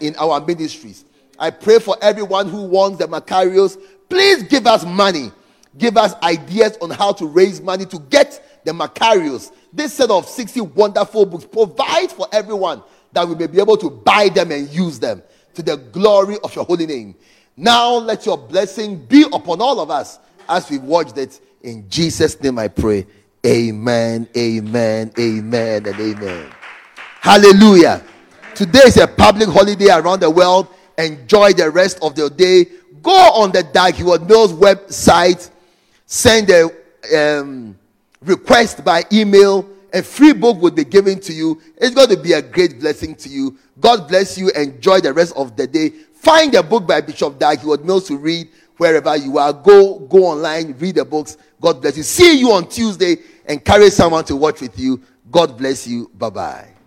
in 0.00 0.16
our 0.16 0.40
ministries. 0.40 1.04
I 1.38 1.50
pray 1.50 1.78
for 1.78 1.96
everyone 2.02 2.48
who 2.48 2.62
wants 2.64 2.98
the 2.98 3.06
Makarios. 3.06 3.78
Please 4.08 4.42
give 4.42 4.66
us 4.66 4.84
money. 4.84 5.30
Give 5.78 5.96
us 5.96 6.14
ideas 6.22 6.76
on 6.82 6.90
how 6.90 7.12
to 7.12 7.26
raise 7.26 7.60
money 7.60 7.86
to 7.86 7.98
get 7.98 8.60
the 8.64 8.72
Makarios. 8.72 9.52
This 9.72 9.94
set 9.94 10.10
of 10.10 10.28
60 10.28 10.60
wonderful 10.60 11.24
books 11.24 11.44
provide 11.44 12.10
for 12.10 12.26
everyone 12.32 12.82
that 13.12 13.26
we 13.26 13.34
may 13.34 13.46
be 13.46 13.60
able 13.60 13.76
to 13.78 13.88
buy 13.88 14.28
them 14.28 14.50
and 14.52 14.68
use 14.68 14.98
them 14.98 15.22
to 15.54 15.62
the 15.62 15.76
glory 15.76 16.36
of 16.44 16.54
your 16.54 16.64
holy 16.64 16.86
name. 16.86 17.14
Now 17.56 17.94
let 17.94 18.26
your 18.26 18.36
blessing 18.36 19.04
be 19.06 19.24
upon 19.32 19.60
all 19.60 19.80
of 19.80 19.90
us 19.90 20.18
as 20.48 20.68
we 20.70 20.78
watched 20.78 21.16
it 21.18 21.40
In 21.62 21.88
Jesus' 21.88 22.40
name 22.40 22.58
I 22.58 22.68
pray. 22.68 23.06
Amen, 23.44 24.28
amen, 24.36 25.12
amen, 25.18 25.86
and 25.86 26.00
amen. 26.00 26.50
Hallelujah. 27.20 28.02
Today 28.54 28.82
is 28.86 28.96
a 28.96 29.06
public 29.06 29.48
holiday 29.48 29.88
around 29.90 30.20
the 30.20 30.30
world. 30.30 30.68
Enjoy 30.96 31.52
the 31.52 31.70
rest 31.70 31.98
of 32.02 32.14
the 32.14 32.30
day. 32.30 32.66
Go 33.02 33.12
on 33.12 33.52
the 33.52 33.62
Dag 33.62 33.94
Heward 33.94 34.28
Mills 34.28 34.52
website, 34.52 35.50
send 36.08 36.50
a 36.50 36.70
um, 37.16 37.78
request 38.22 38.84
by 38.84 39.04
email. 39.12 39.68
A 39.92 40.02
free 40.02 40.32
book 40.32 40.60
will 40.60 40.70
be 40.70 40.84
given 40.84 41.20
to 41.20 41.32
you. 41.32 41.62
It's 41.76 41.94
going 41.94 42.08
to 42.08 42.16
be 42.16 42.32
a 42.32 42.42
great 42.42 42.80
blessing 42.80 43.14
to 43.16 43.28
you. 43.28 43.56
God 43.78 44.08
bless 44.08 44.36
you. 44.36 44.50
Enjoy 44.50 45.00
the 45.00 45.12
rest 45.12 45.34
of 45.36 45.56
the 45.56 45.66
day. 45.66 45.90
Find 46.14 46.54
a 46.54 46.62
book 46.62 46.86
by 46.86 47.00
Bishop 47.00 47.38
Dag 47.38 47.60
Heward 47.60 47.84
Mills 47.84 48.08
to 48.08 48.16
read 48.16 48.48
wherever 48.76 49.16
you 49.16 49.38
are. 49.38 49.52
Go, 49.52 50.00
go 50.00 50.24
online, 50.24 50.74
read 50.78 50.96
the 50.96 51.04
books. 51.04 51.36
God 51.60 51.80
bless 51.80 51.96
you. 51.96 52.02
See 52.02 52.38
you 52.38 52.52
on 52.52 52.68
Tuesday. 52.68 53.16
Encourage 53.46 53.92
someone 53.92 54.24
to 54.24 54.36
watch 54.36 54.60
with 54.60 54.78
you. 54.78 55.00
God 55.30 55.56
bless 55.56 55.86
you. 55.86 56.10
Bye 56.14 56.30
bye. 56.30 56.77